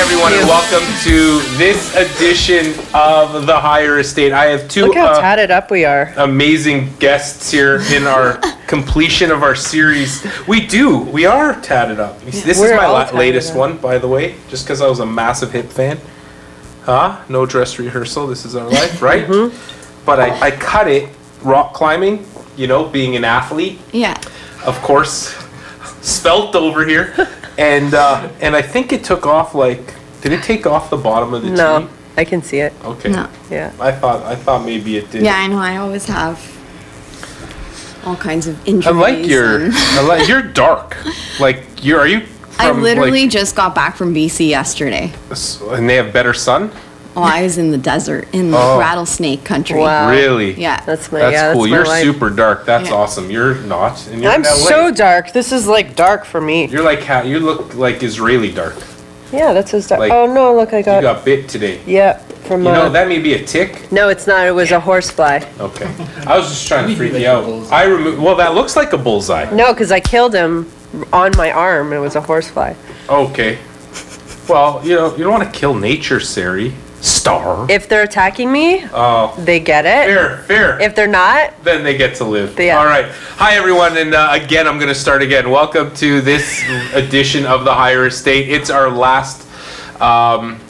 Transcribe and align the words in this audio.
everyone, 0.00 0.32
and 0.32 0.46
welcome 0.48 0.86
to 1.02 1.40
this 1.58 1.94
edition 1.94 2.68
of 2.94 3.46
the 3.46 3.54
Higher 3.58 3.98
Estate. 3.98 4.32
I 4.32 4.46
have 4.46 4.66
two 4.68 4.86
Look 4.86 4.96
how 4.96 5.12
uh, 5.12 5.20
tatted 5.20 5.50
up 5.50 5.70
we 5.70 5.84
are. 5.84 6.12
amazing 6.16 6.94
guests 6.98 7.50
here 7.50 7.80
in 7.92 8.06
our 8.06 8.38
completion 8.66 9.30
of 9.30 9.42
our 9.42 9.54
series. 9.54 10.26
We 10.48 10.66
do. 10.66 10.98
We 11.00 11.26
are 11.26 11.60
tatted 11.60 12.00
up. 12.00 12.18
This 12.22 12.46
is 12.46 12.58
We're 12.58 12.76
my 12.76 12.84
all 12.86 12.92
la- 12.94 13.04
tatted 13.04 13.18
latest 13.18 13.50
up. 13.52 13.58
one, 13.58 13.76
by 13.78 13.98
the 13.98 14.08
way, 14.08 14.36
just 14.48 14.64
because 14.64 14.80
I 14.80 14.88
was 14.88 15.00
a 15.00 15.06
massive 15.06 15.52
hip 15.52 15.66
fan. 15.66 15.98
Huh? 16.84 17.22
No 17.28 17.44
dress 17.44 17.78
rehearsal. 17.78 18.26
This 18.26 18.44
is 18.46 18.56
our 18.56 18.68
life, 18.68 19.02
right? 19.02 19.26
Mm-hmm. 19.26 20.04
But 20.06 20.18
I, 20.20 20.46
I 20.46 20.50
cut 20.52 20.88
it 20.88 21.08
rock 21.42 21.74
climbing, 21.74 22.24
you 22.56 22.66
know, 22.66 22.88
being 22.88 23.16
an 23.16 23.24
athlete 23.24 23.78
Yeah. 23.92 24.18
of 24.64 24.76
course, 24.82 25.34
spelt 26.02 26.54
over 26.56 26.86
here, 26.86 27.14
and 27.58 27.94
uh, 27.94 28.28
and 28.40 28.54
I 28.56 28.62
think 28.62 28.92
it 28.92 29.04
took 29.04 29.26
off 29.26 29.54
like. 29.54 29.94
Did 30.22 30.32
it 30.32 30.42
take 30.42 30.66
off 30.66 30.90
the 30.90 30.98
bottom 30.98 31.32
of 31.32 31.42
the 31.42 31.48
No, 31.50 31.80
tee? 31.80 31.88
I 32.18 32.24
can 32.26 32.42
see 32.42 32.58
it. 32.58 32.74
Okay. 32.84 33.08
No. 33.08 33.26
Yeah. 33.50 33.72
I 33.80 33.90
thought 33.90 34.22
I 34.24 34.36
thought 34.36 34.66
maybe 34.66 34.98
it 34.98 35.10
did. 35.10 35.22
Yeah, 35.22 35.34
I 35.34 35.46
know. 35.46 35.56
I 35.58 35.78
always 35.78 36.04
have 36.04 36.36
all 38.04 38.16
kinds 38.16 38.46
of 38.46 38.56
injuries. 38.68 38.86
I 38.86 38.90
like 38.90 39.26
your. 39.26 39.62
and- 39.64 39.72
I 39.74 40.02
like 40.06 40.28
you're 40.28 40.42
dark. 40.42 40.96
Like 41.40 41.64
you're. 41.82 42.00
Are 42.00 42.06
you? 42.06 42.26
I 42.58 42.68
from, 42.68 42.82
literally 42.82 43.22
like, 43.22 43.30
just 43.30 43.56
got 43.56 43.74
back 43.74 43.96
from 43.96 44.14
BC 44.14 44.48
yesterday. 44.50 45.10
s- 45.30 45.62
and 45.62 45.88
they 45.88 45.94
have 45.96 46.12
better 46.12 46.34
sun. 46.34 46.70
Oh, 47.16 47.22
I 47.22 47.42
was 47.42 47.58
in 47.58 47.72
the 47.72 47.78
desert 47.78 48.28
in 48.32 48.54
Oh. 48.54 48.78
rattlesnake 48.78 49.44
country. 49.44 49.80
Wow. 49.80 50.10
Really? 50.10 50.52
Yeah. 50.54 50.80
That's 50.86 51.10
my 51.10 51.18
That's 51.18 51.32
yeah. 51.32 51.52
cool. 51.52 51.62
That's 51.62 51.70
my 51.70 51.76
you're 51.76 51.86
life. 51.86 52.02
super 52.04 52.30
dark. 52.30 52.64
That's 52.66 52.88
Yeah. 52.88 52.94
awesome. 52.94 53.30
You're 53.30 53.54
not. 53.56 54.06
And 54.08 54.22
you're 54.22 54.30
I'm 54.32 54.40
in 54.40 54.46
LA. 54.46 54.68
so 54.68 54.90
dark. 54.92 55.32
This 55.32 55.50
is 55.52 55.66
like 55.66 55.96
dark 55.96 56.24
for 56.24 56.40
me. 56.40 56.66
You're 56.66 56.84
like 56.84 57.02
how 57.02 57.22
you 57.22 57.40
look 57.40 57.74
like 57.74 58.02
Israeli 58.02 58.52
dark. 58.52 58.74
Yeah, 59.32 59.52
that's 59.52 59.72
as 59.74 59.86
dark. 59.88 60.00
Like, 60.00 60.12
oh 60.12 60.26
no, 60.32 60.54
look, 60.54 60.72
I 60.72 60.82
got. 60.82 60.96
You 60.96 61.02
got. 61.02 61.16
got 61.16 61.24
bit 61.24 61.48
today. 61.48 61.80
yeah, 61.86 62.18
from. 62.46 62.62
You 62.64 62.70
uh, 62.70 62.74
know 62.74 62.90
that 62.90 63.06
may 63.08 63.18
be 63.20 63.34
a 63.34 63.44
tick. 63.44 63.90
no, 63.92 64.08
it's 64.08 64.26
not. 64.26 64.46
It 64.46 64.52
was 64.52 64.70
a 64.72 64.80
horsefly. 64.80 65.40
Okay. 65.60 65.88
I 66.26 66.36
was 66.36 66.48
just 66.48 66.66
trying 66.66 66.88
to 66.88 66.96
freak 66.96 67.12
you 67.14 67.26
out. 67.28 67.44
I 67.72 67.84
removed. 67.84 68.20
Well, 68.20 68.34
that 68.36 68.54
looks 68.54 68.74
like 68.76 68.92
a 68.92 68.98
bullseye. 68.98 69.48
No, 69.52 69.72
because 69.72 69.92
I 69.92 70.00
killed 70.00 70.34
him 70.34 70.70
on 71.12 71.30
my 71.36 71.50
arm. 71.52 71.92
It 71.92 71.98
was 71.98 72.16
a 72.16 72.20
horsefly. 72.20 72.74
Okay. 73.08 73.58
Well, 74.48 74.80
you 74.84 74.96
know, 74.96 75.14
you 75.16 75.22
don't 75.22 75.32
want 75.32 75.52
to 75.52 75.58
kill 75.58 75.74
nature, 75.74 76.18
Sari. 76.18 76.72
Starr. 77.00 77.70
If 77.70 77.88
they're 77.88 78.02
attacking 78.02 78.50
me, 78.52 78.84
Oh, 78.92 79.34
they 79.38 79.58
get 79.60 79.86
it. 79.86 80.06
fair, 80.06 80.36
fair. 80.46 80.80
If 80.80 80.94
they're 80.94 81.06
not, 81.06 81.52
then 81.64 81.82
they 81.82 81.96
get 81.96 82.14
to 82.16 82.24
live. 82.24 82.58
Yeah. 82.58 82.78
All 82.78 82.84
right. 82.86 83.06
Hi, 83.36 83.54
everyone. 83.56 83.96
And 83.96 84.14
uh, 84.14 84.28
again, 84.32 84.66
I'm 84.68 84.76
going 84.78 84.88
to 84.88 84.94
start 84.94 85.22
again. 85.22 85.50
Welcome 85.50 85.94
to 85.96 86.20
this 86.20 86.62
edition 86.92 87.46
of 87.46 87.64
the 87.64 87.72
Higher 87.74 88.06
Estate. 88.06 88.48
It's 88.50 88.68
our 88.70 88.90
last. 88.90 89.46
Um, 90.00 90.60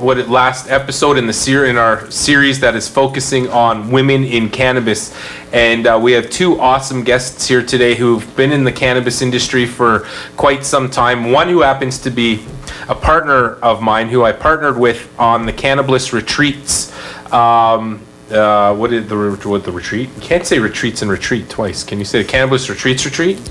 what 0.00 0.18
it 0.18 0.28
last 0.28 0.70
episode 0.70 1.18
in 1.18 1.26
the 1.26 1.32
ser- 1.32 1.66
in 1.66 1.76
our 1.76 2.10
series 2.10 2.60
that 2.60 2.74
is 2.74 2.88
focusing 2.88 3.48
on 3.48 3.90
women 3.90 4.24
in 4.24 4.48
cannabis, 4.48 5.14
and 5.52 5.86
uh, 5.86 5.98
we 6.00 6.12
have 6.12 6.30
two 6.30 6.60
awesome 6.60 7.02
guests 7.02 7.46
here 7.46 7.62
today 7.62 7.94
who've 7.94 8.36
been 8.36 8.52
in 8.52 8.64
the 8.64 8.72
cannabis 8.72 9.22
industry 9.22 9.66
for 9.66 10.06
quite 10.36 10.64
some 10.64 10.88
time. 10.88 11.32
One 11.32 11.48
who 11.48 11.62
happens 11.62 11.98
to 12.00 12.10
be 12.10 12.44
a 12.88 12.94
partner 12.94 13.54
of 13.56 13.82
mine, 13.82 14.08
who 14.08 14.24
I 14.24 14.32
partnered 14.32 14.78
with 14.78 15.08
on 15.18 15.46
the 15.46 15.52
Cannabliss 15.52 16.12
Retreats. 16.12 16.92
Um, 17.32 18.00
uh, 18.30 18.74
what 18.74 18.92
is 18.92 19.08
the 19.08 19.16
re- 19.16 19.36
what 19.36 19.64
the 19.64 19.72
retreat? 19.72 20.10
You 20.14 20.20
can't 20.20 20.46
say 20.46 20.58
retreats 20.58 21.02
and 21.02 21.10
retreat 21.10 21.48
twice. 21.48 21.82
Can 21.84 21.98
you 21.98 22.04
say 22.04 22.22
the 22.22 22.28
Cannabliss 22.28 22.68
Retreats 22.68 23.04
retreat? 23.04 23.38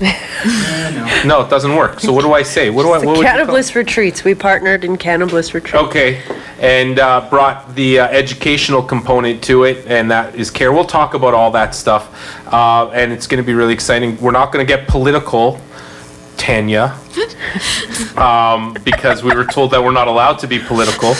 no, 1.24 1.42
it 1.42 1.50
doesn't 1.50 1.74
work. 1.74 2.00
So 2.00 2.12
what 2.12 2.22
do 2.22 2.32
I 2.32 2.42
say? 2.42 2.70
What 2.70 2.84
do 2.84 2.92
I? 2.92 3.00
the 3.00 3.06
What 3.06 3.18
would 3.18 3.26
you 3.26 3.30
call- 3.32 3.46
Cannabliss 3.46 3.74
Retreats. 3.74 4.24
We 4.24 4.34
partnered 4.34 4.84
in 4.84 4.96
Cannabliss 4.96 5.52
Retreats. 5.54 5.84
Okay, 5.86 6.22
and 6.60 6.98
uh, 6.98 7.28
brought 7.28 7.74
the 7.74 8.00
uh, 8.00 8.06
educational 8.08 8.82
component 8.82 9.42
to 9.44 9.64
it, 9.64 9.84
and 9.86 10.10
that 10.10 10.34
is 10.34 10.50
care. 10.50 10.72
We'll 10.72 10.84
talk 10.84 11.14
about 11.14 11.34
all 11.34 11.50
that 11.52 11.74
stuff, 11.74 12.46
uh, 12.52 12.88
and 12.90 13.12
it's 13.12 13.26
going 13.26 13.42
to 13.42 13.46
be 13.46 13.54
really 13.54 13.74
exciting. 13.74 14.16
We're 14.20 14.30
not 14.32 14.52
going 14.52 14.64
to 14.64 14.76
get 14.76 14.86
political, 14.88 15.60
Tania, 16.52 16.96
um, 18.16 18.74
because 18.82 19.22
we 19.22 19.34
were 19.34 19.44
told 19.44 19.70
that 19.72 19.84
we're 19.84 19.92
not 19.92 20.08
allowed 20.08 20.38
to 20.38 20.46
be 20.46 20.58
political. 20.58 21.10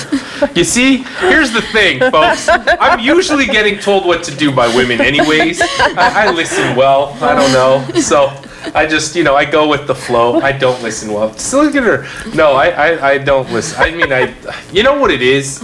You 0.55 0.65
see, 0.65 1.03
here's 1.21 1.53
the 1.53 1.61
thing, 1.61 2.01
folks. 2.11 2.49
I'm 2.49 2.99
usually 2.99 3.45
getting 3.45 3.79
told 3.79 4.07
what 4.07 4.25
to 4.25 4.35
do 4.35 4.51
by 4.51 4.75
women, 4.75 5.03
anyways. 5.03 5.61
I, 5.61 6.29
I 6.29 6.31
listen 6.33 6.75
well. 6.77 7.13
I 7.21 7.35
don't 7.35 7.53
know, 7.53 8.01
so. 8.01 8.33
I 8.75 8.87
just, 8.87 9.15
you 9.15 9.23
know, 9.23 9.37
I 9.37 9.45
go 9.45 9.69
with 9.69 9.87
the 9.87 9.95
flow. 9.95 10.41
I 10.41 10.51
don't 10.53 10.83
listen 10.83 11.13
well. 11.13 11.29
Just 11.31 11.53
look 11.53 11.75
at 11.77 11.83
her. 11.85 12.07
No, 12.35 12.53
I, 12.53 12.69
I, 12.71 13.09
I 13.11 13.19
don't 13.19 13.51
listen. 13.53 13.81
I 13.81 13.91
mean, 13.93 14.11
I, 14.13 14.35
you 14.73 14.83
know 14.83 14.99
what 14.99 15.11
it 15.11 15.21
is? 15.23 15.63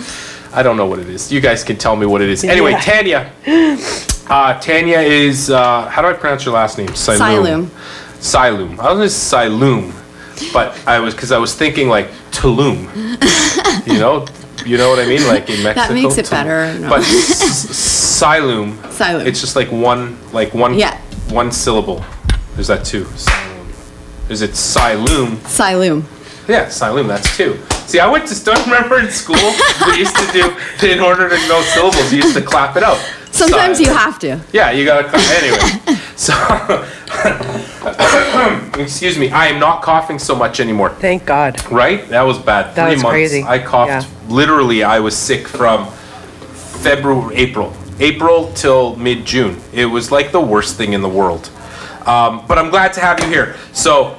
I 0.52 0.62
don't 0.62 0.76
know 0.76 0.86
what 0.86 0.98
it 0.98 1.08
is. 1.08 1.32
You 1.32 1.40
guys 1.40 1.64
can 1.64 1.76
tell 1.76 1.96
me 1.96 2.04
what 2.06 2.20
it 2.20 2.28
is. 2.28 2.44
Anyway, 2.44 2.72
Yeah. 2.72 2.80
Tania. 2.80 3.32
Uh, 4.28 4.58
Tania 4.60 5.00
is, 5.00 5.50
uh, 5.50 5.88
how 5.88 6.00
do 6.02 6.08
I 6.08 6.12
pronounce 6.12 6.44
your 6.44 6.54
last 6.54 6.78
name? 6.78 6.88
Cyalume. 6.88 7.66
Cyalume. 7.66 7.70
I 8.32 8.50
was 8.92 9.12
just 9.12 9.32
Cyalume, 9.32 9.92
but 10.52 10.76
I 10.86 10.98
was, 10.98 11.14
because 11.14 11.30
I 11.30 11.38
was 11.38 11.54
thinking 11.54 11.88
like 11.88 12.08
Tulum. 12.30 12.88
you 13.86 13.98
know? 13.98 14.26
You 14.64 14.78
know 14.78 14.88
what 14.88 14.98
I 14.98 15.06
mean? 15.06 15.26
Like 15.26 15.50
in 15.50 15.62
Mexico. 15.62 15.88
That 15.88 15.92
makes 15.94 16.16
it 16.16 16.24
Tulum. 16.26 16.30
better, 16.30 16.78
no. 16.78 16.88
But 16.88 17.02
Cyalume. 17.02 18.72
Cyalume. 18.88 19.26
It's 19.26 19.40
just 19.40 19.56
like 19.56 19.70
one, 19.70 20.16
like 20.32 20.54
one, 20.54 20.74
Yeah. 20.74 20.98
one 21.30 21.52
syllable. 21.52 22.02
There's 22.54 22.68
that 22.68 22.84
two. 22.84 23.04
Cyalume. 23.04 24.30
Is 24.30 24.40
it 24.42 24.52
Cyalume? 24.52 25.36
Cyalume. 25.44 26.04
Yeah, 26.48 26.66
Cyalume, 26.66 27.08
that's 27.08 27.36
two. 27.36 27.58
See, 27.86 28.00
I 28.00 28.10
went 28.10 28.26
to, 28.28 28.44
don't 28.44 28.64
remember 28.66 29.00
in 29.00 29.10
school, 29.10 29.36
we 29.86 29.98
used 29.98 30.16
to 30.16 30.32
do, 30.32 30.56
in 30.86 31.00
order 31.00 31.28
to 31.28 31.36
know 31.48 31.60
syllables, 31.74 32.10
you 32.12 32.18
used 32.22 32.34
to 32.36 32.42
clap 32.42 32.76
it 32.76 32.82
out. 32.82 32.98
Sometimes 33.32 33.78
Si- 33.78 33.84
you 33.84 33.92
have 33.92 34.18
to. 34.20 34.40
Yeah, 34.52 34.70
you 34.70 34.84
gotta 34.86 35.08
clap, 35.08 35.20
anyway. 35.42 35.98
So, 36.16 36.32
excuse 38.78 39.18
me, 39.18 39.30
I 39.30 39.46
am 39.46 39.58
not 39.58 39.82
coughing 39.82 40.18
so 40.18 40.34
much 40.34 40.60
anymore, 40.60 40.90
Thank 40.90 41.26
God. 41.26 41.60
right? 41.72 42.06
That 42.08 42.22
was 42.22 42.38
bad. 42.38 42.74
That 42.76 42.86
Three 42.86 42.94
was 42.94 43.02
months. 43.02 43.12
crazy. 43.14 43.42
I 43.42 43.58
coughed, 43.58 43.88
Yeah. 43.90 44.04
literally, 44.28 44.84
I 44.84 45.00
was 45.00 45.16
sick 45.16 45.48
from 45.48 45.86
February, 46.82 47.34
April. 47.36 47.72
April 48.00 48.52
till 48.54 48.96
mid-June. 48.96 49.60
It 49.72 49.86
was 49.86 50.10
like 50.12 50.30
the 50.32 50.40
worst 50.40 50.76
thing 50.76 50.92
in 50.92 51.02
the 51.02 51.08
world. 51.08 51.50
Um, 52.06 52.44
but 52.46 52.58
I'm 52.58 52.70
glad 52.70 52.92
to 52.94 53.00
have 53.00 53.18
you 53.20 53.28
here. 53.28 53.56
So, 53.72 54.16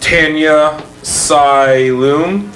Tania 0.00 0.82
Cyalume 1.02 2.50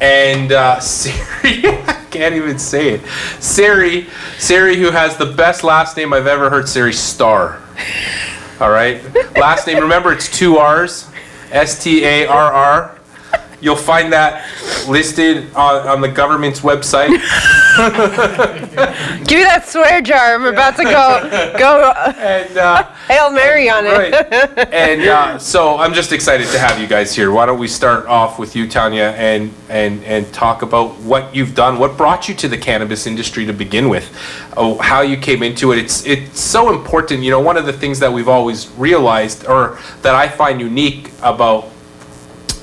and 0.00 0.52
uh, 0.52 0.80
Sari. 0.80 1.66
I 1.66 2.04
can't 2.10 2.34
even 2.34 2.58
say 2.58 2.94
it. 2.94 3.06
Sari, 3.38 4.06
Sari, 4.38 4.76
who 4.76 4.90
has 4.90 5.16
the 5.16 5.26
best 5.26 5.64
last 5.64 5.96
name 5.96 6.12
I've 6.12 6.26
ever 6.26 6.50
heard. 6.50 6.68
Sari 6.68 6.92
Starr. 6.92 7.60
All 8.60 8.70
right. 8.70 9.02
Last 9.36 9.66
name. 9.66 9.78
Remember, 9.78 10.12
it's 10.12 10.28
two 10.30 10.58
R's. 10.58 11.08
S 11.50 11.82
T 11.82 12.04
A 12.04 12.26
R 12.26 12.52
R. 12.52 12.99
You'll 13.60 13.76
find 13.76 14.12
that 14.12 14.46
listed 14.88 15.54
on, 15.54 15.86
on 15.86 16.00
the 16.00 16.08
government's 16.08 16.60
website. 16.60 17.10
Give 17.80 19.38
me 19.38 19.44
that 19.44 19.64
swear 19.68 20.00
jar. 20.00 20.34
I'm 20.34 20.44
about 20.46 20.76
to 20.76 20.84
go 20.84 21.56
go 21.58 21.82
uh, 21.96 22.12
And 22.18 22.56
uh, 22.58 22.84
Hail 23.06 23.30
Mary 23.30 23.68
on 23.68 23.86
it. 23.86 23.90
right. 23.90 24.68
And 24.72 25.02
uh, 25.02 25.38
so 25.38 25.78
I'm 25.78 25.92
just 25.92 26.12
excited 26.12 26.48
to 26.48 26.58
have 26.58 26.80
you 26.80 26.86
guys 26.86 27.14
here. 27.14 27.30
Why 27.30 27.46
don't 27.46 27.58
we 27.58 27.68
start 27.68 28.06
off 28.06 28.38
with 28.38 28.56
you, 28.56 28.66
Tania, 28.66 29.12
and 29.12 29.52
and 29.68 30.02
and 30.04 30.32
talk 30.32 30.62
about 30.62 30.98
what 31.00 31.34
you've 31.34 31.54
done, 31.54 31.78
what 31.78 31.96
brought 31.96 32.28
you 32.28 32.34
to 32.36 32.48
the 32.48 32.58
cannabis 32.58 33.06
industry 33.06 33.46
to 33.46 33.52
begin 33.52 33.88
with, 33.88 34.10
oh, 34.56 34.78
how 34.78 35.02
you 35.02 35.16
came 35.16 35.42
into 35.42 35.72
it. 35.72 35.78
It's 35.78 36.04
it's 36.06 36.40
so 36.40 36.72
important. 36.72 37.22
You 37.22 37.30
know, 37.30 37.40
one 37.40 37.56
of 37.56 37.66
the 37.66 37.72
things 37.72 37.98
that 38.00 38.12
we've 38.12 38.28
always 38.28 38.68
realized, 38.72 39.46
or 39.46 39.78
that 40.02 40.14
I 40.14 40.28
find 40.28 40.60
unique 40.60 41.10
about 41.22 41.69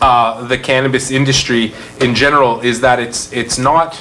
uh, 0.02 0.46
the 0.48 0.58
cannabis 0.58 1.12
industry 1.12 1.74
in 2.02 2.16
general, 2.16 2.60
is 2.62 2.82
that 2.82 3.00
it's 3.00 3.32
it's 3.34 3.58
not 3.58 4.00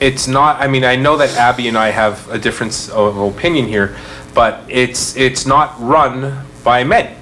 it's 0.00 0.26
not 0.26 0.58
i 0.60 0.66
mean 0.66 0.82
i 0.82 0.96
know 0.96 1.18
that 1.18 1.28
abby 1.36 1.68
and 1.68 1.76
i 1.76 1.90
have 1.90 2.26
a 2.30 2.38
difference 2.38 2.88
of 2.88 3.18
opinion 3.18 3.66
here 3.66 3.94
but 4.34 4.62
it's 4.68 5.16
it's 5.16 5.46
not 5.46 5.74
run 5.80 6.44
by 6.64 6.84
men. 6.84 7.16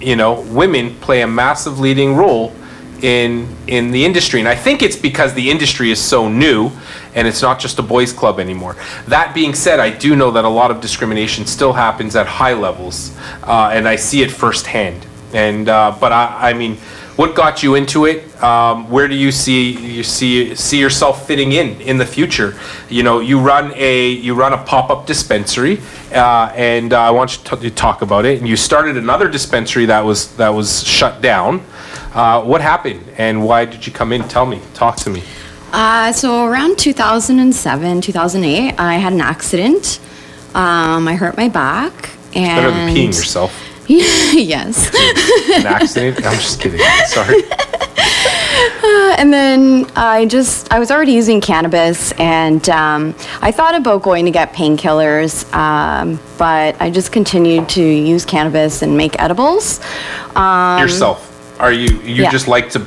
You 0.00 0.16
know 0.16 0.40
women 0.42 0.94
play 1.00 1.22
a 1.22 1.26
massive 1.26 1.80
leading 1.80 2.14
role 2.14 2.52
in 3.02 3.54
in 3.66 3.90
the 3.92 4.04
industry 4.04 4.40
and 4.40 4.48
i 4.48 4.54
think 4.54 4.82
it's 4.82 4.96
because 4.96 5.32
the 5.34 5.50
industry 5.50 5.90
is 5.90 6.00
so 6.00 6.28
new 6.28 6.70
and 7.14 7.28
it's 7.28 7.42
not 7.42 7.58
just 7.58 7.78
a 7.78 7.82
boys 7.82 8.12
club 8.12 8.38
anymore. 8.40 8.76
That 9.06 9.34
being 9.34 9.54
said 9.54 9.80
i 9.80 9.90
do 9.90 10.14
know 10.14 10.30
that 10.30 10.44
a 10.44 10.48
lot 10.48 10.70
of 10.70 10.80
discrimination 10.80 11.46
still 11.46 11.72
happens 11.72 12.16
at 12.16 12.26
high 12.26 12.54
levels 12.54 13.16
uh, 13.42 13.70
and 13.72 13.88
i 13.88 13.96
see 13.96 14.22
it 14.22 14.30
firsthand 14.30 15.06
and 15.32 15.68
uh, 15.68 15.96
but 16.00 16.12
I, 16.12 16.50
I 16.50 16.52
mean 16.54 16.78
what 17.18 17.34
got 17.34 17.64
you 17.64 17.74
into 17.74 18.04
it? 18.04 18.22
Um, 18.40 18.88
where 18.88 19.08
do 19.08 19.16
you 19.16 19.32
see 19.32 19.72
you 19.72 20.04
see 20.04 20.54
see 20.54 20.78
yourself 20.78 21.26
fitting 21.26 21.50
in 21.50 21.80
in 21.80 21.98
the 21.98 22.06
future? 22.06 22.56
You 22.88 23.02
know, 23.02 23.18
you 23.18 23.40
run 23.40 23.72
a 23.74 24.10
you 24.10 24.34
run 24.34 24.52
a 24.52 24.58
pop 24.58 24.88
up 24.88 25.04
dispensary, 25.04 25.80
uh, 26.12 26.52
and 26.54 26.92
uh, 26.92 27.00
I 27.00 27.10
want 27.10 27.36
you 27.36 27.44
to, 27.44 27.56
to 27.56 27.70
talk 27.72 28.02
about 28.02 28.24
it. 28.24 28.38
And 28.38 28.46
you 28.48 28.56
started 28.56 28.96
another 28.96 29.28
dispensary 29.28 29.86
that 29.86 30.04
was 30.04 30.36
that 30.36 30.50
was 30.50 30.86
shut 30.86 31.20
down. 31.20 31.64
Uh, 32.14 32.40
what 32.44 32.60
happened 32.60 33.04
and 33.18 33.44
why 33.44 33.64
did 33.64 33.84
you 33.84 33.92
come 33.92 34.12
in? 34.12 34.22
Tell 34.28 34.46
me. 34.46 34.60
Talk 34.74 34.96
to 34.98 35.10
me. 35.10 35.24
Uh, 35.72 36.12
so 36.12 36.46
around 36.46 36.78
2007, 36.78 38.00
2008, 38.00 38.74
I 38.78 38.94
had 38.94 39.12
an 39.12 39.20
accident. 39.20 39.98
Um, 40.54 41.08
I 41.08 41.16
hurt 41.16 41.36
my 41.36 41.48
back. 41.48 42.10
And 42.34 42.62
Better 42.62 42.70
than 42.70 42.94
peeing 42.94 43.06
yourself. 43.08 43.67
yes. 44.34 44.88
An 45.58 45.66
accident? 45.66 46.24
I'm 46.26 46.34
just 46.34 46.60
kidding. 46.60 46.80
Sorry. 47.06 47.42
and 49.18 49.32
then 49.32 49.86
I 49.96 50.26
just, 50.28 50.70
I 50.72 50.78
was 50.78 50.90
already 50.90 51.12
using 51.12 51.40
cannabis 51.40 52.12
and 52.12 52.68
um, 52.68 53.14
I 53.40 53.50
thought 53.50 53.74
about 53.74 54.02
going 54.02 54.24
to 54.26 54.30
get 54.30 54.52
painkillers, 54.52 55.50
um, 55.54 56.20
but 56.36 56.80
I 56.80 56.90
just 56.90 57.12
continued 57.12 57.68
to 57.70 57.82
use 57.82 58.24
cannabis 58.24 58.82
and 58.82 58.96
make 58.96 59.20
edibles. 59.20 59.80
Um, 60.36 60.80
Yourself. 60.80 61.24
Are 61.60 61.72
you, 61.72 61.98
you 62.00 62.22
yeah. 62.24 62.30
just 62.30 62.46
like 62.46 62.70
to 62.70 62.86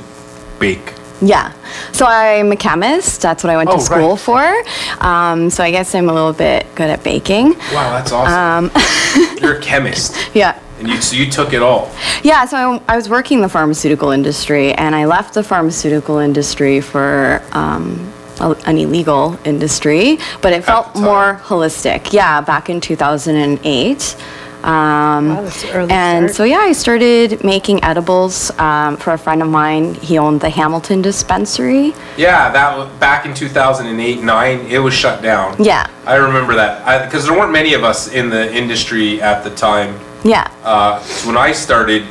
bake? 0.58 0.94
Yeah. 1.20 1.52
So 1.92 2.04
I'm 2.06 2.50
a 2.52 2.56
chemist. 2.56 3.22
That's 3.22 3.44
what 3.44 3.50
I 3.50 3.56
went 3.56 3.70
Oh, 3.70 3.76
to 3.76 3.80
school 3.80 4.16
right. 4.16 4.66
for. 4.98 5.04
Um, 5.06 5.50
so 5.50 5.62
I 5.62 5.70
guess 5.70 5.94
I'm 5.94 6.08
a 6.08 6.12
little 6.12 6.32
bit 6.32 6.66
good 6.74 6.90
at 6.90 7.04
baking. 7.04 7.50
Wow, 7.72 7.92
that's 7.92 8.12
awesome. 8.12 8.70
Um, 8.74 9.36
You're 9.40 9.58
a 9.58 9.60
chemist. 9.60 10.16
Yeah. 10.34 10.58
And 10.82 10.90
you, 10.90 11.00
so 11.00 11.14
you 11.16 11.30
took 11.30 11.52
it 11.52 11.62
all. 11.62 11.90
Yeah, 12.24 12.44
so 12.44 12.56
I, 12.88 12.92
I 12.94 12.96
was 12.96 13.08
working 13.08 13.38
in 13.38 13.42
the 13.42 13.48
pharmaceutical 13.48 14.10
industry, 14.10 14.72
and 14.74 14.96
I 14.96 15.04
left 15.04 15.34
the 15.34 15.42
pharmaceutical 15.44 16.18
industry 16.18 16.80
for 16.80 17.40
um, 17.52 18.12
a- 18.40 18.56
an 18.66 18.78
illegal 18.78 19.38
industry, 19.44 20.18
but 20.40 20.52
it 20.52 20.64
felt 20.64 20.94
more 20.96 21.40
holistic. 21.44 22.12
Yeah, 22.12 22.40
back 22.40 22.68
in 22.68 22.80
2008. 22.80 24.16
Um, 24.64 25.28
Wow, 25.28 25.50
early 25.72 25.90
and 25.90 26.24
start. 26.30 26.34
so, 26.36 26.44
yeah, 26.44 26.58
I 26.58 26.70
started 26.72 27.42
making 27.42 27.82
edibles 27.82 28.56
um, 28.60 28.96
for 28.96 29.12
a 29.12 29.18
friend 29.18 29.42
of 29.42 29.48
mine. 29.48 29.94
He 29.94 30.18
owned 30.18 30.40
the 30.40 30.50
Hamilton 30.50 31.02
dispensary. 31.02 31.94
Yeah, 32.16 32.48
that 32.52 32.76
was 32.78 32.88
back 33.00 33.26
in 33.26 33.34
2008, 33.34 34.22
9, 34.22 34.60
it 34.70 34.78
was 34.78 34.94
shut 34.94 35.20
down. 35.20 35.56
Yeah, 35.62 35.88
I 36.06 36.14
remember 36.14 36.54
that. 36.54 37.04
Because 37.06 37.26
there 37.26 37.36
weren't 37.36 37.50
many 37.52 37.74
of 37.74 37.82
us 37.82 38.12
in 38.12 38.30
the 38.30 38.52
industry 38.54 39.20
at 39.20 39.42
the 39.42 39.50
time. 39.50 39.98
Yeah, 40.24 40.50
Uh, 40.64 41.00
so 41.00 41.28
when 41.28 41.36
I 41.36 41.52
started 41.52 42.02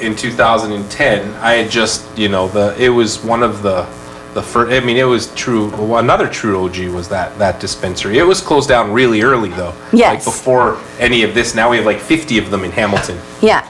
in 0.00 0.14
2010, 0.16 1.34
I 1.36 1.54
had 1.54 1.70
just, 1.70 2.04
you 2.16 2.28
know, 2.28 2.48
the 2.48 2.74
it 2.82 2.88
was 2.88 3.22
one 3.24 3.42
of 3.42 3.62
the 3.62 3.86
the 4.34 4.42
first. 4.42 4.72
I 4.72 4.80
mean, 4.84 4.96
it 4.96 5.04
was 5.04 5.32
true. 5.34 5.70
well, 5.70 5.98
Another 5.98 6.28
true 6.28 6.64
OG 6.64 6.88
was 6.94 7.08
that 7.08 7.36
that 7.38 7.60
dispensary. 7.60 8.18
It 8.18 8.22
was 8.26 8.40
closed 8.40 8.68
down 8.68 8.92
really 8.92 9.22
early 9.22 9.50
though. 9.50 9.74
Yes. 9.92 10.14
Like 10.14 10.24
before 10.24 10.78
any 10.98 11.22
of 11.24 11.34
this. 11.34 11.54
Now 11.54 11.70
we 11.70 11.76
have 11.78 11.86
like 11.86 11.98
50 12.00 12.38
of 12.38 12.50
them 12.50 12.64
in 12.64 12.70
Hamilton. 12.70 13.18
yeah. 13.42 13.68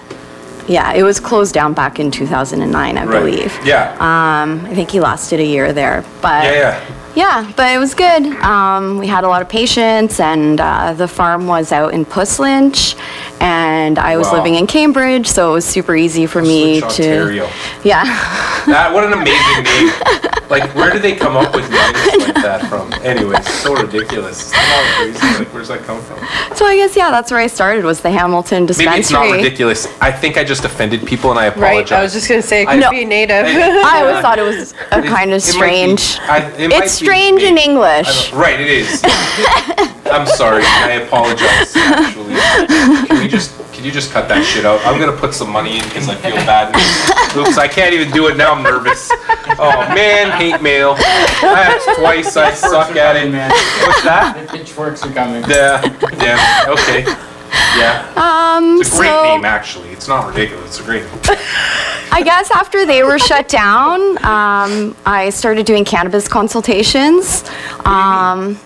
Yeah, 0.68 0.92
it 0.92 1.02
was 1.02 1.18
closed 1.18 1.54
down 1.54 1.72
back 1.72 1.98
in 1.98 2.10
2009, 2.10 2.98
I 2.98 3.04
believe. 3.06 3.58
Yeah. 3.64 3.92
Um, 3.94 4.66
I 4.66 4.74
think 4.74 4.90
he 4.90 5.00
lasted 5.00 5.40
a 5.40 5.44
year 5.44 5.72
there, 5.72 6.04
but 6.20 6.44
yeah, 6.44 6.52
yeah. 6.52 6.97
Yeah, 7.14 7.50
but 7.56 7.74
it 7.74 7.78
was 7.78 7.94
good. 7.94 8.26
Um, 8.42 8.98
we 8.98 9.08
had 9.08 9.24
a 9.24 9.28
lot 9.28 9.42
of 9.42 9.48
patients, 9.48 10.20
and 10.20 10.60
uh, 10.60 10.92
the 10.92 11.08
farm 11.08 11.46
was 11.48 11.72
out 11.72 11.92
in 11.92 12.04
Puslinch, 12.04 12.94
and 13.40 13.98
I 13.98 14.16
was 14.16 14.28
Wow. 14.28 14.34
living 14.34 14.54
in 14.54 14.66
Cambridge, 14.68 15.26
so 15.26 15.50
it 15.50 15.54
was 15.54 15.64
super 15.64 15.96
easy 15.96 16.26
for 16.26 16.40
me 16.42 16.80
Puslinch, 16.80 16.96
to. 16.96 17.18
Ontario. 17.20 17.48
Yeah, 17.82 18.04
That 18.66 18.92
what 18.92 19.04
an 19.04 19.14
amazing 19.14 19.64
name. 19.64 20.47
Like 20.50 20.74
where 20.74 20.90
did 20.90 21.02
they 21.02 21.14
come 21.14 21.36
up 21.36 21.54
with 21.54 21.70
names 21.70 22.24
like 22.26 22.34
that 22.36 22.66
from? 22.68 22.92
Anyways, 23.04 23.46
so 23.48 23.74
ridiculous. 23.76 24.46
Isn't 24.46 24.52
that 24.52 25.18
crazy? 25.20 25.38
Like 25.44 25.52
where's 25.54 25.68
that 25.68 25.80
come 25.82 26.00
from? 26.00 26.18
so 26.56 26.64
I 26.64 26.76
guess 26.76 26.96
yeah, 26.96 27.10
that's 27.10 27.30
where 27.30 27.40
I 27.40 27.46
started 27.48 27.84
was 27.84 28.00
the 28.00 28.10
Hamilton 28.10 28.64
Maybe 28.66 28.84
it's 28.98 29.10
not 29.10 29.30
ridiculous. 29.30 29.86
I 30.00 30.10
think 30.10 30.36
I 30.38 30.44
just 30.44 30.64
offended 30.64 31.06
people 31.06 31.30
and 31.30 31.38
I 31.38 31.46
apologize. 31.46 31.90
Right, 31.90 32.00
I 32.00 32.02
was 32.02 32.12
just 32.14 32.28
gonna 32.28 32.40
say, 32.42 32.62
it 32.62 32.68
I- 32.68 32.74
could 32.74 32.80
No. 32.80 32.90
be 32.90 33.04
native. 33.04 33.44
I 33.46 34.00
always 34.00 34.16
uh, 34.16 34.22
thought 34.22 34.38
it 34.38 34.42
was 34.42 34.72
a 34.90 35.02
kind 35.02 35.32
of 35.32 35.42
It 35.46 35.56
might 35.58 35.90
be- 35.90 35.96
strange. 35.98 36.18
I- 36.22 36.50
it 36.58 36.68
might 36.70 36.82
It's 36.84 36.98
be 36.98 37.06
strange 37.06 37.42
in. 37.42 37.58
English. 37.58 38.32
Right, 38.32 38.58
it 38.60 38.68
is. 38.68 39.02
I'm 40.10 40.26
sorry. 40.26 40.62
I 40.64 40.92
apologize. 41.04 41.76
Actually, 41.76 42.34
can 43.06 43.18
we 43.20 43.28
just 43.28 43.52
can 43.74 43.84
you 43.84 43.92
just 43.92 44.10
cut 44.10 44.26
that 44.28 44.42
shit 44.44 44.64
out? 44.64 44.80
I'm 44.86 44.98
gonna 44.98 45.16
put 45.16 45.34
some 45.34 45.50
money 45.50 45.76
in 45.78 45.84
because 45.84 46.08
I 46.08 46.14
feel 46.16 46.34
bad. 46.48 46.74
Oops, 47.36 47.58
I 47.58 47.68
can't 47.68 47.92
even 47.94 48.10
do 48.10 48.26
it 48.28 48.36
now. 48.36 48.54
I'm 48.54 48.62
nervous. 48.62 49.10
Oh 49.58 49.94
man, 49.94 50.30
hate 50.38 50.60
mail. 50.62 50.94
That's 51.40 51.84
twice. 51.98 52.36
I 52.36 52.52
suck 52.52 52.94
at 52.96 53.16
it. 53.16 53.30
Man, 53.30 53.50
What's 53.50 54.02
that? 54.04 54.36
the 54.50 54.58
pitchforks 54.58 55.02
are 55.04 55.12
coming. 55.12 55.42
Yeah. 55.48 55.82
yeah, 56.22 56.64
Okay. 56.68 57.04
Yeah. 57.78 58.12
Um, 58.16 58.80
It's 58.80 58.92
a 58.94 58.98
great 58.98 59.08
so 59.08 59.22
name, 59.24 59.44
actually. 59.44 59.88
It's 59.90 60.06
not 60.08 60.26
ridiculous. 60.28 60.66
It's 60.66 60.80
a 60.80 60.84
great 60.84 61.04
name. 61.04 61.20
I 62.10 62.22
guess 62.24 62.50
after 62.50 62.84
they 62.86 63.02
were 63.02 63.18
shut 63.18 63.48
down, 63.48 64.00
um, 64.24 64.96
I 65.06 65.30
started 65.30 65.66
doing 65.66 65.84
cannabis 65.84 66.26
consultations. 66.28 67.44
Um, 67.84 68.58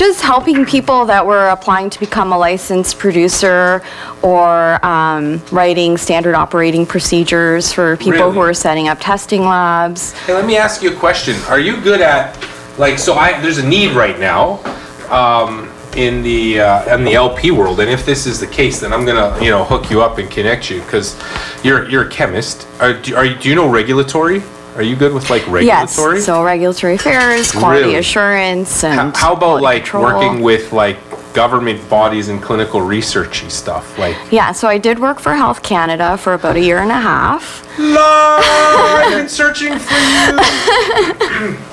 just 0.00 0.22
helping 0.22 0.64
people 0.64 1.04
that 1.04 1.26
were 1.26 1.50
applying 1.50 1.90
to 1.90 2.00
become 2.00 2.32
a 2.32 2.38
licensed 2.38 2.98
producer 2.98 3.82
or 4.22 4.82
um, 4.82 5.42
writing 5.52 5.98
standard 5.98 6.34
operating 6.34 6.86
procedures 6.86 7.70
for 7.70 7.98
people 7.98 8.12
Really? 8.12 8.32
who 8.32 8.40
are 8.40 8.54
setting 8.54 8.88
up 8.88 8.96
testing 8.98 9.42
labs. 9.42 10.12
Hey, 10.20 10.32
let 10.32 10.46
me 10.46 10.56
ask 10.56 10.82
you 10.82 10.90
a 10.90 10.96
question. 10.96 11.36
Are 11.50 11.60
you 11.60 11.78
good 11.82 12.00
at, 12.00 12.34
like, 12.78 12.98
so 12.98 13.12
I, 13.12 13.38
there's 13.42 13.58
a 13.58 13.68
need 13.68 13.94
right 13.94 14.18
now, 14.18 14.62
um, 15.10 15.70
in 15.94 16.22
the, 16.22 16.60
uh, 16.60 16.96
in 16.96 17.04
the 17.04 17.12
LP 17.12 17.50
world, 17.50 17.78
and 17.80 17.90
if 17.90 18.06
this 18.06 18.26
is 18.26 18.40
the 18.40 18.46
case, 18.46 18.80
then 18.80 18.94
I'm 18.94 19.04
gonna, 19.04 19.38
you 19.44 19.50
know, 19.50 19.64
hook 19.64 19.90
you 19.90 20.00
up 20.00 20.16
and 20.16 20.30
connect 20.30 20.70
you, 20.70 20.80
because 20.80 21.20
you're, 21.62 21.90
you're 21.90 22.06
a 22.06 22.10
chemist. 22.10 22.66
Are, 22.80 22.94
do, 22.94 23.16
are 23.16 23.26
you, 23.26 23.36
do 23.36 23.50
you 23.50 23.54
know 23.54 23.68
regulatory? 23.68 24.40
Are 24.80 24.82
you 24.82 24.96
good 24.96 25.12
with, 25.12 25.28
like, 25.28 25.42
regulatory? 25.46 26.14
Yes, 26.16 26.24
so 26.24 26.42
regulatory 26.42 26.94
affairs, 26.94 27.52
quality 27.52 27.82
Really? 27.82 27.94
assurance, 27.96 28.82
and 28.82 29.14
how 29.14 29.34
about, 29.34 29.58
quality 29.58 29.62
like, 29.64 29.82
control. 29.82 30.04
working 30.04 30.40
with, 30.40 30.72
like, 30.72 30.96
government 31.34 31.86
bodies 31.90 32.30
and 32.30 32.42
clinical 32.42 32.80
researchy 32.80 33.50
stuff, 33.50 33.98
like? 33.98 34.16
Yeah, 34.30 34.52
so 34.52 34.68
I 34.68 34.78
did 34.78 34.98
work 34.98 35.20
for 35.20 35.34
Health 35.34 35.62
Canada 35.62 36.16
for 36.16 36.32
about 36.32 36.56
a 36.56 36.60
year 36.60 36.78
and 36.78 36.90
a 36.90 36.94
half. 36.94 37.62
Love, 37.78 38.42
I've 38.42 39.10
been 39.18 39.28
searching 39.42 39.78
for 39.78 39.92
you. 39.92 40.38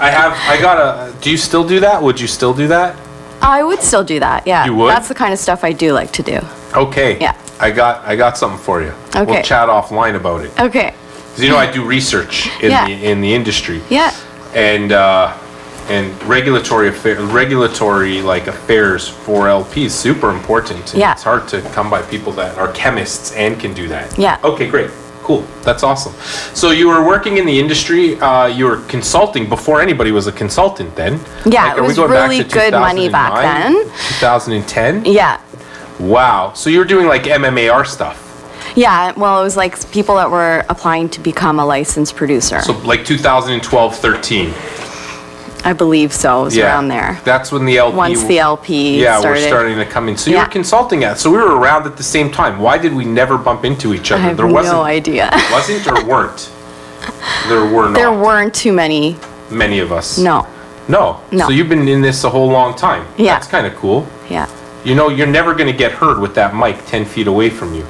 I 0.01 0.09
have, 0.12 0.33
I 0.33 0.62
got 0.62 0.77
a, 0.77 1.13
do 1.21 1.31
you 1.31 1.38
still 1.38 1.65
do 1.65 1.80
that? 1.80 2.04
Would 2.04 2.19
you 2.19 2.27
still 2.27 2.54
do 2.54 2.68
that? 2.68 2.98
I 3.42 3.63
would 3.63 3.81
still 3.81 4.04
do 4.04 4.19
that. 4.19 4.45
Yeah, 4.45 4.65
You 4.65 4.75
would? 4.75 4.89
That's 4.89 5.07
the 5.07 5.15
kind 5.15 5.31
of 5.31 5.39
stuff 5.39 5.63
I 5.63 5.71
do 5.71 5.94
like 5.94 6.12
to 6.12 6.24
do. 6.24 6.42
Okay. 6.75 7.18
Yeah. 7.21 7.38
I 7.62 7.71
got 7.71 8.04
I 8.06 8.18
got 8.18 8.38
something 8.38 8.59
for 8.59 8.81
you. 8.81 8.94
We'll 9.14 9.23
Okay. 9.23 9.42
chat 9.44 9.69
offline 9.69 10.16
about 10.16 10.44
it. 10.44 10.52
Okay. 10.59 10.94
'Cause 11.37 11.44
you 11.45 11.51
know 11.51 11.57
I 11.59 11.67
do 11.71 11.83
research 11.83 12.49
in 12.63 12.71
Yeah. 12.71 12.85
the 12.87 12.94
in 13.11 13.21
the 13.21 13.31
industry 13.35 13.79
Yeah. 13.89 14.09
and 14.56 14.91
uh, 14.91 15.33
and 15.87 16.11
regulatory 16.23 16.87
affair 16.89 17.15
regulatory 17.21 18.23
like 18.23 18.47
affairs 18.47 19.07
for 19.07 19.45
LPs 19.47 19.91
super 19.91 20.31
important. 20.31 20.94
Yeah. 20.95 21.11
It's 21.11 21.21
hard 21.23 21.47
to 21.49 21.61
come 21.75 21.91
by 21.91 22.01
people 22.01 22.33
that 22.41 22.57
are 22.57 22.69
chemists 22.69 23.33
and 23.33 23.59
can 23.59 23.73
do 23.75 23.87
that. 23.89 24.17
Yeah. 24.17 24.37
Okay, 24.44 24.65
great. 24.67 24.89
Cool. 25.23 25.44
That's 25.61 25.83
awesome. 25.83 26.13
So 26.56 26.71
you 26.71 26.87
were 26.87 27.03
working 27.06 27.37
in 27.37 27.45
the 27.45 27.59
industry, 27.59 28.19
uh, 28.19 28.47
you 28.47 28.65
were 28.65 28.77
consulting 28.87 29.47
before 29.47 29.79
anybody 29.79 30.11
was 30.11 30.25
a 30.25 30.31
consultant 30.31 30.95
then? 30.95 31.19
Yeah, 31.45 31.65
Like, 31.67 31.77
it 31.77 31.83
was 31.83 31.97
really 31.99 32.44
good 32.45 32.73
money 32.73 33.09
back 33.09 33.33
then. 33.35 33.73
2010? 34.19 35.06
Yeah. 35.06 35.37
Wow. 35.99 36.53
So 36.56 36.69
you 36.71 36.79
were 36.79 36.85
doing 36.95 37.07
like 37.07 37.23
MMAR 37.27 37.85
stuff. 37.85 38.17
Yeah. 38.77 39.11
Well, 39.17 39.41
it 39.41 39.43
was 39.43 39.57
like 39.57 39.73
people 39.91 40.15
that 40.15 40.29
were 40.29 40.63
applying 40.69 41.09
to 41.09 41.19
become 41.19 41.59
a 41.59 41.65
licensed 41.65 42.15
producer. 42.15 42.61
So 42.61 42.73
like 42.79 43.03
2012, 43.05 43.95
13. 43.95 44.53
I 45.65 45.73
believe 45.73 46.13
so. 46.13 46.41
It 46.41 46.43
was 46.45 46.55
Yeah. 46.55 46.65
around 46.67 46.87
there. 46.89 47.19
That's 47.25 47.51
when 47.51 47.65
the 47.65 47.77
LP. 47.79 47.97
Once 47.97 48.23
the 48.25 48.39
LP 48.39 49.01
Yeah, 49.01 49.19
started. 49.19 49.41
we're 49.41 49.47
starting 49.47 49.77
to 49.77 49.85
come 49.85 50.07
in. 50.07 50.15
So 50.15 50.29
you 50.29 50.37
Yeah. 50.37 50.43
were 50.43 50.49
consulting 50.49 51.03
at. 51.03 51.19
So 51.19 51.31
we 51.31 51.37
were 51.37 51.57
around 51.57 51.85
at 51.87 51.97
the 51.97 52.03
same 52.03 52.31
time. 52.31 52.59
Why 52.59 52.77
did 52.77 52.95
we 52.95 53.03
never 53.03 53.37
bump 53.37 53.65
into 53.65 53.93
each 53.93 54.11
other? 54.11 54.21
I 54.21 54.27
have 54.27 54.37
there 54.37 54.47
wasn't. 54.47 54.75
no 54.75 54.83
idea. 54.83 55.29
Wasn't 55.51 55.85
or 55.87 56.05
weren't? 56.05 56.49
There 57.49 57.65
were 57.65 57.85
not. 57.89 57.95
there 57.95 58.11
weren't 58.13 58.53
too 58.53 58.71
many. 58.71 59.17
many 59.49 59.79
of 59.79 59.91
us. 59.91 60.17
No. 60.19 60.45
No. 60.87 61.17
No. 61.31 61.45
So 61.47 61.51
you've 61.51 61.69
been 61.69 61.87
in 61.87 62.01
this 62.01 62.23
a 62.23 62.29
whole 62.29 62.49
long 62.49 62.75
time. 62.75 63.03
Yeah. 63.17 63.33
That's 63.33 63.47
kind 63.47 63.65
of 63.65 63.75
cool. 63.75 64.05
Yeah. 64.29 64.45
You 64.83 64.93
know, 64.93 65.09
you're 65.09 65.27
never 65.27 65.53
going 65.53 65.67
to 65.71 65.77
get 65.77 65.91
heard 65.91 66.19
with 66.19 66.35
that 66.35 66.55
mic 66.55 66.85
10 66.85 67.03
feet 67.05 67.27
away 67.27 67.49
from 67.49 67.73
you. 67.73 67.85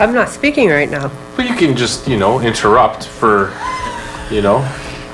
I'm 0.00 0.14
not 0.14 0.28
speaking 0.30 0.68
right 0.70 0.90
now. 0.90 1.10
But 1.36 1.48
you 1.48 1.54
can 1.54 1.76
just, 1.76 2.08
you 2.08 2.16
know, 2.16 2.40
interrupt 2.40 3.06
for, 3.06 3.52
you 4.30 4.40
know, 4.42 4.58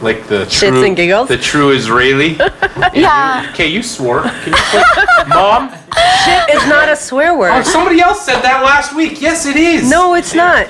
like 0.01 0.27
the 0.29 0.45
Shits 0.47 0.69
true, 0.69 0.85
and 0.85 0.97
giggles? 0.97 1.29
the 1.29 1.39
true 1.39 1.71
Israeli. 1.71 2.39
Yeah. 2.95 3.49
Okay, 3.53 3.67
you 3.67 3.83
swore. 3.83 4.23
Can 4.23 4.53
you 4.53 4.59
quit? 4.71 5.29
Mom? 5.29 5.71
Shit 6.25 6.55
is 6.57 6.67
not 6.69 6.89
a 6.89 6.97
swear 6.97 7.33
Oh, 7.33 7.39
word. 7.39 7.65
somebody 7.67 8.01
else 8.01 8.25
said 8.25 8.41
that 8.43 8.63
last 8.63 8.95
week. 8.95 9.21
Yes, 9.21 9.45
it 9.47 9.57
is. 9.57 9.91
No, 9.91 10.15
it's 10.15 10.35
not. 10.35 10.67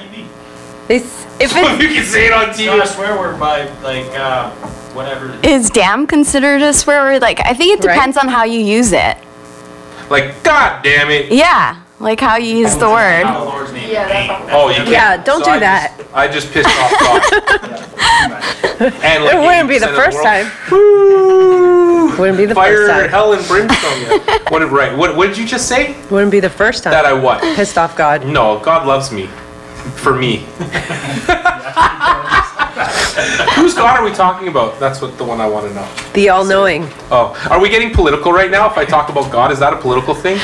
It's, 0.88 1.25
if 1.40 1.50
So 1.50 1.58
it's, 1.58 1.82
you 1.82 1.88
can 1.88 2.04
say 2.04 2.26
it 2.26 2.32
on 2.32 2.50
It's 2.50 2.64
not 2.64 2.82
a 2.82 2.87
swear 2.87 3.16
word 3.18 3.38
by 3.38 3.68
like 3.82 4.06
uh, 4.18 4.50
whatever. 4.94 5.38
Is 5.42 5.68
damn 5.70 6.06
considered 6.06 6.62
a 6.62 6.73
swear 6.73 7.02
word? 7.02 7.23
Like, 7.23 7.40
I 7.44 7.54
think 7.54 7.78
it 7.80 7.85
Right. 7.85 7.94
depends 7.94 8.16
on 8.16 8.28
how 8.28 8.44
you 8.44 8.61
use 8.61 8.92
it. 8.92 9.16
Like, 10.11 10.42
God 10.42 10.82
damn 10.82 11.11
it. 11.11 11.30
Yeah. 11.32 11.80
Like 11.98 12.20
how 12.20 12.36
you 12.36 12.56
use 12.56 12.76
the 12.76 12.88
word. 12.88 13.24
the 13.24 13.30
Oh, 14.52 14.68
you 14.68 14.76
can't. 14.76 14.88
Yeah, 14.88 15.16
don't 15.22 15.40
So 15.44 15.50
do 15.50 15.56
I 15.56 15.58
that. 15.60 15.94
just- 15.98 16.14
I 16.14 16.28
just 16.28 16.52
pissed 16.52 16.68
off 16.68 16.90
God. 17.00 17.22
And 18.78 19.24
like 19.24 19.34
It 19.34 19.38
wouldn't 19.40 19.68
be 19.70 19.78
the 19.78 19.86
80% 19.86 19.90
of 19.90 19.96
first 19.96 20.16
world- 20.16 20.26
time. 20.26 20.46
Wouldn't 22.18 22.36
be 22.38 22.44
the 22.46 22.54
Fire, 22.54 22.76
first 22.76 22.90
time. 22.90 22.98
Fire, 23.00 23.08
hell, 23.08 23.32
and 23.32 23.46
brimstone. 23.48 24.00
yeah. 24.02 24.38
what 24.50 24.58
did 24.60 24.70
right? 24.70 24.94
What, 24.96 25.16
what 25.16 25.28
did 25.28 25.38
you 25.38 25.46
just 25.46 25.66
say? 25.68 25.94
Wouldn't 26.10 26.30
be 26.32 26.40
the 26.40 26.50
first 26.50 26.82
time. 26.84 26.92
That. 26.92 27.06
I 27.06 27.12
what? 27.14 27.40
Pissed 27.56 27.78
off 27.78 27.96
God. 27.96 28.26
No, 28.26 28.58
God 28.60 28.86
loves 28.86 29.10
me. 29.10 29.28
For 29.96 30.14
me. 30.14 30.36
Whose 33.56 33.74
God 33.74 33.98
are 33.98 34.04
we 34.04 34.12
talking 34.12 34.48
about? 34.48 34.78
That's 34.78 35.00
what 35.00 35.16
the 35.16 35.24
one 35.24 35.40
I 35.40 35.48
want 35.48 35.66
to 35.68 35.74
know. 35.74 35.88
The 36.12 36.28
all-knowing. 36.28 36.86
Oh, 37.10 37.34
are 37.50 37.58
we 37.60 37.68
getting 37.70 37.92
political 37.92 38.30
right 38.32 38.50
now? 38.50 38.68
If 38.70 38.76
I 38.76 38.84
talk 38.84 39.08
about 39.08 39.30
God, 39.32 39.50
is 39.52 39.58
that 39.60 39.72
a 39.72 39.76
political 39.76 40.14
thing? 40.14 40.38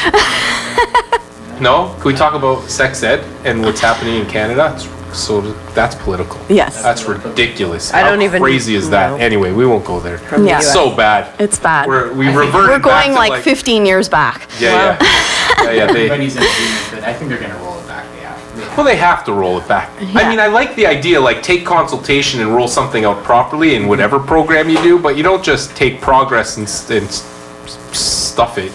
No? 1.63 1.95
Can 2.01 2.05
we 2.05 2.15
talk 2.15 2.35
about 2.35 2.69
sex 2.69 3.03
ed 3.03 3.25
and 3.45 3.63
what's 3.63 3.81
happening 3.81 4.17
in 4.21 4.27
Canada? 4.27 4.67
It's- 4.75 4.89
So 5.13 5.43
that's 5.75 5.95
political. 5.95 6.39
Yes. 6.49 6.83
That's 6.83 7.05
ridiculous. 7.05 7.93
I 7.93 8.01
don't 8.03 8.21
How 8.21 8.25
even 8.25 8.41
crazy 8.41 8.75
is 8.77 8.89
that? 8.89 9.11
know. 9.11 9.17
Anyway, 9.19 9.53
we 9.53 9.67
won't 9.67 9.85
go 9.85 10.01
there. 10.01 10.17
From 10.17 10.45
the 10.45 10.49
Yeah. 10.49 10.61
US. 10.61 10.73
So 10.73 10.91
bad. 10.91 11.27
It's 11.39 11.59
bad. 11.59 11.87
We're, 11.87 12.11
we 12.15 12.29
I 12.29 12.33
think 12.33 12.41
reverted 12.47 12.55
We're 12.71 12.79
back 12.79 13.05
going 13.05 13.11
to 13.13 13.19
like 13.35 13.43
15 13.43 13.85
years 13.85 14.09
back. 14.09 14.49
Yeah, 14.59 14.71
yeah. 14.73 14.97
yeah, 15.65 15.71
yeah. 15.71 15.93
They, 15.93 16.07
Everybody's 16.07 16.37
in 16.37 16.43
agreement 16.43 16.91
that 16.93 17.05
I 17.05 17.13
think 17.13 17.29
they're 17.29 17.39
gonna 17.47 17.63
roll 17.63 17.79
it 17.79 17.87
back, 17.87 18.07
they 18.15 18.21
have. 18.25 18.57
They 18.57 18.63
have. 18.65 18.77
well, 18.79 18.87
they 18.87 18.97
have 18.97 19.23
to 19.27 19.33
roll 19.35 19.59
it 19.61 19.69
back. 19.69 19.91
I 20.01 20.03
Yeah. 20.23 20.29
mean, 20.31 20.41
I 20.41 20.47
like 20.47 20.75
the 20.77 20.87
idea, 20.87 21.21
like 21.21 21.43
take 21.43 21.67
consultation 21.67 22.41
and 22.41 22.55
roll 22.57 22.67
something 22.69 23.05
out 23.05 23.23
properly 23.23 23.75
in 23.75 23.89
whatever 23.89 24.19
program 24.19 24.71
you 24.71 24.81
do, 24.83 24.99
but 24.99 25.19
you 25.19 25.23
don't 25.23 25.45
just 25.45 25.77
take 25.77 26.01
progress 26.01 26.57
and, 26.57 26.67
s- 26.67 26.89
and 26.89 27.07
s- 27.07 27.23
stuff 27.93 28.57
it, 28.57 28.73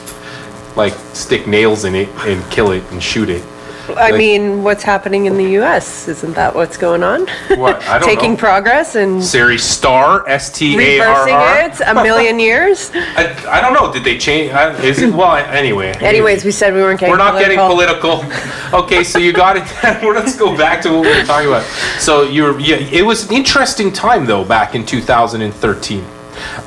like 0.78 0.94
stick 1.14 1.48
nails 1.48 1.84
in 1.84 1.96
it 1.96 2.08
and 2.20 2.42
kill 2.52 2.72
it 2.72 2.84
and 2.92 3.02
shoot 3.04 3.30
it. 3.30 3.44
I 3.90 4.10
Like- 4.12 4.16
mean, 4.16 4.64
what's 4.64 4.84
happening 4.84 5.28
in 5.28 5.38
the 5.38 5.52
US? 5.62 6.10
Isn't 6.10 6.34
that 6.36 6.54
what's 6.54 6.76
going 6.76 7.04
on? 7.04 7.22
What? 7.56 7.82
I 7.88 8.00
don't 8.00 8.10
Taking 8.16 8.32
know. 8.34 8.38
progress 8.38 8.96
and 8.96 9.24
Sari 9.24 9.58
Starr, 9.58 10.28
S 10.28 10.50
T 10.52 10.76
A 10.78 11.00
R 11.00 11.08
reversing 11.26 11.34
R. 11.34 11.60
it 11.62 11.82
a 11.88 11.94
million 12.04 12.38
years? 12.38 12.92
I, 12.94 13.34
I 13.50 13.62
don't 13.62 13.74
know. 13.74 13.90
Did 13.92 14.04
they 14.04 14.18
change? 14.18 14.52
I- 14.52 14.74
Is 14.84 15.02
it? 15.02 15.14
Well, 15.14 15.38
anyway. 15.38 15.94
Anyways, 16.02 16.44
we 16.44 16.52
said 16.52 16.74
we 16.74 16.82
weren't 16.82 17.00
getting 17.00 17.12
We're 17.14 17.18
not 17.18 17.40
getting 17.40 17.58
political. 17.60 18.26
Okay, 18.74 19.06
so 19.06 19.20
you 19.20 19.32
got 19.32 19.56
it. 19.56 19.64
Well, 20.04 20.14
Let's 20.20 20.36
go 20.38 20.56
back 20.58 20.82
to 20.82 20.90
what 20.92 21.02
we 21.04 21.08
were 21.18 21.24
talking 21.24 21.48
about. 21.48 21.64
So 21.98 22.24
you're, 22.24 22.60
yeah, 22.60 22.76
it 22.76 23.06
was 23.06 23.30
an 23.30 23.34
interesting 23.38 23.94
time 23.94 24.26
though, 24.26 24.44
back 24.44 24.76
in 24.76 24.86
2013. 24.86 26.04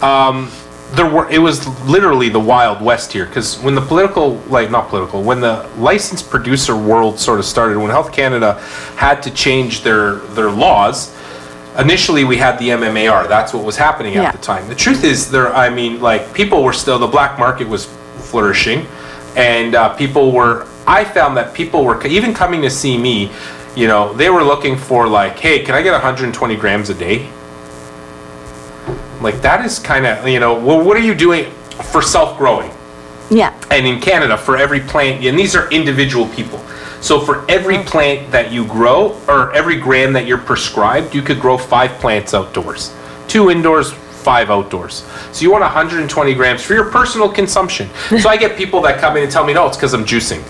Um, 0.01 0.51
there 0.95 1.09
were, 1.09 1.31
it 1.31 1.39
was 1.39 1.67
literally 1.89 2.29
the 2.29 2.41
wild 2.41 2.83
west 2.83 3.13
here 3.13 3.27
because 3.27 3.59
when 3.61 3.75
the 3.75 3.81
political, 3.81 4.37
like 4.49 4.71
not 4.71 4.89
political, 4.89 5.23
when 5.23 5.41
the 5.41 5.69
licensed 5.79 6.29
producer 6.31 6.77
world 6.77 7.19
sort 7.19 7.39
of 7.39 7.45
started, 7.45 7.79
when 7.79 7.91
Health 7.91 8.13
Canada 8.13 8.55
had 8.97 9.23
to 9.23 9.31
change 9.31 9.83
their 9.83 10.17
their 10.35 10.51
laws. 10.51 11.17
Initially, 11.79 12.25
we 12.25 12.37
had 12.37 12.59
the 12.59 12.71
MMAR. 12.71 13.29
That's 13.29 13.55
what 13.55 13.65
was 13.65 13.77
happening 13.77 14.17
at 14.17 14.23
Yeah. 14.23 14.31
the 14.33 14.39
time. 14.39 14.69
The 14.69 14.75
truth 14.75 15.05
is, 15.05 15.31
there. 15.31 15.55
I 15.55 15.71
mean, 15.71 16.01
like 16.01 16.35
people 16.35 16.65
were 16.65 16.73
still 16.73 16.99
the 16.99 17.07
black 17.07 17.39
market 17.39 17.69
was 17.69 17.87
flourishing, 18.31 18.87
and 19.37 19.77
uh, 19.77 19.91
people 19.91 20.33
were. 20.33 20.67
I 20.87 21.05
found 21.05 21.37
that 21.37 21.55
people 21.55 21.85
were 21.85 22.05
even 22.07 22.35
coming 22.35 22.61
to 22.63 22.71
see 22.71 22.99
me. 22.99 23.31
You 23.77 23.87
know, 23.87 24.13
they 24.15 24.31
were 24.31 24.43
looking 24.43 24.77
for 24.77 25.07
like, 25.07 25.39
hey, 25.39 25.61
can 25.63 25.77
I 25.77 25.83
get 25.83 25.93
120 25.93 26.57
grams 26.57 26.91
a 26.91 26.95
day? 26.95 27.29
Like 29.21 29.41
that 29.43 29.65
is 29.65 29.79
kind 29.79 30.07
of 30.07 30.27
you 30.27 30.41
know, 30.41 30.55
well, 30.55 30.83
what 30.85 30.97
are 30.97 31.03
you 31.03 31.15
doing 31.15 31.51
for 31.93 32.03
self-growing? 32.03 32.71
Yeah. 33.31 33.55
And 33.71 33.87
in 33.87 34.01
Canada, 34.01 34.37
for 34.37 34.57
every 34.57 34.81
plant, 34.81 35.25
and 35.25 35.39
these 35.39 35.55
are 35.55 35.71
individual 35.71 36.27
people. 36.29 36.59
So 37.01 37.21
for 37.21 37.49
every 37.51 37.77
mm-hmm. 37.77 37.89
plant 37.89 38.33
that 38.33 38.53
you 38.53 38.67
grow, 38.67 39.19
or 39.29 39.53
every 39.53 39.79
gram 39.79 40.13
that 40.13 40.27
you're 40.27 40.39
prescribed, 40.39 41.15
you 41.15 41.23
could 41.23 41.41
grow 41.41 41.57
five 41.57 41.93
plants 42.01 42.35
outdoors. 42.35 42.95
Two 43.29 43.51
indoors, 43.51 43.93
five 43.93 44.51
outdoors. 44.51 45.05
So 45.33 45.43
you 45.43 45.51
want 45.51 45.63
120 45.63 46.35
grams 46.35 46.63
for 46.63 46.75
your 46.75 46.91
personal 46.91 47.29
consumption. 47.29 47.89
So 48.21 48.29
I 48.29 48.37
get 48.37 48.57
people 48.57 48.83
that 48.83 49.01
come 49.01 49.17
in 49.17 49.23
and 49.23 49.33
tell 49.33 49.47
me, 49.47 49.55
no, 49.55 49.67
it's 49.67 49.77
because 49.77 49.95
I'm 49.95 50.05
juicing. 50.05 50.43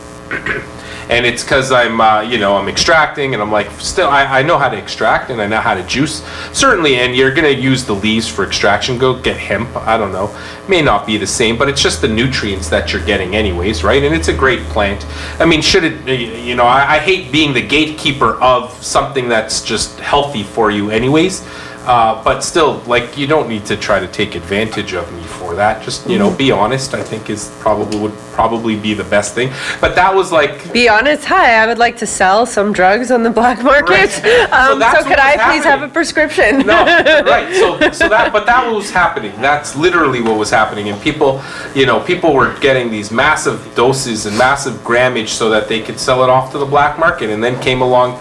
And 1.10 1.26
it's 1.26 1.42
because 1.42 1.72
I'm, 1.72 2.00
uh, 2.00 2.20
you 2.20 2.38
know, 2.38 2.56
I'm 2.56 2.68
extracting, 2.68 3.34
and 3.34 3.42
I'm 3.42 3.50
like, 3.50 3.68
still, 3.72 4.08
I, 4.08 4.38
I 4.38 4.42
know 4.42 4.58
how 4.58 4.68
to 4.68 4.78
extract 4.78 5.30
and 5.30 5.42
I 5.42 5.46
know 5.46 5.60
how 5.60 5.74
to 5.74 5.82
juice. 5.82 6.22
Certainly, 6.52 6.96
and 6.96 7.16
you're 7.16 7.34
gonna 7.34 7.48
use 7.48 7.84
the 7.84 7.94
leaves 7.94 8.28
for 8.28 8.44
extraction. 8.46 8.96
Go 8.96 9.20
get 9.20 9.36
hemp. 9.36 9.76
I 9.76 9.98
don't 9.98 10.12
know, 10.12 10.34
may 10.68 10.82
not 10.82 11.06
be 11.06 11.16
the 11.18 11.26
same, 11.26 11.58
but 11.58 11.68
it's 11.68 11.82
just 11.82 12.00
the 12.00 12.08
nutrients 12.08 12.68
that 12.70 12.92
you're 12.92 13.04
getting, 13.04 13.34
anyways, 13.34 13.82
right? 13.82 14.02
And 14.04 14.14
it's 14.14 14.28
a 14.28 14.32
great 14.32 14.60
plant. 14.68 15.04
I 15.40 15.46
mean, 15.46 15.62
should 15.62 15.82
it, 15.84 16.08
you 16.08 16.54
know, 16.54 16.64
I, 16.64 16.94
I 16.94 16.98
hate 16.98 17.32
being 17.32 17.52
the 17.52 17.66
gatekeeper 17.66 18.40
of 18.40 18.72
something 18.82 19.28
that's 19.28 19.62
just 19.62 19.98
healthy 19.98 20.44
for 20.44 20.70
you, 20.70 20.90
anyways. 20.90 21.44
Uh, 21.86 22.22
but 22.22 22.40
still, 22.40 22.74
like, 22.86 23.16
you 23.16 23.26
don't 23.26 23.48
need 23.48 23.64
to 23.64 23.74
try 23.74 23.98
to 23.98 24.06
take 24.06 24.34
advantage 24.34 24.92
of 24.92 25.10
me 25.14 25.22
for 25.22 25.54
that. 25.54 25.82
Just, 25.82 26.06
you 26.08 26.18
know, 26.18 26.30
be 26.36 26.50
honest. 26.52 26.92
I 26.92 27.02
think 27.02 27.30
is 27.30 27.50
probably 27.60 27.98
would 27.98 28.12
probably 28.32 28.76
be 28.76 28.92
the 28.92 29.04
best 29.04 29.34
thing. 29.34 29.50
But 29.80 29.94
that 29.94 30.14
was 30.14 30.30
like 30.30 30.72
Be 30.74 30.90
honest, 30.90 31.24
hi, 31.24 31.54
I 31.54 31.66
would 31.66 31.78
like 31.78 31.96
to 31.98 32.06
sell 32.06 32.44
some 32.44 32.74
drugs 32.74 33.10
on 33.10 33.22
the 33.22 33.30
black 33.30 33.62
market. 33.62 33.90
Right. 33.90 34.10
So 34.10 34.42
Um, 34.52 34.78
that's 34.78 35.02
so 35.02 35.08
could 35.08 35.18
I 35.18 35.36
was 35.36 35.44
please 35.46 35.64
have 35.64 35.82
a 35.82 35.88
prescription? 35.88 36.58
no, 36.66 36.84
right. 37.24 37.54
So, 37.54 37.78
so 37.92 38.08
that, 38.10 38.30
but 38.30 38.44
that 38.44 38.70
was 38.70 38.90
happening. 38.90 39.32
That's 39.40 39.74
literally 39.74 40.20
what 40.20 40.38
was 40.38 40.50
happening, 40.50 40.90
and 40.90 41.00
people, 41.00 41.42
you 41.74 41.86
know, 41.86 42.00
people 42.00 42.34
were 42.34 42.58
getting 42.60 42.90
these 42.90 43.10
massive 43.10 43.74
doses 43.74 44.26
and 44.26 44.36
massive 44.36 44.74
grammage 44.84 45.28
so 45.28 45.48
that 45.48 45.66
they 45.66 45.80
could 45.80 45.98
sell 45.98 46.22
it 46.24 46.28
off 46.28 46.52
to 46.52 46.58
the 46.58 46.66
black 46.66 46.98
market. 46.98 47.30
And 47.30 47.42
then 47.42 47.60
came 47.62 47.80
along 47.80 48.20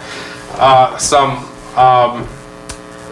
uh, 0.54 0.98
some. 0.98 1.46
Um, 1.76 2.28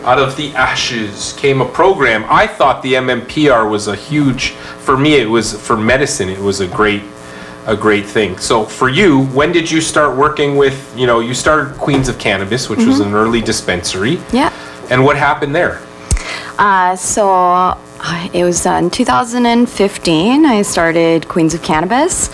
out 0.07 0.19
of 0.19 0.37
the 0.37 0.55
ashes 0.55 1.33
came 1.33 1.59
a 1.59 1.65
program. 1.65 2.25
I 2.29 2.47
thought 2.47 2.81
the 2.81 2.93
MMPR 2.93 3.69
was 3.69 3.89
a 3.89 3.95
huge. 3.95 4.51
For 4.51 4.95
me, 4.95 5.15
it 5.15 5.29
was 5.29 5.53
for 5.53 5.75
medicine. 5.75 6.29
It 6.29 6.39
was 6.39 6.61
a 6.61 6.67
great, 6.67 7.03
a 7.65 7.75
great 7.75 8.05
thing. 8.05 8.37
So 8.37 8.63
for 8.63 8.87
you, 8.87 9.25
when 9.27 9.51
did 9.51 9.69
you 9.69 9.81
start 9.81 10.15
working 10.15 10.55
with? 10.55 10.97
You 10.97 11.07
know, 11.07 11.19
you 11.19 11.33
started 11.33 11.75
Queens 11.77 12.07
of 12.07 12.17
Cannabis, 12.17 12.69
which 12.69 12.85
was 12.85 13.01
an 13.01 13.13
early 13.13 13.41
dispensary. 13.41 14.17
Yeah. 14.31 14.53
And 14.89 15.03
what 15.03 15.17
happened 15.17 15.53
there? 15.53 15.81
Uh, 16.57 16.95
so 16.95 17.77
it 18.33 18.43
was 18.43 18.65
uh, 18.65 18.71
in 18.73 18.89
2015. 18.89 20.45
I 20.45 20.61
started 20.61 21.27
Queens 21.27 21.53
of 21.53 21.61
Cannabis, 21.61 22.29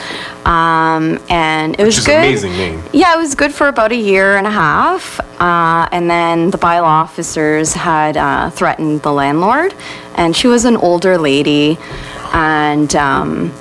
um, 0.46 1.20
and 1.30 1.76
it 1.80 1.84
was 1.84 1.96
Which 1.96 2.00
is 2.00 2.06
good. 2.06 2.18
amazing 2.18 2.52
name. 2.54 2.84
Yeah, 2.94 3.14
it 3.16 3.18
was 3.18 3.36
good 3.36 3.54
for 3.54 3.68
about 3.68 3.92
a 3.92 3.96
year 3.96 4.38
and 4.38 4.46
a 4.48 4.52
half, 4.52 5.20
uh, 5.42 5.88
and 5.92 6.10
then 6.10 6.52
the 6.52 6.58
bylaw 6.58 6.84
officers 6.84 7.74
had 7.74 8.18
uh, 8.18 8.50
threatened 8.50 9.02
the 9.04 9.12
landlord, 9.12 9.74
and 10.16 10.36
she 10.36 10.48
was 10.48 10.66
an 10.66 10.78
older 10.78 11.18
lady, 11.18 11.78
and. 12.34 12.96
Um, 12.96 13.54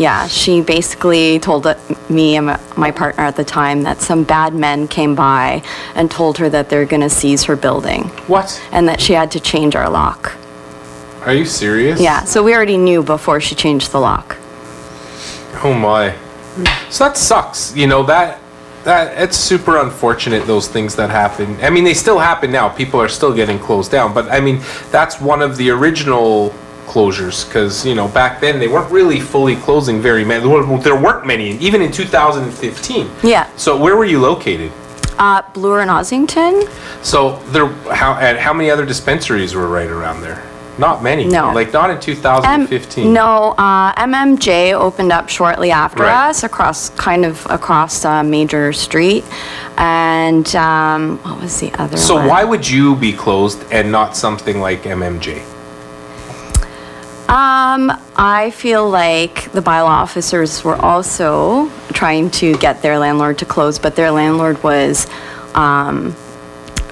yeah, 0.00 0.28
she 0.28 0.60
basically 0.60 1.40
told 1.40 1.66
me 2.08 2.36
and 2.36 2.46
my- 2.46 2.60
my 2.76 2.92
partner 2.92 3.24
at 3.24 3.34
the 3.34 3.42
time 3.42 3.82
that 3.82 4.00
some 4.00 4.22
bad 4.22 4.54
men 4.54 4.86
came 4.86 5.16
by 5.16 5.60
and 5.96 6.08
told 6.08 6.38
her 6.38 6.48
that 6.48 6.68
they're 6.68 6.84
going 6.84 7.00
to 7.02 7.10
seize 7.10 7.42
her 7.42 7.56
building 7.56 8.04
What? 8.28 8.62
and 8.70 8.88
that 8.88 9.00
she 9.00 9.14
had 9.14 9.32
to 9.32 9.40
change 9.40 9.74
our 9.74 9.90
lock. 9.90 10.34
Are 11.28 11.34
you 11.34 11.44
serious? 11.44 12.00
Yeah, 12.00 12.24
so 12.24 12.42
we 12.42 12.54
already 12.54 12.78
knew 12.78 13.02
before 13.02 13.38
she 13.38 13.54
changed 13.54 13.92
the 13.92 14.00
lock. 14.00 14.38
Oh 15.62 15.74
my. 15.78 16.14
So 16.88 17.04
that 17.04 17.18
sucks. 17.18 17.76
You 17.76 17.86
know 17.86 18.02
that 18.04 18.40
that 18.84 19.20
it's 19.20 19.36
super 19.36 19.76
unfortunate 19.76 20.46
those 20.46 20.68
things 20.68 20.96
that 20.96 21.10
happen. 21.10 21.58
I 21.60 21.68
mean, 21.68 21.84
they 21.84 21.92
still 21.92 22.18
happen 22.18 22.50
now. 22.50 22.70
People 22.70 22.98
are 22.98 23.10
still 23.10 23.34
getting 23.34 23.58
closed 23.58 23.90
down, 23.90 24.14
but 24.14 24.30
I 24.30 24.40
mean, 24.40 24.62
that's 24.90 25.20
one 25.20 25.42
of 25.42 25.58
the 25.58 25.68
original 25.68 26.54
closures 26.86 27.46
because 27.46 27.84
you 27.84 27.94
know 27.94 28.08
back 28.08 28.40
then 28.40 28.58
they 28.58 28.68
weren't 28.68 28.90
really 28.90 29.20
fully 29.20 29.56
closing 29.56 30.00
very 30.00 30.24
many. 30.24 30.40
There 30.78 30.96
weren't- 30.96 31.26
many, 31.26 31.58
even 31.58 31.82
in 31.82 31.92
2015. 31.92 33.10
Yeah. 33.22 33.46
So 33.56 33.76
where 33.76 33.96
were 33.96 34.06
you 34.06 34.18
located? 34.18 34.72
Uh, 35.18 35.42
Bloor 35.52 35.80
and 35.82 35.90
Ossington? 35.90 36.66
So 37.04 37.36
there, 37.48 37.66
how 37.92 38.14
and 38.14 38.38
how 38.38 38.54
many 38.54 38.70
other 38.70 38.86
dispensaries 38.86 39.54
were 39.54 39.68
right 39.68 39.90
around 39.90 40.22
there? 40.22 40.42
Not 40.78 41.02
many. 41.02 41.24
No. 41.24 41.52
Like 41.52 41.72
not 41.72 41.90
in 41.90 41.96
M- 41.96 42.02
2015. 42.02 43.12
no, 43.12 43.54
uh, 43.58 43.92
MMJ 43.94 44.72
opened 44.74 45.10
up 45.12 45.28
shortly 45.28 45.70
after 45.72 46.04
Right. 46.04 46.28
us, 46.30 46.44
across 46.44 46.90
kind 46.90 47.24
of 47.24 47.44
across 47.50 48.04
a 48.04 48.22
Major 48.22 48.72
Street, 48.72 49.24
and 49.76 50.46
um, 50.54 51.18
what 51.24 51.40
was 51.42 51.58
the 51.60 51.72
other 51.74 51.96
So 51.96 52.14
one? 52.16 52.26
why 52.28 52.44
would 52.44 52.68
you 52.68 52.94
be 52.96 53.12
closed 53.12 53.60
and 53.72 53.90
not 53.90 54.16
something 54.16 54.60
like 54.60 54.84
MMJ? 54.84 55.42
Um, 57.28 57.92
I 58.16 58.50
feel 58.54 58.88
like 58.88 59.52
the 59.52 59.60
bylaw 59.60 59.84
officers 60.04 60.64
were 60.64 60.76
also 60.76 61.68
trying 61.92 62.30
to 62.30 62.56
get 62.56 62.80
their 62.80 62.98
landlord 62.98 63.36
to 63.38 63.44
close, 63.44 63.78
but 63.78 63.96
their 63.96 64.10
landlord 64.10 64.62
was 64.62 65.06
um, 65.54 66.14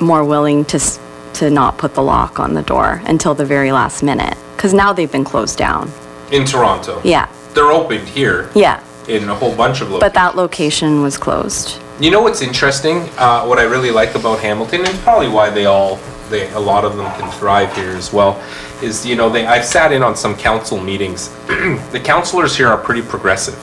more 0.01 0.23
willing 0.25 0.65
to 0.67 0.77
s- 0.77 0.99
to 1.37 1.51
not 1.51 1.77
put 1.79 1.95
the 1.95 2.03
lock 2.03 2.39
on 2.41 2.55
the 2.55 2.63
door 2.63 3.03
until 3.07 3.35
the 3.35 3.45
very 3.45 3.73
last 3.73 4.03
minute, 4.03 4.37
because 4.57 4.73
now 4.73 4.93
they've 4.93 5.11
been 5.13 5.25
closed 5.25 5.59
down. 5.59 5.91
In 6.33 6.45
Toronto. 6.45 7.01
Yeah, 7.05 7.29
They're 7.55 7.71
opened 7.73 8.09
here. 8.09 8.51
yeah. 8.55 8.83
in 9.09 9.29
a 9.29 9.35
whole 9.35 9.55
bunch 9.55 9.81
of 9.81 9.89
locations. 9.91 10.01
But 10.01 10.15
that 10.15 10.35
location 10.37 11.03
was 11.03 11.17
closed. 11.17 11.81
You 12.01 12.11
know 12.11 12.21
what's 12.23 12.43
interesting? 12.43 13.09
Uh, 13.17 13.45
what 13.47 13.59
I 13.59 13.63
really 13.63 13.91
like 13.91 14.15
about 14.17 14.41
Hamilton, 14.41 14.85
and 14.85 14.99
probably 15.01 15.29
why 15.29 15.49
they 15.51 15.67
all, 15.67 15.99
they, 16.29 16.51
a 16.53 16.59
lot 16.59 16.85
of 16.85 16.97
them 16.97 17.07
can 17.19 17.31
thrive 17.33 17.75
here 17.77 17.91
as 17.97 18.13
well, 18.13 18.43
is 18.83 19.07
you 19.07 19.15
know 19.17 19.31
they. 19.31 19.47
I've 19.47 19.65
sat 19.65 19.93
in 19.93 20.03
on 20.03 20.17
some 20.17 20.35
council 20.37 20.79
meetings. 20.81 21.29
the 21.47 22.01
councilors 22.03 22.57
here 22.57 22.67
are 22.69 22.77
pretty 22.77 23.01
progressive, 23.03 23.57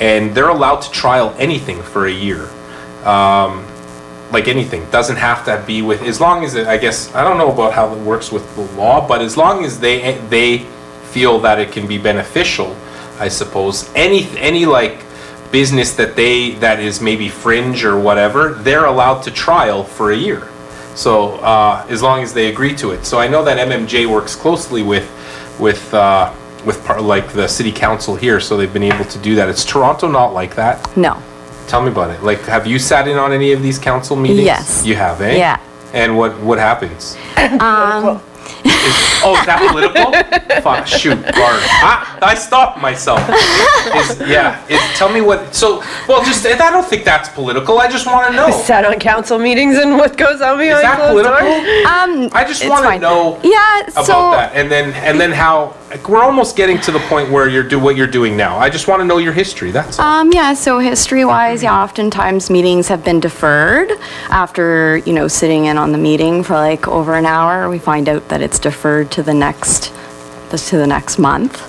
and 0.00 0.34
they're 0.34 0.48
allowed 0.48 0.80
to 0.82 0.90
trial 0.90 1.34
anything 1.38 1.80
for 1.82 2.06
a 2.06 2.12
year. 2.12 2.48
Um, 3.04 3.64
like 4.30 4.48
anything, 4.48 4.88
doesn't 4.90 5.16
have 5.16 5.44
to 5.46 5.62
be 5.66 5.82
with 5.82 6.02
as 6.02 6.20
long 6.20 6.44
as 6.44 6.54
it. 6.54 6.66
I 6.66 6.76
guess 6.76 7.14
I 7.14 7.24
don't 7.24 7.38
know 7.38 7.52
about 7.52 7.72
how 7.72 7.94
it 7.94 7.98
works 8.02 8.30
with 8.30 8.54
the 8.56 8.62
law, 8.78 9.06
but 9.06 9.22
as 9.22 9.36
long 9.36 9.64
as 9.64 9.80
they 9.80 10.18
they 10.28 10.58
feel 11.10 11.38
that 11.40 11.58
it 11.58 11.72
can 11.72 11.86
be 11.86 11.98
beneficial, 11.98 12.76
I 13.18 13.28
suppose 13.28 13.90
any 13.94 14.28
any 14.36 14.66
like 14.66 15.04
business 15.50 15.94
that 15.96 16.14
they 16.14 16.52
that 16.56 16.80
is 16.80 17.00
maybe 17.00 17.28
fringe 17.28 17.84
or 17.84 17.98
whatever, 17.98 18.54
they're 18.54 18.84
allowed 18.84 19.22
to 19.22 19.30
trial 19.30 19.82
for 19.82 20.12
a 20.12 20.16
year. 20.16 20.46
So 20.94 21.36
uh, 21.36 21.86
as 21.88 22.02
long 22.02 22.22
as 22.22 22.34
they 22.34 22.50
agree 22.50 22.74
to 22.76 22.90
it. 22.90 23.04
So 23.06 23.18
I 23.18 23.28
know 23.28 23.44
that 23.44 23.56
MMJ 23.68 24.06
works 24.06 24.34
closely 24.34 24.82
with 24.82 25.08
with 25.58 25.94
uh, 25.94 26.34
with 26.64 26.84
par- 26.84 27.00
like 27.00 27.32
the 27.32 27.46
city 27.48 27.72
council 27.72 28.16
here, 28.16 28.40
so 28.40 28.56
they've 28.56 28.72
been 28.72 28.82
able 28.82 29.04
to 29.04 29.18
do 29.18 29.34
that. 29.36 29.48
It's 29.48 29.64
Toronto 29.64 30.08
not 30.08 30.34
like 30.34 30.54
that. 30.56 30.96
No. 30.96 31.22
Tell 31.68 31.82
me 31.82 31.90
about 31.90 32.10
it. 32.10 32.22
Like, 32.22 32.40
have 32.42 32.66
you 32.66 32.78
sat 32.78 33.06
in 33.06 33.16
on 33.18 33.32
any 33.32 33.52
of 33.52 33.62
these 33.62 33.78
council 33.78 34.16
meetings? 34.16 34.40
Yes. 34.44 34.84
You 34.86 34.96
have, 34.96 35.20
eh? 35.20 35.36
Yeah. 35.36 35.60
And 35.92 36.16
what 36.16 36.38
what 36.40 36.58
happens? 36.58 37.16
Um, 37.60 38.20
Is- 38.64 38.74
oh, 39.24 39.36
is 39.38 39.46
that 39.46 39.60
political? 39.70 40.12
Fuck, 40.62 40.86
shoot, 40.86 41.20
Bart. 41.22 41.60
I, 41.84 42.18
I 42.22 42.34
stopped 42.34 42.80
myself. 42.80 43.20
Is, 43.28 44.18
yeah. 44.28 44.64
Is, 44.68 44.80
tell 44.98 45.10
me 45.12 45.20
what. 45.20 45.54
So, 45.54 45.82
well, 46.08 46.24
just 46.24 46.44
I 46.46 46.56
don't 46.70 46.84
think 46.86 47.04
that's 47.04 47.28
political. 47.28 47.78
I 47.78 47.88
just 47.88 48.06
want 48.06 48.30
to 48.30 48.36
know. 48.36 48.50
Sat 48.50 48.84
on 48.84 48.98
council 48.98 49.38
meetings 49.38 49.76
and 49.78 49.96
what 49.96 50.16
goes 50.16 50.40
on 50.40 50.58
behind 50.58 50.76
Is 50.78 50.82
that 50.82 50.96
closed 50.96 51.26
political? 51.26 51.48
doors? 51.48 51.86
um, 51.86 52.30
I 52.32 52.44
just 52.44 52.62
it's 52.62 52.70
want 52.70 52.82
to 52.84 52.88
fine. 52.88 53.00
know 53.00 53.38
Yeah, 53.44 53.82
about 53.92 54.06
so 54.06 54.12
that, 54.32 54.52
and 54.54 54.70
then 54.70 54.92
and 54.94 55.20
then 55.20 55.32
how 55.32 55.74
we're 56.08 56.22
almost 56.22 56.56
getting 56.56 56.78
to 56.80 56.92
the 56.92 56.98
point 57.00 57.30
where 57.30 57.48
you're 57.48 57.62
do 57.62 57.78
what 57.78 57.96
you're 57.96 58.06
doing 58.06 58.36
now. 58.36 58.58
I 58.58 58.68
just 58.68 58.88
want 58.88 59.00
to 59.00 59.04
know 59.04 59.18
your 59.18 59.32
history. 59.32 59.70
That's 59.70 59.98
all. 59.98 60.04
Um, 60.04 60.32
yeah, 60.32 60.52
so 60.54 60.78
history-wise, 60.78 61.62
yeah, 61.62 61.82
oftentimes 61.82 62.50
meetings 62.50 62.88
have 62.88 63.04
been 63.04 63.20
deferred 63.20 63.90
after, 64.28 64.98
you 64.98 65.12
know, 65.12 65.28
sitting 65.28 65.66
in 65.66 65.78
on 65.78 65.92
the 65.92 65.98
meeting 65.98 66.42
for 66.42 66.54
like 66.54 66.86
over 66.88 67.14
an 67.14 67.26
hour. 67.26 67.68
We 67.70 67.78
find 67.78 68.08
out 68.08 68.28
that 68.28 68.42
it's 68.42 68.58
deferred 68.58 69.10
to 69.12 69.22
the 69.22 69.34
next, 69.34 69.92
to 70.50 70.76
the 70.76 70.86
next 70.86 71.18
month. 71.18 71.64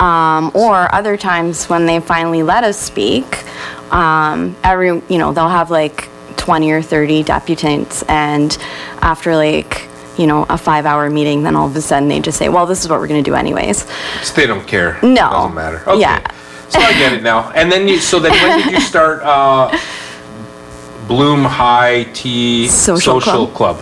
Um, 0.00 0.50
or 0.54 0.92
other 0.94 1.18
times 1.18 1.68
when 1.68 1.84
they 1.84 2.00
finally 2.00 2.42
let 2.42 2.64
us 2.64 2.80
speak, 2.80 3.44
um, 3.92 4.56
every, 4.64 4.88
you 4.88 5.18
know, 5.18 5.32
they'll 5.34 5.48
have 5.48 5.70
like 5.70 6.08
20 6.38 6.70
or 6.70 6.80
30 6.80 7.24
deputants 7.24 8.02
and 8.08 8.56
after 9.02 9.36
like, 9.36 9.89
you 10.16 10.26
know, 10.26 10.46
a 10.48 10.58
five-hour 10.58 11.10
meeting, 11.10 11.42
then 11.42 11.56
all 11.56 11.66
of 11.66 11.76
a 11.76 11.80
sudden 11.80 12.08
they 12.08 12.20
just 12.20 12.38
say, 12.38 12.48
well, 12.48 12.66
this 12.66 12.82
is 12.82 12.88
what 12.90 13.00
we're 13.00 13.08
gonna 13.08 13.22
do 13.22 13.34
anyways. 13.34 13.86
So 14.22 14.34
they 14.34 14.46
don't 14.46 14.66
care. 14.66 14.98
No. 15.02 15.08
it 15.10 15.14
Doesn't 15.14 15.54
matter. 15.54 15.82
Okay. 15.88 16.00
Yeah. 16.00 16.30
So 16.68 16.78
I 16.78 16.92
get 16.92 17.12
it 17.12 17.22
now. 17.22 17.50
And 17.50 17.70
then 17.70 17.88
you. 17.88 17.98
So 17.98 18.20
then 18.20 18.32
when 18.32 18.58
did 18.62 18.72
you 18.72 18.80
start? 18.80 19.22
Uh, 19.22 19.76
Bloom 21.08 21.42
High 21.42 22.04
Tea 22.12 22.68
Social 22.68 23.48
Club. 23.48 23.76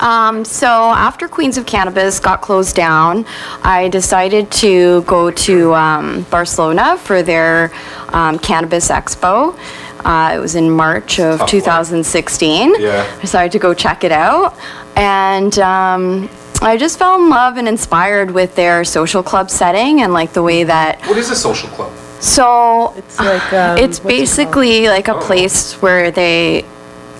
Um, 0.00 0.44
so 0.46 0.66
after 0.66 1.28
Queens 1.28 1.58
of 1.58 1.66
Cannabis 1.66 2.18
got 2.18 2.40
closed 2.40 2.74
down, 2.74 3.26
I 3.62 3.88
decided 3.88 4.50
to 4.52 5.02
go 5.02 5.30
to 5.30 5.74
um, 5.74 6.22
Barcelona 6.30 6.96
for 6.96 7.22
their 7.22 7.70
um, 8.08 8.38
Cannabis 8.38 8.88
Expo. 8.88 9.54
Uh, 10.02 10.32
it 10.34 10.38
was 10.38 10.54
in 10.54 10.70
March 10.70 11.20
of 11.20 11.40
Tough 11.40 11.52
one. 11.52 11.60
2016. 11.60 12.80
Yeah. 12.80 13.06
I 13.06 13.20
decided 13.20 13.52
to 13.52 13.58
go 13.58 13.74
check 13.74 14.02
it 14.02 14.12
out. 14.12 14.56
And 14.96 15.58
um, 15.58 16.28
I 16.60 16.76
just 16.76 16.98
fell 16.98 17.16
in 17.22 17.30
love 17.30 17.56
and 17.56 17.66
inspired 17.68 18.30
with 18.32 18.54
their 18.54 18.84
social 18.84 19.22
club 19.22 19.50
setting 19.50 20.02
and 20.02 20.12
like 20.12 20.32
the 20.32 20.42
way 20.42 20.64
that 20.64 21.00
What 21.06 21.16
is 21.18 21.30
a 21.30 21.36
social 21.36 21.68
club? 21.70 21.92
so 22.20 22.92
It's 22.96 23.18
like, 23.18 23.52
um, 23.52 23.78
it's 23.78 23.98
what's 24.02 24.14
it 24.14 24.18
basically 24.20 24.88
like 24.88 25.08
a 25.08 25.14
Oh. 25.16 25.20
place 25.20 25.74
where 25.80 26.10
they 26.10 26.64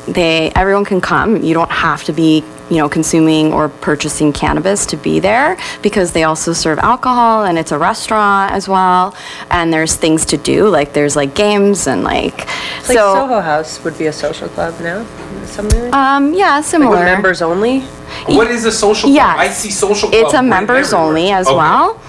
they 0.08 0.50
everyone 0.56 0.84
can 0.84 1.00
come. 1.00 1.42
You 1.42 1.54
don't 1.54 1.70
have 1.70 2.02
to 2.04 2.12
be 2.12 2.42
you 2.70 2.76
know 2.76 2.88
consuming 2.88 3.52
or 3.52 3.68
purchasing 3.68 4.32
cannabis 4.32 4.86
to 4.86 4.96
be 4.96 5.20
there 5.20 5.56
because 5.82 6.12
they 6.12 6.22
also 6.24 6.52
serve 6.52 6.78
alcohol 6.78 7.44
and 7.44 7.58
it's 7.58 7.72
a 7.72 7.78
restaurant 7.78 8.52
as 8.52 8.68
well. 8.68 9.14
And 9.50 9.72
there's 9.72 9.94
things 9.96 10.24
to 10.26 10.36
do 10.36 10.68
like 10.68 10.92
there's 10.92 11.16
like 11.16 11.34
games 11.34 11.86
and 11.86 12.04
like 12.04 12.46
It's 12.78 12.88
like 12.88 12.98
so 12.98 13.14
Soho 13.14 13.40
House 13.40 13.82
would 13.84 13.98
be 13.98 14.06
a 14.06 14.12
social 14.12 14.48
club 14.48 14.74
now, 14.80 15.04
something 15.44 15.82
like 15.84 15.92
um 15.94 16.32
yeah 16.34 16.56
Like 16.56 16.64
similar. 16.64 16.90
with 16.90 17.00
members 17.04 17.42
only? 17.42 17.80
What 18.26 18.50
is 18.50 18.64
a 18.64 18.72
social 18.72 19.08
club? 19.08 19.14
Yes. 19.16 19.38
I 19.38 19.48
see 19.48 19.70
social 19.70 20.08
club. 20.08 20.24
It's 20.24 20.32
a 20.34 20.36
written 20.38 20.48
members 20.50 20.92
everywhere. 20.92 21.06
only 21.08 21.30
as 21.32 21.46
Okay. 21.46 21.56
well. 21.56 22.00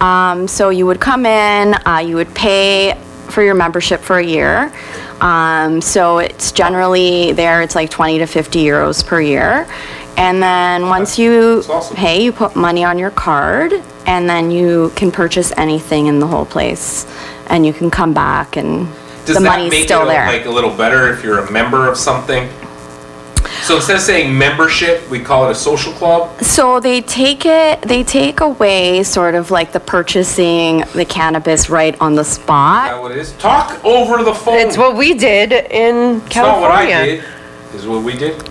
Um, 0.00 0.46
so 0.48 0.68
you 0.70 0.86
would 0.86 1.00
come 1.00 1.26
in, 1.26 1.74
uh, 1.86 1.98
you 1.98 2.14
would 2.16 2.32
pay 2.34 2.96
for 3.28 3.42
your 3.42 3.54
membership 3.54 4.00
for 4.00 4.18
a 4.18 4.24
year. 4.24 4.72
Um, 5.20 5.80
so 5.80 6.18
it's 6.18 6.52
generally 6.52 7.32
there, 7.32 7.60
it's 7.62 7.74
like 7.74 7.90
20 7.90 8.18
to 8.18 8.26
50 8.26 8.64
euros 8.64 9.04
per 9.04 9.20
year. 9.20 9.66
And 10.18 10.42
then 10.42 10.88
once 10.88 11.16
you 11.18 11.56
That's 11.56 11.68
awesome. 11.70 11.96
pay, 11.96 12.22
you 12.24 12.32
put 12.32 12.56
money 12.56 12.82
on 12.84 12.98
your 12.98 13.12
card, 13.12 13.72
and 14.04 14.28
then 14.28 14.50
you 14.50 14.90
can 14.96 15.12
purchase 15.12 15.52
anything 15.56 16.06
in 16.08 16.18
the 16.18 16.26
whole 16.26 16.44
place. 16.44 17.06
And 17.46 17.64
you 17.64 17.72
can 17.72 17.88
come 17.90 18.12
back, 18.12 18.56
and 18.56 18.88
Does 19.24 19.36
the 19.36 19.42
that 19.44 19.56
money's 19.58 19.70
make 19.70 19.84
still 19.84 20.02
it 20.02 20.06
there. 20.12 20.26
like 20.26 20.44
a 20.46 20.50
little 20.50 20.76
better 20.76 21.12
if 21.12 21.22
you're 21.22 21.38
a 21.38 21.50
member 21.52 21.86
of 21.88 21.96
something? 21.96 22.50
So 23.62 23.76
instead 23.76 23.96
of 23.96 24.02
saying 24.02 24.36
membership, 24.36 25.08
we 25.08 25.20
call 25.20 25.46
it 25.48 25.52
a 25.52 25.54
social 25.54 25.92
club. 25.92 26.42
So 26.42 26.80
they 26.80 27.00
take 27.00 27.46
it, 27.46 27.80
they 27.82 28.02
take 28.02 28.40
away 28.40 29.04
sort 29.04 29.34
of 29.36 29.50
like 29.52 29.72
the 29.72 29.80
purchasing 29.80 30.82
the 30.94 31.04
cannabis 31.04 31.70
right 31.70 31.98
on 32.00 32.14
the 32.16 32.22
Is 32.22 32.28
spot. 32.28 32.90
that 32.90 33.00
what 33.00 33.12
it 33.12 33.18
is? 33.18 33.32
Talk 33.34 33.82
over 33.84 34.24
the 34.24 34.34
phone. 34.34 34.56
It's 34.58 34.76
what 34.76 34.96
we 34.96 35.14
did 35.14 35.52
in 35.52 36.16
It's 36.26 36.34
not 36.36 36.60
what 36.60 36.70
I 36.72 36.86
California. 36.90 37.22
did. 37.22 37.74
Is 37.76 37.86
what 37.86 38.02
we 38.02 38.16
did. 38.16 38.48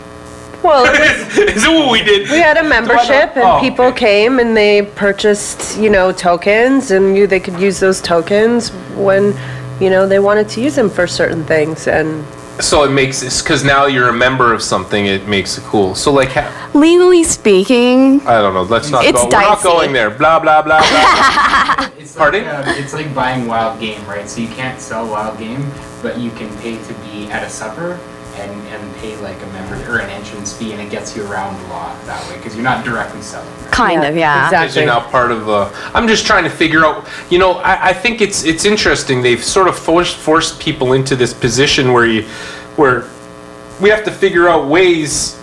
Well, 0.67 0.83
is 1.55 1.63
it 1.63 1.69
what 1.69 1.89
we 1.91 2.03
did? 2.03 2.29
we 2.29 2.39
had 2.39 2.57
a 2.57 2.63
membership 2.63 3.31
Oh, 3.37 3.41
and 3.57 3.61
people 3.61 3.85
okay. 3.85 4.23
came 4.25 4.39
and 4.39 4.55
they 4.55 4.81
purchased, 4.81 5.77
you 5.79 5.89
know, 5.89 6.11
tokens 6.11 6.91
and 6.91 7.15
you, 7.17 7.25
they 7.25 7.39
could 7.39 7.57
use 7.59 7.79
those 7.79 8.01
tokens 8.01 8.69
when, 8.95 9.33
you 9.79 9.89
know, 9.89 10.05
they 10.05 10.19
wanted 10.19 10.49
to 10.49 10.61
use 10.61 10.75
them 10.75 10.89
for 10.89 11.07
certain 11.07 11.45
things 11.45 11.87
and 11.87 12.25
So 12.59 12.83
it 12.83 12.89
makes 12.91 13.21
it's 13.23 13.41
because 13.41 13.63
now 13.63 13.85
you're 13.85 14.09
a 14.09 14.13
member 14.27 14.51
of 14.53 14.61
something. 14.61 15.05
It 15.05 15.25
makes 15.27 15.57
it 15.57 15.63
cool. 15.63 15.95
So 15.95 16.11
like, 16.11 16.29
ha- 16.33 16.51
Legally 16.73 17.23
speaking, 17.23 18.19
I 18.27 18.41
don't 18.41 18.53
know. 18.53 18.63
Let's 18.63 18.89
not 18.91 19.05
It's 19.05 19.13
go. 19.21 19.25
We're 19.25 19.39
not 19.41 19.61
dicey. 19.61 19.69
going 19.69 19.93
there. 19.93 20.09
Blah 20.09 20.39
blah 20.39 20.61
blah 20.63 20.79
blah. 20.79 21.89
It's 21.97 22.13
Pardon? 22.15 22.43
Like, 22.45 22.67
uh, 22.67 22.73
it's 22.81 22.93
like 22.93 23.13
buying 23.15 23.47
wild 23.47 23.79
game, 23.79 24.03
right? 24.05 24.27
So 24.27 24.41
you 24.41 24.47
can't 24.49 24.79
sell 24.81 25.07
wild 25.07 25.37
game, 25.39 25.63
but 26.01 26.17
you 26.19 26.31
can 26.31 26.49
pay 26.57 26.75
to 26.87 26.93
be 27.05 27.27
at 27.31 27.43
a 27.43 27.49
supper 27.49 27.99
and, 28.39 28.51
and 28.67 28.95
pay 28.97 29.17
like 29.17 29.41
a 29.41 29.45
member 29.47 29.75
or 29.91 29.99
an 29.99 30.09
entrance 30.09 30.53
fee, 30.57 30.71
and 30.73 30.81
it 30.81 30.89
gets 30.89 31.15
you 31.15 31.29
around 31.29 31.55
a 31.65 31.67
lot 31.69 31.95
that 32.05 32.27
way 32.29 32.37
because 32.37 32.55
you're 32.55 32.63
not 32.63 32.85
directly 32.85 33.21
selling. 33.21 33.47
Right? 33.63 33.71
kind 33.71 34.03
Yeah, 34.03 34.09
of, 34.09 34.15
yeah. 34.17 34.45
exactly. 34.45 34.65
Because 34.67 34.75
you're 34.75 34.85
now 34.85 35.09
part 35.09 35.31
of 35.31 35.45
the. 35.45 35.71
I'm 35.93 36.07
just 36.07 36.25
trying 36.25 36.43
to 36.43 36.49
figure 36.49 36.85
out. 36.85 37.07
You 37.29 37.39
know, 37.39 37.53
I, 37.59 37.89
I 37.89 37.93
think 37.93 38.21
it's 38.21 38.43
it's 38.43 38.65
interesting. 38.65 39.21
They've 39.21 39.43
sort 39.43 39.67
of 39.67 39.77
forced 39.77 40.17
forced 40.17 40.59
people 40.59 40.93
into 40.93 41.15
this 41.15 41.33
position 41.33 41.93
where 41.93 42.05
you, 42.05 42.23
where 42.75 43.09
we 43.81 43.89
have 43.89 44.03
to 44.05 44.11
figure 44.11 44.47
out 44.49 44.67
ways 44.67 45.39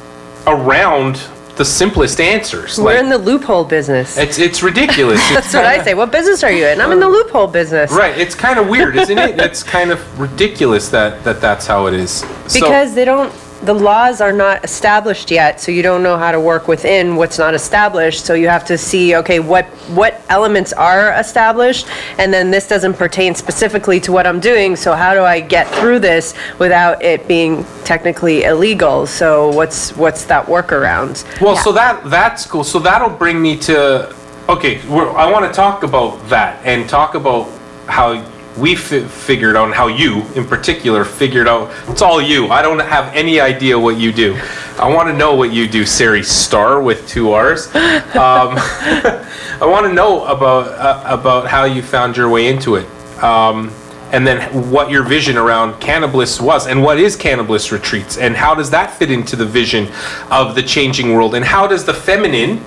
around 0.46 1.16
the 1.56 1.64
simplest 1.64 2.20
answers. 2.20 2.78
we're 2.78 2.94
Like 2.94 2.98
in 3.04 3.08
the 3.08 3.18
loophole 3.18 3.64
business. 3.64 4.16
it's 4.18 4.38
it's 4.38 4.62
ridiculous. 4.62 5.20
It's 5.30 5.34
That's 5.34 5.54
what 5.54 5.64
I 5.64 5.74
kinda- 5.76 5.84
say. 5.84 5.94
What 5.94 6.10
business 6.10 6.42
are 6.42 6.50
you 6.52 6.66
in? 6.66 6.80
I'm 6.80 6.90
in 6.92 7.00
the 7.00 7.06
uh, 7.06 7.10
loophole 7.10 7.46
business. 7.46 7.92
Right. 7.92 8.16
It's 8.18 8.34
kind 8.34 8.58
of 8.58 8.68
weird, 8.68 8.96
isn't 8.96 9.18
it? 9.18 9.38
It's 9.48 9.62
kind 9.62 9.90
of 9.92 9.98
ridiculous 10.18 10.88
that 10.90 11.22
that 11.24 11.40
that's 11.40 11.66
how 11.66 11.86
it 11.86 11.94
is. 11.94 12.10
So- 12.48 12.60
Because 12.60 12.94
they 12.94 13.04
don't, 13.04 13.32
the 13.64 13.74
laws 13.74 14.20
are 14.20 14.32
not 14.32 14.64
established 14.64 15.30
yet, 15.30 15.60
so 15.60 15.72
you 15.72 15.82
don't 15.82 16.02
know 16.02 16.16
how 16.16 16.32
to 16.32 16.40
work 16.40 16.68
within 16.68 17.16
what's 17.16 17.38
not 17.38 17.54
established. 17.54 18.24
So 18.24 18.34
you 18.34 18.48
have 18.48 18.64
to 18.66 18.76
see, 18.76 19.16
okay, 19.16 19.40
what, 19.40 19.64
what 19.96 20.20
elements 20.28 20.72
are 20.72 21.12
established? 21.12 21.86
And 22.18 22.32
then 22.32 22.50
this 22.50 22.68
doesn't 22.68 22.94
pertain 22.94 23.34
specifically 23.34 24.00
to 24.00 24.12
what 24.12 24.26
I'm 24.26 24.40
doing, 24.40 24.76
so 24.76 24.94
how 24.94 25.14
do 25.14 25.22
I 25.22 25.40
get 25.40 25.68
through 25.68 26.00
this 26.00 26.34
without 26.58 27.02
it 27.02 27.26
being 27.26 27.64
technically 27.84 28.44
illegal? 28.44 29.06
So 29.06 29.50
what's, 29.50 29.96
what's 29.96 30.24
that 30.24 30.46
workaround? 30.46 31.24
Well, 31.40 31.56
so 31.56 31.72
that 31.72 32.04
that's 32.10 32.46
cool. 32.46 32.64
So 32.64 32.78
that'll 32.78 33.10
bring 33.10 33.40
me 33.40 33.56
to 33.58 34.14
okay. 34.48 34.86
We're, 34.86 35.10
I 35.10 35.30
want 35.30 35.46
to 35.46 35.52
talk 35.52 35.82
about 35.82 36.28
that 36.28 36.64
and 36.64 36.88
talk 36.88 37.14
about 37.14 37.48
how 37.86 38.12
we 38.56 38.74
fi- 38.76 39.04
figured 39.04 39.56
out 39.56 39.66
and 39.66 39.74
how 39.74 39.88
you, 39.88 40.22
in 40.34 40.46
particular, 40.46 41.04
figured 41.04 41.48
out. 41.48 41.70
It's 41.88 42.02
all 42.02 42.20
you. 42.20 42.48
I 42.48 42.62
don't 42.62 42.78
have 42.78 43.14
any 43.14 43.40
idea 43.40 43.78
what 43.78 43.96
you 43.96 44.12
do. 44.12 44.38
I 44.78 44.92
want 44.92 45.08
to 45.08 45.16
know 45.16 45.34
what 45.34 45.52
you 45.52 45.68
do, 45.68 45.84
Sari 45.84 46.22
Starr 46.22 46.80
with 46.80 47.06
two 47.08 47.32
R's. 47.32 47.66
Um, 47.66 47.72
I 48.14 49.60
want 49.66 49.86
to 49.86 49.92
know 49.92 50.24
about 50.24 50.68
uh, 50.68 51.02
about 51.06 51.46
how 51.46 51.64
you 51.64 51.82
found 51.82 52.16
your 52.16 52.28
way 52.28 52.48
into 52.48 52.76
it. 52.76 52.86
Um, 53.22 53.72
and 54.12 54.24
then 54.24 54.70
what 54.70 54.90
your 54.90 55.02
vision 55.02 55.36
around 55.36 55.80
cannabis 55.80 56.40
was, 56.40 56.68
and 56.68 56.80
what 56.82 57.00
is 57.00 57.16
Cannabliss 57.16 57.72
Retreats, 57.72 58.16
and 58.16 58.36
how 58.36 58.54
does 58.54 58.70
that 58.70 58.92
fit 58.92 59.10
into 59.10 59.34
the 59.34 59.46
vision 59.46 59.90
of 60.30 60.54
the 60.54 60.62
changing 60.62 61.14
world, 61.14 61.34
and 61.34 61.44
how 61.44 61.66
does 61.66 61.84
the 61.84 61.94
feminine 61.94 62.64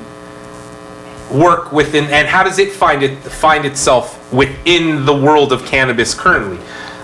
work 1.32 1.72
within, 1.72 2.06
and 2.06 2.28
how 2.28 2.44
does 2.44 2.60
it 2.60 2.72
find 2.72 3.04
it 3.04 3.18
find 3.18 3.66
itself 3.66 4.32
within 4.34 5.06
the 5.06 5.16
world 5.16 5.52
of 5.52 5.66
cannabis 5.66 6.14
currently? 6.14 6.58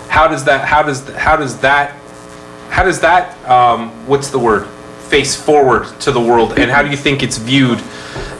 How 0.08 0.28
does 0.28 0.44
that? 0.44 0.66
How 0.66 0.82
does 0.82 1.08
how 1.14 1.36
does 1.36 1.58
that? 1.60 1.92
How 2.70 2.82
does 2.82 3.00
that? 3.00 3.36
Um, 3.48 3.90
what's 4.06 4.30
the 4.30 4.38
word? 4.38 4.66
Face 5.08 5.36
forward 5.36 5.88
to 6.00 6.12
the 6.12 6.20
world, 6.20 6.58
and 6.58 6.70
how 6.70 6.82
do 6.82 6.90
you 6.90 6.96
think 6.96 7.22
it's 7.22 7.38
viewed 7.38 7.78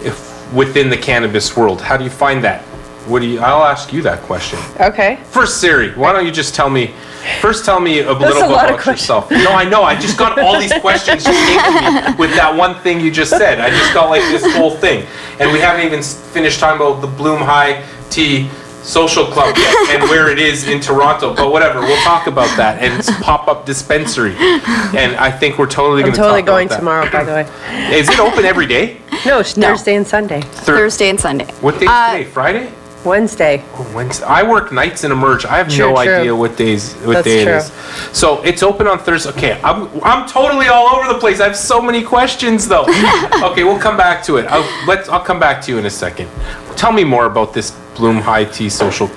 if, 0.02 0.52
within 0.52 0.88
the 0.88 0.96
cannabis 0.96 1.56
world? 1.56 1.80
How 1.80 1.96
do 1.96 2.04
you 2.04 2.10
find 2.10 2.42
that? 2.44 2.64
What 3.06 3.20
do 3.20 3.26
you? 3.28 3.40
I'll 3.40 3.64
ask 3.64 3.92
you 3.92 4.02
that 4.02 4.20
question. 4.22 4.58
Okay. 4.80 5.16
First, 5.30 5.60
Sari, 5.60 5.90
why 5.92 6.12
don't 6.12 6.24
you 6.26 6.32
just 6.32 6.54
tell 6.54 6.70
me? 6.70 6.94
First, 7.40 7.64
tell 7.64 7.80
me 7.80 8.00
a 8.00 8.12
little 8.12 8.16
a 8.16 8.18
bit 8.46 8.50
lot 8.50 8.68
of 8.70 8.74
about 8.74 8.86
yourself. 8.86 9.30
No, 9.30 9.52
I 9.52 9.64
know. 9.64 9.82
I 9.82 9.94
just 9.98 10.18
got 10.18 10.38
all 10.38 10.58
these 10.60 10.72
questions 10.80 11.24
just 11.24 11.38
me 11.48 12.14
with 12.18 12.34
that 12.36 12.54
one 12.54 12.74
thing 12.82 13.00
you 13.00 13.10
just 13.10 13.30
said. 13.30 13.60
I 13.60 13.70
just 13.70 13.94
got 13.94 14.10
like 14.10 14.20
this 14.22 14.44
whole 14.56 14.70
thing, 14.70 15.06
and 15.40 15.52
we 15.52 15.58
haven't 15.58 15.84
even 15.86 16.02
finished 16.02 16.60
talking 16.60 16.80
about 16.80 17.00
the 17.00 17.06
Bloom 17.06 17.40
High 17.40 17.82
Tea 18.10 18.48
Social 18.82 19.24
Club 19.24 19.56
yet 19.56 19.90
and 19.94 20.02
where 20.10 20.30
it 20.30 20.38
is 20.38 20.68
in 20.68 20.80
Toronto. 20.80 21.34
But 21.34 21.50
whatever, 21.50 21.80
we'll 21.80 22.02
talk 22.04 22.26
about 22.26 22.54
that. 22.58 22.82
And 22.82 22.92
it's 22.98 23.10
pop-up 23.22 23.64
dispensary, 23.64 24.34
and 24.38 25.16
I 25.16 25.30
think 25.30 25.58
we're 25.58 25.66
totally 25.66 26.02
I'm 26.02 26.08
going 26.08 26.12
to 26.14 26.18
totally 26.20 26.40
talk 26.42 26.48
about 26.48 26.52
going 26.52 26.68
that. 26.68 26.78
tomorrow, 26.78 27.10
by 27.10 27.24
the 27.24 27.32
way. 27.32 27.96
Is 27.98 28.08
it 28.10 28.18
open 28.20 28.44
every 28.44 28.66
day? 28.66 28.98
No, 29.24 29.38
it's 29.40 29.56
No. 29.56 29.68
Thursday 29.68 29.94
and 29.94 30.06
Sunday. 30.06 30.42
Thur- 30.42 30.76
Thursday 30.76 31.08
and 31.08 31.18
Sunday. 31.18 31.46
What 31.62 31.78
day 31.78 31.86
is 31.86 31.90
Uh, 31.90 32.12
today? 32.12 32.24
Friday? 32.24 32.72
Wednesday. 33.04 33.62
Oh, 33.74 33.92
Wednesday. 33.94 34.24
I 34.26 34.42
work 34.42 34.72
nights 34.72 35.04
in 35.04 35.12
Emerge. 35.12 35.44
I 35.46 35.56
have 35.58 35.68
True, 35.68 35.90
no 35.90 36.02
true. 36.02 36.14
idea 36.14 36.34
what 36.34 36.56
days 36.56 36.94
what 36.94 37.14
That's 37.14 37.26
day 37.26 37.42
it 37.42 37.44
true. 37.44 37.54
is. 37.54 37.72
So 38.16 38.42
it's 38.42 38.62
open 38.62 38.86
on 38.86 38.98
Thursday. 38.98 39.30
Okay, 39.30 39.60
I'm 39.62 39.88
I'm 40.02 40.26
totally 40.28 40.68
all 40.68 40.94
over 40.96 41.12
the 41.12 41.18
place. 41.18 41.40
I 41.40 41.44
have 41.44 41.56
so 41.56 41.80
many 41.80 42.02
questions 42.02 42.66
though. 42.68 42.84
okay, 43.50 43.64
we'll 43.64 43.78
come 43.78 43.96
back 43.96 44.22
to 44.24 44.36
it. 44.36 44.46
I'll 44.46 44.66
let's 44.86 45.08
I'll 45.08 45.24
come 45.24 45.38
back 45.40 45.62
to 45.62 45.72
you 45.72 45.78
in 45.78 45.86
a 45.86 45.90
second. 45.90 46.28
Tell 46.76 46.92
me 46.92 47.04
more 47.04 47.26
about 47.26 47.52
this 47.54 47.70
Bloom 47.96 48.16
High 48.18 48.44
Tea 48.44 48.68
social. 48.68 49.08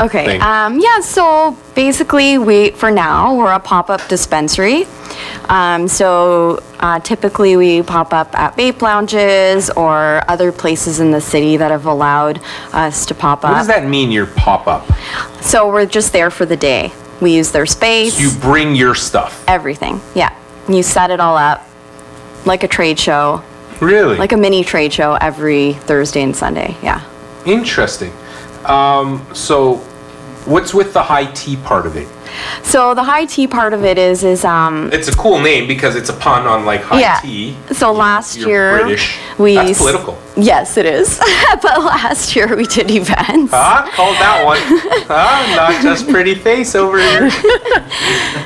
Okay. 0.00 0.24
thing. 0.26 0.42
Um, 0.42 0.80
yeah. 0.80 1.00
So 1.00 1.56
basically, 1.74 2.38
we 2.38 2.70
for 2.70 2.90
now 2.90 3.34
we're 3.36 3.52
a 3.52 3.60
pop-up 3.60 4.06
dispensary. 4.08 4.84
Um, 5.48 5.86
so 5.88 6.62
uh, 6.80 6.98
typically 7.00 7.56
we 7.56 7.82
pop 7.82 8.12
up 8.14 8.36
at 8.38 8.56
vape 8.56 8.80
lounges 8.80 9.70
or 9.70 10.22
other 10.28 10.50
places 10.52 11.00
in 11.00 11.10
the 11.10 11.20
city 11.20 11.56
that 11.58 11.70
have 11.70 11.86
allowed 11.86 12.40
us 12.72 13.06
to 13.06 13.14
pop 13.14 13.44
up. 13.44 13.50
What 13.50 13.58
does 13.58 13.68
up. 13.68 13.76
that 13.82 13.88
mean? 13.88 14.10
Your 14.10 14.26
pop 14.26 14.66
up. 14.66 14.86
So 15.42 15.70
we're 15.70 15.86
just 15.86 16.12
there 16.12 16.30
for 16.30 16.46
the 16.46 16.56
day. 16.56 16.92
We 17.20 17.34
use 17.36 17.52
their 17.52 17.66
space, 17.66 18.18
You 18.18 18.30
bring 18.40 18.74
your 18.74 18.94
stuff. 18.94 19.44
everything. 19.46 20.00
Yeah. 20.14 20.34
You 20.68 20.82
set 20.82 21.10
it 21.10 21.20
all 21.20 21.36
up 21.36 21.62
like 22.46 22.64
a 22.64 22.68
trade 22.68 22.98
show, 22.98 23.42
Really? 23.80 24.16
like 24.16 24.32
a 24.32 24.36
mini 24.36 24.64
trade 24.64 24.92
show 24.92 25.14
every 25.14 25.74
Thursday 25.74 26.22
and 26.22 26.34
Sunday. 26.34 26.76
Yeah. 26.82 27.02
Interesting. 27.46 28.12
Um, 28.64 29.26
so, 29.34 29.76
what's 30.46 30.74
with 30.74 30.92
the 30.92 31.02
high 31.02 31.26
tea 31.32 31.56
part 31.56 31.86
of 31.86 31.96
it? 31.96 32.08
So 32.62 32.94
the 32.94 33.04
high 33.04 33.26
tea 33.26 33.46
part 33.46 33.74
of 33.74 33.84
it 33.84 33.98
is 33.98 34.24
is 34.24 34.44
um 34.44 34.90
It's 34.92 35.08
a 35.08 35.12
cool 35.12 35.40
name 35.40 35.68
because 35.68 35.96
it's 35.96 36.08
a 36.08 36.14
pun 36.14 36.46
on 36.46 36.64
like 36.64 36.82
high 36.82 37.00
yeah. 37.00 37.20
tea. 37.20 37.56
So 37.72 37.92
last 37.92 38.36
You're 38.36 38.48
year 38.48 38.78
British. 38.84 39.18
we 39.38 39.54
That's 39.54 39.78
political. 39.78 40.18
Yes, 40.36 40.76
it 40.76 40.86
is. 40.86 41.18
but 41.62 41.78
last 41.84 42.34
year 42.34 42.56
we 42.56 42.64
did 42.64 42.90
events. 42.90 43.52
Ah, 43.52 43.90
called 43.94 44.16
that 44.16 44.44
one. 44.44 44.58
ah, 45.10 45.54
not 45.56 45.82
just 45.82 46.08
pretty 46.08 46.34
face 46.34 46.74
over 46.74 46.98
here. 46.98 47.30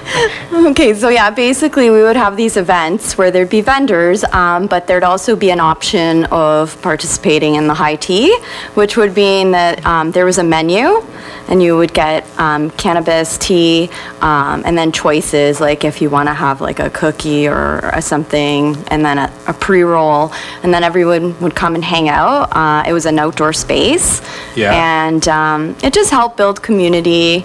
Okay, 0.53 0.95
so 0.95 1.11
yeah, 1.11 1.31
basically 1.31 1.91
we 1.91 2.03
would 2.03 2.17
have 2.17 2.37
these 2.37 2.57
events 2.57 3.19
where 3.19 3.31
there'd 3.31 3.51
be 3.51 3.61
vendors, 3.61 4.25
um, 4.25 4.67
but 4.67 4.87
there'd 4.87 5.05
also 5.05 5.37
be 5.37 5.51
an 5.51 5.61
option 5.61 6.25
of 6.27 6.81
participating 6.81 7.57
in 7.57 7.67
the 7.67 7.75
high 7.75 7.97
tea, 7.97 8.37
which 8.75 8.97
would 8.97 9.15
mean 9.15 9.51
that 9.51 9.85
um, 9.85 10.13
there 10.13 10.25
was 10.25 10.39
a 10.39 10.45
menu 10.45 11.03
and 11.49 11.63
you 11.63 11.77
would 11.77 11.93
get 11.93 12.27
um, 12.39 12.71
cannabis 12.73 13.39
tea 13.39 13.91
um, 14.21 14.63
and 14.65 14.77
then 14.77 14.91
choices 14.93 15.61
like 15.61 15.85
if 15.85 16.01
you 16.01 16.11
want 16.11 16.29
to 16.29 16.35
have 16.35 16.61
like 16.61 16.81
a 16.81 16.91
cookie 16.91 17.47
or 17.47 17.79
a 17.93 18.03
something 18.03 18.77
and 18.89 19.05
then 19.05 19.19
a, 19.19 19.33
a 19.47 19.53
pre-roll 19.53 20.33
and 20.63 20.73
then 20.73 20.83
everyone 20.83 21.39
would 21.41 21.55
come 21.55 21.76
and 21.77 21.85
hang 21.85 22.09
out. 22.09 22.49
Uh, 22.57 22.83
it 22.89 22.93
was 22.93 23.07
an 23.07 23.19
outdoor 23.21 23.53
space. 23.53 24.21
Yeah. 24.57 24.73
And 24.75 25.29
um, 25.29 25.77
it 25.85 25.93
just 25.95 26.11
helped 26.11 26.37
build 26.37 26.61
community. 26.63 27.43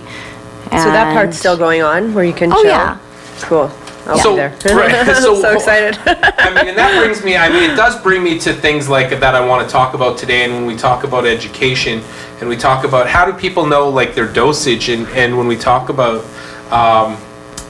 So 0.72 0.88
that 0.98 1.14
part's 1.14 1.38
still 1.38 1.58
going 1.58 1.82
on 1.84 2.14
where 2.14 2.24
you 2.24 2.34
can 2.34 2.52
Oh, 2.52 2.56
chill? 2.64 2.72
yeah. 2.72 2.98
Cool. 3.42 3.70
I'll 4.08 4.18
So- 4.18 4.32
be 4.32 4.38
there. 4.38 4.54
right, 4.76 5.06
so- 5.18 5.36
so 5.42 5.52
excited. 5.54 6.00
I 6.08 6.50
mean, 6.56 6.70
and 6.70 6.78
that 6.78 6.98
brings 6.98 7.24
me, 7.24 7.36
I 7.36 7.50
mean, 7.50 7.70
it 7.70 7.76
does 7.76 8.02
bring 8.02 8.24
me 8.24 8.40
to 8.40 8.54
things 8.54 8.88
like 8.88 9.10
that 9.10 9.36
I 9.36 9.46
want 9.46 9.68
to 9.68 9.72
talk 9.72 9.94
about 9.94 10.18
today. 10.18 10.46
And 10.46 10.54
when 10.54 10.66
we 10.66 10.76
talk 10.78 11.04
about 11.04 11.26
education 11.26 12.02
and 12.40 12.48
we 12.50 12.56
talk 12.56 12.86
about 12.86 13.08
how 13.08 13.26
do 13.26 13.34
people 13.34 13.66
know 13.68 13.90
like 13.90 14.16
their 14.16 14.28
dosage 14.32 14.88
and, 14.90 15.06
and 15.10 15.38
when 15.38 15.48
we 15.48 15.58
talk 15.58 15.90
about, 15.90 16.24
um, 16.72 17.18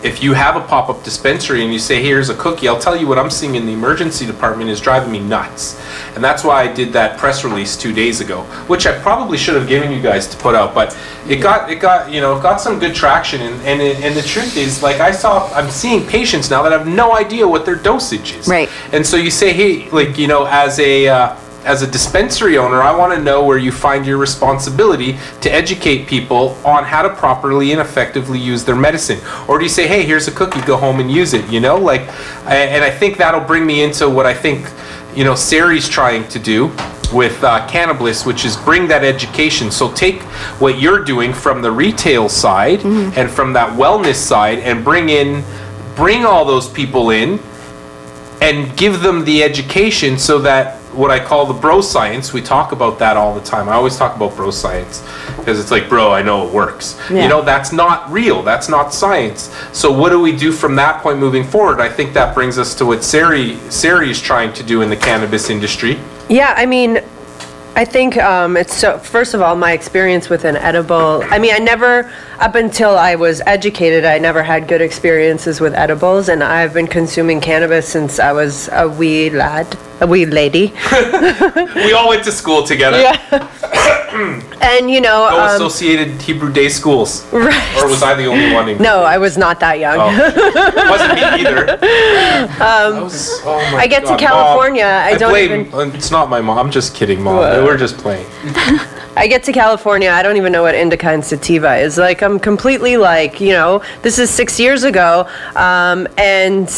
if 0.04 0.24
you 0.24 0.34
have 0.34 0.56
a 0.56 0.62
pop-up 0.62 1.04
dispensary 1.04 1.64
and 1.64 1.72
you 1.72 1.80
say, 1.80 2.02
here's 2.02 2.30
a 2.30 2.36
cookie, 2.36 2.68
I'll 2.68 2.80
tell 2.80 2.96
you 2.96 3.08
what 3.08 3.20
I'm 3.20 3.30
seeing 3.30 3.56
in 3.56 3.66
the 3.66 3.72
emergency 3.74 4.26
department 4.26 4.70
is 4.70 4.80
driving 4.82 5.12
me 5.12 5.20
nuts. 5.20 5.80
And 6.16 6.24
that's 6.24 6.44
why 6.44 6.62
I 6.64 6.74
did 6.74 6.92
that 6.94 7.18
press 7.20 7.44
release 7.44 7.78
two 7.78 7.94
days 7.94 8.20
ago, 8.22 8.42
which 8.68 8.88
I 8.88 8.98
probably 9.00 9.38
should 9.38 9.56
have 9.56 9.68
given 9.68 9.92
you 9.92 10.02
guys 10.02 10.28
to 10.28 10.38
put 10.38 10.56
out, 10.56 10.74
but 10.74 10.98
it 11.28 11.38
got, 11.38 11.70
it 11.70 11.76
got, 11.80 12.12
you 12.12 12.20
know, 12.20 12.36
it 12.38 12.42
got 12.42 12.60
some 12.60 12.80
good 12.80 12.96
traction. 12.96 13.42
And, 13.42 13.62
and, 13.62 13.82
it- 13.82 14.00
and 14.02 14.16
the 14.16 14.22
truth 14.24 14.58
is, 14.58 14.82
like 14.82 15.00
I 15.00 15.12
saw, 15.12 15.48
I'm 15.54 15.70
seeing 15.70 16.06
patients 16.08 16.50
now 16.50 16.64
that 16.64 16.72
have 16.72 16.88
no 16.88 17.16
idea 17.16 17.48
what 17.48 17.66
their 17.66 17.76
dosage 17.76 18.34
is. 18.36 18.48
Right. 18.48 18.70
And 18.92 19.06
so 19.06 19.18
you 19.18 19.30
say, 19.32 19.54
hey, 19.54 19.90
like, 19.92 20.18
you 20.18 20.28
know, 20.28 20.46
as 20.46 20.80
a, 20.80 21.08
uh, 21.08 21.36
as 21.64 21.84
a 21.84 21.88
dispensary 21.88 22.58
owner, 22.58 22.82
I 22.82 22.96
want 22.96 23.14
to 23.14 23.22
know 23.22 23.46
where 23.46 23.58
you 23.58 23.72
find 23.72 24.06
your 24.06 24.18
responsibility 24.18 25.18
to 25.42 25.52
educate 25.52 26.08
people 26.08 26.58
on 26.66 26.84
how 26.84 27.04
to 27.04 27.10
properly 27.10 27.72
and 27.72 27.80
effectively 27.80 28.40
use 28.40 28.66
their 28.66 28.76
medicine. 28.76 29.20
Or 29.48 29.58
do 29.58 29.64
you 29.64 29.70
say, 29.70 29.88
hey, 29.88 30.04
here's 30.04 30.28
a 30.28 30.32
cookie, 30.32 30.62
go 30.62 30.76
home 30.76 31.00
and 31.00 31.12
use 31.12 31.34
it, 31.34 31.48
you 31.52 31.60
know? 31.60 31.78
Like, 31.78 32.02
and 32.48 32.84
I 32.84 32.90
think 32.90 33.18
that'll 33.18 33.42
bring 33.42 33.66
me 33.66 33.84
into 33.84 34.10
what 34.10 34.26
I 34.26 34.34
think, 34.34 34.68
you 35.16 35.24
know, 35.24 35.36
Sari's 35.36 35.88
trying 35.88 36.28
to 36.30 36.40
do 36.40 36.68
with 37.14 37.44
uh, 37.44 37.68
Cannabliss, 37.68 38.26
which 38.26 38.46
is 38.46 38.56
bring 38.58 38.88
that 38.88 39.04
education. 39.04 39.70
So 39.70 39.92
take 39.94 40.22
what 40.60 40.80
you're 40.80 41.04
doing 41.04 41.34
from 41.34 41.62
the 41.62 41.72
retail 41.72 42.30
side 42.30 42.84
and 42.86 43.30
from 43.30 43.54
that 43.54 43.78
wellness 43.78 44.16
side 44.16 44.60
and 44.60 44.84
bring 44.84 45.10
in, 45.10 45.44
bring 45.96 46.26
all 46.26 46.46
those 46.46 46.70
people 46.70 47.12
in 47.12 47.40
and 48.42 48.76
give 48.76 49.02
them 49.02 49.24
the 49.26 49.44
education 49.44 50.18
so 50.18 50.40
that 50.40 50.81
what 50.94 51.12
I 51.12 51.24
call 51.24 51.46
the 51.46 51.54
bro 51.54 51.82
science, 51.82 52.34
we 52.34 52.42
talk 52.42 52.72
about 52.72 53.00
that 53.00 53.18
all 53.18 53.34
the 53.34 53.42
time. 53.42 53.70
I 53.70 53.74
always 53.74 53.98
talk 53.98 54.16
about 54.16 54.36
bro 54.36 54.52
science 54.52 55.04
because 55.38 55.60
it's 55.60 55.72
like, 55.72 55.90
bro, 55.90 56.12
I 56.12 56.22
know 56.22 56.48
it 56.48 56.54
works. 56.54 57.00
Yeah. 57.10 57.24
You 57.24 57.30
know, 57.30 57.42
that's 57.42 57.72
not 57.72 58.10
real. 58.12 58.44
That's 58.44 58.70
not 58.70 58.94
science. 58.94 59.56
So 59.74 59.92
what 59.92 60.10
do 60.10 60.20
we 60.20 60.36
do 60.36 60.52
from 60.52 60.76
that 60.76 61.02
point 61.02 61.20
moving 61.20 61.44
forward? 61.44 61.80
I 61.80 61.90
think 61.90 62.14
that 62.14 62.34
brings 62.34 62.58
us 62.58 62.76
to 62.76 62.86
what 62.86 63.04
Sari, 63.04 63.58
Sari 63.70 64.12
is 64.12 64.22
trying 64.22 64.54
to 64.54 64.64
do 64.64 64.82
in 64.82 64.90
the 64.90 64.98
cannabis 64.98 65.50
industry. 65.50 66.00
Yeah, 66.30 66.54
I 66.56 66.66
mean, 66.66 67.02
I 67.74 67.86
think 67.86 68.18
um, 68.18 68.58
it's 68.58 68.76
so, 68.76 68.98
first 68.98 69.34
of 69.34 69.42
all, 69.42 69.56
my 69.56 69.72
experience 69.72 70.30
with 70.30 70.44
an 70.44 70.58
edible, 70.58 71.24
I 71.30 71.40
mean, 71.40 71.54
I 71.54 71.60
never, 71.60 72.12
up 72.40 72.56
until 72.56 72.98
I 72.98 73.16
was 73.16 73.42
educated, 73.46 74.04
I 74.04 74.18
never 74.18 74.44
had 74.44 74.68
good 74.68 74.82
experiences 74.82 75.62
with 75.62 75.74
edibles, 75.74 76.28
and 76.28 76.44
I've 76.44 76.74
been 76.74 76.88
consuming 76.88 77.40
cannabis 77.40 77.88
since 77.88 78.20
I 78.20 78.34
was 78.34 78.68
a 78.74 78.90
wee 78.90 79.30
lad, 79.30 79.78
a 80.02 80.08
wee 80.08 80.26
lady. 80.26 80.74
We 81.76 81.94
all 81.94 82.10
went 82.10 82.24
to 82.26 82.32
school 82.32 82.64
together. 82.64 83.00
Yeah. 83.00 83.48
And, 84.62 84.92
you 84.92 85.02
know, 85.02 85.28
Go 85.30 85.40
um, 85.40 85.56
associated 85.56 86.22
Hebrew 86.22 86.52
day 86.52 86.70
schools. 86.70 87.26
Right. 87.32 87.78
Or 87.82 87.88
was 87.88 88.04
I 88.04 88.14
the 88.14 88.26
only 88.26 88.54
one? 88.54 88.70
In- 88.70 88.78
no, 88.82 89.04
I 89.04 89.18
was 89.18 89.38
not 89.38 89.60
that 89.62 89.80
young. 89.80 89.98
Oh. 89.98 90.10
It 90.12 90.90
wasn't 90.90 91.16
me 91.16 91.22
either. 91.22 91.80
I, 92.62 93.00
was, 93.02 93.42
oh 93.44 93.58
my 93.58 93.68
Um, 93.68 93.76
I 93.76 93.88
get 93.88 94.06
to 94.06 94.18
California, 94.18 94.84
Mom. 94.84 95.14
I 95.14 95.18
don't 95.18 95.32
blame, 95.32 95.66
even- 95.66 95.96
It's 95.96 96.12
not 96.12 96.30
my 96.30 96.42
mom. 96.42 96.60
I'm 96.60 96.72
just 96.72 96.94
kidding, 96.94 97.22
mom. 97.24 97.38
Whoa. 97.38 97.66
We're 97.66 97.78
just 97.78 97.98
playing. 97.98 98.28
I 99.16 99.28
get 99.28 99.44
to 99.44 99.52
California, 99.52 100.10
I 100.10 100.24
don't 100.24 100.38
even 100.38 100.52
know 100.52 100.64
what 100.64 100.74
indica 100.76 101.10
and 101.10 101.24
sativa 101.24 101.76
is. 101.78 101.98
Like, 101.98 102.22
I'm 102.22 102.40
completely 102.40 102.98
like, 102.98 103.42
you 103.42 103.52
know, 103.54 103.82
this 104.04 104.20
is 104.20 104.30
six 104.30 104.60
years 104.60 104.84
ago, 104.84 105.28
um, 105.56 106.08
and 106.18 106.70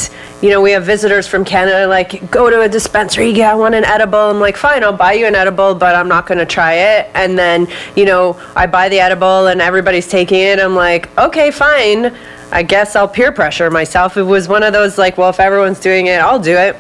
you 0.44 0.50
know, 0.50 0.60
we 0.60 0.72
have 0.72 0.84
visitors 0.84 1.26
from 1.26 1.46
Canada 1.46 1.88
like, 1.88 2.30
go 2.30 2.50
to 2.50 2.64
a 2.64 2.68
dispensary, 2.68 3.30
yeah, 3.30 3.54
I 3.54 3.56
want 3.56 3.76
an 3.76 3.86
edible. 3.86 4.20
I'm 4.20 4.42
like, 4.42 4.58
fine, 4.58 4.84
I'll 4.84 4.92
buy 4.92 5.14
you 5.14 5.26
an 5.26 5.36
edible, 5.36 5.74
but 5.74 5.96
I'm 5.96 6.10
not 6.10 6.28
gonna 6.28 6.46
try 6.46 6.74
it. 6.74 7.10
And 7.14 7.40
then, 7.40 7.66
you 7.96 8.04
know, 8.04 8.38
I 8.54 8.68
buy 8.68 8.90
the 8.90 9.00
edible 9.00 9.48
and 9.48 9.62
everybody's 9.62 10.10
taking 10.10 10.42
it. 10.42 10.60
I'm 10.60 10.76
like, 10.76 11.18
okay, 11.18 11.50
fine. 11.50 12.14
I 12.52 12.62
guess 12.62 12.98
I'll 12.98 13.08
peer 13.08 13.32
pressure 13.32 13.72
myself. 13.72 14.18
It 14.18 14.24
was 14.24 14.50
one 14.50 14.64
of 14.64 14.74
those 14.74 14.98
like, 14.98 15.18
well, 15.18 15.30
if 15.30 15.40
everyone's 15.40 15.80
doing 15.80 16.08
it, 16.08 16.20
I'll 16.20 16.42
do 16.42 16.58
it. 16.58 16.76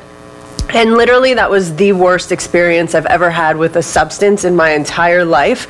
And 0.74 0.96
literally, 0.96 1.34
that 1.34 1.50
was 1.50 1.74
the 1.78 1.94
worst 1.94 2.34
experience 2.34 2.94
I've 2.96 3.06
ever 3.06 3.30
had 3.30 3.56
with 3.56 3.78
a 3.78 3.84
substance 3.84 4.44
in 4.44 4.58
my 4.58 4.72
entire 4.72 5.24
life. 5.24 5.68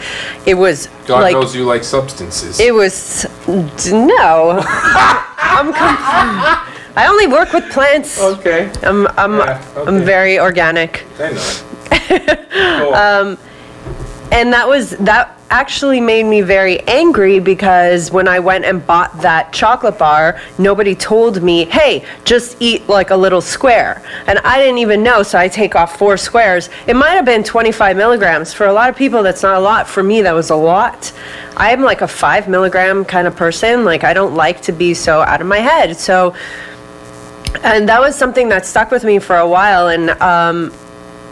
It 0.48 0.56
was 0.56 0.88
God 1.06 1.22
like 1.22 1.34
knows 1.34 1.56
you 1.56 1.66
like 1.66 1.84
substances. 1.84 2.60
it 2.60 2.74
was 2.74 3.28
no. 3.92 4.64
I'm. 4.68 5.74
Com- 5.74 6.73
I 6.96 7.08
only 7.08 7.28
work 7.28 7.54
with 7.54 7.70
plants. 7.72 8.20
okay. 8.22 8.72
I'm. 8.84 9.08
I'm. 9.18 9.38
Yeah, 9.38 9.64
I'm 9.78 9.96
okay. 9.96 10.06
very 10.06 10.40
organic. 10.40 11.04
I 11.20 11.32
know. 11.32 12.94
um, 12.94 13.38
And 14.32 14.52
that 14.52 14.68
was 14.68 14.92
that 14.98 15.38
actually 15.52 16.02
made 16.02 16.24
me 16.24 16.42
very 16.42 16.80
angry 16.88 17.38
because 17.40 18.10
when 18.12 18.28
I 18.28 18.40
went 18.40 18.66
and 18.66 18.84
bought 18.86 19.22
that 19.22 19.54
chocolate 19.54 20.00
bar, 20.00 20.40
nobody 20.58 20.96
told 20.96 21.44
me, 21.44 21.66
"Hey, 21.66 22.04
just 22.26 22.58
eat 22.60 22.88
like 22.90 23.12
a 23.12 23.16
little 23.16 23.42
square." 23.42 24.02
And 24.26 24.40
I 24.40 24.58
didn't 24.58 24.80
even 24.80 25.04
know, 25.04 25.22
so 25.24 25.38
I 25.38 25.48
take 25.48 25.76
off 25.76 25.98
four 26.00 26.18
squares. 26.18 26.70
It 26.88 26.96
might 26.96 27.12
have 27.12 27.26
been 27.26 27.44
25 27.44 27.96
milligrams. 27.96 28.54
For 28.54 28.66
a 28.66 28.74
lot 28.74 28.90
of 28.90 28.96
people, 28.96 29.22
that's 29.22 29.44
not 29.44 29.56
a 29.56 29.60
lot. 29.60 29.88
For 29.88 30.02
me, 30.02 30.22
that 30.24 30.34
was 30.34 30.50
a 30.50 30.56
lot. 30.56 31.12
I'm 31.56 31.82
like 31.84 32.02
a 32.02 32.08
five 32.08 32.48
milligram 32.48 33.06
kind 33.06 33.28
of 33.28 33.36
person. 33.36 33.86
Like 33.86 34.04
I 34.04 34.14
don't 34.14 34.34
like 34.36 34.62
to 34.62 34.72
be 34.72 34.96
so 34.96 35.22
out 35.22 35.42
of 35.42 35.48
my 35.48 35.60
head. 35.60 35.96
So, 35.98 36.34
and 37.64 37.88
that 37.90 38.00
was 38.00 38.16
something 38.16 38.50
that 38.50 38.66
stuck 38.66 38.92
with 38.92 39.04
me 39.04 39.20
for 39.20 39.38
a 39.38 39.48
while. 39.48 39.90
And 39.90 40.10
um, 40.22 40.72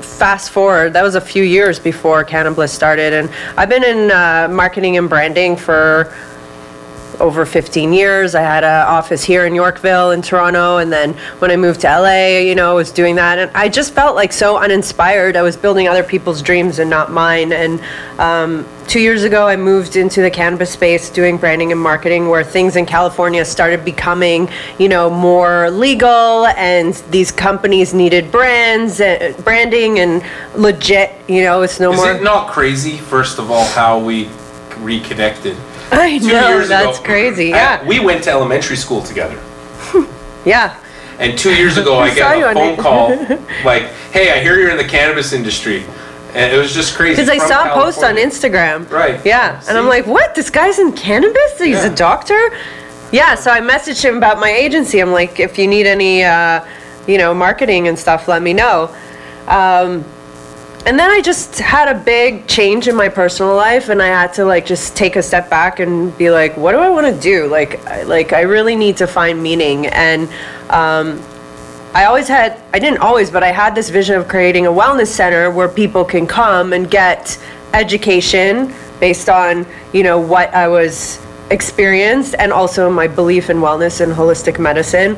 fast 0.02 0.52
forward, 0.52 0.94
that 0.94 1.04
was 1.04 1.16
a 1.16 1.22
few 1.22 1.44
years 1.44 1.80
before 1.80 2.24
Cannabliss 2.24 2.70
started, 2.70 3.14
and 3.14 3.30
I've 3.58 3.70
been 3.70 3.84
in 3.84 4.12
uh, 4.12 4.48
marketing 4.52 4.98
and 4.98 5.10
branding 5.10 5.56
for 5.56 6.14
over 7.22 7.46
15 7.46 7.94
years. 7.94 8.36
I 8.36 8.42
had 8.42 8.64
an 8.64 8.88
office 8.88 9.24
here 9.24 9.46
in 9.46 9.56
Yorkville, 9.56 10.12
in 10.12 10.22
Toronto, 10.22 10.78
and 10.78 10.92
then 10.92 11.14
when 11.40 11.52
I 11.52 11.56
moved 11.56 11.82
to 11.82 11.88
LA, 11.88 12.40
you 12.40 12.56
know, 12.56 12.72
I 12.72 12.74
was 12.74 12.92
doing 12.92 13.16
that, 13.16 13.38
and 13.38 13.52
I 13.56 13.70
just 13.70 13.94
felt 13.94 14.16
like 14.16 14.34
so 14.34 14.58
uninspired. 14.58 15.38
I 15.38 15.44
was 15.44 15.56
building 15.56 15.88
other 15.88 16.04
people's 16.04 16.42
dreams 16.42 16.80
and 16.80 16.90
not 16.90 17.12
mine. 17.12 17.54
And 17.54 17.80
um, 18.18 18.68
two 18.88 19.00
years 19.00 19.24
ago, 19.24 19.48
I 19.48 19.56
moved 19.56 19.96
into 19.96 20.22
the 20.22 20.32
cannabis 20.32 20.72
space, 20.72 21.10
doing 21.10 21.38
branding 21.38 21.72
and 21.72 21.80
marketing, 21.80 22.28
where 22.28 22.44
things 22.44 22.76
in 22.76 22.86
California 22.86 23.46
started 23.46 23.86
becoming, 23.86 24.50
you 24.80 24.90
know, 24.90 25.10
more 25.10 25.70
legal, 25.70 26.48
and 26.48 26.96
these 27.12 27.32
companies 27.32 27.94
needed 27.94 28.32
brands, 28.32 29.00
uh, 29.00 29.34
branding, 29.44 30.00
and 30.00 30.24
legit. 30.56 31.12
You 31.28 31.44
know, 31.44 31.62
it's 31.62 31.80
no 31.80 31.94
Is 31.94 31.98
more. 31.98 32.12
it 32.14 32.24
not 32.24 32.50
crazy, 32.50 32.98
first 32.98 33.38
of 33.38 33.52
all, 33.52 33.66
how 33.68 34.00
we 34.00 34.28
reconnected? 34.80 35.56
I 35.92 36.18
Two 36.20 36.28
know 36.28 36.50
years 36.50 36.70
that's 36.70 36.98
ago, 37.00 37.06
crazy. 37.06 37.54
I- 37.54 37.58
Yeah, 37.58 37.88
we 37.88 38.00
went 38.00 38.24
to 38.26 38.30
elementary 38.32 38.76
school 38.78 39.02
together. 39.02 39.40
yeah. 40.46 40.76
And 41.20 41.38
two 41.38 41.54
years 41.54 41.78
ago, 41.78 42.00
I 42.00 42.16
got 42.16 42.38
a 42.38 42.54
phone 42.54 42.78
call 42.78 43.10
like, 43.64 43.84
"Hey, 44.12 44.32
I 44.32 44.42
hear 44.42 44.58
you're 44.60 44.72
in 44.72 44.78
the 44.78 44.84
cannabis 44.88 45.34
industry," 45.34 45.84
and 46.34 46.52
it 46.54 46.58
was 46.58 46.74
just 46.74 46.96
crazy. 46.96 47.22
Because 47.22 47.30
I 47.30 47.38
saw 47.48 47.72
a 47.72 47.74
post 47.82 48.04
on 48.04 48.16
Instagram. 48.16 48.90
Right. 48.90 49.24
Yeah. 49.26 49.62
And 49.68 49.78
I'm 49.78 49.88
like, 49.88 50.08
what? 50.08 50.34
This 50.34 50.50
guy's 50.50 50.80
in 50.80 50.94
cannabis? 50.94 51.60
He's 51.60 51.84
Yeah. 51.84 51.92
a 51.92 51.96
doctor? 51.96 52.52
Yeah. 53.12 53.36
So 53.36 53.52
I 53.52 53.60
messaged 53.60 54.04
him 54.04 54.18
about 54.18 54.40
my 54.40 54.50
agency. 54.50 55.00
I'm 55.00 55.12
like, 55.12 55.40
if 55.40 55.60
you 55.60 55.68
need 55.68 55.86
any, 55.86 56.24
uh, 56.24 56.66
you 57.08 57.18
know, 57.18 57.34
marketing 57.34 57.88
and 57.88 58.00
stuff, 58.00 58.28
let 58.28 58.42
me 58.42 58.54
know. 58.54 58.90
Um, 59.48 60.04
and 60.86 60.98
then 60.98 61.12
I 61.12 61.22
just 61.22 61.60
had 61.60 61.96
a 61.96 62.00
big 62.00 62.48
change 62.48 62.88
in 62.88 62.96
my 62.96 63.08
personal 63.08 63.56
life, 63.56 63.90
and 63.90 64.02
I 64.02 64.08
had 64.08 64.34
to 64.34 64.46
like 64.46 64.66
just 64.66 64.96
take 64.96 65.16
a 65.16 65.22
step 65.22 65.50
back 65.50 65.80
and 65.80 66.18
be 66.18 66.32
like, 66.32 66.58
what 66.58 66.72
do 66.72 66.80
I 66.80 66.90
want 66.90 67.14
to 67.14 67.22
do? 67.22 67.48
Like, 67.48 67.86
I, 67.86 68.04
like 68.04 68.34
I 68.34 68.42
really 68.42 68.76
need 68.76 68.98
to 68.98 69.08
find 69.08 69.42
meaning. 69.42 69.88
And 69.88 70.28
um, 70.70 71.22
I 71.94 72.06
always 72.06 72.28
had, 72.28 72.60
I 72.74 72.80
didn't 72.80 73.00
always, 73.00 73.30
but 73.30 73.44
I 73.44 73.52
had 73.52 73.76
this 73.76 73.90
vision 73.90 74.16
of 74.16 74.28
creating 74.28 74.66
a 74.66 74.72
wellness 74.72 75.08
center 75.08 75.52
where 75.52 75.68
people 75.68 76.04
can 76.04 76.26
come 76.26 76.74
and 76.74 76.90
get 76.90 77.38
education 77.74 78.74
based 79.00 79.30
on, 79.30 79.66
you 79.94 80.04
know, 80.04 80.20
what 80.20 80.54
I 80.54 80.68
was 80.68 81.24
experienced 81.52 82.34
and 82.40 82.52
also 82.52 82.90
my 82.90 83.08
belief 83.08 83.50
in 83.50 83.58
wellness 83.58 84.02
and 84.02 84.12
holistic 84.14 84.58
medicine. 84.58 85.16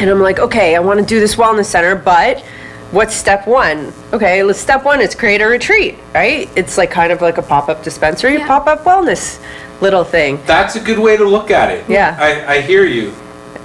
And 0.00 0.10
I'm 0.10 0.20
like, 0.20 0.38
okay, 0.38 0.76
I 0.76 0.80
want 0.80 1.00
to 1.00 1.06
do 1.06 1.20
this 1.20 1.36
wellness 1.36 1.66
center, 1.66 1.94
but 1.94 2.44
what's 2.92 3.14
step 3.14 3.46
one? 3.46 3.92
Okay, 4.12 4.42
let's 4.42 4.58
step 4.58 4.84
one 4.84 5.00
is 5.00 5.14
create 5.14 5.40
a 5.40 5.46
retreat, 5.46 5.96
right? 6.14 6.48
It's 6.56 6.78
like 6.78 6.90
kind 6.90 7.12
of 7.12 7.20
like 7.20 7.38
a 7.38 7.42
pop-up 7.42 7.82
dispensary, 7.82 8.34
Yeah. 8.34 8.46
pop-up 8.46 8.84
wellness 8.84 9.40
little 9.80 10.04
thing. 10.04 10.40
That's 10.46 10.76
a 10.76 10.80
good 10.80 10.98
way 10.98 11.16
to 11.16 11.24
look 11.24 11.50
at 11.50 11.70
it. 11.70 11.84
Yeah. 11.88 12.16
I, 12.18 12.54
I 12.56 12.60
hear 12.62 12.84
you, 12.84 13.12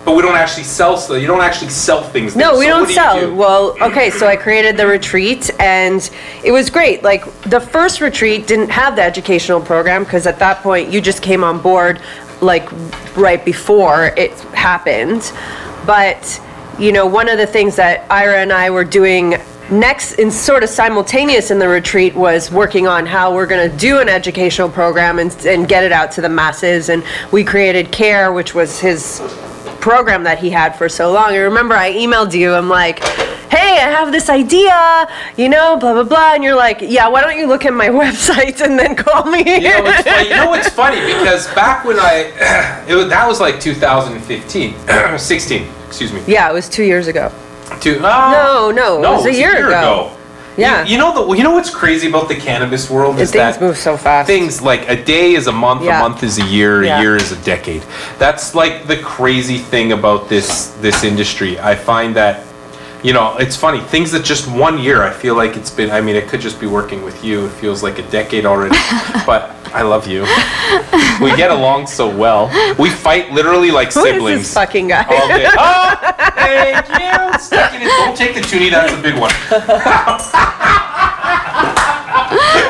but 0.03 0.15
we 0.15 0.21
don't 0.21 0.35
actually 0.35 0.63
sell. 0.63 0.97
So 0.97 1.13
you 1.15 1.27
don't 1.27 1.41
actually 1.41 1.69
sell 1.69 2.01
things. 2.03 2.33
there. 2.33 2.47
No, 2.51 2.57
we 2.59 2.65
So 2.65 2.69
don't 2.71 2.87
do 2.87 2.93
sell. 2.93 3.19
do? 3.19 3.35
Well, 3.35 3.77
okay, 3.81 4.09
so 4.09 4.27
I 4.27 4.35
created 4.35 4.75
the 4.75 4.87
retreat 4.87 5.49
and 5.59 6.09
it 6.43 6.51
was 6.51 6.69
great. 6.69 7.03
Like 7.03 7.23
the 7.43 7.59
first 7.61 8.01
retreat 8.01 8.45
didn't 8.47 8.69
have 8.71 8.95
the 8.97 9.03
educational 9.03 9.61
program 9.61 10.03
because 10.03 10.27
at 10.27 10.37
that 10.39 10.61
point 10.63 10.91
you 10.91 10.99
just 10.99 11.21
came 11.21 11.43
on 11.43 11.61
board 11.61 12.01
like 12.41 12.67
right 13.15 13.43
before 13.45 14.07
it 14.17 14.31
happened. 14.53 15.31
But, 15.85 16.41
you 16.81 16.91
know, 16.91 17.05
one 17.05 17.29
of 17.29 17.37
the 17.37 17.45
things 17.45 17.75
that 17.75 18.09
Ira 18.09 18.37
and 18.37 18.51
I 18.51 18.71
were 18.71 18.83
doing 18.83 19.35
next 19.69 20.13
in 20.13 20.31
sort 20.31 20.63
of 20.63 20.69
simultaneous 20.69 21.51
in 21.51 21.59
the 21.59 21.67
retreat 21.67 22.15
was 22.15 22.51
working 22.51 22.87
on 22.87 23.05
how 23.05 23.33
we're 23.33 23.45
going 23.45 23.69
to 23.69 23.77
do 23.77 23.99
an 23.99 24.09
educational 24.09 24.67
program 24.67 25.19
and, 25.19 25.33
and 25.45 25.67
get 25.67 25.83
it 25.83 25.91
out 25.91 26.11
to 26.13 26.21
the 26.21 26.27
masses 26.27 26.89
and 26.89 27.03
we 27.31 27.43
created 27.43 27.89
care 27.91 28.33
which 28.33 28.53
was 28.53 28.79
his 28.79 29.21
program 29.79 30.23
that 30.23 30.39
he 30.39 30.49
had 30.49 30.75
for 30.75 30.89
so 30.89 31.11
long. 31.11 31.31
I 31.31 31.37
remember 31.37 31.75
I 31.75 31.93
emailed 31.93 32.33
you, 32.33 32.53
I'm 32.53 32.67
like, 32.67 32.99
hey, 33.49 33.79
I 33.79 33.89
have 33.89 34.11
this 34.11 34.29
idea, 34.29 35.07
you 35.37 35.49
know, 35.49 35.77
blah, 35.77 35.93
blah, 35.93 36.03
blah. 36.03 36.33
And 36.33 36.43
you're 36.43 36.55
like, 36.55 36.79
yeah, 36.81 37.07
why 37.07 37.21
don't 37.21 37.37
you 37.37 37.47
look 37.47 37.65
at 37.65 37.73
my 37.73 37.87
website 38.03 38.61
and 38.61 38.77
then 38.77 38.95
call 38.95 39.25
me? 39.25 39.39
You 39.39 39.69
know, 39.69 39.83
it's 39.85 40.03
funny, 40.03 40.29
you 40.29 40.35
know 40.35 40.49
what's 40.49 40.69
funny? 40.69 40.97
Because 41.21 41.47
back 41.53 41.85
when 41.85 41.97
I, 41.99 42.85
it 42.87 42.95
was, 42.95 43.09
that 43.09 43.27
was 43.27 43.39
like 43.39 43.59
2015, 43.59 45.17
16, 45.17 45.67
excuse 45.91 46.13
me. 46.13 46.21
yeah, 46.25 46.49
it 46.49 46.53
was 46.53 46.69
two 46.69 46.83
years 46.83 47.07
ago. 47.07 47.31
Two, 47.79 47.99
oh, 48.01 48.71
No, 48.75 48.99
no, 49.01 49.13
it 49.13 49.17
was 49.17 49.25
a 49.25 49.33
year 49.33 49.67
ago. 49.67 50.11
Yeah. 50.57 50.83
You, 50.83 50.91
you 50.93 50.97
know 50.97 51.27
the 51.27 51.33
you 51.37 51.43
know 51.43 51.51
what's 51.51 51.69
crazy 51.69 52.07
about 52.09 52.27
the 52.27 52.35
cannabis 52.35 52.89
world 52.89 53.19
is 53.19 53.31
things 53.31 53.55
that 53.55 53.61
move 53.61 53.77
so 53.77 53.95
fast. 53.95 54.27
Things 54.27 54.61
like 54.61 54.87
a 54.89 55.01
day 55.01 55.33
is 55.33 55.47
a 55.47 55.51
month, 55.51 55.83
Yeah. 55.83 55.99
a 55.99 56.03
month 56.09 56.23
is 56.23 56.39
a 56.39 56.45
year, 56.45 56.83
Yeah. 56.83 56.97
a 56.97 57.01
year 57.01 57.15
is 57.15 57.31
a 57.31 57.37
decade. 57.43 57.83
That's 58.19 58.53
like 58.53 58.85
the 58.87 58.97
crazy 58.97 59.57
thing 59.57 59.93
about 59.93 60.27
this 60.27 60.67
this 60.81 61.03
industry. 61.03 61.57
I 61.59 61.75
find 61.75 62.15
that 62.15 62.43
you 63.03 63.13
know, 63.13 63.35
it's 63.37 63.55
funny. 63.55 63.81
Things 63.81 64.11
that 64.11 64.23
just 64.23 64.47
one 64.51 64.77
year, 64.77 65.01
I 65.01 65.11
feel 65.11 65.35
like 65.35 65.57
it's 65.57 65.71
been. 65.71 65.89
I 65.89 66.01
mean, 66.01 66.15
it 66.15 66.27
could 66.27 66.39
just 66.41 66.59
be 66.59 66.67
working 66.67 67.03
with 67.03 67.23
you. 67.23 67.45
It 67.47 67.51
feels 67.51 67.81
like 67.81 67.97
a 67.97 68.03
decade 68.11 68.45
already. 68.45 68.75
but 69.25 69.55
I 69.73 69.81
love 69.81 70.07
you. 70.07 70.21
We 71.23 71.35
get 71.35 71.49
along 71.49 71.87
so 71.87 72.15
well. 72.15 72.47
We 72.77 72.89
fight 72.89 73.31
literally 73.31 73.71
like 73.71 73.93
Who 73.93 74.01
is 74.01 74.13
siblings. 74.13 74.39
this 74.41 74.53
fucking 74.53 74.87
guy? 74.89 75.03
all 75.03 75.27
day. 75.27 75.47
Oh, 75.57 75.95
thank 76.35 76.87
you. 76.89 77.39
Stuck 77.39 77.73
in 77.73 77.81
it. 77.81 77.87
Don't 77.87 78.15
take 78.15 78.35
the 78.35 78.41
toonie. 78.41 78.69
That's 78.69 78.93
a 78.93 79.01
big 79.01 79.15
one. 79.17 79.31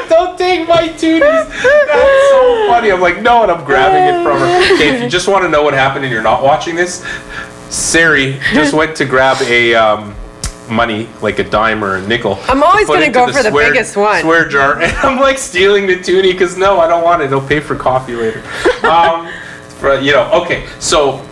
Don't 0.09 0.37
take 0.37 0.67
my 0.67 0.89
toonies. 0.89 1.47
That's 1.49 2.29
so 2.29 2.67
funny. 2.67 2.91
I'm 2.91 3.01
like, 3.01 3.21
no, 3.21 3.43
and 3.43 3.51
I'm 3.51 3.65
grabbing 3.65 4.03
it 4.03 4.23
from 4.23 4.39
her. 4.39 4.73
Okay, 4.75 4.95
if 4.95 5.01
you 5.01 5.09
just 5.09 5.27
want 5.27 5.43
to 5.43 5.49
know 5.49 5.63
what 5.63 5.73
happened 5.73 6.05
and 6.05 6.13
you're 6.13 6.21
not 6.21 6.43
watching 6.43 6.75
this, 6.75 7.03
Sari 7.69 8.39
just 8.53 8.73
went 8.73 8.95
to 8.97 9.05
grab 9.05 9.41
a 9.43 9.73
um, 9.75 10.15
money, 10.71 11.09
like 11.21 11.39
a 11.39 11.43
dime 11.43 11.83
or 11.83 11.97
a 11.97 12.07
nickel. 12.07 12.39
I'm 12.43 12.63
always 12.63 12.87
gonna 12.87 13.11
go 13.11 13.27
to 13.27 13.33
for 13.33 13.43
the 13.43 13.51
biggest 13.51 13.95
one. 13.97 14.21
Swear 14.21 14.47
jar, 14.47 14.81
and 14.81 14.95
I'm 14.97 15.19
like 15.19 15.37
stealing 15.37 15.85
the 15.87 16.01
toonie 16.01 16.31
because 16.31 16.57
no, 16.57 16.79
I 16.79 16.87
don't 16.87 17.03
want 17.03 17.21
it. 17.21 17.31
I'll 17.31 17.45
pay 17.45 17.59
for 17.59 17.75
coffee 17.75 18.15
later. 18.15 18.43
Um, 18.81 19.31
for, 19.77 19.99
you 19.99 20.11
know, 20.11 20.29
okay, 20.43 20.67
so 20.79 21.25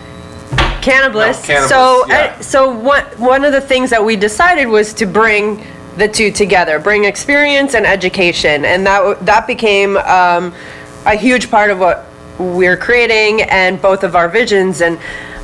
cannabis. 0.82 1.42
No, 1.42 1.48
cannabis, 1.48 1.70
so, 1.70 2.06
yeah. 2.08 2.36
uh, 2.38 2.42
so 2.42 2.72
one 2.72 3.04
one 3.18 3.44
of 3.44 3.52
the 3.52 3.60
things 3.60 3.90
that 3.90 4.04
we 4.04 4.16
decided 4.16 4.68
was 4.68 4.94
to 4.94 5.06
bring 5.06 5.66
the 5.98 6.08
two 6.08 6.32
together, 6.32 6.80
bring 6.80 7.06
experience 7.06 7.76
and 7.76 7.86
education, 7.86 8.66
and 8.66 8.86
that 8.86 9.26
that 9.26 9.48
became 9.48 9.98
um, 9.98 10.54
a 11.06 11.16
huge 11.16 11.52
part 11.52 11.70
of 11.70 11.80
what 11.80 12.06
we're 12.40 12.78
creating 12.78 13.42
and 13.44 13.82
both 13.82 14.04
of 14.04 14.16
our 14.16 14.30
visions. 14.30 14.82
And 14.82 15.00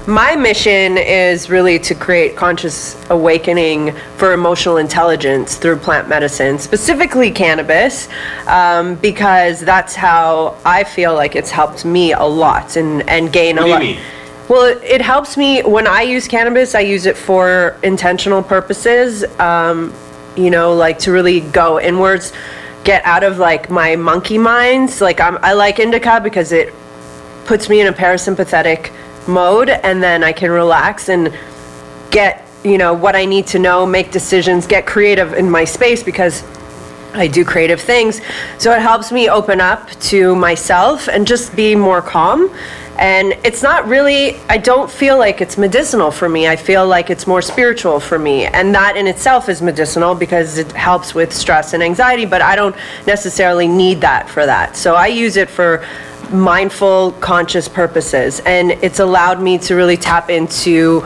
my 0.07 0.35
mission 0.35 0.97
is 0.97 1.49
really 1.49 1.79
to 1.79 1.95
create 1.95 2.35
conscious 2.35 2.95
awakening 3.09 3.95
for 4.17 4.33
emotional 4.33 4.77
intelligence 4.77 5.57
through 5.57 5.77
plant 5.77 6.07
medicine, 6.07 6.59
specifically 6.59 7.31
cannabis, 7.31 8.07
um, 8.47 8.95
because 8.95 9.59
that's 9.61 9.95
how 9.95 10.57
I 10.63 10.83
feel 10.83 11.13
like 11.15 11.35
it's 11.35 11.49
helped 11.49 11.85
me 11.85 12.13
a 12.13 12.23
lot 12.23 12.75
and 12.75 13.07
and 13.09 13.33
gain 13.33 13.55
What 13.55 13.81
a 13.81 13.85
lot. 13.85 13.99
Well, 14.47 14.65
it, 14.65 14.83
it 14.83 15.01
helps 15.01 15.37
me 15.37 15.63
when 15.63 15.87
I 15.87 16.03
use 16.03 16.27
cannabis. 16.27 16.75
I 16.75 16.81
use 16.81 17.07
it 17.07 17.17
for 17.17 17.79
intentional 17.81 18.43
purposes. 18.43 19.23
Um, 19.39 19.91
you 20.35 20.51
know, 20.51 20.75
like 20.75 20.99
to 20.99 21.11
really 21.11 21.39
go 21.39 21.79
inwards, 21.79 22.31
get 22.83 23.03
out 23.05 23.23
of 23.23 23.39
like 23.39 23.69
my 23.71 23.95
monkey 23.95 24.37
minds. 24.37 25.01
Like 25.01 25.19
I'm, 25.19 25.39
I 25.41 25.53
like 25.53 25.79
indica 25.79 26.21
because 26.21 26.51
it 26.51 26.73
puts 27.45 27.69
me 27.69 27.81
in 27.81 27.87
a 27.87 27.93
parasympathetic 27.93 28.91
mode, 29.27 29.69
and 29.69 30.01
then 30.01 30.23
I 30.23 30.31
can 30.33 30.51
relax 30.51 31.09
and 31.09 31.33
get 32.11 32.45
you 32.65 32.79
know, 32.79 32.93
what 32.93 33.15
I 33.15 33.25
need 33.25 33.45
to 33.47 33.59
know, 33.59 33.85
make 33.85 34.11
decisions, 34.11 34.65
get 34.65 34.87
creative 34.87 35.33
in 35.33 35.49
my 35.49 35.63
space 35.63 36.01
because 36.01 36.43
I 37.13 37.27
do 37.27 37.45
creative 37.45 37.79
things. 37.79 38.21
So 38.57 38.73
it 38.73 38.81
helps 38.81 39.11
me 39.11 39.29
open 39.29 39.61
up 39.61 39.89
to 40.11 40.35
myself 40.35 41.07
and 41.07 41.27
just 41.27 41.55
be 41.55 41.75
more 41.75 42.01
calm. 42.01 42.49
And 42.97 43.33
it's 43.43 43.61
not 43.61 43.87
really, 43.87 44.37
I 44.49 44.57
don't 44.57 44.89
feel 44.89 45.17
like 45.17 45.41
it's 45.41 45.57
medicinal 45.57 46.11
for 46.11 46.27
me. 46.27 46.47
I 46.47 46.55
feel 46.55 46.87
like 46.87 47.09
it's 47.09 47.27
more 47.27 47.41
spiritual 47.41 47.99
for 47.99 48.17
me. 48.17 48.45
And 48.45 48.73
that 48.73 48.95
in 48.97 49.05
itself 49.05 49.47
is 49.47 49.61
medicinal 49.61 50.15
because 50.15 50.57
it 50.57 50.71
helps 50.71 51.13
with 51.13 51.33
stress 51.33 51.73
and 51.73 51.83
anxiety, 51.83 52.25
but 52.25 52.41
I 52.41 52.55
don't 52.55 52.75
necessarily 53.05 53.67
need 53.67 54.01
that 54.01 54.29
for 54.29 54.45
that. 54.45 54.75
So 54.75 54.95
I 54.95 55.07
use 55.07 55.35
it 55.35 55.49
for 55.49 55.85
mindful, 56.33 57.11
conscious 57.13 57.67
purposes. 57.67 58.41
And 58.45 58.71
it's 58.71 58.99
allowed 58.99 59.41
me 59.41 59.57
to 59.59 59.75
really 59.75 59.97
tap 59.97 60.29
into 60.29 61.05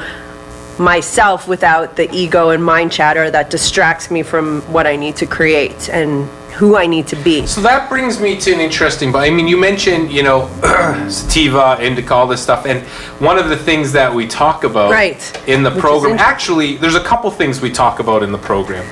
myself 0.77 1.47
without 1.47 1.95
the 1.97 2.10
ego 2.15 2.49
and 2.51 2.63
mind 2.63 2.91
chatter 2.91 3.29
that 3.29 3.49
distracts 3.49 4.10
me 4.10 4.23
from 4.23 4.62
what 4.71 4.88
I 4.88 4.95
need 4.95 5.15
to 5.17 5.25
create 5.25 5.89
and 5.89 6.27
who 6.53 6.75
I 6.77 6.88
need 6.88 7.08
to 7.08 7.15
be. 7.17 7.45
So 7.47 7.62
that 7.62 7.89
brings 7.89 8.19
me 8.19 8.38
to 8.41 8.53
an 8.53 8.60
interesting, 8.60 9.12
but 9.12 9.19
I 9.19 9.29
mean, 9.29 9.47
you 9.47 9.58
mentioned, 9.58 10.12
you 10.12 10.23
know, 10.23 10.47
sativa, 11.10 11.77
indica, 11.82 12.13
all 12.13 12.27
this 12.27 12.41
stuff, 12.41 12.65
and 12.65 12.82
one 13.21 13.38
of 13.38 13.49
the 13.49 13.55
things 13.58 13.91
that 13.93 14.13
we 14.13 14.27
talk 14.27 14.63
about 14.63 14.91
Right. 14.91 15.41
in 15.47 15.63
the 15.63 15.71
Which 15.71 15.79
program, 15.79 16.17
actually, 16.17 16.75
there's 16.77 16.95
a 16.95 17.03
couple 17.03 17.29
things 17.32 17.62
we 17.62 17.71
talk 17.71 17.99
about 17.99 18.23
in 18.23 18.32
the 18.32 18.38
program. 18.38 18.86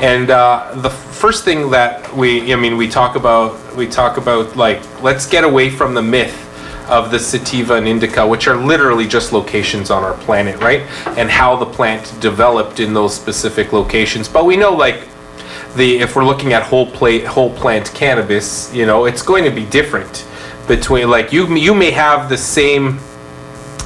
And 0.00 0.30
uh, 0.30 0.72
the 0.76 0.90
first 0.90 1.44
thing 1.44 1.70
that 1.70 2.14
we, 2.14 2.52
I 2.52 2.56
mean, 2.56 2.76
we 2.76 2.88
talk 2.88 3.16
about, 3.16 3.76
we 3.76 3.86
talk 3.86 4.16
about 4.16 4.56
like, 4.56 4.80
let's 5.02 5.26
get 5.26 5.44
away 5.44 5.68
from 5.68 5.94
the 5.94 6.02
myth 6.02 6.46
of 6.88 7.10
the 7.10 7.18
sativa 7.18 7.74
and 7.74 7.86
indica, 7.86 8.26
which 8.26 8.48
are 8.48 8.56
literally 8.56 9.06
just 9.06 9.32
locations 9.32 9.90
on 9.90 10.02
our 10.02 10.14
planet, 10.14 10.58
right? 10.60 10.80
And 11.18 11.30
how 11.30 11.54
the 11.54 11.66
plant 11.66 12.18
developed 12.20 12.80
in 12.80 12.94
those 12.94 13.14
specific 13.14 13.72
locations. 13.72 14.28
But 14.28 14.46
we 14.46 14.56
know, 14.56 14.74
like, 14.74 15.06
the 15.76 15.98
if 15.98 16.16
we're 16.16 16.24
looking 16.24 16.52
at 16.52 16.62
whole 16.62 16.90
plate 16.90 17.24
whole 17.24 17.54
plant 17.54 17.92
cannabis, 17.94 18.74
you 18.74 18.86
know, 18.86 19.04
it's 19.04 19.22
going 19.22 19.44
to 19.44 19.50
be 19.50 19.64
different 19.66 20.26
between 20.66 21.08
like 21.10 21.32
you 21.32 21.46
you 21.54 21.74
may 21.74 21.90
have 21.90 22.28
the 22.28 22.36
same 22.36 22.98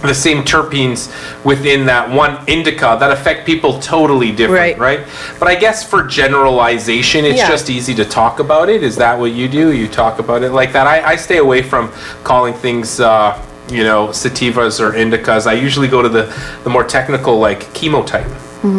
the 0.06 0.14
same 0.14 0.42
terpenes 0.42 1.08
within 1.44 1.86
that 1.86 2.10
one 2.10 2.38
indica 2.46 2.96
that 3.00 3.10
affect 3.10 3.46
people 3.46 3.78
totally 3.80 4.30
different, 4.30 4.78
Right. 4.78 4.98
right? 4.98 5.06
But 5.38 5.48
I 5.48 5.54
guess 5.54 5.82
for 5.88 6.02
generalization, 6.02 7.24
it's 7.24 7.38
Yeah. 7.38 7.48
just 7.48 7.70
easy 7.70 7.94
to 7.94 8.04
talk 8.04 8.38
about 8.38 8.68
it. 8.68 8.82
Is 8.82 8.96
that 8.96 9.18
what 9.18 9.32
you 9.32 9.48
do? 9.48 9.72
You 9.72 9.88
talk 9.88 10.18
about 10.18 10.42
it 10.42 10.50
like 10.52 10.72
that. 10.72 10.86
I, 10.86 11.12
I 11.12 11.16
stay 11.16 11.38
away 11.38 11.62
from 11.62 11.90
calling 12.22 12.54
things, 12.54 13.00
uh, 13.00 13.38
you 13.70 13.82
know, 13.82 14.08
sativas 14.08 14.78
or 14.80 14.92
indicas. 14.92 15.46
I 15.46 15.54
usually 15.54 15.88
go 15.88 16.02
to 16.02 16.08
the, 16.08 16.32
the 16.64 16.70
more 16.70 16.84
technical, 16.84 17.38
like 17.38 17.72
chemotype 17.72 18.30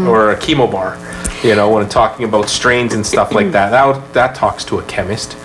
or 0.08 0.32
a 0.32 0.36
chemovar. 0.38 0.96
You 1.43 1.56
know, 1.56 1.69
when 1.69 1.88
talking 1.89 2.26
about 2.26 2.50
strains 2.50 2.93
and 2.93 3.06
stuff 3.06 3.32
like 3.32 3.52
that, 3.52 3.69
that 3.69 4.13
that 4.13 4.36
talks 4.36 4.65
to 4.65 4.80
a 4.80 4.84
chemist. 4.84 5.38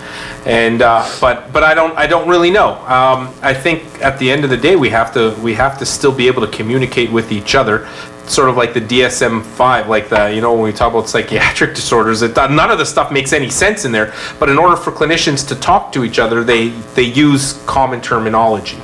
And 0.45 0.81
uh, 0.81 1.07
but 1.19 1.51
but 1.53 1.63
I 1.63 1.73
don't 1.73 1.95
I 1.97 2.07
don't 2.07 2.27
really 2.27 2.49
know. 2.49 2.73
Um, 2.85 3.33
I 3.41 3.53
think 3.53 3.83
at 4.01 4.17
the 4.17 4.31
end 4.31 4.43
of 4.43 4.49
the 4.49 4.57
day, 4.57 4.75
we 4.75 4.89
have 4.89 5.13
to 5.13 5.35
we 5.41 5.53
have 5.53 5.77
to 5.79 5.85
still 5.85 6.11
be 6.11 6.27
able 6.27 6.45
to 6.45 6.51
communicate 6.51 7.11
with 7.11 7.31
each 7.31 7.53
other, 7.53 7.87
sort 8.25 8.49
of 8.49 8.57
like 8.57 8.73
the 8.73 8.81
DSM 8.81 9.43
five, 9.43 9.87
like 9.87 10.09
the 10.09 10.33
you 10.33 10.41
know 10.41 10.53
when 10.53 10.63
we 10.63 10.71
talk 10.71 10.93
about 10.93 11.07
psychiatric 11.07 11.75
disorders, 11.75 12.21
it, 12.23 12.35
none 12.35 12.71
of 12.71 12.79
the 12.79 12.85
stuff 12.85 13.11
makes 13.11 13.33
any 13.33 13.49
sense 13.49 13.85
in 13.85 13.91
there. 13.91 14.13
But 14.39 14.49
in 14.49 14.57
order 14.57 14.75
for 14.75 14.91
clinicians 14.91 15.47
to 15.49 15.55
talk 15.55 15.91
to 15.93 16.03
each 16.03 16.17
other, 16.17 16.43
they 16.43 16.69
they 16.95 17.03
use 17.03 17.61
common 17.67 18.01
terminology. 18.01 18.77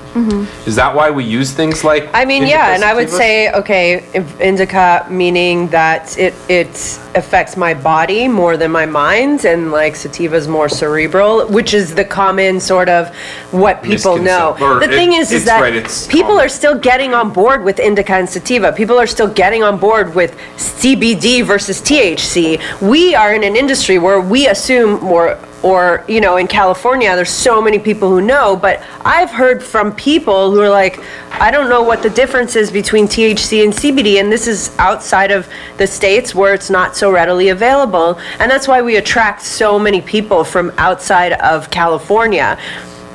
Is 0.66 0.76
that 0.76 0.94
why 0.96 1.10
we 1.12 1.24
use 1.24 1.52
things 1.52 1.84
like? 1.84 2.10
I 2.14 2.26
mean, 2.26 2.44
yeah, 2.46 2.74
and 2.76 2.84
I 2.84 2.94
would 2.94 3.08
sativas? 3.08 3.18
say, 3.18 3.52
okay, 3.54 3.86
if 4.14 4.26
indica 4.42 5.06
meaning 5.10 5.68
that 5.70 6.18
it 6.18 6.34
it 6.50 6.74
affects 7.16 7.56
my 7.58 7.74
body 7.74 8.28
more 8.28 8.58
than 8.58 8.72
my 8.72 8.86
mind, 8.86 9.46
and 9.46 9.72
like 9.72 9.96
sativa 9.96 10.36
is 10.36 10.48
more 10.48 10.70
cerebral, 10.70 11.48
which 11.48 11.74
is 11.74 11.96
the 11.96 12.06
common 12.06 12.60
sort 12.60 12.90
of 12.90 13.14
what 13.52 13.82
people 13.84 14.18
know. 14.18 14.56
Or 14.62 14.80
The 14.80 14.88
thing 14.88 15.14
is, 15.14 15.32
is 15.32 15.42
it's 15.42 15.46
that 15.46 15.62
right, 15.62 15.76
it's 15.76 16.08
people 16.08 16.30
common. 16.38 16.46
are 16.46 16.50
still 16.50 16.78
getting 16.78 17.14
on 17.14 17.32
board 17.32 17.64
with 17.64 17.80
indica 17.80 18.14
and 18.14 18.30
sativa. 18.30 18.72
People 18.72 18.98
are 19.00 19.08
still 19.08 19.28
getting 19.44 19.64
on 19.64 19.78
board 19.78 20.14
with 20.16 20.32
CBD 20.58 21.44
versus 21.44 21.82
THC. 21.82 22.60
We 22.82 23.16
are 23.16 23.34
in 23.34 23.44
an 23.44 23.56
industry 23.56 23.98
where 24.00 24.22
we 24.22 24.48
assume 24.48 25.02
more 25.04 25.38
or 25.63 26.06
you 26.08 26.22
know 26.22 26.38
in 26.38 26.48
California 26.48 27.15
there's 27.15 27.30
so 27.30 27.62
many 27.62 27.80
people 27.80 28.10
who 28.10 28.22
know 28.22 28.56
but 28.56 28.82
I've 29.02 29.32
heard 29.32 29.63
from 29.63 29.93
people 29.96 30.52
who 30.52 30.62
are 30.62 30.70
like 30.70 31.00
I 31.39 31.52
don't 31.52 31.70
know 31.70 31.82
what 31.82 32.04
the 32.04 32.10
difference 32.10 32.56
is 32.56 32.72
between 32.72 33.08
THC 33.08 33.63
and 33.63 33.74
CBD 33.74 34.20
and 34.20 34.32
this 34.32 34.48
is 34.48 34.76
outside 34.80 35.32
of 35.32 35.48
the 35.78 35.88
states 35.88 36.34
where 36.34 36.54
it's 36.54 36.70
not 36.70 36.96
so 36.96 37.12
readily 37.12 37.50
available. 37.50 38.20
And 38.39 38.50
that's 38.50 38.67
why 38.67 38.82
we 38.82 38.96
attract 38.96 39.41
so 39.41 39.78
many 39.78 40.02
people 40.02 40.43
from 40.43 40.72
outside 40.78 41.34
of 41.34 41.70
California. 41.70 42.58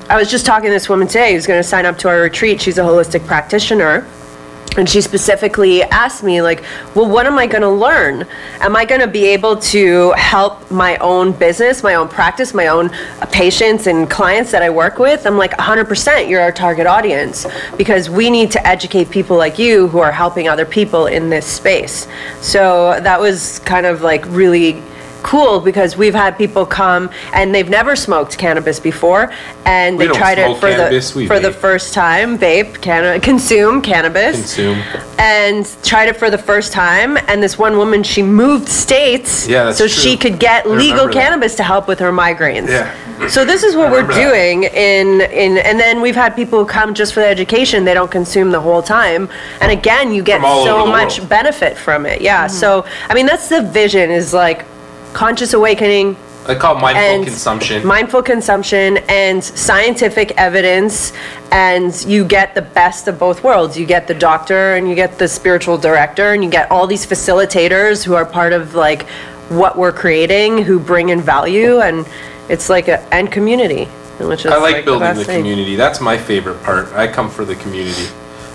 I 0.09 0.17
was 0.17 0.31
just 0.31 0.47
talking 0.47 0.67
to 0.67 0.73
this 0.73 0.89
woman 0.89 1.09
today 1.09 1.35
who's 1.35 1.47
going 1.47 1.61
to 1.61 1.69
sign 1.69 1.87
up 1.87 1.99
to 1.99 2.09
our 2.09 2.21
retreat. 2.21 2.61
She's 2.61 2.79
a 2.79 2.83
holistic 2.83 3.27
practitioner 3.27 4.07
and 4.77 4.89
she 4.89 5.01
specifically 5.01 5.83
asked 5.83 6.23
me, 6.23 6.41
like, 6.41 6.65
well, 6.95 7.09
what 7.09 7.27
am 7.27 7.39
I 7.39 7.47
going 7.47 7.63
to 7.63 7.71
learn? 7.71 8.27
Am 8.61 8.75
I 8.75 8.85
going 8.85 9.01
to 9.01 9.07
be 9.07 9.27
able 9.27 9.57
to 9.57 10.13
help 10.13 10.71
my 10.71 10.97
own 10.99 11.33
business, 11.33 11.83
my 11.83 11.95
own 11.95 12.09
practice, 12.09 12.55
my 12.55 12.69
own 12.69 12.91
uh, 13.21 13.27
patients 13.27 13.87
and 13.87 14.09
clients 14.09 14.51
that 14.53 14.63
I 14.63 14.71
work 14.71 14.99
with? 14.99 15.27
I'm 15.27 15.37
like, 15.37 15.53
100%, 15.53 16.29
you're 16.29 16.41
our 16.41 16.53
target 16.53 16.87
audience 16.87 17.47
because 17.77 18.09
we 18.09 18.31
need 18.31 18.51
to 18.53 18.67
educate 18.67 19.11
people 19.11 19.37
like 19.37 19.59
you 19.59 19.89
who 19.89 19.99
are 19.99 20.13
helping 20.13 20.49
other 20.49 20.65
people 20.65 21.07
in 21.07 21.29
this 21.29 21.47
space. 21.47 22.09
So 22.41 22.99
that 23.01 23.21
was 23.21 23.59
kind 23.61 23.87
of 23.87 24.03
like 24.03 24.25
really 24.27 24.83
cool 25.23 25.61
because 25.61 25.97
we've 25.97 26.15
had 26.15 26.37
people 26.37 26.67
come 26.67 27.11
and 27.33 27.55
they've 27.55 27.69
never 27.71 27.95
smoked 27.97 28.37
cannabis 28.39 28.79
before 28.81 29.33
and 29.65 29.97
We 29.97 30.05
they 30.05 30.09
don't 30.09 30.17
tried 30.19 30.39
it 30.39 30.45
smoke 30.47 30.59
for 30.61 30.69
cannabis, 30.71 31.11
the 31.13 31.19
we 31.21 31.27
for 31.27 31.41
the 31.41 31.51
vape. 31.51 31.55
first 31.55 31.95
time 31.95 32.39
vape 32.39 32.81
canna- 32.81 33.21
consume 33.21 33.81
cannabis 33.83 34.37
consume. 34.37 34.79
and 35.19 35.65
tried 35.83 36.09
it 36.09 36.17
for 36.17 36.31
the 36.31 36.39
first 36.39 36.73
time 36.73 37.17
and 37.29 37.43
this 37.43 37.59
one 37.59 37.77
woman 37.77 38.03
she 38.03 38.23
moved 38.23 38.69
states 38.69 39.47
Yeah, 39.49 39.65
that's 39.65 39.79
so 39.79 39.87
she 39.87 40.17
true. 40.17 40.31
could 40.31 40.41
get 40.41 40.67
I 40.67 40.69
legal 40.71 40.81
remember 41.07 41.13
that. 41.15 41.21
cannabis 41.21 41.55
to 41.57 41.63
help 41.63 41.89
with 41.89 41.99
her 42.01 42.13
migraines 42.13 42.69
Yeah. 42.69 43.29
so 43.29 43.45
this 43.45 43.63
is 43.63 43.77
what 43.77 43.91
we're 43.91 44.03
remember 44.03 44.15
that. 44.15 44.31
doing 44.31 44.65
in 44.65 45.21
in 45.21 45.59
and 45.59 45.79
then 45.79 46.01
we've 46.01 46.17
had 46.17 46.35
people 46.35 46.59
who 46.59 46.67
come 46.67 46.95
just 46.95 47.15
for 47.15 47.21
the 47.21 47.27
education 47.29 47.85
they 47.85 47.95
don't 47.95 48.11
consume 48.11 48.51
the 48.51 48.61
whole 48.61 48.83
time 48.83 49.29
and 49.61 49.71
again 49.71 50.13
you 50.13 50.23
get 50.23 50.37
From 50.41 50.45
all 50.47 50.65
so 50.65 50.85
the 50.85 50.91
much 50.91 51.19
world. 51.19 51.29
benefit 51.29 51.77
from 51.79 52.07
it 52.07 52.21
yeah 52.21 52.47
mm-hmm. 52.47 52.55
so 52.55 52.85
i 53.09 53.15
mean 53.15 53.27
that's 53.27 53.49
the 53.49 53.63
vision 53.63 54.11
is 54.11 54.33
like 54.35 54.65
conscious 55.13 55.53
awakening 55.55 56.17
I 56.47 56.57
call 56.57 56.77
it 56.77 56.81
mindful 56.81 57.05
and 57.05 57.25
consumption. 57.25 57.87
mindful 57.87 58.23
consumption 58.23 58.99
and 59.09 59.43
scientific 59.45 60.33
evidence 60.37 61.13
and 61.53 61.95
you 62.05 62.25
get 62.25 62.55
the 62.55 62.63
best 62.63 63.07
of 63.07 63.19
both 63.19 63.45
worlds 63.45 63.79
you 63.79 63.87
get 63.87 64.07
the 64.09 64.15
doctor 64.15 64.75
and 64.75 64.89
you 64.89 64.95
get 64.95 65.19
the 65.19 65.29
spiritual 65.29 65.79
director 65.79 66.33
and 66.33 66.43
you 66.43 66.51
get 66.51 66.71
all 66.71 66.87
these 66.87 67.07
facilitators 67.07 68.03
who 68.05 68.15
are 68.15 68.27
part 68.27 68.53
of 68.53 68.75
like 68.75 69.03
what 69.51 69.77
we're 69.79 69.93
creating 69.93 70.63
who 70.63 70.81
bring 70.81 71.11
in 71.11 71.21
value 71.21 71.81
and 71.81 72.07
it's 72.49 72.69
like 72.69 72.89
a 72.89 72.99
and 73.15 73.31
community 73.31 73.89
which 74.19 74.45
is 74.45 74.53
I 74.53 74.59
like 74.59 74.77
the 74.77 74.83
building 74.83 75.15
the 75.15 75.25
thing. 75.25 75.39
community. 75.41 75.77
That's 75.77 76.01
my 76.01 76.17
favorite 76.17 76.63
part. 76.63 76.93
I 76.93 77.11
come 77.11 77.31
for 77.31 77.45
the 77.45 77.57
community. 77.57 78.07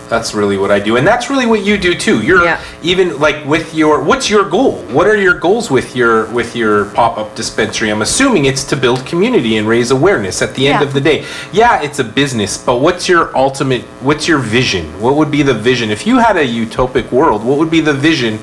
That's 0.09 0.33
really 0.33 0.57
what 0.57 0.71
I 0.71 0.79
do, 0.79 0.95
and 0.97 1.05
that's 1.05 1.29
really 1.29 1.45
what 1.45 1.65
you 1.65 1.77
do 1.77 1.93
too. 1.93 2.21
You're 2.21 2.43
Yeah. 2.43 2.59
even 2.81 3.19
like 3.19 3.45
with 3.45 3.73
your. 3.73 4.01
What's 4.01 4.29
your 4.29 4.43
goal? 4.45 4.83
What 4.91 5.07
are 5.07 5.17
your 5.17 5.33
goals 5.33 5.69
with 5.69 5.95
your 5.95 6.25
with 6.27 6.55
your 6.55 6.85
pop 6.85 7.17
up 7.17 7.35
dispensary? 7.35 7.89
I'm 7.89 8.01
assuming 8.01 8.45
it's 8.45 8.63
to 8.65 8.75
build 8.75 9.05
community 9.05 9.57
and 9.57 9.67
raise 9.67 9.91
awareness. 9.91 10.41
At 10.41 10.55
the 10.55 10.67
end 10.69 10.81
of 10.83 10.93
the 10.93 11.01
day, 11.01 11.25
yeah, 11.51 11.81
it's 11.81 11.99
a 11.99 12.03
business, 12.03 12.57
but 12.57 12.77
what's 12.77 13.09
your 13.09 13.35
ultimate? 13.35 13.81
What's 14.01 14.27
your 14.27 14.39
vision? 14.39 14.85
What 15.01 15.15
would 15.17 15.29
be 15.31 15.43
the 15.43 15.53
vision 15.53 15.89
if 15.91 16.07
you 16.07 16.17
had 16.17 16.37
a 16.37 16.45
utopic 16.45 17.11
world? 17.11 17.43
What 17.43 17.57
would 17.57 17.69
be 17.71 17.81
the 17.81 17.93
vision 17.93 18.39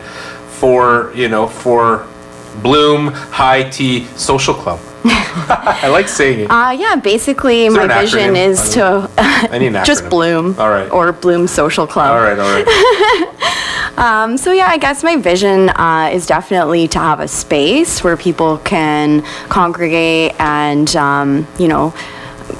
for 0.60 1.10
you 1.14 1.28
know 1.28 1.46
for 1.46 2.06
Bloom 2.62 3.08
High 3.08 3.64
Tea 3.70 4.06
Social 4.16 4.54
Club? 4.54 4.78
I 5.06 5.88
like 5.88 6.08
saying 6.08 6.40
it. 6.40 6.50
Uh, 6.50 6.70
yeah, 6.70 6.96
basically, 6.96 7.68
there 7.68 7.86
my 7.86 7.94
an 7.94 8.00
vision 8.00 8.34
acronym? 8.34 8.48
is 8.48 8.70
to 8.70 9.10
I 9.18 9.58
need 9.58 9.74
an 9.74 9.84
just 9.84 10.04
acronym. 10.04 10.10
Bloom. 10.10 10.58
All 10.58 10.70
right. 10.70 10.90
Or 10.90 11.12
Bloom 11.12 11.46
Social 11.46 11.86
Club. 11.86 12.10
All 12.10 12.20
right, 12.20 12.38
all 12.38 12.64
right. 12.64 13.30
Um, 13.96 14.36
so 14.36 14.50
yeah, 14.50 14.66
I 14.66 14.76
guess 14.76 15.04
my 15.04 15.16
vision 15.16 15.68
uh, 15.70 16.10
is 16.12 16.26
definitely 16.26 16.88
to 16.88 16.98
have 16.98 17.20
a 17.20 17.28
space 17.28 18.02
where 18.02 18.16
people 18.16 18.58
can 18.58 19.22
congregate 19.48 20.34
and 20.40 20.94
um, 20.96 21.46
you 21.60 21.68
know 21.68 21.94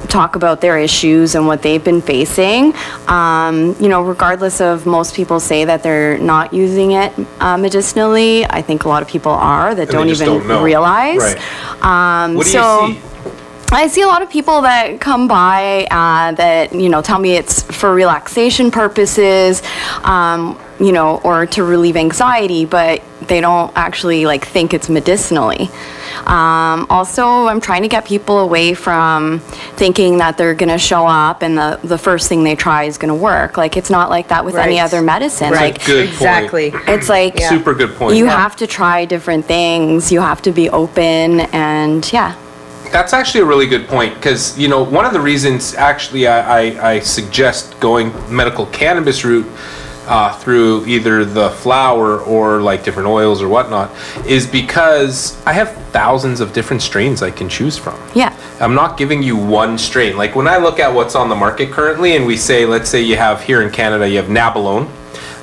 talk 0.05 0.35
about 0.35 0.61
their 0.61 0.77
issues 0.77 1.35
and 1.35 1.47
what 1.47 1.61
they've 1.61 1.83
been 1.83 2.01
facing. 2.01 2.73
Um, 3.07 3.75
you 3.79 3.89
know, 3.89 4.01
regardless 4.03 4.61
of 4.61 4.85
most 4.85 5.15
people 5.15 5.39
say 5.39 5.65
that 5.65 5.83
they're 5.83 6.17
not 6.17 6.53
using 6.53 6.91
it 6.91 7.13
uh, 7.39 7.57
medicinally, 7.57 8.45
I 8.45 8.61
think 8.61 8.85
a 8.85 8.89
lot 8.89 9.01
of 9.01 9.07
people 9.07 9.31
are 9.31 9.75
that 9.75 9.89
don't 9.89 10.09
even 10.09 10.27
don't 10.27 10.63
realize. 10.63 11.19
Right. 11.19 11.83
Um, 11.83 12.35
What 12.35 12.45
do 12.45 12.51
so, 12.51 12.85
you 12.87 12.93
see? 12.93 13.01
I 13.71 13.87
see 13.87 14.01
a 14.01 14.07
lot 14.07 14.21
of 14.21 14.29
people 14.29 14.61
that 14.61 15.01
come 15.01 15.27
by 15.27 15.85
uh, 15.89 16.31
that 16.33 16.73
you 16.73 16.87
know 16.87 17.01
tell 17.01 17.19
me 17.19 17.35
it's 17.35 17.63
for 17.63 17.93
relaxation 17.93 18.71
purposes, 18.71 19.61
um, 20.03 20.57
you 20.79 20.91
know, 20.91 21.17
or 21.23 21.45
to 21.45 21.63
relieve 21.63 21.95
anxiety, 21.95 22.65
but 22.65 23.01
they 23.21 23.39
don't 23.41 23.71
actually 23.75 24.25
like 24.25 24.45
think 24.45 24.73
it's 24.73 24.89
medicinally. 24.89 25.69
Um, 26.25 26.85
also, 26.89 27.47
I'm 27.47 27.61
trying 27.61 27.83
to 27.83 27.87
get 27.87 28.05
people 28.05 28.39
away 28.39 28.73
from 28.73 29.39
thinking 29.77 30.17
that 30.17 30.37
they're 30.37 30.53
gonna 30.53 30.77
show 30.77 31.05
up 31.07 31.41
and 31.41 31.57
the 31.57 31.79
the 31.83 31.97
first 31.97 32.27
thing 32.27 32.43
they 32.43 32.55
try 32.55 32.83
is 32.83 32.97
gonna 32.97 33.15
work. 33.15 33.57
Like 33.57 33.77
it's 33.77 33.89
not 33.89 34.09
like 34.09 34.27
that 34.29 34.43
with 34.43 34.55
any 34.55 34.79
other 34.79 35.01
medicine. 35.01 35.51
Right, 35.51 35.73
Like 35.73 35.85
Good 35.85 36.07
point. 36.07 36.13
exactly. 36.13 36.71
it's 36.87 37.09
like 37.09 37.39
Yeah. 37.39 37.49
Super 37.49 37.73
good 37.73 37.95
point. 37.95 38.17
you 38.17 38.25
have 38.25 38.55
to 38.57 38.67
try 38.67 39.05
different 39.05 39.45
things. 39.45 40.11
You 40.11 40.21
have 40.21 40.41
to 40.43 40.51
be 40.51 40.69
open, 40.69 41.41
and 41.53 42.11
yeah. 42.11 42.35
That's 42.91 43.13
actually 43.13 43.41
a 43.41 43.45
really 43.45 43.65
good 43.67 43.87
point 43.87 44.13
because 44.15 44.57
you 44.57 44.67
know 44.67 44.83
one 44.83 45.05
of 45.05 45.13
the 45.13 45.19
reasons 45.19 45.73
actually 45.75 46.27
I, 46.27 46.39
I, 46.59 46.91
I 46.91 46.99
suggest 46.99 47.79
going 47.79 48.13
medical 48.33 48.67
cannabis 48.67 49.25
route 49.25 49.47
uh, 50.07 50.37
through 50.39 50.85
either 50.85 51.25
the 51.25 51.49
flour 51.51 52.19
or 52.21 52.61
like 52.61 52.83
different 52.83 53.07
oils 53.07 53.41
or 53.41 53.47
whatnot 53.47 53.91
is 54.25 54.47
because 54.47 55.43
I 55.45 55.53
have 55.53 55.71
thousands 55.91 56.39
of 56.39 56.53
different 56.53 56.81
strains 56.81 57.21
I 57.21 57.31
can 57.31 57.49
choose 57.49 57.77
from. 57.77 57.99
Yeah. 58.13 58.35
I'm 58.59 58.73
not 58.73 58.97
giving 58.97 59.23
you 59.23 59.35
one 59.35 59.77
strain. 59.77 60.17
Like 60.17 60.35
when 60.35 60.47
I 60.47 60.57
look 60.57 60.79
at 60.79 60.93
what's 60.93 61.15
on 61.15 61.29
the 61.29 61.35
market 61.35 61.71
currently, 61.71 62.15
and 62.15 62.25
we 62.25 62.37
say, 62.37 62.65
let's 62.65 62.89
say 62.89 63.01
you 63.01 63.17
have 63.17 63.41
here 63.41 63.61
in 63.61 63.71
Canada, 63.71 64.07
you 64.07 64.17
have 64.17 64.27
Nabilone, 64.27 64.87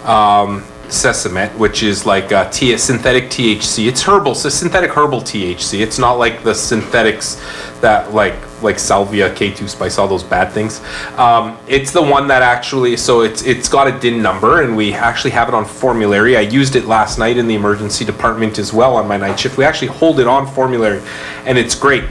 um, 0.07 0.65
Cesamet, 0.93 1.57
which 1.57 1.83
is 1.83 2.05
like 2.07 2.31
uh, 2.33 2.49
T- 2.51 2.77
synthetic 2.77 3.25
THC. 3.25 3.89
It's 3.89 4.03
herbal, 4.03 4.35
so 4.35 4.49
synthetic 4.49 4.91
herbal 4.91 5.23
THC. 5.23 5.81
It's 5.81 5.99
not 5.99 6.15
like 6.15 6.45
the 6.45 6.55
synthetics 6.55 7.41
that 7.81 8.13
like 8.13 8.35
like 8.63 8.79
Salvia, 8.79 9.35
K2 9.35 9.69
Spice, 9.69 9.99
all 9.99 10.07
those 10.07 10.23
bad 10.23 10.53
things. 10.53 10.81
Um, 11.17 11.59
it's 11.67 11.91
the 11.91 12.03
one 12.03 12.29
that 12.29 12.43
actually, 12.43 12.97
so 12.97 13.23
it's 13.23 13.43
it's 13.43 13.69
got 13.69 13.89
a 13.89 13.99
DIN 13.99 14.23
number, 14.23 14.63
and 14.63 14.77
we 14.77 14.93
actually 14.93 15.31
have 15.31 15.49
it 15.49 15.55
on 15.55 15.65
formulary. 15.65 16.37
I 16.37 16.43
used 16.43 16.77
it 16.77 16.85
last 16.85 17.19
night 17.19 17.37
in 17.39 17.49
the 17.49 17.55
emergency 17.55 18.05
department 18.05 18.59
as 18.59 18.73
well 18.73 18.97
on 18.97 19.09
my 19.09 19.17
night 19.17 19.41
shift. 19.41 19.57
We 19.57 19.65
actually 19.65 19.89
hold 19.89 20.21
it 20.21 20.27
on 20.27 20.47
formulary, 20.47 21.03
and 21.47 21.59
it's 21.59 21.75
great. 21.75 22.05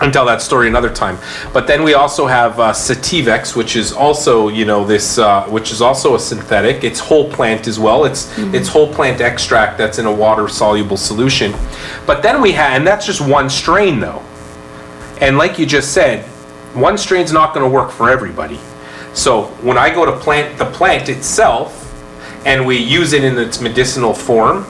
I'll 0.00 0.10
tell 0.10 0.24
that 0.24 0.40
story 0.40 0.66
another 0.66 0.88
time. 0.88 1.18
But 1.52 1.66
then 1.66 1.82
we 1.82 1.92
also 1.92 2.26
have 2.26 2.58
uh, 2.58 2.72
Sativex, 2.72 3.54
which 3.54 3.76
is 3.76 3.92
also, 3.92 4.48
you 4.48 4.64
know, 4.64 4.84
this, 4.84 5.18
uh, 5.18 5.44
which 5.48 5.70
is 5.70 5.82
also 5.82 6.14
a 6.14 6.18
synthetic. 6.18 6.84
It's 6.84 6.98
whole 6.98 7.30
plant 7.30 7.68
as 7.68 7.78
well. 7.78 8.06
It's 8.06 8.36
it's 8.38 8.68
whole 8.68 8.92
plant 8.92 9.20
extract 9.20 9.76
that's 9.76 9.98
in 9.98 10.06
a 10.06 10.12
water 10.12 10.48
soluble 10.48 10.96
solution. 10.96 11.52
But 12.06 12.22
then 12.22 12.40
we 12.40 12.52
have, 12.52 12.72
and 12.72 12.86
that's 12.86 13.04
just 13.04 13.20
one 13.20 13.50
strain 13.50 14.00
though. 14.00 14.22
And 15.20 15.36
like 15.36 15.58
you 15.58 15.66
just 15.66 15.92
said, 15.92 16.24
one 16.74 16.96
strain's 16.96 17.32
not 17.32 17.52
going 17.52 17.68
to 17.68 17.70
work 17.70 17.90
for 17.90 18.08
everybody. 18.10 18.58
So 19.12 19.44
when 19.62 19.76
I 19.76 19.92
go 19.92 20.06
to 20.06 20.16
plant 20.18 20.58
the 20.58 20.66
plant 20.66 21.08
itself, 21.10 21.76
and 22.46 22.66
we 22.66 22.78
use 22.78 23.12
it 23.12 23.22
in 23.22 23.36
its 23.36 23.60
medicinal 23.60 24.14
form, 24.14 24.64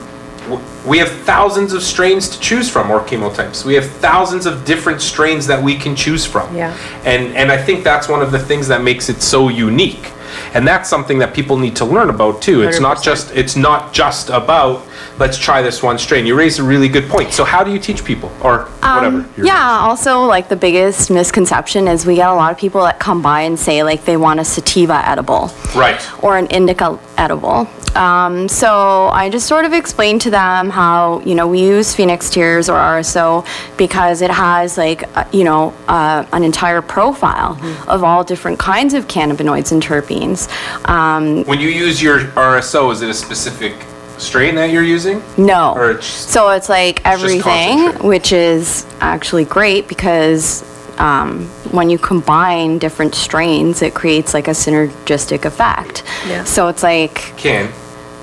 we 0.85 0.97
have 0.97 1.09
thousands 1.09 1.73
of 1.73 1.83
strains 1.83 2.27
to 2.29 2.39
choose 2.39 2.69
from, 2.69 2.89
or 2.89 3.01
chemotypes. 3.01 3.63
We 3.65 3.75
have 3.75 3.85
thousands 3.85 4.45
of 4.45 4.65
different 4.65 5.01
strains 5.01 5.45
that 5.47 5.61
we 5.61 5.75
can 5.75 5.95
choose 5.95 6.25
from. 6.25 6.55
Yeah. 6.55 6.75
And 7.05 7.35
and 7.35 7.51
I 7.51 7.57
think 7.61 7.83
that's 7.83 8.07
one 8.07 8.21
of 8.21 8.31
the 8.31 8.39
things 8.39 8.67
that 8.67 8.81
makes 8.81 9.09
it 9.09 9.21
so 9.21 9.49
unique. 9.49 10.11
And 10.53 10.67
that's 10.67 10.89
something 10.89 11.19
that 11.19 11.33
people 11.33 11.57
need 11.57 11.75
to 11.77 11.85
learn 11.85 12.09
about 12.09 12.41
too. 12.41 12.61
It's 12.63 12.79
not 12.79 12.97
100%. 12.97 13.03
just 13.03 13.31
it's 13.35 13.55
not 13.55 13.93
just 13.93 14.29
about 14.29 14.85
let's 15.21 15.37
try 15.37 15.61
this 15.61 15.81
one 15.83 15.97
strain. 15.99 16.25
You 16.25 16.35
raise 16.35 16.57
a 16.57 16.63
really 16.63 16.89
good 16.89 17.07
point. 17.07 17.31
So 17.31 17.43
how 17.45 17.63
do 17.63 17.71
you 17.71 17.77
teach 17.79 18.03
people 18.03 18.29
or 18.43 18.65
whatever? 18.81 19.17
Um, 19.19 19.29
you're- 19.37 19.47
yeah, 19.47 19.79
also 19.87 20.21
like 20.25 20.49
the 20.49 20.55
biggest 20.55 21.11
misconception 21.11 21.87
is 21.87 22.05
we 22.07 22.15
get 22.15 22.27
a 22.27 22.33
lot 22.33 22.51
of 22.51 22.57
people 22.57 22.81
that 22.83 22.97
come 22.99 23.21
by 23.21 23.41
and 23.41 23.57
say 23.57 23.83
like 23.83 24.03
they 24.03 24.17
want 24.17 24.39
a 24.39 24.43
sativa 24.45 25.07
edible. 25.07 25.51
Right. 25.75 26.01
Or 26.23 26.37
an 26.37 26.47
indica 26.47 26.97
edible. 27.17 27.67
Um, 27.95 28.47
so 28.47 29.09
I 29.11 29.29
just 29.29 29.47
sort 29.47 29.65
of 29.65 29.73
explained 29.73 30.21
to 30.21 30.31
them 30.31 30.69
how, 30.69 31.19
you 31.25 31.35
know, 31.35 31.45
we 31.47 31.59
use 31.61 31.93
Phoenix 31.93 32.29
Tears 32.29 32.69
or 32.69 32.77
RSO 32.79 33.45
because 33.77 34.21
it 34.21 34.31
has 34.31 34.77
like, 34.77 35.03
uh, 35.15 35.25
you 35.31 35.43
know, 35.43 35.73
uh, 35.87 36.25
an 36.31 36.43
entire 36.43 36.81
profile 36.81 37.59
of 37.87 38.03
all 38.03 38.23
different 38.23 38.57
kinds 38.59 38.93
of 38.93 39.07
cannabinoids 39.07 39.71
and 39.73 39.83
terpenes. 39.83 40.47
Um, 40.89 41.43
When 41.43 41.59
you 41.59 41.67
use 41.69 42.01
your 42.01 42.21
RSO, 42.35 42.91
is 42.91 43.01
it 43.01 43.09
a 43.09 43.13
specific 43.13 43.73
strain 44.21 44.55
that 44.55 44.69
you're 44.71 44.83
using? 44.83 45.21
No. 45.37 45.73
Or 45.75 45.91
it's- 45.91 46.05
so 46.05 46.49
it's 46.51 46.69
like 46.69 46.97
just 47.03 47.07
everything, 47.07 47.77
concentrate. 47.79 48.07
which 48.07 48.31
is 48.31 48.85
actually 48.99 49.45
great 49.45 49.87
because 49.87 50.63
um, 50.99 51.45
when 51.71 51.89
you 51.89 51.97
combine 51.97 52.77
different 52.77 53.15
strains, 53.15 53.81
it 53.81 53.93
creates 53.95 54.33
like 54.33 54.47
a 54.47 54.51
synergistic 54.51 55.45
effect. 55.45 56.03
Yeah. 56.27 56.43
So 56.43 56.67
it's 56.67 56.83
like, 56.83 57.15
Can. 57.37 57.71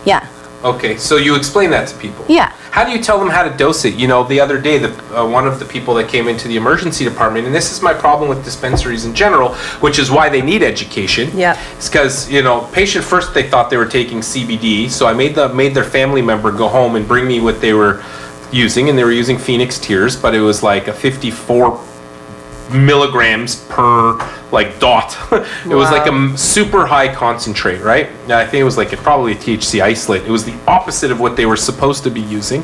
yeah, 0.04 0.26
Okay, 0.64 0.96
so 0.96 1.16
you 1.16 1.36
explain 1.36 1.70
that 1.70 1.86
to 1.88 1.96
people. 1.98 2.24
Yeah. 2.28 2.52
How 2.72 2.84
do 2.84 2.90
you 2.90 3.00
tell 3.00 3.18
them 3.18 3.28
how 3.28 3.48
to 3.48 3.56
dose 3.56 3.84
it? 3.84 3.94
You 3.94 4.08
know, 4.08 4.24
the 4.24 4.40
other 4.40 4.60
day, 4.60 4.78
the 4.78 4.90
uh, 5.16 5.28
one 5.28 5.46
of 5.46 5.60
the 5.60 5.64
people 5.64 5.94
that 5.94 6.08
came 6.08 6.26
into 6.26 6.48
the 6.48 6.56
emergency 6.56 7.04
department, 7.04 7.46
and 7.46 7.54
this 7.54 7.70
is 7.70 7.80
my 7.80 7.94
problem 7.94 8.28
with 8.28 8.44
dispensaries 8.44 9.04
in 9.04 9.14
general, 9.14 9.54
which 9.80 10.00
is 10.00 10.10
why 10.10 10.28
they 10.28 10.42
need 10.42 10.64
education. 10.64 11.30
Yeah. 11.32 11.56
It's 11.76 11.88
because 11.88 12.28
you 12.28 12.42
know, 12.42 12.68
patient 12.72 13.04
first 13.04 13.34
they 13.34 13.48
thought 13.48 13.70
they 13.70 13.76
were 13.76 13.86
taking 13.86 14.18
CBD, 14.18 14.90
so 14.90 15.06
I 15.06 15.12
made 15.12 15.36
the 15.36 15.48
made 15.48 15.74
their 15.74 15.84
family 15.84 16.22
member 16.22 16.50
go 16.50 16.66
home 16.66 16.96
and 16.96 17.06
bring 17.06 17.28
me 17.28 17.40
what 17.40 17.60
they 17.60 17.72
were 17.72 18.02
using, 18.50 18.88
and 18.88 18.98
they 18.98 19.04
were 19.04 19.12
using 19.12 19.38
Phoenix 19.38 19.78
Tears, 19.78 20.16
but 20.16 20.34
it 20.34 20.40
was 20.40 20.62
like 20.62 20.88
a 20.88 20.92
54 20.92 21.80
milligrams 22.72 23.64
per 23.68 24.18
like 24.50 24.78
dot. 24.80 25.16
it 25.66 25.74
was 25.74 25.90
like 25.90 26.10
a 26.10 26.38
super 26.38 26.86
high 26.86 27.12
concentrate, 27.12 27.80
right? 27.80 28.06
I 28.30 28.46
think 28.46 28.60
it 28.60 28.64
was 28.64 28.76
like 28.76 28.92
it 28.92 28.98
probably 28.98 29.32
a 29.32 29.34
THC 29.34 29.82
isolate. 29.82 30.24
It 30.24 30.30
was 30.30 30.44
the 30.44 30.58
opposite 30.66 31.10
of 31.10 31.20
what 31.20 31.36
they 31.36 31.46
were 31.46 31.56
supposed 31.56 32.04
to 32.04 32.10
be 32.10 32.20
using, 32.20 32.62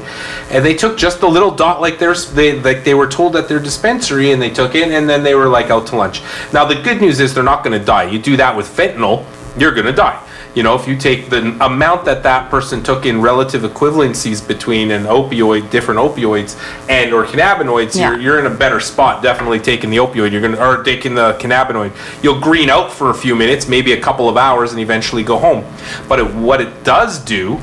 and 0.51 0.65
they 0.65 0.75
took 0.75 0.97
just 0.97 1.23
a 1.23 1.29
little 1.29 1.51
dot 1.51 1.81
like 1.81 1.99
there's 1.99 2.33
they 2.33 2.61
like 2.61 2.85
they 2.85 2.95
were 2.95 3.09
told 3.09 3.37
at 3.37 3.49
their 3.49 3.61
dispensary, 3.61 4.33
and 4.33 4.41
they 4.41 4.51
took 4.51 4.75
it, 4.75 4.89
and 4.89 5.09
then 5.09 5.23
they 5.23 5.35
were 5.35 5.49
like 5.49 5.71
out 5.71 5.87
to 5.89 5.97
lunch. 5.97 6.23
Now 6.53 6.65
the 6.65 6.77
good 6.77 7.01
news 7.01 7.21
is 7.21 7.35
they're 7.35 7.45
not 7.45 7.65
going 7.65 7.79
to 7.79 7.85
die. 7.85 8.05
You 8.05 8.19
do 8.19 8.37
that 8.37 8.57
with 8.57 8.67
fentanyl, 8.67 9.27
you're 9.59 9.75
going 9.75 9.87
to 9.87 9.93
die. 9.93 10.21
You 10.55 10.63
know, 10.63 10.77
if 10.77 10.87
you 10.87 10.97
take 10.97 11.31
the 11.31 11.57
amount 11.65 12.05
that 12.05 12.23
that 12.23 12.49
person 12.49 12.83
took 12.83 13.07
in 13.07 13.21
relative 13.21 13.63
equivalencies 13.63 14.47
between 14.47 14.93
an 14.93 15.05
opioid, 15.05 15.69
different 15.71 15.99
opioids, 15.99 16.57
and 16.89 17.13
or 17.13 17.25
cannabinoids, 17.25 17.97
Yeah. 17.97 18.13
you're, 18.13 18.21
you're 18.21 18.39
in 18.39 18.47
a 18.47 18.55
better 18.55 18.79
spot. 18.79 19.23
Definitely 19.23 19.59
taking 19.59 19.91
the 19.91 19.97
opioid, 19.97 20.31
you're 20.31 20.41
gonna 20.41 20.59
or 20.59 20.85
taking 20.85 21.15
the 21.17 21.33
cannabinoid. 21.41 21.91
You'll 22.23 22.41
green 22.41 22.71
out 22.71 22.93
for 22.93 23.11
a 23.11 23.15
few 23.15 23.35
minutes, 23.35 23.69
maybe 23.69 23.93
a 23.93 24.01
couple 24.01 24.29
of 24.29 24.37
hours, 24.37 24.71
and 24.71 24.81
eventually 24.81 25.25
go 25.25 25.39
home. 25.39 25.65
But 26.09 26.21
it, 26.21 26.35
what 26.35 26.61
it 26.61 26.85
does 26.85 27.19
do 27.19 27.61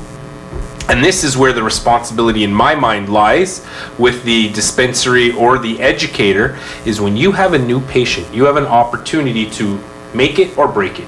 and 0.88 1.02
this 1.02 1.22
is 1.22 1.36
where 1.36 1.52
the 1.52 1.62
responsibility 1.62 2.42
in 2.42 2.52
my 2.52 2.74
mind 2.74 3.08
lies 3.08 3.64
with 3.98 4.24
the 4.24 4.52
dispensary 4.52 5.30
or 5.32 5.56
the 5.56 5.80
educator 5.80 6.58
is 6.84 7.00
when 7.00 7.16
you 7.16 7.32
have 7.32 7.54
a 7.54 7.58
new 7.58 7.80
patient, 7.82 8.26
you 8.34 8.44
have 8.44 8.56
an 8.56 8.66
opportunity 8.66 9.48
to 9.50 9.80
make 10.12 10.40
it 10.40 10.58
or 10.58 10.66
break 10.66 10.98
it. 10.98 11.06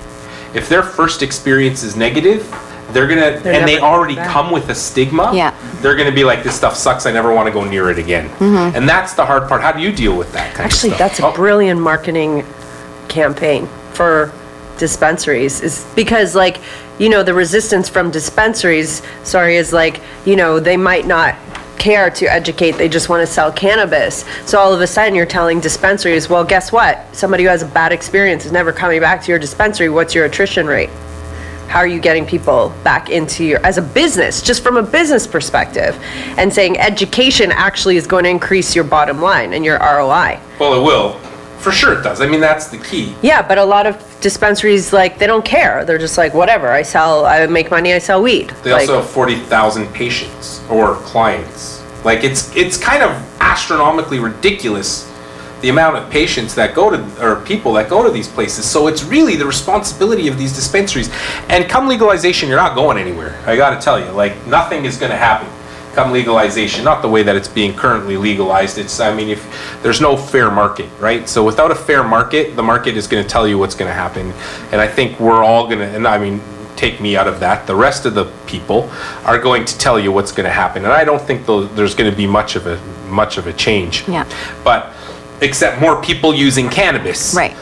If 0.54 0.68
their 0.68 0.82
first 0.82 1.22
experience 1.22 1.82
is 1.82 1.96
negative, 1.96 2.48
they're 2.92 3.08
gonna, 3.08 3.40
They're 3.40 3.54
and 3.54 3.66
they 3.68 3.80
already 3.80 4.14
back. 4.14 4.30
come 4.30 4.52
with 4.52 4.68
a 4.68 4.74
stigma. 4.74 5.32
Yeah. 5.34 5.52
They're 5.80 5.96
gonna 5.96 6.12
be 6.12 6.22
like, 6.24 6.42
this 6.44 6.54
stuff 6.54 6.76
sucks. 6.76 7.06
I 7.06 7.12
never 7.12 7.32
want 7.32 7.46
to 7.48 7.52
go 7.52 7.64
near 7.64 7.90
it 7.90 7.98
again. 7.98 8.28
Mm-hmm. 8.28 8.76
And 8.76 8.88
that's 8.88 9.14
the 9.14 9.24
hard 9.26 9.48
part. 9.48 9.62
How 9.62 9.72
do 9.72 9.80
you 9.80 9.90
deal 9.92 10.16
with 10.16 10.32
that 10.32 10.54
kind 10.54 10.66
Actually, 10.66 10.90
of 10.90 10.96
stuff? 10.96 11.08
that's 11.10 11.20
a 11.20 11.26
Oh, 11.26 11.34
brilliant 11.34 11.80
marketing 11.80 12.44
campaign 13.08 13.66
for 13.94 14.32
dispensaries 14.78 15.60
is 15.60 15.86
because 15.94 16.34
like, 16.34 16.60
you 16.98 17.08
know, 17.08 17.22
the 17.22 17.34
resistance 17.34 17.88
from 17.88 18.10
dispensaries, 18.10 19.02
sorry, 19.22 19.56
is 19.56 19.72
like, 19.72 20.00
you 20.24 20.36
know, 20.36 20.60
they 20.60 20.76
might 20.76 21.06
not 21.06 21.34
care 21.78 22.10
to 22.10 22.26
educate, 22.26 22.72
they 22.72 22.88
just 22.88 23.08
want 23.08 23.26
to 23.26 23.32
sell 23.32 23.52
cannabis. 23.52 24.24
So 24.46 24.58
all 24.58 24.72
of 24.72 24.80
a 24.80 24.86
sudden 24.86 25.14
you're 25.14 25.26
telling 25.26 25.60
dispensaries, 25.60 26.28
well, 26.28 26.44
guess 26.44 26.72
what? 26.72 27.04
Somebody 27.14 27.44
who 27.44 27.48
has 27.48 27.62
a 27.62 27.66
bad 27.66 27.92
experience 27.92 28.44
is 28.44 28.52
never 28.52 28.72
coming 28.72 29.00
back 29.00 29.22
to 29.22 29.32
your 29.32 29.38
dispensary. 29.38 29.88
What's 29.88 30.14
your 30.14 30.24
attrition 30.24 30.66
rate? 30.66 30.90
How 31.68 31.80
are 31.80 31.86
you 31.86 31.98
getting 31.98 32.24
people 32.24 32.72
back 32.84 33.10
into 33.10 33.44
your, 33.44 33.64
as 33.66 33.78
a 33.78 33.82
business, 33.82 34.42
just 34.42 34.62
from 34.62 34.76
a 34.76 34.82
business 34.82 35.26
perspective? 35.26 35.96
And 36.36 36.52
saying 36.52 36.78
education 36.78 37.50
actually 37.50 37.96
is 37.96 38.06
going 38.06 38.24
to 38.24 38.30
increase 38.30 38.74
your 38.74 38.84
bottom 38.84 39.20
line 39.20 39.54
and 39.54 39.64
your 39.64 39.78
ROI. 39.78 40.38
Well, 40.60 40.80
it 40.80 40.84
will. 40.84 41.18
For 41.58 41.72
sure 41.72 41.98
it 41.98 42.02
does. 42.02 42.20
I 42.20 42.28
mean, 42.28 42.40
that's 42.40 42.68
the 42.68 42.78
key. 42.78 43.14
Yeah, 43.22 43.40
but 43.40 43.58
a 43.58 43.64
lot 43.64 43.86
of 43.86 43.96
dispensaries, 44.24 44.92
like, 44.92 45.18
they 45.18 45.28
don't 45.28 45.44
care. 45.44 45.84
They're 45.84 45.98
just 45.98 46.18
like, 46.18 46.34
whatever, 46.34 46.68
I 46.70 46.82
sell, 46.82 47.26
I 47.26 47.46
make 47.46 47.70
money, 47.70 47.92
I 47.92 48.00
sell 48.00 48.20
weed. 48.22 48.48
They 48.64 48.72
Like, 48.72 48.88
also 48.88 48.96
have 49.02 49.08
forty 49.08 49.36
thousand 49.36 49.86
patients 49.92 50.64
or 50.68 50.96
clients. 51.12 51.82
Like 52.04 52.24
it's 52.24 52.54
it's 52.56 52.76
kind 52.76 53.02
of 53.02 53.10
astronomically 53.40 54.18
ridiculous 54.18 55.10
the 55.60 55.70
amount 55.70 55.96
of 55.96 56.10
patients 56.10 56.54
that 56.54 56.74
go 56.74 56.90
to 56.90 56.98
or 57.24 57.36
people 57.52 57.72
that 57.74 57.88
go 57.88 58.02
to 58.02 58.10
these 58.10 58.28
places. 58.28 58.64
So 58.74 58.88
it's 58.88 59.02
really 59.04 59.36
the 59.36 59.46
responsibility 59.46 60.28
of 60.28 60.36
these 60.36 60.52
dispensaries. 60.54 61.08
And 61.48 61.68
come 61.70 61.86
legalization, 61.88 62.48
you're 62.48 62.64
not 62.66 62.74
going 62.74 62.98
anywhere. 62.98 63.32
I 63.46 63.56
got 63.56 63.70
to 63.76 63.80
tell 63.80 63.98
you, 63.98 64.10
like 64.10 64.34
nothing 64.46 64.84
is 64.84 64.98
going 64.98 65.12
to 65.12 65.16
happen. 65.16 65.48
Come 65.94 66.12
legalization, 66.12 66.84
not 66.84 67.02
the 67.02 67.08
way 67.08 67.22
that 67.22 67.36
it's 67.36 67.48
being 67.48 67.74
currently 67.74 68.16
legalized. 68.16 68.78
It's, 68.78 69.00
I 69.00 69.14
mean, 69.14 69.28
if, 69.28 69.80
there's 69.82 70.00
no 70.00 70.16
fair 70.16 70.50
market, 70.50 70.88
right? 70.98 71.28
So 71.28 71.44
without 71.44 71.70
a 71.70 71.74
fair 71.74 72.02
market, 72.04 72.56
the 72.56 72.62
market 72.62 72.96
is 72.96 73.06
gonna 73.06 73.24
tell 73.24 73.46
you 73.46 73.58
what's 73.58 73.74
gonna 73.74 73.92
happen. 73.92 74.32
And 74.72 74.80
I 74.80 74.88
think 74.88 75.18
we're 75.20 75.42
all 75.44 75.68
gonna, 75.68 75.84
and 75.86 76.06
I 76.06 76.18
mean, 76.18 76.40
take 76.76 77.00
me 77.00 77.16
out 77.16 77.28
of 77.28 77.38
that, 77.40 77.66
the 77.66 77.74
rest 77.74 78.04
of 78.04 78.14
the 78.14 78.24
people 78.46 78.90
are 79.24 79.38
going 79.38 79.64
to 79.64 79.78
tell 79.78 79.98
you 79.98 80.10
what's 80.12 80.32
gonna 80.32 80.50
happen. 80.50 80.84
And 80.84 80.92
I 80.92 81.04
don't 81.04 81.22
think 81.22 81.46
there's 81.76 81.94
gonna 81.94 82.14
be 82.14 82.26
much 82.26 82.56
of 82.56 82.66
a, 82.66 82.78
much 83.08 83.38
of 83.38 83.46
a 83.46 83.52
change. 83.52 84.06
Yeah. 84.08 84.26
But, 84.64 84.92
except 85.40 85.80
more 85.80 86.00
people 86.00 86.32
using 86.34 86.68
cannabis 86.70 87.34
Right. 87.34 87.52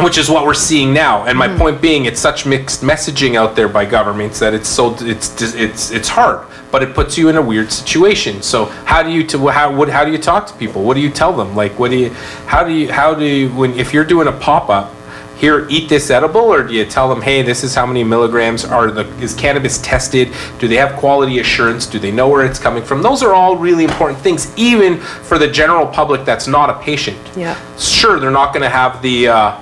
which 0.00 0.16
is 0.16 0.30
what 0.30 0.44
we're 0.46 0.54
seeing 0.54 0.92
now. 0.94 1.24
And 1.26 1.38
my 1.38 1.48
Mm-hmm. 1.48 1.58
point 1.58 1.80
being, 1.82 2.04
it's 2.06 2.18
such 2.20 2.46
mixed 2.46 2.82
messaging 2.82 3.36
out 3.36 3.54
there 3.56 3.68
by 3.68 3.84
governments 3.84 4.38
that 4.40 4.54
it's 4.54 4.68
so 4.68 4.96
it's 5.00 5.40
it's 5.54 5.90
it's 5.90 6.08
hard, 6.08 6.46
but 6.70 6.82
it 6.82 6.94
puts 6.94 7.18
you 7.18 7.28
in 7.28 7.36
a 7.36 7.42
weird 7.42 7.70
situation. 7.72 8.42
So 8.42 8.66
how 8.84 9.02
do 9.02 9.10
you 9.10 9.26
to 9.28 9.48
how 9.48 9.74
what 9.74 9.88
how 9.88 10.04
do 10.04 10.12
you 10.12 10.18
talk 10.18 10.46
to 10.46 10.54
people? 10.54 10.82
What 10.82 10.94
do 10.94 11.00
you 11.00 11.10
tell 11.10 11.32
them? 11.32 11.54
Like 11.56 11.78
what 11.78 11.90
do 11.90 11.96
you 11.96 12.10
how 12.46 12.62
do 12.64 12.72
you 12.72 12.92
how 12.92 13.14
do 13.14 13.24
you 13.24 13.48
when 13.50 13.72
if 13.78 13.92
you're 13.92 14.04
doing 14.04 14.28
a 14.28 14.32
pop 14.32 14.68
up 14.70 14.94
here 15.36 15.66
eat 15.70 15.88
this 15.88 16.10
edible 16.10 16.42
or 16.52 16.62
do 16.62 16.74
you 16.74 16.84
tell 16.84 17.08
them 17.08 17.22
hey 17.22 17.40
this 17.40 17.64
is 17.64 17.74
how 17.74 17.86
many 17.86 18.04
milligrams 18.04 18.62
are 18.62 18.90
the 18.90 19.06
is 19.22 19.32
cannabis 19.34 19.78
tested 19.80 20.28
do 20.58 20.68
they 20.68 20.76
have 20.76 20.94
quality 20.98 21.38
assurance 21.38 21.86
do 21.86 21.98
they 21.98 22.10
know 22.10 22.28
where 22.28 22.44
it's 22.44 22.58
coming 22.58 22.82
from 22.82 23.00
those 23.00 23.22
are 23.22 23.32
all 23.32 23.56
really 23.56 23.84
important 23.84 24.18
things 24.18 24.52
even 24.58 24.98
for 24.98 25.38
the 25.38 25.48
general 25.48 25.86
public 25.86 26.26
that's 26.26 26.46
not 26.46 26.68
a 26.68 26.74
patient 26.80 27.16
Yeah. 27.34 27.56
sure 27.78 28.20
they're 28.20 28.30
not 28.30 28.52
going 28.52 28.64
to 28.64 28.68
have 28.68 29.00
the 29.00 29.28
uh, 29.28 29.58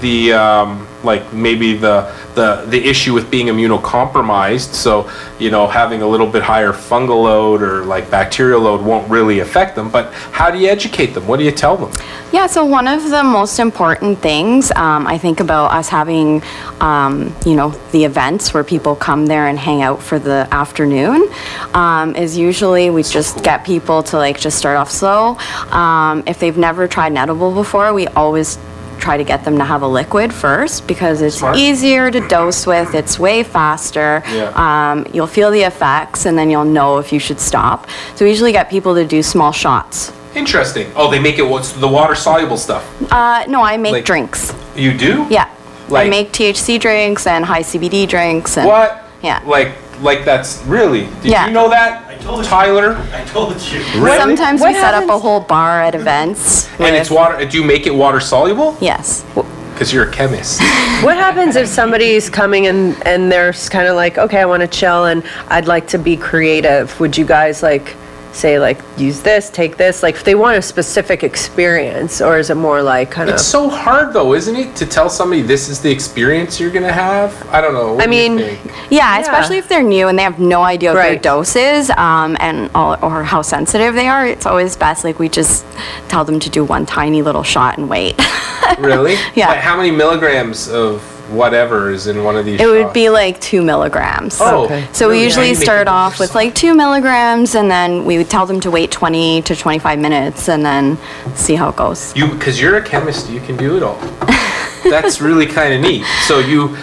the 0.00 0.32
um, 0.32 0.88
like 1.04 1.32
maybe 1.32 1.76
the 1.76 2.12
the 2.34 2.64
the 2.68 2.82
issue 2.84 3.14
with 3.14 3.30
being 3.30 3.46
immunocompromised 3.46 4.72
so 4.74 5.10
you 5.38 5.50
know 5.50 5.66
having 5.66 6.02
a 6.02 6.06
little 6.06 6.26
bit 6.26 6.42
higher 6.42 6.72
fungal 6.72 7.24
load 7.24 7.62
or 7.62 7.84
like 7.84 8.10
bacterial 8.10 8.60
load 8.60 8.80
won't 8.80 9.08
really 9.10 9.40
affect 9.40 9.74
them 9.76 9.90
but 9.90 10.12
how 10.32 10.50
do 10.50 10.58
you 10.58 10.68
educate 10.68 11.08
them? 11.08 11.26
What 11.26 11.38
do 11.38 11.44
you 11.44 11.52
tell 11.52 11.76
them? 11.76 11.92
Yeah, 12.32 12.46
so 12.46 12.64
one 12.64 12.88
of 12.88 13.10
the 13.10 13.22
most 13.22 13.58
important 13.58 14.18
things 14.18 14.70
um, 14.72 15.06
I 15.06 15.18
think 15.18 15.40
about 15.40 15.70
us 15.72 15.88
having, 15.88 16.42
um, 16.80 17.34
you 17.44 17.54
know, 17.54 17.70
the 17.92 18.04
events 18.04 18.54
where 18.54 18.64
people 18.64 18.96
come 18.96 19.26
there 19.26 19.48
and 19.48 19.58
hang 19.58 19.82
out 19.82 20.02
for 20.02 20.18
the 20.18 20.48
afternoon 20.50 21.28
um, 21.74 22.16
is 22.16 22.36
usually 22.36 22.90
we 22.90 23.02
just 23.02 23.44
get 23.44 23.64
people 23.64 24.02
to 24.04 24.16
like 24.16 24.40
just 24.40 24.58
start 24.58 24.76
off 24.76 24.90
slow. 24.90 25.36
Um, 25.70 26.22
if 26.26 26.38
they've 26.38 26.56
never 26.56 26.88
tried 26.88 27.12
an 27.12 27.18
edible 27.18 27.52
before, 27.52 27.92
we 27.92 28.06
always 28.08 28.58
try 29.02 29.16
to 29.16 29.24
get 29.24 29.44
them 29.44 29.58
to 29.58 29.64
have 29.64 29.82
a 29.82 29.86
liquid 29.88 30.32
first 30.32 30.86
because 30.86 31.20
it's 31.22 31.38
Smart. 31.38 31.56
easier 31.56 32.08
to 32.10 32.20
dose 32.28 32.66
with, 32.66 32.94
it's 32.94 33.18
way 33.18 33.42
faster. 33.42 34.22
Yeah. 34.30 34.52
Um, 34.64 35.04
you'll 35.12 35.26
feel 35.26 35.50
the 35.50 35.62
effects 35.62 36.24
and 36.26 36.38
then 36.38 36.48
you'll 36.50 36.64
know 36.78 36.98
if 36.98 37.12
you 37.12 37.18
should 37.18 37.40
stop. 37.40 37.88
So 38.14 38.24
we 38.24 38.30
usually 38.30 38.52
get 38.52 38.70
people 38.70 38.94
to 38.94 39.04
do 39.04 39.20
small 39.22 39.52
shots. 39.52 40.12
interesting 40.34 40.86
oh 40.96 41.10
they 41.10 41.18
make 41.20 41.36
it 41.38 41.46
what's 41.52 41.72
the 41.72 41.86
water 41.98 42.14
soluble 42.14 42.56
stuff 42.56 42.82
Uh, 43.12 43.44
no, 43.48 43.60
I 43.60 43.76
make 43.76 43.92
Like- 43.92 44.04
drinks. 44.06 44.54
you 44.74 44.90
do 44.96 45.26
Yeah. 45.28 45.46
Like- 45.90 46.06
I 46.06 46.08
make 46.08 46.32
THC 46.32 46.78
drinks 46.80 47.26
and 47.26 47.44
high 47.44 47.60
CBD 47.70 48.06
drinks 48.08 48.56
and 48.56 48.66
what 48.66 48.90
Yeah. 49.20 49.40
like 49.44 49.72
like 50.00 50.24
that's 50.24 50.62
really 50.66 51.02
did 51.22 51.32
Yeah. 51.32 51.46
you 51.48 51.52
know 51.52 51.68
that 51.68 51.90
told 52.22 52.38
you. 52.44 52.50
tyler 52.50 52.96
I 53.12 53.24
told 53.24 53.60
you. 53.70 53.80
Really? 54.00 54.16
sometimes 54.18 54.60
What 54.60 54.68
we 54.68 54.74
set 54.74 54.94
up 54.94 55.02
a 55.04 55.06
happens- 55.06 55.22
whole 55.22 55.40
bar 55.40 55.82
at 55.82 55.94
events. 55.94 56.68
and 56.78 56.94
it's 56.96 57.10
water 57.10 57.44
do 57.44 57.58
you 57.58 57.64
make 57.64 57.86
it 57.86 57.94
water 57.94 58.20
soluble 58.20 58.76
Yes. 58.80 59.24
because 59.72 59.92
you're 59.92 60.08
a 60.08 60.10
chemist 60.10 60.60
What 61.02 61.16
happens 61.16 61.56
if 61.56 61.66
somebody's 61.66 62.30
coming 62.30 62.68
and, 62.68 62.94
and 63.04 63.30
they're 63.32 63.52
kind 63.52 63.88
of 63.88 63.96
like, 63.96 64.18
okay, 64.18 64.38
I 64.40 64.44
want 64.44 64.60
to 64.60 64.68
chill 64.68 65.06
and 65.06 65.24
I'd 65.48 65.66
like 65.66 65.88
to 65.88 65.98
be 65.98 66.16
creative? 66.16 66.98
Would 67.00 67.18
you 67.18 67.24
guys 67.26 67.60
like 67.60 67.96
say 68.32 68.58
like, 68.58 68.78
use 68.96 69.20
this, 69.22 69.50
take 69.50 69.76
this? 69.76 70.02
Like 70.02 70.14
if 70.14 70.24
they 70.24 70.34
want 70.34 70.56
a 70.58 70.62
specific 70.62 71.22
experience 71.22 72.20
or 72.20 72.38
is 72.38 72.50
it 72.50 72.56
more 72.56 72.82
like 72.82 73.10
kind 73.10 73.28
of? 73.28 73.34
It's 73.34 73.44
so 73.44 73.68
hard 73.68 74.12
though, 74.12 74.34
isn't 74.34 74.56
it, 74.56 74.74
to 74.76 74.86
tell 74.86 75.08
somebody 75.10 75.42
this 75.42 75.68
is 75.68 75.80
the 75.80 75.90
experience 75.90 76.58
you're 76.58 76.70
gonna 76.70 76.92
have? 76.92 77.46
I 77.48 77.60
don't 77.60 77.74
know. 77.74 77.94
What 77.94 78.04
I 78.04 78.10
do 78.10 78.16
you 78.16 78.30
mean, 78.30 78.38
think? 78.56 78.72
Yeah, 78.90 79.18
especially 79.18 79.58
if 79.58 79.68
they're 79.68 79.82
new 79.82 80.08
and 80.08 80.18
they 80.18 80.22
have 80.22 80.38
no 80.38 80.62
idea 80.62 80.90
what 80.90 81.02
their 81.02 81.12
Right. 81.12 81.22
dose 81.22 81.56
is 81.56 81.90
um, 81.90 82.36
and 82.40 82.70
all, 82.74 82.96
or 83.02 83.22
how 83.24 83.42
sensitive 83.42 83.94
they 83.94 84.08
are. 84.08 84.26
It's 84.26 84.46
always 84.46 84.76
best 84.76 85.04
like 85.04 85.18
we 85.18 85.28
just 85.28 85.64
tell 86.08 86.24
them 86.24 86.40
to 86.40 86.50
do 86.50 86.64
one 86.64 86.86
tiny 86.86 87.22
little 87.22 87.42
shot 87.42 87.78
and 87.78 87.88
wait. 87.88 88.14
really? 88.78 89.16
Yeah. 89.34 89.48
Like, 89.48 89.60
how 89.60 89.76
many 89.76 89.90
milligrams 89.90 90.68
of 90.68 91.02
whatever 91.32 91.90
is 91.90 92.06
in 92.06 92.22
one 92.24 92.36
of 92.36 92.44
these? 92.44 92.60
It 92.60 92.66
would 92.66 92.92
be 92.92 93.08
like 93.10 93.40
two 93.40 93.62
milligrams. 93.62 94.38
Oh, 94.40 94.64
Okay. 94.64 94.86
So 94.92 95.08
we 95.08 95.14
really? 95.14 95.16
How 95.16 95.20
do 95.20 95.24
usually 95.24 95.48
you 95.48 95.54
make 95.54 95.62
start 95.64 95.88
off 95.88 96.18
with 96.20 96.34
like 96.34 96.54
two 96.54 96.74
milligrams 96.74 97.54
and 97.54 97.70
then 97.70 98.04
we 98.04 98.18
would 98.18 98.30
tell 98.30 98.46
them 98.46 98.60
to 98.60 98.70
wait 98.70 98.90
20 98.90 99.42
to 99.42 99.56
25 99.56 99.98
minutes 99.98 100.48
and 100.48 100.64
then 100.64 100.98
see 101.34 101.54
how 101.54 101.68
it 101.70 101.76
goes. 101.76 102.14
You, 102.16 102.28
because 102.28 102.60
you're 102.60 102.76
a 102.76 102.82
chemist, 102.82 103.30
you 103.30 103.40
can 103.40 103.56
do 103.56 103.76
it 103.76 103.82
all. 103.82 103.96
That's 104.84 105.20
really 105.20 105.46
kind 105.46 105.72
of 105.74 105.80
neat. 105.80 106.04
So 106.26 106.38
you, 106.40 106.68
'ca- 106.68 106.76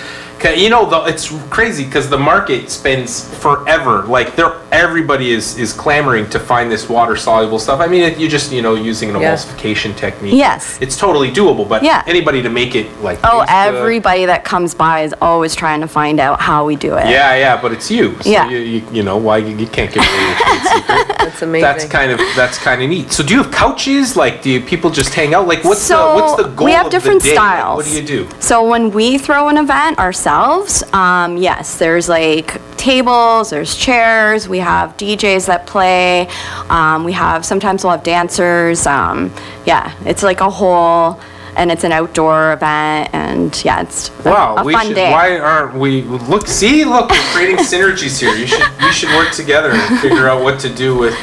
you 0.43 0.69
know, 0.69 0.89
the, 0.89 1.03
it's 1.05 1.29
crazy 1.49 1.85
because 1.85 2.09
the 2.09 2.17
market 2.17 2.69
spends 2.69 3.33
forever. 3.39 4.03
Like 4.03 4.35
they're 4.35 4.55
everybody 4.71 5.31
is 5.31 5.57
is 5.57 5.73
clamoring 5.73 6.29
to 6.29 6.39
find 6.39 6.71
this 6.71 6.87
water 6.89 7.15
soluble 7.15 7.59
stuff. 7.59 7.79
I 7.79 7.87
mean, 7.87 8.03
it, 8.03 8.17
you 8.17 8.27
just 8.29 8.51
you 8.51 8.61
know 8.61 8.75
using 8.75 9.09
an 9.09 9.19
Yeah. 9.19 9.33
emulsification 9.33 9.95
technique. 9.95 10.33
Yes. 10.33 10.77
it's 10.81 10.97
totally 10.97 11.31
doable. 11.31 11.67
But 11.67 11.83
Yeah. 11.83 12.03
anybody 12.07 12.41
to 12.41 12.49
make 12.49 12.75
it 12.75 12.87
like 13.01 13.19
Oh, 13.23 13.45
everybody 13.49 14.25
that 14.25 14.43
comes 14.43 14.73
by 14.73 15.01
is 15.01 15.13
always 15.21 15.55
trying 15.55 15.81
to 15.81 15.87
find 15.87 16.19
out 16.19 16.39
how 16.39 16.65
we 16.65 16.75
do 16.75 16.95
it. 16.95 17.07
Yeah, 17.07 17.35
yeah, 17.35 17.61
but 17.61 17.71
it's 17.71 17.89
you. 17.91 18.15
So 18.21 18.29
Yeah. 18.29 18.49
You, 18.49 18.57
you, 18.59 18.83
you 18.91 19.03
know 19.03 19.17
why 19.17 19.37
you, 19.37 19.55
you 19.57 19.67
can't 19.67 19.91
give 19.91 20.03
away 20.03 20.21
your 20.27 20.35
trade 20.35 20.61
secret. 20.73 21.17
That's 21.17 21.41
amazing. 21.41 21.61
That's 21.61 21.85
kind 21.85 22.11
of 22.11 22.19
that's 22.35 22.57
kind 22.57 22.81
of 22.83 22.89
neat. 22.89 23.11
So 23.11 23.23
do 23.23 23.33
you 23.33 23.43
have 23.43 23.51
couches? 23.51 24.15
Like, 24.15 24.41
do 24.43 24.49
you, 24.51 24.61
people 24.61 24.89
just 24.89 25.13
hang 25.13 25.33
out? 25.33 25.47
Like, 25.47 25.63
what's 25.63 25.81
so 25.81 25.97
the 25.97 26.21
what's 26.21 26.35
the 26.43 26.49
goal? 26.49 26.65
we 26.65 26.71
have 26.73 26.85
of 26.87 26.91
the 26.91 26.97
different 26.97 27.23
day? 27.23 27.35
Like, 27.35 27.37
styles. 27.37 27.77
what 27.77 27.85
do 27.85 27.93
you 27.99 28.05
do? 28.05 28.29
So 28.39 28.67
when 28.67 28.91
we 28.91 29.17
throw 29.17 29.47
an 29.49 29.57
event 29.57 29.99
ourselves, 29.99 30.28
um, 30.33 31.37
yes, 31.37 31.77
there's 31.77 32.07
like 32.07 32.61
tables, 32.77 33.49
there's 33.49 33.75
chairs, 33.75 34.47
we 34.47 34.59
have 34.59 34.95
DJs 34.97 35.47
that 35.47 35.65
play, 35.65 36.27
um, 36.69 37.03
we 37.03 37.11
have 37.13 37.43
sometimes 37.45 37.83
we'll 37.83 37.91
have 37.91 38.03
dancers. 38.03 38.85
Um, 38.85 39.33
yeah, 39.65 39.93
it's 40.05 40.21
like 40.23 40.41
a 40.41 40.49
whole, 40.49 41.19
and 41.55 41.71
it's 41.71 41.83
an 41.83 41.91
outdoor 41.91 42.53
event, 42.53 43.09
and 43.13 43.65
yeah, 43.65 43.81
it's 43.81 44.09
a, 44.25 44.29
Wow, 44.29 44.55
a 44.57 44.63
we 44.63 44.73
fun 44.73 44.87
should. 44.87 44.95
day. 44.95 45.11
Why 45.11 45.39
aren't 45.39 45.75
we? 45.75 46.03
Look, 46.03 46.47
see, 46.47 46.85
look, 46.85 47.09
we're 47.09 47.17
creating 47.33 47.57
synergies 47.57 48.19
here. 48.19 48.33
You 48.35 48.45
should 48.47 48.63
we 48.81 48.91
should 48.91 49.09
work 49.15 49.31
together 49.31 49.71
and 49.71 49.99
figure 49.99 50.29
out 50.29 50.43
what 50.43 50.59
to 50.61 50.69
do 50.73 50.95
with, 50.97 51.17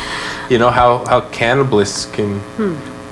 you 0.51 0.59
know, 0.59 0.71
how 0.71 1.05
how 1.07 1.21
cannabis 1.31 2.07
can 2.07 2.41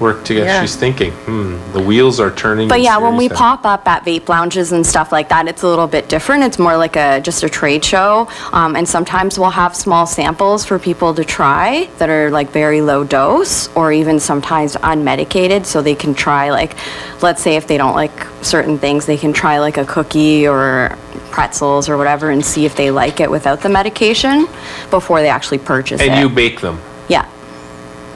work 0.00 0.24
together. 0.24 0.46
Yeah. 0.46 0.60
She's 0.60 0.76
thinking, 0.76 1.12
hmm, 1.12 1.56
the 1.72 1.80
wheels 1.80 2.20
are 2.20 2.30
turning. 2.30 2.68
But 2.68 2.80
yeah, 2.80 2.98
when 2.98 3.16
we 3.16 3.28
pop 3.28 3.64
up 3.64 3.86
at 3.86 4.04
vape 4.04 4.28
lounges 4.28 4.72
and 4.72 4.86
stuff 4.86 5.12
like 5.12 5.28
that, 5.28 5.48
it's 5.48 5.62
a 5.62 5.68
little 5.68 5.86
bit 5.86 6.08
different. 6.08 6.42
It's 6.44 6.58
more 6.58 6.76
like 6.76 6.96
a 6.96 7.20
just 7.20 7.42
a 7.42 7.48
trade 7.48 7.84
show, 7.84 8.28
um, 8.52 8.76
and 8.76 8.88
sometimes 8.88 9.38
we'll 9.38 9.50
have 9.50 9.76
small 9.76 10.06
samples 10.06 10.64
for 10.64 10.78
people 10.78 11.14
to 11.14 11.24
try 11.24 11.88
that 11.98 12.08
are 12.08 12.30
like 12.30 12.50
very 12.50 12.80
low 12.80 13.04
dose, 13.04 13.74
or 13.76 13.92
even 13.92 14.18
sometimes 14.20 14.76
unmedicated, 14.76 15.64
so 15.64 15.82
they 15.82 15.94
can 15.94 16.14
try 16.14 16.50
like, 16.50 16.76
let's 17.22 17.42
say 17.42 17.56
if 17.56 17.66
they 17.66 17.76
don't 17.76 17.94
like 17.94 18.26
certain 18.42 18.78
things, 18.78 19.06
they 19.06 19.16
can 19.16 19.32
try 19.32 19.58
like 19.58 19.76
a 19.76 19.84
cookie 19.84 20.46
or 20.46 20.96
pretzels 21.30 21.88
or 21.88 21.96
whatever, 21.96 22.30
and 22.30 22.44
see 22.44 22.64
if 22.64 22.74
they 22.76 22.90
like 22.90 23.20
it 23.20 23.30
without 23.30 23.60
the 23.60 23.68
medication 23.68 24.46
before 24.90 25.20
they 25.20 25.28
actually 25.28 25.58
purchase 25.58 26.00
it. 26.00 26.08
and 26.08 26.20
you 26.20 26.34
bake 26.34 26.60
them. 26.60 26.78
yeah, 27.08 27.28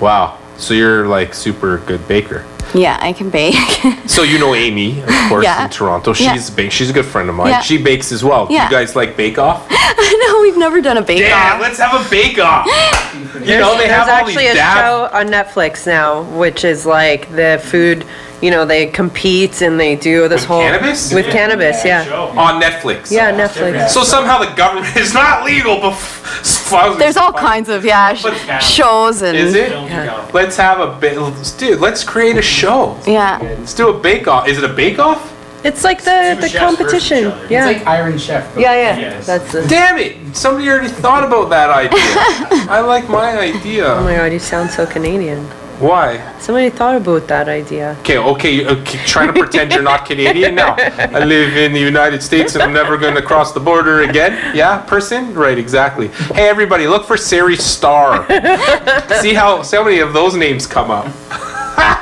Wow, 0.01 0.38
so 0.59 0.75
you're 0.75 1.07
like 1.07 1.33
super 1.35 1.79
good 1.79 2.07
baker. 2.09 2.45
yeah, 2.75 2.99
I 3.01 3.13
can 3.15 3.31
bake. 3.31 3.55
So 4.09 4.23
you 4.25 4.39
know 4.39 4.55
Amy, 4.55 5.01
of 5.03 5.09
course, 5.29 5.45
Yeah. 5.45 5.65
in 5.65 5.71
Toronto. 5.71 6.13
Yeah. 6.15 6.33
She's 6.35 6.49
a 6.49 6.53
bake. 6.53 6.73
She's 6.73 6.91
a 6.91 6.93
good 6.93 7.05
friend 7.07 7.29
of 7.29 7.35
mine. 7.37 7.49
Yeah. 7.49 7.61
She 7.61 7.81
bakes 7.81 8.11
as 8.11 8.25
well. 8.25 8.47
Do 8.47 8.55
Yeah. 8.55 8.65
you 8.65 8.71
guys 8.71 8.97
like 8.97 9.17
Bake 9.17 9.39
Off? 9.39 9.71
no, 9.71 10.41
we've 10.43 10.57
never 10.57 10.81
done 10.81 10.97
a 10.97 11.03
bake 11.03 11.23
Off. 11.23 11.29
Yeah, 11.29 11.55
off. 11.55 11.61
let's 11.61 11.79
have 11.79 11.95
a 11.95 12.11
Bake 12.11 12.39
Off. 12.39 12.67
you 13.35 13.57
know 13.59 13.77
they 13.79 13.87
There's 13.87 13.91
have 13.91 14.09
all 14.09 14.27
these 14.27 14.37
actually 14.37 14.47
a 14.49 14.55
dab- 14.55 14.79
show 14.79 15.17
on 15.17 15.29
Netflix 15.29 15.87
now, 15.87 16.23
which 16.37 16.65
is 16.65 16.85
like 16.85 17.31
the 17.31 17.61
food, 17.65 18.05
you 18.43 18.51
know, 18.51 18.65
they 18.65 18.87
compete 18.87 19.63
and 19.63 19.79
they 19.79 19.95
do 19.95 20.27
this 20.29 20.41
With 20.43 20.49
whole. 20.49 20.61
cannabis? 20.63 21.13
With 21.15 21.27
cannabis, 21.27 21.85
yeah. 21.85 22.05
Show. 22.05 22.29
on 22.37 22.61
Netflix. 22.61 23.11
Yeah, 23.13 23.31
Netflix. 23.33 23.91
So 23.91 24.03
somehow 24.03 24.39
the 24.39 24.53
government 24.57 24.97
is 24.97 25.15
not 25.15 25.45
legal, 25.45 25.81
but 25.81 25.95
f- 26.41 26.99
There's 26.99 27.17
all 27.17 27.33
kinds 27.33 27.69
of 27.69 27.85
yeah 27.85 28.15
sh- 28.15 28.23
But- 28.23 28.59
shows 28.63 29.23
and 29.23 29.37
Is 29.37 29.55
it? 29.55 29.71
Yeah. 29.71 30.29
Let's 30.33 30.57
have 30.57 30.81
a 30.81 30.99
bit, 30.99 31.15
dude. 31.59 31.81
Let's 31.81 32.05
create 32.05 32.37
a 32.37 32.43
show. 32.43 32.97
yeah. 33.07 33.39
Let's 33.43 33.75
do 33.75 33.89
a 33.89 33.99
Bake 33.99 34.29
Off. 34.29 34.49
Is 34.49 34.59
it 34.59 34.65
a 34.65 34.73
Bake 34.73 34.99
Off? 34.99 35.35
It's 35.65 35.83
like 35.83 36.03
the, 36.05 36.35
Two 36.37 36.41
the 36.43 36.49
chefs 36.49 36.77
versus 36.77 36.79
competition. 36.79 37.19
each 37.19 37.25
other. 37.27 37.43
It's 37.43 37.51
Yeah. 37.51 37.67
like 37.67 37.87
Iron 37.87 38.17
Chef. 38.19 38.55
but- 38.55 38.61
Yeah, 38.61 38.75
yeah. 38.75 38.99
Yes. 38.99 39.27
That's 39.27 39.51
the. 39.53 39.67
Damn 39.67 39.99
it! 39.99 40.37
Somebody 40.37 40.69
already 40.69 40.89
thought 40.89 41.25
about 41.25 41.51
that 41.51 41.71
idea. 41.71 41.99
I 42.71 42.81
like 42.81 43.09
my 43.09 43.37
idea. 43.39 43.87
Oh 43.87 44.05
my 44.05 44.15
god, 44.17 44.33
you 44.33 44.39
sound 44.39 44.71
so 44.71 44.87
Canadian. 44.87 45.45
Why? 45.79 46.37
Somebody 46.41 46.71
thought 46.71 46.97
about 46.97 47.29
that 47.29 47.49
idea. 47.49 47.97
Okay, 48.01 48.19
okay, 48.19 48.67
okay, 48.67 48.99
trying 49.07 49.29
to 49.29 49.33
pretend 49.33 49.73
you're 49.73 49.83
not 49.83 50.07
Canadian 50.07 50.57
now. 50.57 50.75
I 50.77 51.25
live 51.25 51.57
in 51.57 51.73
the 51.73 51.81
United 51.81 52.21
States 52.21 52.55
and 52.55 52.63
I'm 52.65 52.73
never 52.73 52.97
going 52.97 53.15
to 53.15 53.23
cross 53.23 53.53
the 53.53 53.61
border 53.61 54.03
again. 54.03 54.57
Yeah, 54.57 54.79
person? 54.79 55.33
Right, 55.35 55.57
exactly. 55.57 56.09
Hey, 56.09 56.49
everybody, 56.49 56.89
look 56.89 57.07
for 57.07 57.17
Sari 57.17 57.57
Starr. 57.57 58.27
see 59.21 59.35
how 59.35 59.63
see 59.63 59.77
how 59.77 59.85
many 59.85 60.01
of 60.01 60.13
those 60.13 60.35
names 60.35 60.67
come 60.67 60.91
up. 60.91 61.07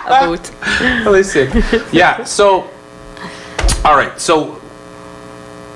About. 0.07 0.51
Listen, 1.05 1.62
yeah. 1.93 2.24
So, 2.24 2.70
all 3.85 3.97
right. 3.97 4.18
So, 4.18 4.61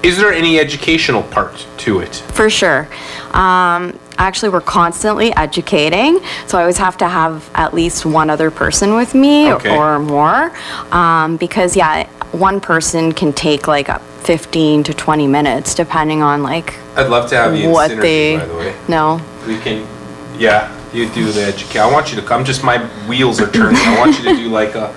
is 0.02 0.16
there 0.16 0.32
any 0.32 0.58
educational 0.58 1.22
part 1.22 1.66
to 1.78 2.00
it? 2.00 2.14
For 2.32 2.48
sure. 2.48 2.88
Um, 3.32 3.98
actually, 4.20 4.50
we're 4.50 4.60
constantly 4.60 5.34
educating, 5.34 6.20
so 6.46 6.58
I 6.58 6.60
always 6.60 6.76
have 6.78 6.96
to 6.98 7.08
have 7.08 7.50
at 7.54 7.74
least 7.74 8.04
one 8.06 8.30
other 8.30 8.50
person 8.50 8.94
with 8.94 9.14
me 9.14 9.52
Okay. 9.52 9.74
or 9.76 9.98
more. 9.98 10.52
Um, 10.92 11.36
because, 11.36 11.74
yeah, 11.74 12.08
one 12.32 12.60
person 12.60 13.12
can 13.12 13.32
take 13.32 13.66
like 13.66 13.88
up 13.88 14.02
15 14.22 14.84
to 14.84 14.94
20 14.94 15.26
minutes, 15.26 15.74
depending 15.74 16.22
on 16.22 16.42
like 16.42 16.74
I'd 16.96 17.08
love 17.08 17.28
to 17.30 17.36
have 17.36 17.56
you 17.56 17.64
in 17.64 17.70
what 17.72 17.90
synergy, 17.90 18.00
they 18.02 18.36
by 18.36 18.44
the 18.46 18.54
way. 18.54 18.74
no. 18.88 19.20
We 19.46 19.58
can, 19.58 19.86
yeah. 20.38 20.76
You 20.92 21.08
do 21.10 21.30
the 21.30 21.42
educate. 21.42 21.78
I 21.78 21.90
want 21.90 22.10
you 22.10 22.20
to 22.20 22.26
come. 22.26 22.44
Just 22.44 22.64
my 22.64 22.78
wheels 23.06 23.40
are 23.40 23.48
turning. 23.52 23.76
I 23.80 23.96
want 24.00 24.18
you 24.18 24.24
to 24.24 24.34
do 24.34 24.48
like 24.48 24.74
a. 24.74 24.92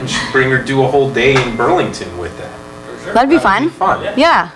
You 0.00 0.08
should 0.08 0.32
bring 0.32 0.50
her 0.50 0.60
do 0.62 0.82
a 0.82 0.88
whole 0.88 1.10
day 1.12 1.40
in 1.40 1.56
Burlington 1.56 2.18
with 2.18 2.36
that. 2.38 3.14
That'd 3.14 3.30
be 3.30 3.36
That'd 3.36 3.70
fun. 3.70 4.00
Fun. 4.02 4.18
Yeah, 4.18 4.50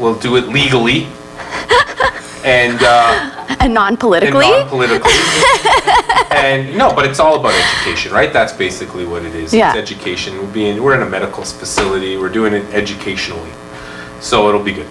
We'll 0.00 0.16
do 0.18 0.34
it 0.36 0.48
legally. 0.48 1.06
and 2.44 2.78
uh, 2.82 3.46
and 3.48 3.60
and 3.60 3.74
non-politically. 3.74 4.48
non-politically. 4.48 5.12
and 6.30 6.76
no, 6.76 6.94
but 6.94 7.06
it's 7.06 7.20
all 7.20 7.38
about 7.38 7.52
education, 7.52 8.12
right? 8.12 8.32
That's 8.32 8.52
basically 8.52 9.04
what 9.04 9.24
it 9.24 9.34
is. 9.34 9.52
Yeah. 9.52 9.70
It's 9.70 9.90
education. 9.90 10.38
We're 10.38 10.52
being 10.52 10.82
we're 10.82 10.94
in 10.94 11.02
a 11.02 11.08
medical 11.08 11.44
facility. 11.44 12.16
We're 12.16 12.30
doing 12.30 12.54
it 12.54 12.64
educationally, 12.72 13.50
so 14.20 14.48
it'll 14.48 14.62
be 14.62 14.72
good. 14.72 14.88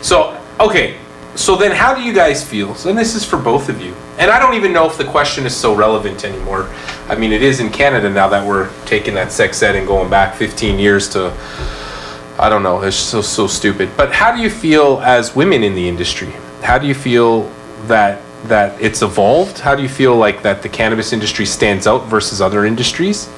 So 0.00 0.40
okay, 0.60 0.98
so 1.34 1.56
then 1.56 1.72
how 1.72 1.94
do 1.94 2.02
you 2.02 2.12
guys 2.12 2.44
feel? 2.46 2.74
So 2.74 2.88
then 2.88 2.96
this 2.96 3.14
is 3.14 3.24
for 3.24 3.38
both 3.38 3.68
of 3.68 3.80
you, 3.80 3.94
and 4.18 4.30
I 4.30 4.38
don't 4.38 4.54
even 4.54 4.72
know 4.72 4.86
if 4.86 4.98
the 4.98 5.04
question 5.04 5.44
is 5.46 5.56
so 5.56 5.74
relevant 5.74 6.24
anymore. 6.24 6.70
I 7.08 7.16
mean, 7.16 7.32
it 7.32 7.42
is 7.42 7.60
in 7.60 7.70
Canada 7.70 8.08
now 8.08 8.28
that 8.28 8.46
we're 8.46 8.70
taking 8.84 9.14
that 9.14 9.32
sex 9.32 9.62
ed 9.62 9.76
and 9.76 9.86
going 9.86 10.10
back 10.10 10.34
15 10.34 10.78
years 10.78 11.08
to. 11.10 11.36
I 12.38 12.48
don't 12.48 12.62
know. 12.62 12.82
It's 12.82 12.96
so 12.96 13.20
so 13.20 13.46
stupid. 13.46 13.90
But 13.96 14.12
how 14.12 14.34
do 14.34 14.40
you 14.40 14.50
feel 14.50 15.00
as 15.04 15.36
women 15.36 15.62
in 15.62 15.74
the 15.74 15.86
industry? 15.86 16.32
How 16.62 16.78
do 16.78 16.86
you 16.86 16.94
feel 16.94 17.50
that 17.86 18.20
that 18.44 18.80
it's 18.80 19.02
evolved? 19.02 19.58
How 19.58 19.74
do 19.74 19.82
you 19.82 19.88
feel 19.88 20.16
like 20.16 20.42
that 20.42 20.62
the 20.62 20.68
cannabis 20.68 21.12
industry 21.12 21.46
stands 21.46 21.86
out 21.86 22.06
versus 22.06 22.40
other 22.40 22.64
industries? 22.64 23.28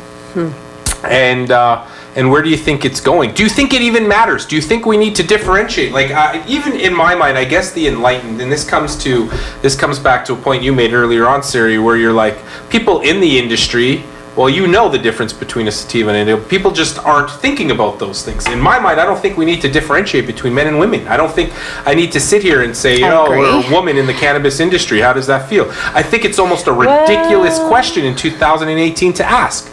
And 1.05 1.51
uh, 1.51 1.87
and 2.17 2.31
where 2.31 2.43
do 2.43 2.49
you 2.49 2.57
think 2.57 2.85
it's 2.85 3.01
going? 3.01 3.35
Do 3.35 3.43
you 3.43 3.49
think 3.49 3.75
it 3.75 3.83
even 3.83 4.07
matters? 4.07 4.47
Do 4.47 4.57
you 4.57 4.63
think 4.63 4.87
we 4.87 4.97
need 4.97 5.15
to 5.17 5.23
differentiate? 5.23 5.93
Like 5.93 6.11
uh, 6.11 6.43
even 6.47 6.73
in 6.75 6.95
my 6.95 7.15
mind, 7.15 7.37
I 7.37 7.45
guess 7.45 7.73
the 7.73 7.87
enlightened, 7.89 8.41
and 8.41 8.51
this 8.51 8.65
comes 8.65 8.97
to 9.05 9.29
this 9.63 9.77
comes 9.77 9.99
back 9.99 10.25
to 10.27 10.33
a 10.33 10.37
point 10.37 10.63
you 10.63 10.73
made 10.73 10.93
earlier 10.95 11.27
on, 11.27 11.43
Sari, 11.43 11.79
where 11.79 11.97
you're 11.97 12.13
like 12.13 12.39
people 12.71 13.01
in 13.01 13.21
the 13.21 13.39
industry. 13.39 14.05
Well, 14.37 14.51
you 14.51 14.67
know 14.67 14.89
the 14.89 14.99
difference 14.99 15.33
between 15.33 15.69
a 15.69 15.73
sativa 15.73 16.11
and 16.11 16.29
indica. 16.29 16.49
People 16.49 16.73
just 16.73 16.99
aren't 16.99 17.31
thinking 17.31 17.71
about 17.71 18.01
those 18.01 18.25
things. 18.25 18.47
In 18.49 18.61
my 18.61 18.81
mind, 18.81 19.01
I 19.01 19.05
don't 19.05 19.21
think 19.21 19.37
we 19.37 19.45
need 19.45 19.61
to 19.63 19.71
differentiate 19.71 20.27
between 20.27 20.53
men 20.53 20.67
and 20.67 20.79
women. 20.79 21.07
I 21.07 21.17
don't 21.17 21.33
think 21.33 21.53
I 21.87 21.95
need 21.95 22.11
to 22.13 22.21
sit 22.21 22.43
here 22.43 22.63
and 22.63 22.77
say, 22.77 23.03
I 23.03 23.13
oh, 23.13 23.31
we're 23.31 23.67
a 23.67 23.71
woman 23.73 23.97
in 23.97 24.07
the 24.07 24.13
cannabis 24.15 24.59
industry. 24.59 25.01
How 25.01 25.13
does 25.13 25.29
that 25.29 25.49
feel? 25.49 25.71
I 25.95 26.03
think 26.03 26.25
it's 26.25 26.41
almost 26.41 26.67
a 26.67 26.73
ridiculous 26.73 27.59
Well- 27.59 27.69
question 27.69 28.05
in 28.05 28.17
2018 28.17 29.13
to 29.15 29.25
ask 29.25 29.71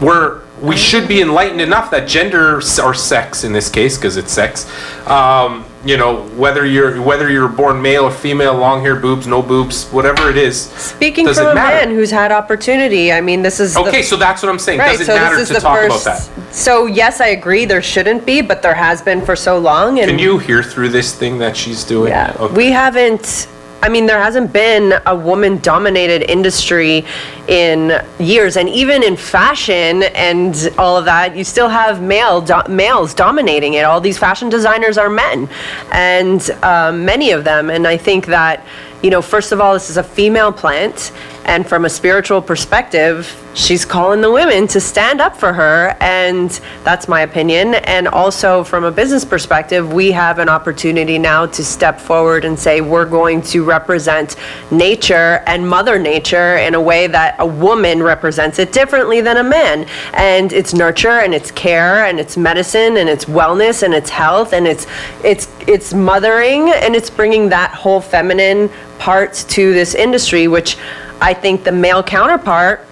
we're 0.00 0.42
we 0.60 0.76
should 0.76 1.06
be 1.06 1.20
enlightened 1.20 1.60
enough 1.60 1.90
that 1.90 2.08
gender 2.08 2.56
or 2.56 2.94
sex 2.94 3.44
in 3.44 3.52
this 3.52 3.68
case 3.68 3.96
because 3.96 4.16
it's 4.16 4.32
sex 4.32 4.66
um, 5.06 5.64
you 5.84 5.96
know 5.96 6.22
whether 6.36 6.64
you're 6.64 7.00
whether 7.02 7.30
you're 7.30 7.48
born 7.48 7.80
male 7.80 8.04
or 8.04 8.10
female 8.10 8.54
long 8.56 8.80
hair 8.80 8.96
boobs 8.96 9.26
no 9.26 9.42
boobs 9.42 9.84
whatever 9.90 10.30
it 10.30 10.36
is 10.36 10.62
Speaking 10.70 11.26
does 11.26 11.36
from 11.38 11.48
a 11.48 11.54
matter? 11.54 11.86
man 11.86 11.94
who's 11.94 12.10
had 12.10 12.32
opportunity, 12.32 13.12
I 13.12 13.20
mean, 13.20 13.42
this 13.42 13.60
is 13.60 13.74
the- 13.74 13.80
okay 13.80 14.02
so 14.02 14.16
that's 14.16 14.42
what 14.42 14.48
i'm 14.48 14.58
saying 14.58 14.78
Right, 14.78 14.92
does 14.92 15.02
it 15.02 15.06
so 15.06 15.14
matter 15.14 15.36
this 15.36 15.48
to 15.48 15.54
is 15.56 15.62
the 15.62 15.68
talk 15.68 15.78
first. 15.78 16.06
about 16.06 16.18
that 16.18 16.54
So 16.54 16.86
yes, 16.86 17.20
I 17.20 17.28
agree. 17.28 17.64
There 17.64 17.82
shouldn't 17.82 18.24
be, 18.24 18.40
but 18.40 18.62
there 18.62 18.74
has 18.74 19.02
been 19.02 19.20
for 19.24 19.34
so 19.34 19.58
long. 19.58 19.98
And 19.98 20.08
can 20.08 20.20
you 20.20 20.38
hear 20.38 20.62
through 20.62 20.90
this 20.90 21.12
thing 21.12 21.38
that 21.38 21.56
she's 21.56 21.82
doing 21.82 22.10
Yeah, 22.12 22.32
Okay. 22.38 22.54
we 22.54 22.70
haven't. 22.70 23.48
I 23.84 23.90
mean, 23.90 24.06
there 24.06 24.18
hasn't 24.18 24.50
been 24.50 24.94
a 25.04 25.14
woman-dominated 25.14 26.22
industry 26.30 27.04
in 27.48 28.02
years, 28.18 28.56
and 28.56 28.66
even 28.70 29.02
in 29.02 29.14
fashion 29.14 30.04
and 30.14 30.72
all 30.78 30.96
of 30.96 31.04
that, 31.04 31.36
you 31.36 31.44
still 31.44 31.68
have 31.68 32.00
male 32.00 32.40
do- 32.40 32.66
males 32.66 33.12
dominating 33.12 33.74
it. 33.74 33.82
All 33.82 34.00
these 34.00 34.16
fashion 34.16 34.48
designers 34.48 34.96
are 34.96 35.10
men, 35.10 35.50
and 35.92 36.48
um, 36.62 37.04
many 37.04 37.32
of 37.32 37.44
them. 37.44 37.68
And 37.68 37.86
I 37.86 37.98
think 37.98 38.24
that 38.28 38.64
you 39.02 39.10
know, 39.10 39.20
first 39.20 39.52
of 39.52 39.60
all, 39.60 39.74
this 39.74 39.90
is 39.90 39.98
a 39.98 40.02
female 40.02 40.50
plant, 40.50 41.12
and 41.44 41.66
from 41.66 41.84
a 41.84 41.90
spiritual 41.90 42.40
perspective, 42.40 43.40
she's 43.54 43.84
calling 43.84 44.20
the 44.20 44.30
women 44.30 44.66
to 44.68 44.80
stand 44.80 45.20
up 45.20 45.36
for 45.36 45.52
her, 45.52 45.96
and 46.00 46.50
that's 46.84 47.06
my 47.06 47.20
opinion. 47.20 47.74
And 47.74 48.08
also, 48.08 48.64
from 48.64 48.84
a 48.84 48.90
business 48.90 49.24
perspective, 49.24 49.92
we 49.92 50.10
have 50.12 50.38
an 50.38 50.48
opportunity 50.48 51.18
now 51.18 51.46
to 51.46 51.64
step 51.64 52.00
forward 52.00 52.44
and 52.44 52.58
say 52.58 52.80
we're 52.80 53.04
going 53.04 53.42
to 53.42 53.62
represent 53.62 54.36
nature 54.70 55.42
and 55.46 55.68
Mother 55.68 55.98
Nature 55.98 56.56
in 56.56 56.74
a 56.74 56.80
way 56.80 57.06
that 57.08 57.36
a 57.38 57.46
woman 57.46 58.02
represents 58.02 58.58
it 58.58 58.72
differently 58.72 59.20
than 59.20 59.36
a 59.36 59.44
man. 59.44 59.86
And 60.14 60.52
it's 60.52 60.72
nurture 60.72 61.20
and 61.20 61.34
it's 61.34 61.50
care 61.50 62.06
and 62.06 62.18
it's 62.18 62.36
medicine 62.36 62.96
and 62.96 63.08
it's 63.08 63.26
wellness 63.26 63.82
and 63.82 63.92
it's 63.92 64.10
health 64.10 64.52
and 64.52 64.66
it's 64.66 64.86
it's 65.22 65.48
it's 65.66 65.92
mothering 65.92 66.70
and 66.70 66.94
it's 66.94 67.10
bringing 67.10 67.48
that 67.50 67.70
whole 67.72 68.00
feminine 68.00 68.70
parts 68.98 69.44
to 69.44 69.72
this 69.74 69.94
industry, 69.94 70.48
which 70.48 70.76
I 71.24 71.34
think 71.34 71.64
the 71.64 71.72
male 71.72 72.02
counterpart 72.02 72.86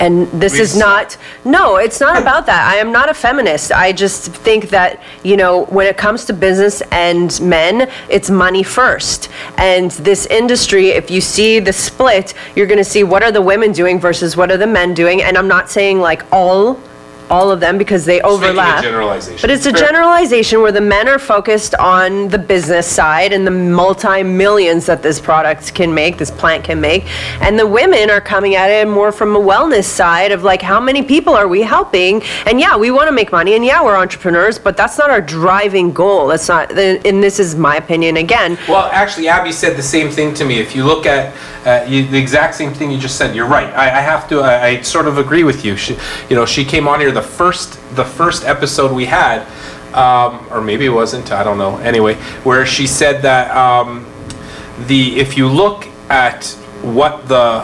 and 0.00 0.28
this 0.28 0.58
is 0.58 0.76
not, 0.76 1.16
no, 1.44 1.76
it's 1.76 2.00
not 2.00 2.20
about 2.20 2.46
that. 2.46 2.72
I 2.72 2.76
am 2.76 2.92
not 2.92 3.08
a 3.08 3.14
feminist. 3.14 3.72
I 3.72 3.92
just 3.92 4.32
think 4.32 4.70
that, 4.70 5.02
you 5.24 5.36
know, 5.36 5.64
when 5.66 5.86
it 5.86 5.96
comes 5.96 6.24
to 6.26 6.32
business 6.32 6.82
and 6.92 7.38
men, 7.40 7.90
it's 8.08 8.30
money 8.30 8.62
first. 8.62 9.28
And 9.56 9.90
this 9.90 10.26
industry, 10.26 10.88
if 10.90 11.10
you 11.10 11.20
see 11.20 11.58
the 11.58 11.72
split, 11.72 12.34
you're 12.54 12.66
going 12.66 12.78
to 12.78 12.84
see 12.84 13.02
what 13.02 13.22
are 13.22 13.32
the 13.32 13.42
women 13.42 13.72
doing 13.72 13.98
versus 13.98 14.36
what 14.36 14.50
are 14.50 14.56
the 14.56 14.66
men 14.66 14.94
doing. 14.94 15.22
And 15.22 15.36
I'm 15.36 15.48
not 15.48 15.70
saying 15.70 15.98
like 15.98 16.22
all, 16.32 16.80
all 17.30 17.50
of 17.50 17.60
them 17.60 17.78
because 17.78 18.04
they 18.04 18.16
making 18.16 18.30
a 18.30 18.32
overlap. 18.32 18.82
generalization. 18.82 19.40
But 19.40 19.50
it's 19.50 19.66
a 19.66 19.72
generalization 19.72 20.60
where 20.62 20.72
the 20.72 20.80
men 20.80 21.08
are 21.08 21.18
focused 21.18 21.74
on 21.76 22.28
the 22.28 22.38
business 22.38 22.86
side 22.86 23.32
and 23.32 23.46
the 23.46 23.50
multi-millions 23.50 24.86
that 24.86 25.02
this 25.02 25.20
product 25.20 25.74
can 25.74 25.94
make, 25.94 26.18
this 26.18 26.30
plant 26.30 26.64
can 26.64 26.80
make. 26.80 27.06
And 27.40 27.58
the 27.58 27.66
women 27.66 28.10
are 28.10 28.20
coming 28.20 28.54
at 28.54 28.70
it 28.70 28.88
more 28.88 29.12
from 29.12 29.36
a 29.36 29.40
wellness 29.40 29.84
side 29.84 30.32
of 30.32 30.42
like, 30.42 30.62
how 30.62 30.80
many 30.80 31.02
people 31.02 31.34
are 31.34 31.48
we 31.48 31.62
helping? 31.62 32.22
And 32.46 32.60
yeah, 32.60 32.76
we 32.76 32.90
want 32.90 33.08
to 33.08 33.12
make 33.12 33.32
money 33.32 33.54
and 33.54 33.64
yeah, 33.64 33.82
we're 33.82 33.96
entrepreneurs, 33.96 34.58
but 34.58 34.76
that's 34.76 34.98
not 34.98 35.10
our 35.10 35.20
driving 35.20 35.92
goal. 35.92 36.28
That's 36.28 36.48
not, 36.48 36.72
and 36.72 37.22
this 37.22 37.38
is 37.38 37.56
my 37.56 37.76
opinion 37.76 38.16
again. 38.16 38.58
Well, 38.68 38.88
actually, 38.92 39.28
Abby 39.28 39.52
said 39.52 39.76
the 39.76 39.82
same 39.82 40.10
thing 40.10 40.34
to 40.34 40.44
me. 40.44 40.58
If 40.58 40.74
you 40.74 40.84
look 40.84 41.06
at 41.06 41.34
uh, 41.66 41.84
you, 41.86 42.06
the 42.06 42.18
exact 42.18 42.54
same 42.54 42.72
thing 42.72 42.90
you 42.90 42.98
just 42.98 43.16
said, 43.16 43.34
you're 43.34 43.46
right. 43.46 43.72
I, 43.74 43.98
I 43.98 44.00
have 44.00 44.28
to. 44.28 44.40
I, 44.40 44.66
I 44.66 44.80
sort 44.82 45.06
of 45.06 45.18
agree 45.18 45.44
with 45.44 45.64
you. 45.64 45.76
She, 45.76 45.98
you 46.30 46.36
know, 46.36 46.46
she 46.46 46.64
came 46.64 46.88
on 46.88 47.00
here 47.00 47.12
the 47.12 47.17
first 47.22 47.78
the 47.96 48.04
first 48.04 48.44
episode 48.44 48.92
we 48.92 49.06
had, 49.06 49.46
um, 49.94 50.46
or 50.50 50.60
maybe 50.60 50.86
it 50.86 50.90
wasn't. 50.90 51.32
I 51.32 51.42
don't 51.44 51.58
know. 51.58 51.78
Anyway, 51.78 52.14
where 52.44 52.66
she 52.66 52.86
said 52.86 53.22
that 53.22 53.54
um, 53.56 54.06
the 54.86 55.18
if 55.18 55.36
you 55.36 55.48
look 55.48 55.86
at 56.08 56.46
what 56.82 57.28
the 57.28 57.60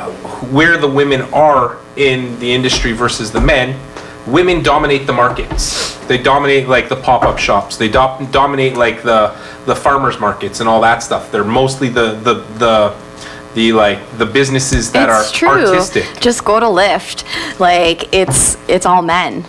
where 0.50 0.76
the 0.76 0.88
women 0.88 1.22
are 1.32 1.78
in 1.96 2.38
the 2.40 2.52
industry 2.52 2.92
versus 2.92 3.30
the 3.30 3.40
men, 3.40 3.78
women 4.26 4.62
dominate 4.62 5.07
the 5.07 5.12
markets. 5.12 5.94
They 6.07 6.18
dominate 6.18 6.68
like 6.68 6.88
the 6.88 6.96
pop-up 6.96 7.38
shops. 7.38 7.76
They 7.76 7.88
do- 7.88 8.26
dominate 8.30 8.74
like 8.76 9.02
the 9.02 9.34
the 9.66 9.74
farmers 9.74 10.18
markets 10.20 10.61
and 10.61 10.68
all 10.68 10.80
that 10.82 11.02
stuff. 11.02 11.30
They're 11.30 11.44
mostly 11.44 11.88
the 11.88 12.14
the 12.14 12.34
the 12.59 13.03
the 13.55 13.72
like 13.72 13.98
the 14.18 14.26
businesses 14.26 14.92
that 14.92 15.09
it's 15.09 15.30
are 15.30 15.34
true. 15.34 15.66
artistic. 15.66 16.20
Just 16.20 16.44
go 16.44 16.61
to 16.61 16.68
Lift. 16.68 17.24
Like 17.59 18.12
it's 18.14 18.57
it's 18.68 18.86
all 18.86 19.02
men. 19.02 19.44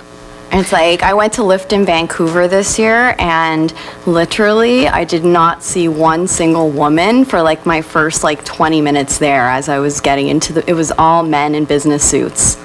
It's 0.52 0.72
like 0.72 1.04
I 1.04 1.14
went 1.14 1.34
to 1.34 1.44
Lift 1.44 1.74
in 1.74 1.86
Vancouver 1.86 2.48
this 2.48 2.80
year 2.80 3.16
and 3.18 3.74
literally 4.06 4.88
I 4.88 5.04
did 5.04 5.26
not 5.26 5.64
see 5.64 5.88
one 5.88 6.28
single 6.28 6.70
woman 6.70 7.26
for 7.26 7.42
like 7.42 7.66
my 7.66 7.82
first 7.82 8.24
like 8.24 8.46
20 8.46 8.80
minutes 8.80 9.18
there 9.18 9.50
as 9.50 9.68
I 9.68 9.80
was 9.80 10.00
getting 10.00 10.28
into 10.28 10.54
the 10.54 10.70
it 10.70 10.74
was 10.74 10.92
all 10.92 11.24
men 11.24 11.56
in 11.56 11.66
business 11.66 12.08
suits. 12.08 12.58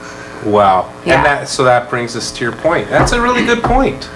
Wow. 0.44 0.92
Yeah. 1.04 1.16
And 1.16 1.26
that 1.26 1.48
so 1.48 1.64
that 1.64 1.90
brings 1.90 2.16
us 2.16 2.30
to 2.32 2.44
your 2.44 2.52
point. 2.52 2.88
That's 2.88 3.12
a 3.12 3.20
really 3.20 3.44
good 3.44 3.62
point. 3.62 4.08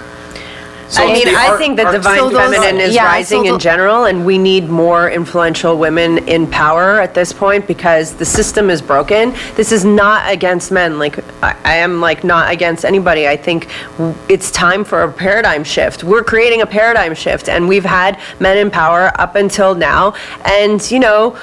So 0.87 1.03
I 1.03 1.13
mean, 1.13 1.25
the 1.25 1.35
I 1.35 1.47
art- 1.49 1.57
think 1.57 1.77
the 1.77 1.85
art- 1.85 1.95
divine 1.95 2.17
So 2.19 2.29
those- 2.29 2.55
feminine 2.55 2.79
is 2.79 2.93
yeah, 2.93 3.03
so 3.05 3.07
rising 3.07 3.45
in 3.47 3.53
the- 3.53 3.59
general, 3.59 4.05
and 4.05 4.23
we 4.25 4.37
need 4.37 4.69
more 4.69 5.09
influential 5.09 5.77
women 5.77 6.19
in 6.27 6.45
power 6.45 7.01
at 7.01 7.13
this 7.15 7.33
point 7.33 7.65
because 7.65 8.13
the 8.13 8.25
system 8.25 8.69
is 8.69 8.81
broken. 8.83 9.33
This 9.55 9.71
is 9.71 9.83
not 9.83 10.31
against 10.31 10.71
men. 10.71 10.99
Like 10.99 11.17
I, 11.41 11.55
I 11.65 11.75
am 11.77 12.01
like 12.01 12.23
not 12.23 12.51
against 12.51 12.85
anybody. 12.85 13.27
I 13.27 13.35
think 13.35 13.67
w- 13.97 14.13
it's 14.29 14.51
time 14.51 14.83
for 14.83 15.01
a 15.03 15.11
paradigm 15.11 15.63
shift. 15.63 16.03
We're 16.03 16.23
creating 16.23 16.61
a 16.61 16.67
paradigm 16.67 17.15
shift, 17.15 17.49
and 17.49 17.67
we've 17.67 17.85
had 17.85 18.19
men 18.39 18.57
in 18.57 18.69
power 18.69 19.11
up 19.17 19.35
until 19.35 19.73
now, 19.75 20.13
and 20.45 20.79
you 20.91 20.99
know. 20.99 21.35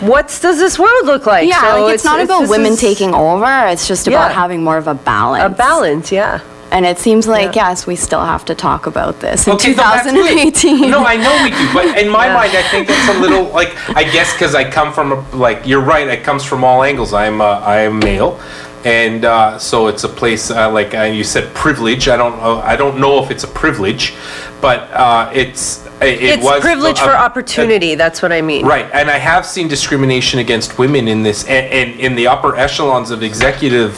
What 0.00 0.26
does 0.42 0.58
this 0.58 0.80
world 0.80 1.06
look 1.06 1.26
like? 1.26 1.48
Yeah, 1.48 1.60
So 1.76 1.84
like 1.84 1.94
it's, 1.94 2.04
not 2.04 2.20
about 2.20 2.40
this 2.40 2.50
women 2.50 2.72
is 2.72 2.80
taking 2.80 3.14
over. 3.14 3.66
It's 3.68 3.86
just 3.86 4.08
about 4.08 4.30
Yeah. 4.32 4.34
having 4.34 4.64
more 4.64 4.76
of 4.76 4.88
a 4.88 4.94
balance. 4.94 5.44
a 5.44 5.48
balance, 5.48 6.10
yeah. 6.10 6.40
And 6.72 6.86
it 6.86 6.98
seems 6.98 7.28
like 7.28 7.54
Yeah. 7.54 7.68
yes, 7.68 7.86
we 7.86 7.96
still 7.96 8.24
have 8.24 8.44
to 8.46 8.54
talk 8.54 8.86
about 8.86 9.20
this 9.20 9.46
in 9.46 9.52
Okay, 9.54 9.70
no, 9.70 9.76
that's 9.76 10.04
good. 10.10 10.14
2018. 10.14 10.90
No, 10.90 11.04
I 11.04 11.16
know 11.16 11.34
we 11.44 11.50
do, 11.50 11.66
but 11.74 11.84
in 12.02 12.08
my 12.08 12.26
Yeah. 12.26 12.34
mind, 12.34 12.52
I 12.56 12.62
think 12.62 12.88
it's 12.88 13.08
a 13.16 13.18
little 13.20 13.44
like 13.60 13.72
I 13.94 14.04
guess 14.04 14.32
because 14.32 14.54
I 14.54 14.64
come 14.78 14.90
from 14.92 15.12
a, 15.12 15.18
like 15.36 15.66
you're 15.66 15.86
right. 15.94 16.08
It 16.08 16.24
comes 16.24 16.42
from 16.44 16.64
all 16.64 16.82
angles. 16.82 17.12
I'm 17.12 17.40
uh, 17.42 17.60
I 17.74 17.80
am 17.88 17.98
male, 17.98 18.40
and 18.84 19.24
uh, 19.24 19.58
so 19.58 19.88
it's 19.88 20.04
a 20.04 20.08
place 20.08 20.50
uh, 20.50 20.70
like 20.78 20.94
uh, 20.94 21.02
you 21.18 21.24
said 21.24 21.52
privilege. 21.54 22.08
I 22.08 22.16
don't 22.16 22.38
uh, 22.40 22.72
I 22.72 22.74
don't 22.76 22.98
know 22.98 23.22
if 23.22 23.30
it's 23.30 23.44
a 23.44 23.52
privilege, 23.62 24.14
but 24.62 24.78
uh, 24.94 25.30
it's 25.34 25.86
it, 26.04 26.22
it 26.22 26.30
It's 26.34 26.44
was 26.44 26.60
privilege 26.60 26.98
a- 27.00 27.04
for 27.04 27.10
a- 27.10 27.16
opportunity, 27.16 27.94
that's 27.94 28.22
what 28.22 28.32
I 28.32 28.40
mean. 28.42 28.64
Right, 28.66 28.88
and 28.92 29.10
I 29.10 29.18
have 29.18 29.44
seen 29.46 29.68
discrimination 29.68 30.38
against 30.40 30.78
women 30.78 31.08
in 31.08 31.22
this, 31.22 31.44
and, 31.44 31.66
and 31.72 32.00
in 32.00 32.14
the 32.14 32.26
upper 32.26 32.56
echelons 32.56 33.10
of 33.10 33.22
executive 33.22 33.92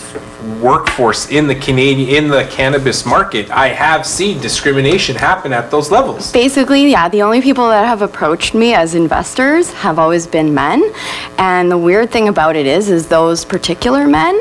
workforce 0.62 1.30
in 1.30 1.46
the 1.46 1.54
Canadian, 1.54 2.24
in 2.24 2.30
the 2.30 2.44
cannabis 2.50 3.06
market. 3.06 3.50
I 3.50 3.68
have 3.68 4.04
seen 4.06 4.40
discrimination 4.40 5.16
happen 5.16 5.52
at 5.54 5.70
those 5.70 5.90
levels. 5.90 6.32
Basically, 6.32 6.90
yeah, 6.90 7.08
the 7.08 7.22
only 7.22 7.40
people 7.40 7.66
that 7.68 7.86
have 7.86 8.02
approached 8.02 8.54
me 8.54 8.74
as 8.74 8.94
investors 8.94 9.72
have 9.72 9.98
always 9.98 10.26
been 10.26 10.52
men. 10.54 10.92
And 11.38 11.70
the 11.70 11.78
weird 11.78 12.10
thing 12.10 12.28
about 12.28 12.56
it 12.56 12.66
is, 12.66 12.90
is 12.90 13.08
those 13.08 13.44
particular 13.44 14.06
men, 14.06 14.38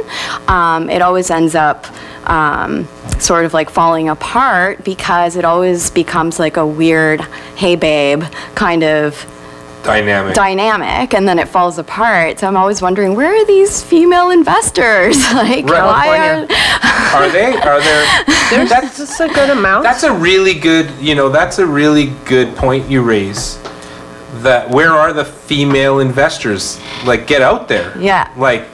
um, 0.50 0.90
it 0.90 1.02
always 1.02 1.32
ends 1.32 1.56
up 1.56 1.86
um, 2.26 2.88
sort 3.20 3.46
of 3.46 3.54
like 3.54 3.70
falling 3.70 4.10
apart 4.10 4.84
because 4.84 5.36
it 5.36 5.46
always 5.46 5.90
becomes 5.92 6.40
like 6.40 6.58
a 6.58 6.66
weird, 6.66 7.22
hey 7.56 7.76
babe, 7.76 8.24
kind 8.56 8.84
of 8.84 9.30
Dynamic. 9.84 10.34
dynamic 10.34 11.14
and 11.14 11.28
then 11.28 11.38
it 11.40 11.48
falls 11.50 11.78
apart. 11.78 12.40
So 12.40 12.48
I'm 12.48 12.56
always 12.56 12.82
wondering, 12.82 13.16
where 13.16 13.34
are 13.36 13.46
these 13.46 13.84
female 13.84 14.30
investors? 14.32 15.18
like, 15.34 15.66
why 15.66 16.18
are, 16.18 16.48
Are 17.14 17.30
they? 17.30 17.54
Are 17.58 17.80
there? 17.82 18.26
There's 18.50 18.70
That's 18.70 18.98
just 18.98 19.20
a 19.20 19.28
good 19.28 19.50
amount. 19.50 19.84
that's 19.84 20.04
a 20.04 20.12
really 20.14 20.54
good. 20.54 20.90
You 21.00 21.16
know, 21.16 21.30
that's 21.30 21.60
a 21.60 21.66
really 21.66 22.08
good 22.26 22.56
point 22.56 22.90
you 22.90 23.02
raise. 23.04 23.62
That 24.42 24.70
where 24.70 24.94
are 24.94 25.14
the 25.14 25.26
female 25.26 26.00
investors? 26.00 26.80
Like, 27.06 27.28
get 27.28 27.42
out 27.44 27.68
there. 27.68 27.96
Yeah. 28.00 28.32
Like, 28.36 28.66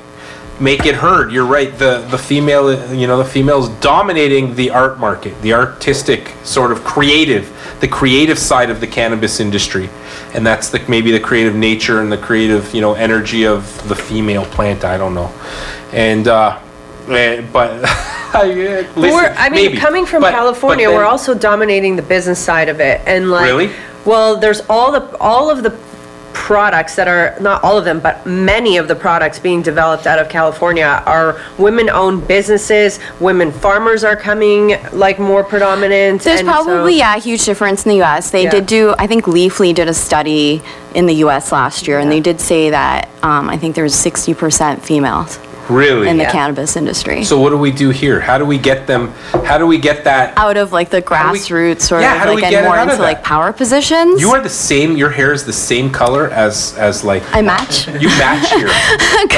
make 0.59 0.85
it 0.85 0.95
heard. 0.95 1.31
You're 1.31 1.45
right. 1.45 1.75
The 1.77 2.05
the 2.09 2.17
female, 2.17 2.93
you 2.93 3.07
know, 3.07 3.17
the 3.17 3.25
females 3.25 3.69
dominating 3.79 4.55
the 4.55 4.69
art 4.71 4.99
market, 4.99 5.39
the 5.41 5.53
artistic 5.53 6.33
sort 6.43 6.71
of 6.71 6.83
creative, 6.83 7.51
the 7.79 7.87
creative 7.87 8.37
side 8.37 8.69
of 8.69 8.79
the 8.79 8.87
cannabis 8.87 9.39
industry, 9.39 9.89
and 10.33 10.45
that's 10.45 10.69
the 10.69 10.83
maybe 10.87 11.11
the 11.11 11.19
creative 11.19 11.55
nature 11.55 12.01
and 12.01 12.11
the 12.11 12.17
creative, 12.17 12.73
you 12.73 12.81
know, 12.81 12.93
energy 12.93 13.45
of 13.45 13.87
the 13.87 13.95
female 13.95 14.45
plant. 14.45 14.83
I 14.83 14.97
don't 14.97 15.13
know, 15.13 15.31
and 15.91 16.27
uh, 16.27 16.59
eh, 17.09 17.41
but. 17.51 17.83
I, 18.31 18.41
uh, 18.41 18.45
listen, 18.45 19.01
we're, 19.01 19.33
I 19.39 19.49
mean, 19.49 19.71
maybe. 19.71 19.77
coming 19.77 20.05
from 20.05 20.21
But- 20.21 20.29
California, 20.35 20.87
but 20.87 20.93
we're 20.93 21.03
also 21.03 21.33
dominating 21.33 21.95
the 21.95 22.03
business 22.03 22.37
side 22.37 22.69
of 22.69 22.79
it, 22.79 23.01
and 23.07 23.31
like, 23.31 23.45
Really? 23.47 23.71
well, 24.05 24.37
there's 24.37 24.61
all 24.69 24.91
the 24.91 25.17
all 25.17 25.49
of 25.49 25.63
the 25.63 25.71
products 26.33 26.95
that 26.95 27.07
are 27.07 27.35
not 27.39 27.63
all 27.63 27.77
of 27.77 27.85
them, 27.85 27.99
but 27.99 28.25
many 28.25 28.77
of 28.77 28.87
the 28.87 28.95
products 28.95 29.39
being 29.39 29.61
developed 29.61 30.07
out 30.07 30.19
of 30.19 30.29
California 30.29 31.03
are 31.05 31.39
women-owned 31.57 32.27
businesses. 32.27 32.99
Women 33.19 33.51
farmers 33.51 34.03
are 34.03 34.15
coming 34.15 34.77
like 34.93 35.19
more 35.19 35.43
predominant. 35.43 36.21
There's 36.21 36.39
and 36.39 36.47
so- 36.47 36.53
probably, 36.63 36.97
yeah, 36.97 37.15
a 37.15 37.19
huge 37.19 37.45
difference 37.45 37.85
in 37.85 37.89
the 37.89 38.01
US. 38.03 38.29
They 38.31 38.43
Yeah. 38.43 38.51
did 38.51 38.65
do, 38.65 38.95
I 38.97 39.07
think 39.07 39.25
Leafly 39.25 39.73
did 39.73 39.87
a 39.87 39.93
study 39.93 40.61
in 40.93 41.05
the 41.05 41.15
US 41.15 41.51
last 41.51 41.87
year, 41.87 41.99
and 41.99 42.11
they 42.11 42.19
did 42.19 42.39
say 42.39 42.69
that 42.69 43.09
um, 43.21 43.49
I 43.49 43.57
think 43.57 43.75
there 43.75 43.83
was 43.83 43.93
60% 43.93 44.81
females 44.81 45.37
really 45.69 46.07
in 46.09 46.17
the 46.17 46.23
Yeah. 46.23 46.31
cannabis 46.31 46.75
industry. 46.75 47.23
So 47.23 47.39
what 47.39 47.49
do 47.51 47.57
we 47.57 47.71
do 47.71 47.89
here? 47.89 48.19
How 48.19 48.37
do 48.37 48.45
we 48.45 48.57
get 48.57 48.87
them? 48.87 49.13
How 49.45 49.57
do 49.57 49.65
we 49.67 49.77
get 49.77 50.03
that? 50.05 50.33
out 50.37 50.57
of 50.57 50.71
like 50.71 50.89
the 50.89 51.01
do 51.01 51.05
we- 51.09 51.15
grassroots 51.17 51.81
sort 51.81 52.01
Yeah, 52.01 52.13
of 52.13 52.19
how 52.19 52.25
do 52.25 52.29
like 52.31 52.35
we 52.37 52.41
get 52.49 52.53
and 52.53 52.65
more 52.65 52.75
out 52.77 52.87
of 52.87 52.93
into 52.93 53.03
like 53.03 53.23
power 53.23 53.51
positions. 53.53 54.19
You 54.21 54.31
are 54.31 54.41
the 54.41 54.49
same. 54.49 54.95
Your 54.97 55.09
hair 55.09 55.33
is 55.33 55.43
the 55.45 55.53
same 55.53 55.89
color 55.91 56.29
as 56.29 56.75
as 56.77 57.03
like. 57.03 57.23
I 57.35 57.41
match. 57.41 57.87
You 57.87 58.09
match 58.09 58.51
here. 58.53 58.69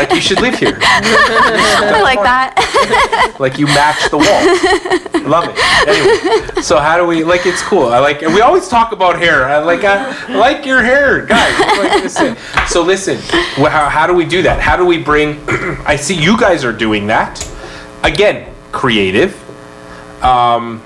Like 0.02 0.12
you 0.14 0.22
should 0.22 0.42
live 0.42 0.56
here. 0.56 0.80
I 0.82 2.02
like 2.02 2.20
that. 2.24 3.36
Like 3.40 3.58
you 3.58 3.66
match 3.68 4.10
the 4.10 4.18
wall. 4.18 5.22
Love 5.28 5.46
it. 5.50 5.58
Anyway, 5.88 6.62
so 6.62 6.80
how 6.80 6.98
do 6.98 7.06
we 7.06 7.24
like? 7.24 7.46
It's 7.46 7.62
cool. 7.62 7.88
I 7.88 8.00
like. 8.00 8.22
We 8.22 8.42
always 8.42 8.68
talk 8.68 8.92
about 8.92 9.20
hair. 9.20 9.46
I 9.48 9.58
like. 9.60 9.84
I 9.84 10.34
like 10.36 10.66
your 10.66 10.82
hair, 10.84 11.26
guys. 11.26 11.58
That's 11.58 11.78
what 11.78 11.92
I'm 11.92 11.98
gonna 11.98 12.10
say. 12.10 12.36
So 12.68 12.82
listen. 12.84 13.18
wh- 13.58 13.70
How, 13.70 13.90
how 13.90 14.08
do 14.08 14.14
we 14.14 14.26
do 14.26 14.42
that? 14.44 14.60
How 14.60 14.76
do 14.78 14.86
we 14.86 14.98
bring? 14.98 15.40
I 15.86 15.96
see 15.96 16.16
you 16.22 16.38
guys 16.38 16.64
are 16.64 16.74
doing 16.74 17.08
that. 17.08 17.48
Again, 18.04 18.54
creative. 18.72 19.36
Um, 20.24 20.82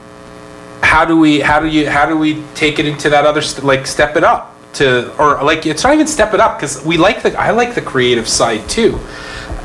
how 0.81 1.05
do 1.05 1.17
we? 1.17 1.39
How 1.39 1.59
do 1.59 1.67
you? 1.67 1.89
How 1.89 2.05
do 2.05 2.17
we 2.17 2.43
take 2.53 2.79
it 2.79 2.85
into 2.85 3.09
that 3.09 3.25
other 3.25 3.41
st- 3.41 3.65
like 3.65 3.85
step 3.85 4.15
it 4.15 4.23
up 4.23 4.55
to 4.73 5.15
or 5.17 5.43
like 5.43 5.65
it's 5.65 5.83
not 5.83 5.93
even 5.93 6.07
step 6.07 6.33
it 6.33 6.39
up 6.39 6.57
because 6.57 6.83
we 6.85 6.97
like 6.97 7.21
the 7.23 7.37
I 7.39 7.51
like 7.51 7.75
the 7.75 7.81
creative 7.81 8.27
side 8.27 8.67
too. 8.69 8.99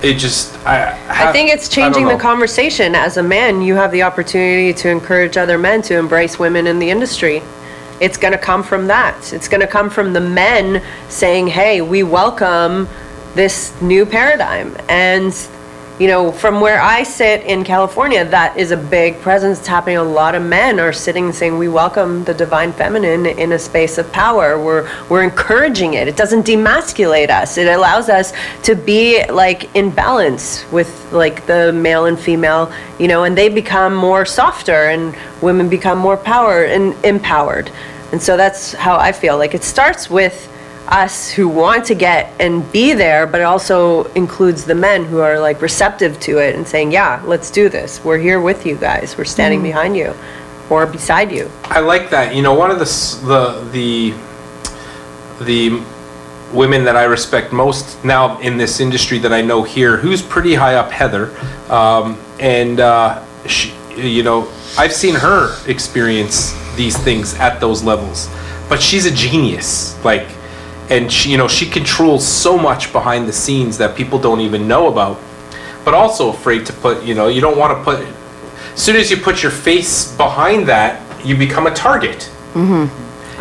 It 0.02 0.14
just 0.14 0.56
I. 0.66 0.98
I 1.08 1.32
think 1.32 1.50
it's 1.50 1.68
changing 1.68 2.08
the 2.08 2.16
conversation. 2.16 2.94
As 2.94 3.16
a 3.16 3.22
man, 3.22 3.62
you 3.62 3.74
have 3.74 3.92
the 3.92 4.02
opportunity 4.02 4.72
to 4.74 4.88
encourage 4.88 5.36
other 5.36 5.58
men 5.58 5.82
to 5.82 5.98
embrace 5.98 6.38
women 6.38 6.66
in 6.66 6.78
the 6.78 6.90
industry. 6.90 7.42
It's 8.00 8.16
going 8.16 8.32
to 8.32 8.38
come 8.38 8.62
from 8.62 8.86
that. 8.86 9.32
It's 9.34 9.46
going 9.46 9.60
to 9.60 9.66
come 9.66 9.90
from 9.90 10.14
the 10.14 10.22
men 10.22 10.82
saying, 11.10 11.48
hey, 11.48 11.82
we 11.82 12.02
welcome 12.02 12.88
this 13.34 13.78
new 13.82 14.06
paradigm. 14.06 14.74
And, 14.88 15.32
you 16.00 16.06
know, 16.06 16.32
from 16.32 16.62
where 16.62 16.80
I 16.80 17.02
sit 17.02 17.44
in 17.44 17.62
California, 17.62 18.24
that 18.24 18.56
is 18.56 18.70
a 18.70 18.76
big 18.78 19.20
presence. 19.20 19.58
It's 19.58 19.68
happening. 19.68 19.98
A 19.98 20.02
lot 20.02 20.34
of 20.34 20.42
men 20.42 20.80
are 20.80 20.94
sitting 20.94 21.26
and 21.26 21.34
saying, 21.34 21.58
we 21.58 21.68
welcome 21.68 22.24
the 22.24 22.32
divine 22.32 22.72
feminine 22.72 23.26
in 23.26 23.52
a 23.52 23.58
space 23.58 23.98
of 23.98 24.10
power. 24.10 24.58
We're, 24.58 24.90
we're 25.10 25.22
encouraging 25.22 25.92
it. 25.92 26.08
It 26.08 26.16
doesn't 26.16 26.46
demasculate 26.46 27.28
us. 27.28 27.58
It 27.58 27.68
allows 27.68 28.08
us 28.08 28.32
to 28.62 28.74
be 28.74 29.26
like 29.26 29.76
in 29.76 29.90
balance 29.90 30.64
with 30.72 31.12
like 31.12 31.44
the 31.44 31.70
male 31.70 32.06
and 32.06 32.18
female, 32.18 32.72
you 32.98 33.06
know, 33.06 33.24
and 33.24 33.36
they 33.36 33.50
become 33.50 33.94
more 33.94 34.24
softer 34.24 34.88
and 34.88 35.14
women 35.42 35.68
become 35.68 35.98
more 35.98 36.16
power 36.16 36.64
and 36.64 36.94
empowered. 37.04 37.70
And 38.12 38.22
so 38.22 38.38
that's 38.38 38.72
how 38.72 38.96
I 38.96 39.12
feel. 39.12 39.36
Like 39.36 39.54
it 39.54 39.64
starts 39.64 40.08
with 40.08 40.49
us 40.90 41.30
who 41.30 41.48
want 41.48 41.84
to 41.86 41.94
get 41.94 42.32
and 42.40 42.70
be 42.72 42.92
there, 42.94 43.26
but 43.26 43.40
it 43.40 43.44
also 43.44 44.04
includes 44.14 44.64
the 44.64 44.74
men 44.74 45.04
who 45.04 45.20
are 45.20 45.38
like 45.38 45.62
receptive 45.62 46.18
to 46.20 46.38
it 46.38 46.56
and 46.56 46.66
saying, 46.66 46.90
yeah, 46.90 47.22
let's 47.24 47.50
do 47.50 47.68
this. 47.68 48.04
We're 48.04 48.18
here 48.18 48.40
with 48.40 48.66
you 48.66 48.76
guys. 48.76 49.16
We're 49.16 49.24
standing 49.24 49.62
behind 49.62 49.96
you 49.96 50.14
or 50.68 50.86
beside 50.86 51.30
you. 51.30 51.50
I 51.64 51.80
like 51.80 52.10
that. 52.10 52.34
You 52.34 52.42
know, 52.42 52.54
one 52.54 52.70
of 52.70 52.78
the 52.78 52.84
the 53.26 53.70
the 53.70 54.14
the 55.44 55.84
women 56.52 56.84
that 56.84 56.96
I 56.96 57.04
respect 57.04 57.52
most 57.52 58.04
now 58.04 58.40
in 58.40 58.56
this 58.56 58.80
industry 58.80 59.18
that 59.18 59.32
I 59.32 59.40
know 59.40 59.62
here, 59.62 59.96
who's 59.96 60.20
pretty 60.20 60.54
high 60.54 60.74
up, 60.74 60.90
Heather, 60.90 61.30
um, 61.70 62.18
and 62.40 62.80
uh, 62.80 63.24
she, 63.46 63.72
you 63.96 64.24
know, 64.24 64.48
I've 64.76 64.92
seen 64.92 65.14
her 65.14 65.56
experience 65.68 66.52
these 66.74 66.96
things 66.96 67.34
at 67.34 67.60
those 67.60 67.84
levels, 67.84 68.28
but 68.68 68.82
she's 68.82 69.06
a 69.06 69.12
genius, 69.12 70.02
like. 70.04 70.26
And 70.90 71.10
she, 71.10 71.30
you 71.30 71.36
know, 71.38 71.48
she 71.48 71.66
controls 71.66 72.26
so 72.26 72.58
much 72.58 72.92
behind 72.92 73.28
the 73.28 73.32
scenes 73.32 73.78
that 73.78 73.96
people 73.96 74.18
don't 74.18 74.40
even 74.40 74.66
know 74.66 74.88
about. 74.88 75.18
But 75.84 75.94
also 75.94 76.30
afraid 76.30 76.66
to 76.66 76.72
put, 76.72 77.04
you 77.04 77.14
know, 77.14 77.28
you 77.28 77.40
don't 77.40 77.56
want 77.56 77.76
to 77.78 77.82
put. 77.84 78.00
As 78.74 78.82
soon 78.82 78.96
as 78.96 79.10
you 79.10 79.16
put 79.16 79.42
your 79.42 79.52
face 79.52 80.14
behind 80.16 80.66
that, 80.68 81.00
you 81.24 81.36
become 81.36 81.66
a 81.66 81.70
target. 81.74 82.28
Mm-hmm. 82.54 82.86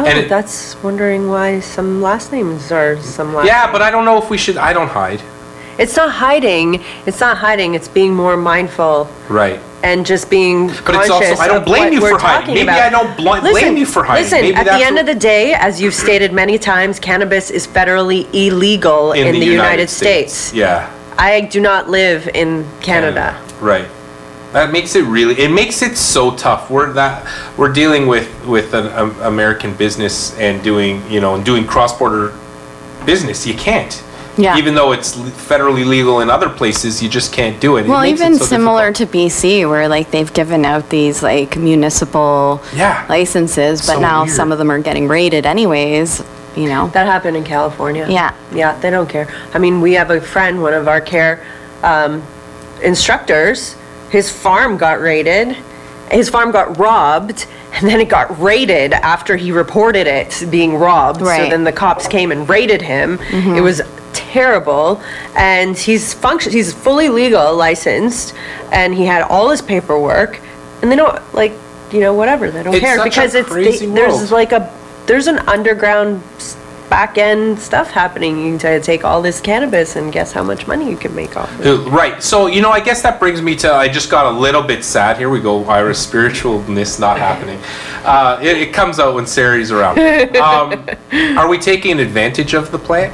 Oh, 0.02 0.06
And 0.06 0.20
it- 0.20 0.30
that's 0.30 0.82
wondering 0.84 1.30
why 1.30 1.60
some 1.60 2.02
last 2.02 2.32
names 2.32 2.72
are 2.72 2.97
some 3.02 3.34
last. 3.34 3.47
Yeah, 3.47 3.72
but 3.72 3.82
I 3.82 3.89
don't 3.91 4.06
know 4.06 4.18
if 4.22 4.30
we 4.30 4.38
should. 4.38 4.58
I 4.58 4.72
don't 4.74 4.88
hide. 4.89 5.22
It's 5.78 5.95
not 5.95 6.12
hiding. 6.12 6.84
It's 7.06 7.20
not 7.20 7.38
hiding. 7.38 7.74
It's 7.74 7.88
being 7.88 8.14
more 8.14 8.36
mindful 8.38 9.10
Right. 9.30 9.60
And 9.84 10.06
just 10.06 10.30
being 10.30 10.68
But 10.86 10.96
it's 10.96 11.10
also- 11.10 11.36
I 11.38 11.48
don't 11.48 11.66
blame 11.66 11.94
you 11.94 12.02
for 12.02 12.18
hiding. 12.18 12.54
Maybe 12.56 12.68
about. 12.68 12.80
I 12.82 12.90
don't 12.90 13.16
bl- 13.18 13.50
blame 13.52 13.78
you 13.78 13.86
for 13.86 14.04
hiding. 14.04 14.24
Listen, 14.24 14.42
Maybe 14.42 14.56
at 14.56 14.66
the 14.66 14.74
end 14.86 14.96
what- 14.96 15.02
of 15.02 15.06
the 15.08 15.16
day, 15.16 15.54
as 15.54 15.82
you've 15.82 15.94
stated 15.96 16.34
many 16.34 16.58
times, 16.58 17.00
cannabis 17.00 17.50
is 17.50 17.66
federally 17.66 18.28
illegal 18.34 19.14
in, 19.14 19.32
the, 19.40 19.46
United, 19.46 19.90
States. 19.90 20.52
Yeah. 20.54 20.88
I 21.18 21.42
do 21.42 21.60
not 21.62 21.90
live 21.90 22.30
in 22.34 22.66
Canada. 22.82 23.36
Right. 23.62 23.86
That 24.54 24.72
makes 24.72 24.96
it 24.96 25.04
really, 25.04 25.40
it 25.40 25.52
makes 25.52 25.82
it 25.82 25.96
so 25.96 26.32
tough. 26.32 26.70
We're 26.72 26.92
that, 26.94 27.26
we're 27.56 27.72
dealing 27.72 28.08
with, 28.08 28.28
with 28.46 28.74
an 28.74 28.88
um, 28.98 29.16
American 29.22 29.74
business 29.76 30.36
and 30.40 30.64
doing, 30.64 31.04
you 31.10 31.22
know, 31.22 31.36
and 31.36 31.46
doing 31.46 31.66
cross-border 31.68 32.34
business. 33.06 33.46
You 33.46 33.54
can't. 33.54 34.02
Yeah. 34.40 34.58
Even 34.58 34.74
though 34.74 34.92
it's 34.94 35.18
le- 35.18 35.30
federally 35.32 35.86
legal 35.86 36.22
in 36.22 36.30
other 36.30 36.50
places, 36.50 37.04
you 37.04 37.10
just 37.10 37.34
can't 37.34 37.60
do 37.60 37.76
it. 37.78 37.86
It 37.86 37.90
Well, 37.90 38.02
makes 38.02 38.22
it 38.22 38.24
even 38.26 38.40
so 38.40 38.46
similar 38.46 38.92
difficult. 38.92 39.12
to 39.12 39.18
BC, 39.18 39.66
where 39.70 39.88
like 39.90 40.12
they've 40.12 40.32
given 40.34 40.64
out 40.66 40.90
these 40.90 41.22
like 41.22 41.58
municipal 41.58 42.62
Yeah. 42.74 43.04
licenses, 43.10 43.82
but 43.86 43.96
So 43.96 44.00
now 44.00 44.24
weird. 44.24 44.36
some 44.36 44.52
of 44.52 44.58
them 44.58 44.72
are 44.72 44.80
getting 44.80 45.08
raided 45.08 45.46
anyways, 45.46 46.24
you 46.56 46.70
know? 46.70 46.88
That 46.94 47.06
happened 47.08 47.36
in 47.38 47.44
California. 47.44 48.06
Yeah. 48.10 48.32
Yeah, 48.54 48.76
they 48.80 48.90
don't 48.90 49.10
care. 49.10 49.28
I 49.54 49.58
mean, 49.60 49.82
we 49.82 49.94
have 49.94 50.10
a 50.12 50.22
friend, 50.22 50.62
one 50.62 50.74
of 50.74 50.88
our 50.88 51.02
care 51.02 51.42
um, 51.84 52.22
instructors, 52.82 53.76
his 54.10 54.32
farm 54.32 54.78
got 54.78 55.00
raided, 55.02 55.56
his 56.12 56.30
farm 56.30 56.52
got 56.52 56.78
robbed, 56.80 57.46
and 57.74 57.88
then 57.88 58.00
it 58.02 58.10
got 58.10 58.42
raided 58.42 58.94
after 58.94 59.36
he 59.36 59.52
reported 59.52 60.08
it 60.08 60.44
being 60.50 60.76
robbed. 60.78 61.20
So 61.20 61.26
Right. 61.26 61.50
then 61.50 61.64
the 61.64 61.72
cops 61.72 62.08
came 62.08 62.32
and 62.32 62.48
raided 62.50 62.82
him. 62.82 63.20
It 63.32 63.62
was 63.62 63.82
terrible, 64.14 65.01
and 65.36 65.78
he's 65.78 66.14
function, 66.14 66.51
he's 66.51 66.74
fully 66.74 67.10
legal 67.10 67.55
licensed, 67.55 68.34
and 68.72 68.93
he 68.93 69.05
had 69.05 69.22
all 69.24 69.49
his 69.49 69.62
paperwork, 69.62 70.39
and 70.82 70.91
they 70.91 70.95
don't, 70.95 71.18
like, 71.34 71.53
you 71.91 71.99
know, 71.99 72.14
whatever, 72.14 72.51
they 72.51 72.64
don't 72.64 72.74
It's 72.74 72.84
care. 72.84 72.97
such 72.97 73.05
a 73.07 73.10
Because 73.10 73.36
it's, 73.36 73.49
crazy 73.49 73.86
they- 73.88 73.93
there's 73.93 74.32
like 74.32 74.51
a, 74.51 74.72
there's 75.07 75.28
an 75.28 75.39
underground 75.47 76.22
back-end 76.89 77.60
stuff 77.60 77.91
happening. 77.91 78.43
You 78.43 78.57
can 78.57 78.82
take 78.82 79.03
all 79.05 79.22
this 79.22 79.39
cannabis 79.39 79.95
and 79.95 80.12
guess 80.12 80.32
how 80.32 80.41
much 80.41 80.66
money 80.66 80.89
you 80.89 80.97
can 80.97 81.14
make 81.16 81.38
off 81.38 81.51
of 81.60 81.62
it. 81.66 81.68
Uh, 81.88 81.89
Right. 81.91 82.22
So, 82.24 82.47
you 82.47 82.62
know, 82.64 82.72
I 82.72 82.80
guess 82.80 83.03
that 83.03 83.20
brings 83.20 83.43
me 83.43 83.55
to, 83.57 83.72
I 83.72 83.88
just 83.88 84.10
got 84.10 84.26
a 84.26 84.32
little 84.36 84.64
bit 84.64 84.84
sad. 84.84 85.18
Here 85.18 85.30
we 85.30 85.39
go, 85.39 85.64
Ira's 85.66 85.97
spiritualness 86.07 86.99
not 86.99 87.20
happening. 87.20 87.60
Uh, 88.03 88.39
it, 88.41 88.57
it 88.57 88.74
comes 88.74 88.99
out 88.99 89.14
when 89.14 89.28
Sari's 89.28 89.72
around. 89.72 89.99
Um, 90.39 90.88
are 91.38 91.47
we 91.47 91.60
taking 91.60 91.99
advantage 91.99 92.53
of 92.55 92.72
the 92.72 92.80
plant? 92.80 93.14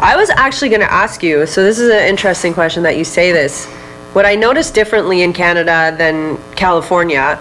I 0.00 0.16
was 0.16 0.30
actually 0.30 0.68
going 0.68 0.80
to 0.80 0.92
ask 0.92 1.22
you, 1.22 1.46
so 1.46 1.62
this 1.62 1.78
is 1.78 1.88
an 1.90 2.06
interesting 2.08 2.52
question 2.54 2.82
that 2.82 2.96
you 2.96 3.04
say 3.04 3.32
this. 3.32 3.66
What 4.12 4.26
I 4.26 4.34
noticed 4.34 4.74
differently 4.74 5.22
in 5.22 5.32
Canada 5.32 5.94
than 5.96 6.38
California 6.54 7.40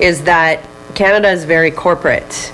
is 0.00 0.22
that 0.24 0.66
Canada 0.94 1.28
is 1.30 1.44
very 1.44 1.70
corporate. 1.70 2.52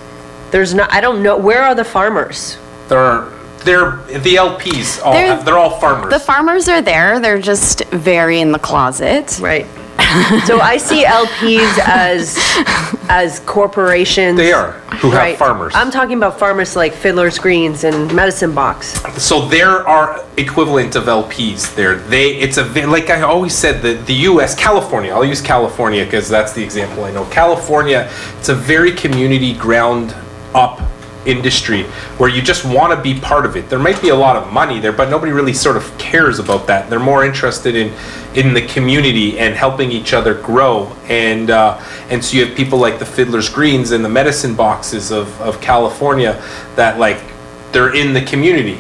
There's 0.51 0.74
not, 0.74 0.93
I 0.93 1.01
don't 1.01 1.22
know, 1.22 1.37
where 1.37 1.62
are 1.62 1.74
the 1.74 1.85
farmers? 1.85 2.59
They're, 2.89 3.22
they're, 3.64 3.97
the 4.18 4.37
LPs, 4.37 5.03
all, 5.05 5.12
They're- 5.12 5.43
they're 5.43 5.59
all 5.59 5.78
farmers. 5.80 6.12
The 6.12 6.20
farmers 6.20 6.68
are 6.68 6.80
there, 6.82 7.20
they're 7.20 7.41
just 7.41 7.85
very 7.87 8.41
in 8.41 8.53
the 8.53 8.59
closet. 8.59 9.39
Right. 9.41 9.66
So 10.47 10.61
I 10.61 10.77
see 10.77 11.05
LPs 11.05 11.79
as, 11.87 12.39
as 13.09 13.41
corporations. 13.41 14.37
They 14.37 14.53
are, 14.53 14.73
who 15.01 15.11
have 15.11 15.19
Right. 15.19 15.39
farmers. 15.39 15.73
I'm 15.75 15.91
talking 15.91 16.17
about 16.17 16.39
farmers 16.39 16.77
like 16.77 16.93
Fiddler's 16.93 17.39
Greens 17.39 17.85
and 17.85 18.12
Medicine 18.15 18.55
Box. 18.55 19.01
So 19.23 19.47
there 19.49 19.87
are 19.89 20.25
equivalent 20.37 20.95
of 20.97 21.05
LPs 21.05 21.75
there. 21.75 21.97
They, 21.97 22.37
it's 22.37 22.59
a, 22.59 22.65
ve- 22.65 22.87
like 22.87 23.11
I 23.11 23.23
always 23.23 23.55
said, 23.55 23.83
the, 23.83 23.95
the 23.95 24.15
US, 24.31 24.55
California, 24.55 25.12
I'll 25.12 25.25
use 25.25 25.41
California 25.41 26.05
because 26.05 26.29
that's 26.29 26.53
the 26.53 26.62
example 26.62 27.05
I 27.05 27.11
know. 27.11 27.25
California, 27.27 28.09
it's 28.39 28.49
a 28.51 28.55
very 28.55 28.93
community 28.93 29.55
ground 29.55 30.15
up 30.55 30.81
industry 31.27 31.85
where 32.18 32.29
you 32.29 32.43
just 32.43 32.64
want 32.64 32.97
to 32.97 33.03
be 33.03 33.18
part 33.18 33.47
of 33.47 33.57
it. 33.57 33.68
There 33.68 33.79
might 33.79 34.01
be 34.01 34.11
a 34.11 34.14
lot 34.14 34.37
of 34.37 34.53
money 34.53 34.81
there, 34.81 34.93
but 34.93 35.11
nobody 35.11 35.33
really 35.33 35.53
sort 35.53 35.77
of 35.77 35.99
cares 35.99 36.39
about 36.39 36.66
that. 36.66 36.91
They're 36.91 37.01
more 37.01 37.25
interested 37.25 37.75
in, 37.75 37.93
in 38.35 38.55
the 38.55 38.66
community 38.66 39.39
and 39.39 39.55
helping 39.55 39.91
each 39.91 40.12
other 40.12 40.35
grow. 40.35 40.95
And, 41.09 41.51
uh, 41.51 41.81
and 42.11 42.25
so 42.25 42.37
you 42.37 42.47
have 42.47 42.57
people 42.57 42.79
like 42.79 42.99
the 42.99 43.07
Fiddler's 43.07 43.49
Greens 43.49 43.91
and 43.91 44.05
the 44.05 44.09
medicine 44.09 44.55
boxes 44.55 45.11
of, 45.11 45.41
of 45.41 45.61
California 45.61 46.43
that 46.77 46.99
like, 46.99 47.20
they're 47.72 47.95
in 47.95 48.14
the 48.14 48.22
community. 48.22 48.79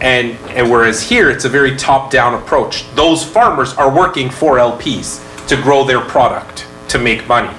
And, 0.00 0.32
and 0.50 0.70
whereas 0.70 1.02
here, 1.02 1.30
it's 1.30 1.44
a 1.44 1.48
very 1.48 1.76
top-down 1.76 2.34
approach. 2.34 2.90
Those 2.94 3.24
farmers 3.24 3.72
are 3.74 3.94
working 3.94 4.28
for 4.28 4.56
LPs 4.56 5.22
to 5.48 5.56
grow 5.56 5.84
their 5.84 6.00
product, 6.00 6.66
to 6.88 6.98
make 6.98 7.26
money. 7.28 7.54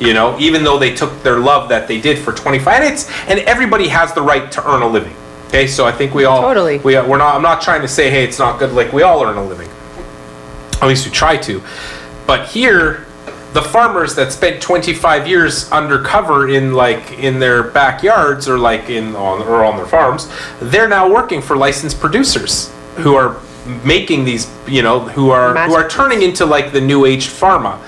You 0.00 0.12
know, 0.12 0.36
even 0.40 0.64
though 0.64 0.78
they 0.78 0.94
took 0.94 1.22
their 1.22 1.38
love 1.38 1.68
that 1.68 1.86
they 1.86 2.00
did 2.00 2.18
for 2.18 2.32
25, 2.32 2.82
and 2.82 2.92
it's, 2.92 3.10
and 3.28 3.38
everybody 3.40 3.88
has 3.88 4.12
the 4.12 4.22
right 4.22 4.50
to 4.52 4.68
earn 4.68 4.82
a 4.82 4.88
living. 4.88 5.14
Okay, 5.48 5.68
so 5.68 5.86
I 5.86 5.92
think 5.92 6.14
we 6.14 6.24
all. 6.24 6.42
Totally. 6.42 6.78
We, 6.78 6.94
we're 6.94 7.18
not, 7.18 7.36
I'm 7.36 7.42
not 7.42 7.62
trying 7.62 7.82
to 7.82 7.88
say, 7.88 8.10
hey, 8.10 8.24
it's 8.24 8.40
not 8.40 8.58
good, 8.58 8.72
like, 8.72 8.92
we 8.92 9.02
all 9.02 9.22
earn 9.22 9.36
a 9.36 9.44
living. 9.44 9.68
At 10.82 10.88
least 10.88 11.06
we 11.06 11.12
try 11.12 11.36
to. 11.36 11.62
But 12.26 12.48
here, 12.48 13.06
the 13.54 13.62
farmers 13.62 14.16
that 14.16 14.32
spent 14.32 14.60
25 14.60 15.28
years 15.28 15.70
undercover 15.70 16.48
in 16.48 16.74
like 16.74 17.18
in 17.18 17.38
their 17.38 17.62
backyards 17.62 18.48
or 18.48 18.58
like 18.58 18.90
in 18.90 19.14
on 19.14 19.42
or 19.42 19.64
on 19.64 19.76
their 19.76 19.86
farms, 19.86 20.28
they're 20.60 20.88
now 20.88 21.08
working 21.10 21.40
for 21.40 21.56
licensed 21.56 22.00
producers 22.00 22.72
who 22.96 23.14
are 23.14 23.40
making 23.84 24.24
these, 24.24 24.50
you 24.66 24.82
know, 24.82 25.00
who 25.00 25.30
are 25.30 25.54
who 25.66 25.74
are 25.74 25.88
turning 25.88 26.22
into 26.22 26.44
like 26.44 26.72
the 26.72 26.80
new 26.80 27.06
aged 27.06 27.30
pharma. 27.30 27.78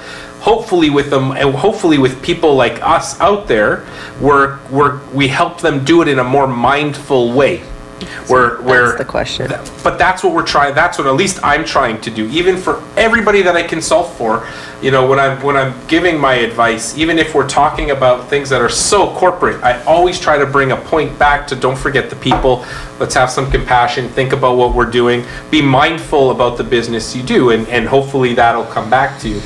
Hopefully 0.46 0.90
with 0.90 1.10
them 1.10 1.32
and 1.32 1.52
hopefully 1.52 1.98
with 1.98 2.22
people 2.22 2.54
like 2.54 2.80
us 2.80 3.18
out 3.20 3.48
there, 3.48 3.84
we're, 4.20 4.60
we're 4.70 5.04
we 5.12 5.26
help 5.26 5.60
them 5.60 5.84
do 5.84 6.02
it 6.02 6.08
in 6.08 6.20
a 6.20 6.24
more 6.24 6.46
mindful 6.46 7.32
way. 7.32 7.58
Where 8.28 8.62
where 8.62 8.96
the 8.96 9.04
question. 9.04 9.48
Th- 9.48 9.60
but 9.82 9.98
that's 9.98 10.22
what 10.22 10.34
we're 10.34 10.44
trying 10.44 10.74
that's 10.74 10.98
what 10.98 11.06
at 11.06 11.14
least 11.14 11.38
i'm 11.42 11.64
trying 11.64 12.00
to 12.00 12.10
do 12.10 12.28
even 12.28 12.56
for 12.56 12.82
everybody 12.96 13.40
that 13.40 13.56
i 13.56 13.62
consult 13.62 14.12
for 14.14 14.48
you 14.82 14.90
know 14.90 15.06
when 15.06 15.18
i'm 15.18 15.40
when 15.42 15.56
i'm 15.56 15.72
giving 15.86 16.18
my 16.18 16.34
advice 16.34 16.98
even 16.98 17.18
if 17.18 17.34
we're 17.36 17.48
talking 17.48 17.92
about 17.92 18.28
things 18.28 18.50
that 18.50 18.60
are 18.60 18.68
so 18.68 19.14
corporate 19.14 19.62
i 19.62 19.80
always 19.84 20.18
try 20.18 20.36
to 20.36 20.44
bring 20.44 20.72
a 20.72 20.76
point 20.76 21.16
back 21.18 21.46
to 21.46 21.54
don't 21.54 21.78
forget 21.78 22.10
the 22.10 22.16
people 22.16 22.66
let's 22.98 23.14
have 23.14 23.30
some 23.30 23.48
compassion 23.50 24.08
think 24.08 24.32
about 24.32 24.56
what 24.56 24.74
we're 24.74 24.90
doing 24.90 25.24
be 25.50 25.62
mindful 25.62 26.32
about 26.32 26.58
the 26.58 26.64
business 26.64 27.14
you 27.14 27.22
do 27.22 27.50
and, 27.50 27.66
and 27.68 27.86
hopefully 27.86 28.34
that'll 28.34 28.66
come 28.66 28.90
back 28.90 29.20
to 29.20 29.28
you 29.28 29.40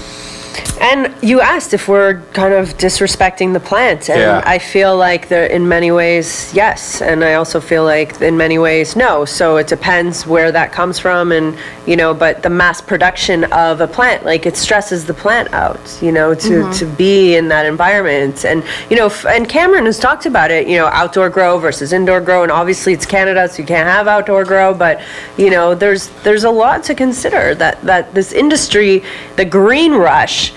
And 0.80 1.14
you 1.22 1.40
asked 1.40 1.74
if 1.74 1.88
we're 1.88 2.20
kind 2.32 2.54
of 2.54 2.76
disrespecting 2.78 3.52
the 3.52 3.60
plant, 3.60 4.08
and 4.08 4.20
Yeah. 4.20 4.42
I 4.46 4.58
feel 4.58 4.96
like 4.96 5.28
there, 5.28 5.44
in 5.44 5.68
many 5.68 5.90
ways, 5.90 6.50
yes, 6.54 7.02
and 7.02 7.22
I 7.22 7.34
also 7.34 7.60
feel 7.60 7.84
like 7.84 8.20
in 8.22 8.36
many 8.36 8.58
ways, 8.58 8.96
no. 8.96 9.24
So 9.26 9.58
it 9.58 9.66
depends 9.66 10.26
where 10.26 10.50
that 10.52 10.72
comes 10.72 10.98
from, 10.98 11.32
and 11.32 11.54
you 11.86 11.96
know, 11.96 12.14
but 12.14 12.42
the 12.42 12.50
mass 12.50 12.80
production 12.80 13.44
of 13.52 13.80
a 13.80 13.86
plant, 13.86 14.24
like 14.24 14.46
it 14.46 14.56
stresses 14.56 15.04
the 15.04 15.14
plant 15.14 15.52
out, 15.52 15.80
you 16.00 16.12
know, 16.12 16.34
to 16.34 16.48
mm-hmm. 16.50 16.72
to 16.72 16.86
be 16.86 17.36
in 17.36 17.48
that 17.48 17.66
environment, 17.66 18.44
and 18.44 18.64
you 18.88 18.96
know, 18.96 19.06
f- 19.06 19.26
and 19.26 19.48
Cameron 19.48 19.84
has 19.84 19.98
talked 19.98 20.24
about 20.24 20.50
it, 20.50 20.66
you 20.66 20.76
know, 20.76 20.86
outdoor 20.86 21.28
grow 21.28 21.58
versus 21.58 21.92
indoor 21.92 22.20
grow, 22.20 22.42
and 22.42 22.50
obviously 22.52 22.92
it's 22.94 23.06
Canada, 23.06 23.48
so 23.48 23.60
you 23.60 23.66
can't 23.66 23.88
have 23.88 24.08
outdoor 24.08 24.44
grow, 24.44 24.72
but 24.72 25.02
you 25.36 25.50
know, 25.50 25.74
there's 25.74 26.08
there's 26.22 26.44
a 26.44 26.50
lot 26.50 26.82
to 26.84 26.94
consider 26.94 27.54
that 27.56 27.80
that 27.82 28.14
this 28.14 28.32
industry, 28.32 29.02
the 29.36 29.44
green 29.44 29.92
rush 29.92 30.49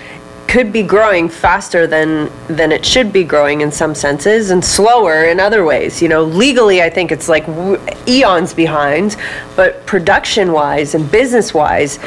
could 0.48 0.72
be 0.72 0.84
growing 0.84 1.30
faster 1.30 1.88
than 1.88 2.32
than 2.48 2.72
it 2.72 2.86
should 2.86 3.12
be 3.12 3.24
growing 3.24 3.62
in 3.62 3.72
some 3.72 3.96
senses 3.96 4.52
and 4.52 4.64
slower 4.64 5.26
in 5.26 5.40
other 5.40 5.66
ways. 5.66 6.02
You 6.02 6.10
know 6.10 6.24
legally 6.24 6.82
i 6.82 6.90
think 6.90 7.12
it's 7.12 7.28
like 7.28 7.46
eons 8.08 8.54
behind 8.54 9.16
but 9.56 9.86
production 9.86 10.52
wise 10.52 10.96
and 10.96 11.10
business 11.12 11.54
wise 11.54 12.00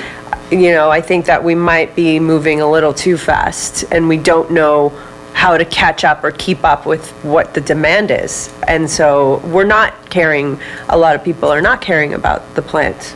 you 0.51 0.71
know 0.71 0.91
i 0.91 1.01
think 1.01 1.27
that 1.27 1.43
we 1.43 1.55
might 1.55 1.97
be 1.97 2.21
moving 2.21 2.61
a 2.61 2.71
little 2.71 2.95
too 2.95 3.17
fast 3.17 3.85
and 3.91 4.09
we 4.09 4.17
don't 4.17 4.51
know 4.51 4.93
how 5.37 5.59
to 5.59 5.67
catch 5.67 6.03
up 6.03 6.25
or 6.25 6.31
keep 6.31 6.65
up 6.65 6.87
with 6.87 7.11
what 7.23 7.53
the 7.53 7.61
demand 7.61 8.11
is. 8.11 8.53
And 8.67 8.89
so 8.89 9.37
we're 9.45 9.65
not 9.65 10.09
caring 10.09 10.59
a 10.89 10.97
lot 10.97 11.15
of 11.15 11.23
people 11.23 11.51
are 11.51 11.61
not 11.61 11.83
caring 11.83 12.15
about 12.15 12.55
the 12.55 12.63
plant 12.63 13.15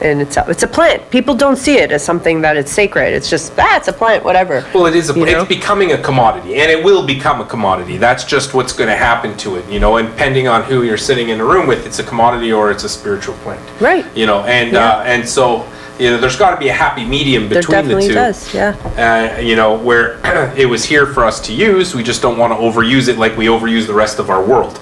and 0.00 0.20
it's 0.20 0.36
a, 0.36 0.44
it's 0.48 0.62
a 0.62 0.66
plant. 0.66 1.10
People 1.10 1.34
don't 1.34 1.56
see 1.56 1.78
it 1.78 1.90
as 1.92 2.04
something 2.04 2.40
that 2.42 2.56
it's 2.56 2.70
sacred. 2.70 3.14
It's 3.14 3.30
just 3.30 3.52
ah, 3.58 3.76
it's 3.76 3.88
a 3.88 3.92
plant, 3.92 4.24
whatever. 4.24 4.64
Well, 4.74 4.86
it 4.86 4.94
is. 4.94 5.10
A, 5.10 5.14
You 5.14 5.26
know? 5.26 5.40
it's 5.40 5.48
becoming 5.48 5.92
a 5.92 5.98
commodity, 5.98 6.56
and 6.56 6.70
it 6.70 6.82
will 6.82 7.06
become 7.06 7.40
a 7.40 7.46
commodity. 7.46 7.96
That's 7.96 8.24
just 8.24 8.54
what's 8.54 8.72
going 8.72 8.90
to 8.90 8.96
happen 8.96 9.36
to 9.38 9.56
it, 9.56 9.68
you 9.70 9.80
know. 9.80 9.96
And 9.96 10.08
depending 10.08 10.48
on 10.48 10.62
who 10.64 10.82
you're 10.82 10.96
sitting 10.98 11.30
in 11.30 11.40
a 11.40 11.44
room 11.44 11.66
with, 11.66 11.86
it's 11.86 11.98
a 11.98 12.04
commodity 12.04 12.52
or 12.52 12.70
it's 12.70 12.84
a 12.84 12.88
spiritual 12.88 13.34
plant, 13.36 13.60
Right. 13.80 14.04
You 14.16 14.26
know, 14.26 14.40
and 14.44 14.72
Yeah. 14.72 14.96
uh, 14.98 15.02
and 15.04 15.28
so 15.28 15.66
you 15.98 16.10
know, 16.10 16.18
there's 16.18 16.36
got 16.36 16.50
to 16.50 16.58
be 16.58 16.68
a 16.68 16.72
happy 16.74 17.06
medium 17.06 17.48
between 17.48 17.62
the 17.62 17.72
definitely 17.72 18.08
two. 18.08 18.14
does, 18.14 18.52
yeah. 18.52 18.76
Uh, 19.36 19.40
you 19.40 19.56
know, 19.56 19.78
where 19.78 20.20
it 20.56 20.66
was 20.66 20.84
here 20.84 21.06
for 21.06 21.24
us 21.24 21.40
to 21.40 21.54
use, 21.54 21.94
we 21.94 22.02
just 22.02 22.20
don't 22.20 22.36
want 22.36 22.52
to 22.52 22.58
overuse 22.58 23.08
it 23.08 23.16
like 23.16 23.34
we 23.36 23.46
overuse 23.46 23.86
the 23.86 23.94
rest 23.94 24.18
of 24.18 24.28
our 24.28 24.44
world, 24.44 24.78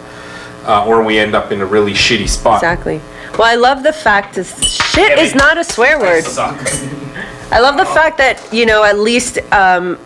uh, 0.65 0.85
or 0.85 1.05
we 1.05 1.19
end 1.19 1.37
up 1.37 1.53
in 1.53 1.61
a 1.61 1.67
really 1.67 1.93
shitty 1.93 2.29
spot. 2.29 2.57
Exactly. 2.57 3.01
Well, 3.39 3.49
I 3.49 3.57
love 3.57 3.83
the 3.83 3.93
fact 3.93 4.37
that 4.37 4.45
shit 4.45 5.19
is 5.19 5.35
not 5.35 5.59
a 5.59 5.65
swear 5.65 5.99
word. 5.99 6.23
Suck. 6.23 6.57
I 7.51 7.59
love 7.59 7.77
the 7.77 7.85
fact 7.85 8.19
that, 8.19 8.53
you 8.53 8.65
know, 8.65 8.85
at 8.85 8.99
least 8.99 9.39
um, 9.53 9.99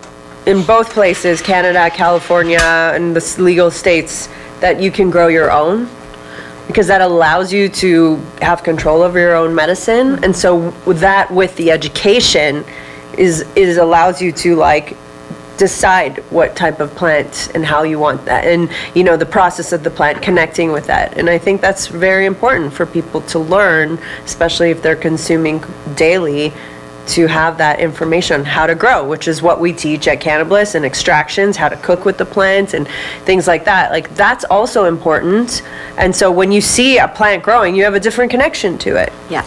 in 0.46 0.64
both 0.64 0.90
places, 0.90 1.42
Canada, 1.42 1.90
California, 1.90 2.58
and 2.58 3.14
the 3.14 3.42
legal 3.42 3.70
states, 3.70 4.30
that 4.60 4.80
you 4.80 4.90
can 4.90 5.10
grow 5.10 5.28
your 5.28 5.50
own. 5.50 5.90
Because 6.66 6.86
that 6.86 7.02
allows 7.02 7.52
you 7.52 7.68
to 7.68 8.16
have 8.40 8.62
control 8.62 9.02
over 9.02 9.18
your 9.18 9.34
own 9.34 9.54
medicine. 9.54 10.24
And 10.24 10.34
so 10.34 10.70
that, 10.86 11.30
with 11.30 11.54
the 11.56 11.70
education, 11.70 12.64
is, 13.18 13.42
is 13.56 13.76
allows 13.76 14.22
you 14.22 14.32
to 14.32 14.56
like 14.56 14.96
decide 15.58 16.18
what 16.30 16.56
type 16.56 16.80
of 16.80 16.94
plant 16.94 17.50
and 17.54 17.66
how 17.66 17.82
you 17.82 17.98
want 17.98 18.24
that, 18.24 18.46
and, 18.46 18.70
you 18.94 19.04
know, 19.04 19.16
the 19.16 19.26
process 19.26 19.72
of 19.72 19.82
the 19.84 19.90
plant, 19.90 20.22
connecting 20.22 20.72
with 20.72 20.86
that. 20.86 21.18
And 21.18 21.28
I 21.28 21.36
think 21.36 21.60
that's 21.60 21.88
very 21.88 22.24
important 22.24 22.72
for 22.72 22.86
people 22.86 23.20
to 23.22 23.38
learn, 23.38 23.98
especially 24.24 24.70
if 24.70 24.80
they're 24.82 24.96
consuming 24.96 25.62
daily, 25.96 26.52
to 27.08 27.26
have 27.26 27.56
that 27.56 27.80
information 27.80 28.40
on 28.40 28.44
how 28.44 28.66
to 28.66 28.74
grow, 28.74 29.06
which 29.06 29.28
is 29.28 29.40
what 29.40 29.60
we 29.60 29.72
teach 29.72 30.06
at 30.06 30.20
Cannabliss 30.20 30.74
and 30.74 30.84
extractions, 30.84 31.56
how 31.56 31.68
to 31.68 31.76
cook 31.76 32.04
with 32.04 32.18
the 32.18 32.26
plant 32.26 32.74
and 32.74 32.86
things 33.24 33.46
like 33.46 33.64
that. 33.64 33.90
Like, 33.90 34.14
that's 34.14 34.44
also 34.44 34.84
important. 34.84 35.62
And 35.96 36.14
so 36.14 36.30
when 36.30 36.52
you 36.52 36.60
see 36.60 36.98
a 36.98 37.08
plant 37.08 37.42
growing, 37.42 37.74
you 37.74 37.84
have 37.84 37.94
a 37.94 38.00
different 38.00 38.30
connection 38.30 38.76
to 38.78 38.96
it. 38.96 39.10
Yeah. 39.30 39.42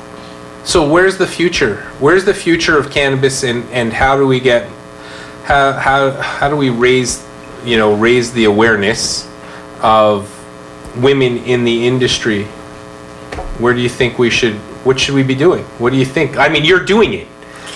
So 0.64 0.90
where's 0.90 1.18
the 1.18 1.28
future? 1.28 1.78
Where's 2.00 2.26
the 2.26 2.34
future 2.34 2.80
of 2.80 2.90
cannabis 2.90 3.44
and, 3.44 3.64
and 3.72 3.94
how 3.94 4.18
do 4.18 4.26
we 4.26 4.40
get, 4.40 4.68
how, 5.44 5.74
how, 5.74 6.12
how 6.12 6.50
do 6.50 6.56
we 6.56 6.70
raise, 6.70 7.26
you 7.66 7.78
know, 7.78 7.94
raise 7.96 8.32
the 8.34 8.46
awareness 8.46 9.28
of 9.82 10.30
women 11.02 11.38
in 11.40 11.64
the 11.64 11.88
industry? 11.88 12.46
Where 13.60 13.74
do 13.74 13.80
you 13.82 13.90
think 13.90 14.18
we 14.20 14.30
should, 14.30 14.56
what 14.86 15.00
should 15.00 15.16
we 15.16 15.24
be 15.24 15.36
doing? 15.36 15.64
What 15.80 15.92
do 15.92 15.98
you 15.98 16.06
think? 16.06 16.38
I 16.38 16.50
mean, 16.50 16.64
you're 16.66 16.84
doing 16.84 17.14
it. 17.14 17.28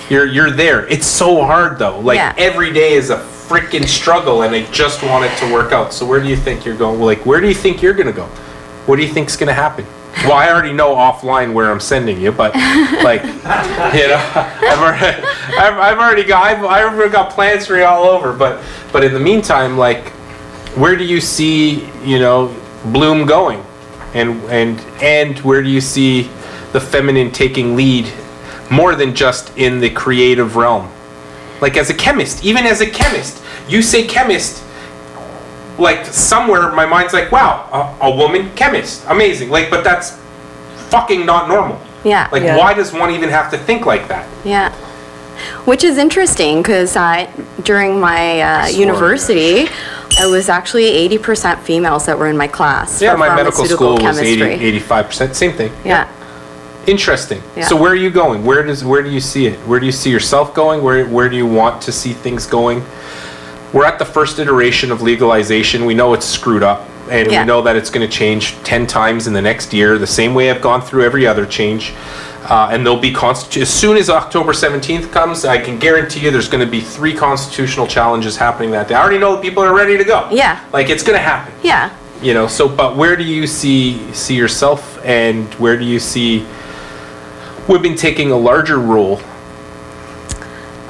You're, 0.10 0.26
you're 0.26 0.52
there. 0.52 0.86
It's 0.88 1.08
so 1.08 1.44
hard 1.44 1.80
though. 1.80 2.00
Like 2.00 2.18
Yeah. 2.18 2.34
every 2.38 2.72
day 2.72 2.94
is 2.94 3.10
a 3.10 3.18
freaking 3.18 3.86
struggle 3.88 4.44
and 4.44 4.54
I 4.56 4.64
just 4.72 5.04
want 5.04 5.26
it 5.26 5.36
to 5.40 5.52
work 5.54 5.72
out. 5.72 5.94
So 5.94 6.06
where 6.06 6.20
do 6.20 6.28
you 6.28 6.36
think 6.36 6.66
you're 6.66 6.78
going? 6.78 7.00
Like, 7.00 7.26
where 7.26 7.40
do 7.42 7.48
you 7.48 7.54
think 7.56 7.82
you're 7.82 7.94
gonna 7.94 8.12
go? 8.12 8.26
What 8.86 8.98
do 8.98 9.02
you 9.04 9.12
think's 9.12 9.36
gonna 9.36 9.54
happen? 9.54 9.86
Well, 10.24 10.34
I 10.34 10.50
already 10.50 10.74
know 10.74 10.96
offline 10.96 11.54
where 11.54 11.70
I'm 11.70 11.80
sending 11.80 12.20
you, 12.20 12.32
but 12.32 12.56
like, 13.04 13.24
you 13.24 14.08
know, 14.08 14.32
I've 14.36 14.80
already, 14.80 15.28
I've, 15.58 15.78
I've 15.78 15.98
already 16.00 16.24
got, 16.24 16.44
I've, 16.44 16.64
I've 16.64 17.12
got 17.12 17.32
plans 17.32 17.68
for 17.68 17.78
you 17.78 17.84
all 17.84 18.06
over. 18.06 18.34
But, 18.34 18.64
but 18.92 19.04
in 19.04 19.14
the 19.14 19.20
meantime, 19.20 19.78
like, 19.78 20.10
where 20.76 20.96
do 20.96 21.04
you 21.04 21.22
see, 21.22 21.90
you 22.04 22.20
know, 22.20 22.56
Bloom 22.92 23.26
going, 23.26 23.66
and 24.14 24.40
and 24.44 24.80
and 25.02 25.40
where 25.40 25.64
do 25.64 25.70
you 25.70 25.82
see 25.82 26.30
the 26.72 26.80
feminine 26.80 27.32
taking 27.32 27.76
lead, 27.76 28.12
more 28.70 28.94
than 28.94 29.16
just 29.16 29.58
in 29.58 29.80
the 29.80 29.90
creative 29.90 30.56
realm? 30.56 30.92
Like 31.62 31.78
as 31.78 31.90
a 31.90 31.96
chemist, 31.96 32.46
even 32.46 32.66
as 32.68 32.82
a 32.82 32.86
chemist, 32.86 33.44
you 33.68 33.82
say 33.82 34.06
chemist, 34.06 34.64
like 35.78 36.06
somewhere 36.06 36.72
my 36.72 36.86
mind's 36.86 37.14
like, 37.14 37.32
wow, 37.32 37.98
a, 38.02 38.06
a 38.08 38.16
woman 38.16 38.52
chemist, 38.56 39.06
amazing. 39.08 39.50
Like, 39.50 39.70
but 39.70 39.84
that's 39.84 40.18
fucking 40.90 41.26
not 41.26 41.48
normal. 41.48 41.80
Yeah. 42.04 42.30
Like, 42.32 42.44
Yeah. 42.44 42.58
why 42.58 42.74
does 42.74 42.94
one 42.94 43.12
even 43.12 43.30
have 43.30 43.52
to 43.52 43.58
think 43.58 43.86
like 43.86 44.08
that? 44.08 44.28
Yeah. 44.46 44.72
Which 45.66 45.84
is 45.84 45.98
interesting 45.98 46.62
because 46.62 46.96
I, 46.96 47.30
during 47.64 48.00
my 48.00 48.40
uh, 48.42 48.66
Swear. 48.68 48.80
university, 48.80 49.68
I 50.20 50.28
was 50.28 50.48
actually 50.48 50.86
80% 51.18 51.60
females 51.60 52.06
that 52.06 52.18
were 52.18 52.28
in 52.28 52.38
my 52.38 52.48
class. 52.48 53.02
Yeah, 53.02 53.12
for 53.12 53.18
my 53.18 53.36
medical 53.36 53.66
pharmaceutical 53.66 53.98
school 53.98 54.08
was 54.08 54.20
80, 54.20 54.80
85%, 54.80 55.36
same 55.36 55.52
thing. 55.54 55.74
Yeah. 55.84 56.10
Interesting. 56.88 57.42
Yeah. 57.58 57.66
So 57.66 57.76
where 57.76 57.92
are 57.92 57.96
you 57.96 58.12
going? 58.12 58.46
Where 58.46 58.64
does 58.64 58.84
where 58.86 59.02
do 59.02 59.10
you 59.10 59.20
see 59.20 59.48
it? 59.48 59.58
Where 59.68 59.80
do 59.80 59.88
you 59.88 59.92
see 59.92 60.12
yourself 60.12 60.54
going? 60.54 60.84
Where 60.84 61.06
where 61.08 61.28
do 61.30 61.36
you 61.36 61.48
want 61.48 61.82
to 61.82 61.92
see 61.92 62.14
things 62.14 62.46
going? 62.46 62.84
We're 63.76 63.84
at 63.86 64.00
the 64.00 64.06
first 64.06 64.40
iteration 64.40 64.90
of 64.90 65.02
legalization. 65.02 65.84
We 65.84 65.94
know 65.96 66.14
it's 66.14 66.26
screwed 66.26 66.64
up 66.64 66.88
and 67.10 67.30
Yeah. 67.30 67.42
we 67.42 67.46
know 67.46 67.62
that 67.64 67.76
it's 67.76 67.90
going 67.90 68.08
to 68.10 68.12
change 68.12 68.56
10 68.64 68.88
times 68.88 69.28
in 69.28 69.34
the 69.34 69.42
next 69.42 69.74
year, 69.74 69.98
the 69.98 70.08
same 70.08 70.34
way 70.34 70.50
I've 70.50 70.62
gone 70.62 70.82
through 70.82 71.04
every 71.04 71.28
other 71.28 71.46
change. 71.46 71.94
Uh, 72.48 72.70
and 72.72 72.86
there'll 72.86 72.98
be 73.00 73.12
constitu- 73.12 73.64
as 73.64 73.70
soon 73.70 73.98
as 73.98 74.10
October 74.10 74.54
17th 74.54 75.12
comes, 75.12 75.44
I 75.44 75.58
can 75.58 75.78
guarantee 75.78 76.22
you 76.22 76.32
there's 76.32 76.48
going 76.48 76.64
to 76.66 76.72
be 76.72 76.80
three 76.80 77.14
constitutional 77.14 77.86
challenges 77.86 78.38
happening 78.38 78.72
that 78.72 78.88
day. 78.88 78.96
I 78.96 79.02
already 79.02 79.18
know 79.18 79.36
people 79.38 79.62
are 79.62 79.74
ready 79.76 79.98
to 79.98 80.06
go. 80.06 80.30
Yeah. 80.32 80.60
Like 80.72 80.90
it's 80.90 81.04
going 81.04 81.18
to 81.18 81.24
happen 81.24 81.52
Yeah. 81.62 81.90
you 82.22 82.34
know 82.34 82.48
so 82.48 82.70
but 82.70 82.96
where 82.96 83.18
do 83.18 83.24
you 83.26 83.46
see 83.46 84.00
see 84.14 84.36
yourself 84.36 84.98
and 85.04 85.54
where 85.56 85.76
do 85.78 85.84
you 85.84 86.00
see 86.00 86.46
women 87.68 87.94
taking 87.96 88.32
a 88.32 88.38
larger 88.38 88.80
role 88.80 89.20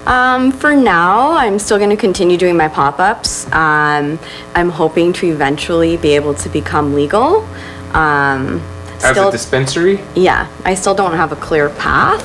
Um, 0.05 0.51
for 0.51 0.75
now, 0.75 1.31
I'm 1.31 1.57
still 1.57 1.77
going 1.77 1.89
to 1.89 1.97
continue 1.97 2.37
doing 2.37 2.55
my 2.55 2.67
pop-ups. 2.67 3.51
Um, 3.51 4.19
I'm 4.53 4.69
hoping 4.69 5.13
to 5.13 5.27
eventually 5.27 5.97
be 5.97 6.09
able 6.09 6.33
to 6.35 6.49
become 6.49 6.93
legal. 6.93 7.47
Um, 7.93 8.61
as 9.01 9.11
still, 9.11 9.29
a 9.29 9.31
dispensary 9.31 9.99
yeah, 10.15 10.49
I 10.63 10.75
still 10.75 10.95
don't 10.95 11.13
have 11.13 11.31
a 11.31 11.35
clear 11.35 11.69
path. 11.69 12.23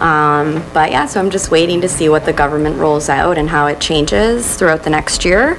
Um, 0.00 0.64
but 0.74 0.90
yeah, 0.90 1.06
so 1.06 1.20
I'm 1.20 1.30
just 1.30 1.50
waiting 1.50 1.80
to 1.80 1.88
see 1.88 2.08
what 2.08 2.24
the 2.24 2.32
government 2.32 2.76
rolls 2.78 3.08
out 3.08 3.38
and 3.38 3.48
how 3.48 3.66
it 3.66 3.80
changes 3.80 4.56
throughout 4.56 4.82
the 4.82 4.90
next 4.90 5.24
year. 5.24 5.58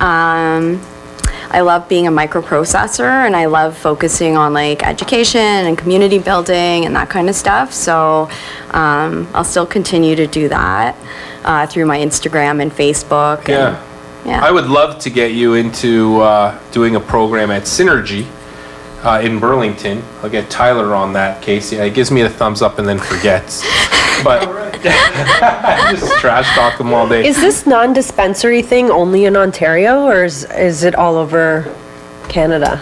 Um, 0.00 0.80
I 1.50 1.60
love 1.60 1.88
being 1.88 2.06
a 2.06 2.10
microprocessor 2.10 3.26
and 3.26 3.34
I 3.34 3.46
love 3.46 3.76
focusing 3.76 4.36
on 4.36 4.52
like 4.52 4.82
education 4.86 5.40
and 5.40 5.78
community 5.78 6.18
building 6.18 6.84
and 6.84 6.94
that 6.94 7.08
kind 7.08 7.28
of 7.28 7.34
stuff. 7.34 7.72
So 7.72 8.28
um, 8.70 9.28
I'll 9.34 9.44
still 9.44 9.66
continue 9.66 10.14
to 10.16 10.26
do 10.26 10.48
that 10.48 10.96
uh, 11.44 11.66
through 11.66 11.86
my 11.86 11.98
Instagram 11.98 12.60
and 12.60 12.70
Facebook. 12.70 13.48
yeah 13.48 13.76
And, 13.76 13.88
yeah. 14.26 14.44
i 14.44 14.50
would 14.50 14.66
love 14.66 14.98
to 14.98 15.10
get 15.10 15.32
you 15.32 15.54
into 15.54 16.20
uh, 16.20 16.58
doing 16.72 16.96
a 16.96 17.00
program 17.00 17.50
at 17.50 17.62
synergy 17.62 18.26
uh, 19.04 19.20
in 19.22 19.38
burlington 19.38 20.02
i'll 20.22 20.30
get 20.30 20.50
tyler 20.50 20.94
on 20.94 21.12
that 21.12 21.40
casey 21.42 21.78
he 21.78 21.90
gives 21.90 22.10
me 22.10 22.22
a 22.22 22.28
thumbs 22.28 22.62
up 22.62 22.78
and 22.78 22.88
then 22.88 22.98
forgets 22.98 23.62
but 24.24 24.58
just 24.82 26.12
trash 26.20 26.46
talk 26.54 26.78
him 26.78 26.92
all 26.92 27.08
day 27.08 27.26
Is 27.26 27.40
this 27.40 27.66
non-dispensary 27.66 28.62
thing 28.62 28.90
only 28.90 29.24
in 29.24 29.36
Ontario, 29.36 30.04
or 30.04 30.24
is, 30.24 30.44
is 30.52 30.84
it 30.84 30.94
all 30.94 31.16
over 31.16 31.74
Canada? 32.28 32.80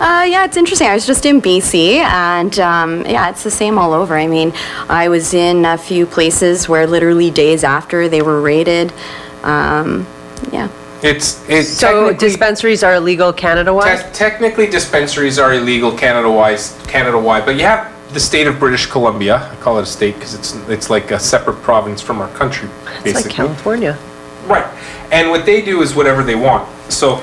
Uh, 0.00 0.24
yeah, 0.26 0.44
it's 0.44 0.56
interesting. 0.56 0.88
I 0.88 0.94
was 0.94 1.06
just 1.06 1.26
in 1.26 1.42
BC, 1.42 1.96
and 1.96 2.58
um, 2.60 3.04
yeah, 3.04 3.28
it's 3.28 3.44
the 3.44 3.50
same 3.50 3.76
all 3.78 3.92
over. 3.92 4.16
I 4.16 4.26
mean, 4.26 4.54
I 4.88 5.08
was 5.08 5.34
in 5.34 5.64
a 5.66 5.76
few 5.76 6.06
places 6.06 6.68
where 6.68 6.86
literally 6.86 7.30
days 7.30 7.62
after 7.62 8.08
they 8.08 8.22
were 8.22 8.40
raided. 8.40 8.92
Um, 9.42 10.06
yeah. 10.50 10.68
It's 11.04 11.46
it's 11.48 11.68
So 11.68 11.86
technically- 12.06 12.28
dispensaries 12.28 12.82
are 12.82 12.94
illegal 12.94 13.32
Canada-wide? 13.32 13.98
Te- 13.98 14.12
technically, 14.12 14.66
dispensaries 14.66 15.38
are 15.38 15.52
illegal 15.52 15.92
Canada-wise, 15.92 16.74
Canada-wide, 16.86 17.44
but 17.44 17.56
you 17.56 17.62
have 17.64 17.92
the 18.14 18.20
state 18.20 18.46
of 18.46 18.58
British 18.58 18.86
Columbia. 18.86 19.48
I 19.52 19.56
call 19.56 19.78
it 19.78 19.82
a 19.82 19.86
state 19.86 20.14
because 20.14 20.34
it's 20.34 20.54
it's 20.68 20.88
like 20.88 21.10
a 21.10 21.18
separate 21.18 21.60
province 21.62 22.00
from 22.00 22.20
our 22.22 22.28
country, 22.30 22.68
It's 22.68 22.94
like 22.94 23.04
basically. 23.04 23.32
California. 23.32 23.98
Right. 24.46 24.66
And 25.12 25.30
what 25.30 25.44
they 25.46 25.60
do 25.62 25.82
is 25.82 25.94
whatever 25.94 26.22
they 26.22 26.34
want. 26.34 26.66
So, 26.90 27.16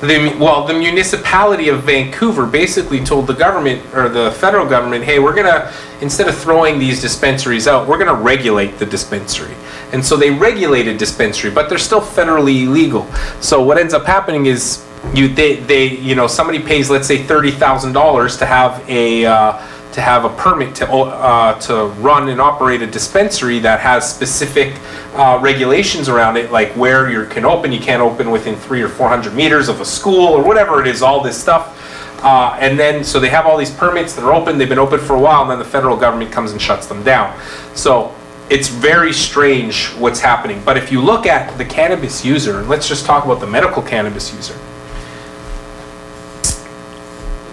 the, 0.00 0.34
well, 0.40 0.66
the 0.66 0.74
municipality 0.74 1.68
of 1.68 1.82
Vancouver 1.82 2.46
basically 2.46 3.00
told 3.04 3.26
the 3.26 3.34
government 3.34 3.82
or 3.94 4.08
the 4.08 4.30
federal 4.32 4.66
government, 4.66 5.04
hey, 5.04 5.18
we're 5.18 5.34
gonna, 5.34 5.70
instead 6.00 6.26
of 6.28 6.36
throwing 6.36 6.78
these 6.78 7.00
dispensaries 7.02 7.66
out, 7.68 7.86
we're 7.86 7.98
gonna 7.98 8.14
regulate 8.14 8.78
the 8.78 8.86
dispensary. 8.86 9.54
And 9.92 10.04
so 10.04 10.16
they 10.16 10.30
regulated 10.30 10.98
dispensary, 10.98 11.50
but 11.50 11.68
they're 11.68 11.78
still 11.78 12.00
federally 12.00 12.64
illegal. 12.64 13.06
So 13.40 13.62
what 13.62 13.78
ends 13.78 13.92
up 13.92 14.04
happening 14.06 14.46
is 14.46 14.86
you, 15.14 15.28
they, 15.28 15.56
they, 15.56 15.96
you 15.96 16.14
know, 16.14 16.26
somebody 16.26 16.60
pays, 16.60 16.90
let's 16.90 17.08
say, 17.08 17.22
thirty 17.22 17.50
thousand 17.50 17.92
dollars 17.92 18.36
to 18.36 18.46
have 18.46 18.88
a, 18.88 19.26
uh, 19.26 19.66
to 19.92 20.00
have 20.00 20.24
a 20.24 20.28
permit 20.36 20.74
to, 20.76 20.86
uh, 20.88 21.58
to 21.60 21.86
run 22.00 22.28
and 22.28 22.40
operate 22.40 22.82
a 22.82 22.86
dispensary 22.86 23.58
that 23.58 23.80
has 23.80 24.08
specific 24.08 24.78
uh, 25.14 25.36
regulations 25.42 26.08
around 26.08 26.36
it, 26.36 26.52
like 26.52 26.70
where 26.76 27.10
you 27.10 27.26
can 27.26 27.44
open, 27.44 27.72
you 27.72 27.80
can't 27.80 28.00
open 28.00 28.30
within 28.30 28.54
three 28.54 28.82
or 28.82 28.88
four 28.88 29.08
hundred 29.08 29.34
meters 29.34 29.68
of 29.68 29.80
a 29.80 29.84
school 29.84 30.28
or 30.28 30.44
whatever 30.44 30.80
it 30.80 30.86
is, 30.86 31.02
all 31.02 31.20
this 31.20 31.40
stuff. 31.40 31.76
Uh, 32.22 32.56
and 32.60 32.78
then, 32.78 33.02
so 33.02 33.18
they 33.18 33.30
have 33.30 33.46
all 33.46 33.56
these 33.56 33.74
permits 33.74 34.14
that 34.14 34.22
are 34.22 34.34
open, 34.34 34.58
they've 34.58 34.68
been 34.68 34.78
open 34.78 35.00
for 35.00 35.16
a 35.16 35.20
while, 35.20 35.42
and 35.42 35.50
then 35.50 35.58
the 35.58 35.64
federal 35.64 35.96
government 35.96 36.30
comes 36.30 36.52
and 36.52 36.60
shuts 36.60 36.86
them 36.86 37.02
down. 37.02 37.34
So 37.74 38.14
it's 38.50 38.68
very 38.68 39.12
strange 39.12 39.86
what's 39.94 40.20
happening. 40.20 40.60
But 40.64 40.76
if 40.76 40.92
you 40.92 41.00
look 41.00 41.24
at 41.26 41.56
the 41.56 41.64
cannabis 41.64 42.24
user, 42.24 42.58
and 42.58 42.68
let's 42.68 42.88
just 42.88 43.06
talk 43.06 43.24
about 43.24 43.40
the 43.40 43.46
medical 43.46 43.82
cannabis 43.82 44.34
user 44.34 44.58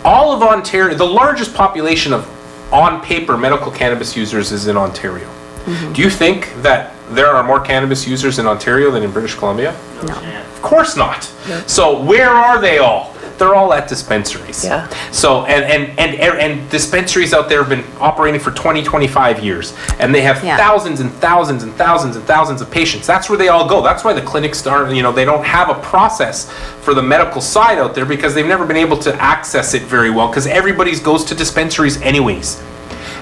all 0.07 0.31
of 0.31 0.41
Ontario, 0.41 0.95
the 0.95 1.05
largest 1.05 1.53
population 1.53 2.13
of 2.13 2.25
on 2.73 3.01
paper 3.01 3.37
medical 3.37 3.71
cannabis 3.71 4.15
users 4.15 4.53
is 4.53 4.67
in 4.67 4.77
Ontario. 4.77 5.27
Mm-hmm. 5.27 5.93
Do 5.93 6.01
you 6.01 6.09
think 6.09 6.53
that 6.61 6.93
there 7.09 7.27
are 7.27 7.43
more 7.43 7.59
cannabis 7.59 8.07
users 8.07 8.39
in 8.39 8.47
Ontario 8.47 8.89
than 8.89 9.03
in 9.03 9.11
British 9.11 9.35
Columbia? 9.35 9.77
No. 10.03 10.13
Of 10.13 10.61
course 10.61 10.95
not. 10.95 11.23
So 11.67 12.01
where 12.01 12.29
are 12.29 12.59
they 12.59 12.77
all? 12.77 13.06
They're 13.37 13.55
all 13.55 13.73
at 13.73 13.87
dispensaries. 13.87 14.63
Yeah. 14.65 14.87
So 15.11 15.45
and 15.45 15.63
and 15.65 15.99
and 15.99 16.19
er, 16.19 16.37
and 16.37 16.69
dispensaries 16.69 17.33
out 17.33 17.49
there 17.49 17.59
have 17.63 17.69
been 17.69 17.85
operating 17.99 18.39
for 18.39 18.51
20, 18.51 18.83
25 18.83 19.43
years, 19.43 19.73
and 19.99 20.13
they 20.13 20.21
have 20.21 20.43
Yeah. 20.43 20.57
thousands 20.57 20.99
and 20.99 21.11
thousands 21.13 21.63
and 21.63 21.73
thousands 21.75 22.15
and 22.15 22.25
thousands 22.25 22.61
of 22.61 22.69
patients. 22.71 23.05
That's 23.07 23.29
where 23.29 23.37
they 23.37 23.47
all 23.49 23.67
go. 23.67 23.81
That's 23.81 24.03
why 24.03 24.13
the 24.13 24.21
clinics 24.21 24.65
aren't. 24.65 24.93
You 24.95 25.03
know, 25.03 25.11
they 25.11 25.25
don't 25.25 25.45
have 25.45 25.69
a 25.69 25.75
process 25.75 26.49
for 26.81 26.93
the 26.93 27.03
medical 27.03 27.41
side 27.41 27.77
out 27.77 27.93
there 27.95 28.05
because 28.05 28.33
they've 28.33 28.45
never 28.45 28.65
been 28.65 28.77
able 28.77 28.97
to 28.97 29.13
access 29.21 29.73
it 29.73 29.83
very 29.83 30.09
well 30.09 30.27
because 30.27 30.47
everybody 30.47 30.97
goes 30.99 31.23
to 31.25 31.35
dispensaries 31.35 32.01
anyways. 32.01 32.61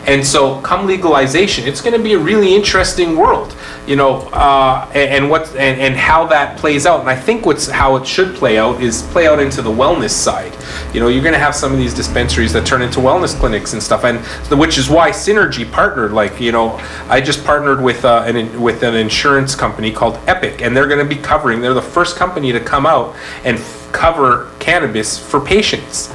And 0.08 0.26
so 0.26 0.62
come 0.62 0.86
legalization, 0.86 1.68
it's 1.68 1.82
gonna 1.82 2.00
be 2.00 2.14
a 2.14 2.20
really 2.20 2.54
interesting 2.54 3.18
world, 3.18 3.56
you 3.88 3.96
know, 3.96 4.20
uh, 4.34 4.90
and, 4.94 5.10
and 5.10 5.30
what, 5.30 5.48
and, 5.56 5.82
and 5.82 5.96
how 5.96 6.28
that 6.28 6.58
plays 6.60 6.86
out. 6.86 7.00
And 7.00 7.10
I 7.10 7.16
think 7.16 7.46
what's, 7.46 7.68
how 7.68 7.96
it 7.96 8.06
should 8.06 8.36
play 8.36 8.58
out 8.58 8.82
is 8.82 9.02
play 9.04 9.28
out 9.28 9.40
into 9.40 9.62
the 9.64 9.72
wellness 9.72 10.12
side. 10.12 10.56
You 10.94 11.00
know, 11.00 11.08
you're 11.08 11.24
gonna 11.24 11.40
have 11.40 11.56
some 11.56 11.72
of 11.72 11.80
these 11.80 11.94
dispensaries 11.94 12.54
that 12.54 12.68
turn 12.68 12.84
into 12.84 13.00
wellness 13.00 13.38
clinics 13.40 13.74
and 13.74 13.82
stuff, 13.82 14.04
and 14.04 14.20
which 14.60 14.78
is 14.78 14.90
why 14.90 15.10
Synergy 15.10 15.70
partnered, 15.70 16.14
like, 16.14 16.40
you 16.40 16.52
know, 16.52 16.80
I 17.10 17.20
just 17.20 17.44
partnered 17.44 17.82
with, 17.82 18.06
uh, 18.06 18.24
an, 18.28 18.62
with 18.62 18.84
an 18.84 18.94
insurance 18.94 19.56
company 19.56 19.92
called 19.92 20.20
Epic, 20.28 20.62
and 20.62 20.78
they're 20.78 20.88
gonna 20.88 21.04
be 21.04 21.18
covering, 21.18 21.62
they're 21.62 21.74
the 21.74 21.82
first 21.82 22.16
company 22.16 22.52
to 22.52 22.60
come 22.60 22.86
out 22.86 23.16
and 23.44 23.60
cover 23.92 24.52
cannabis 24.60 25.18
for 25.18 25.40
patients 25.40 26.14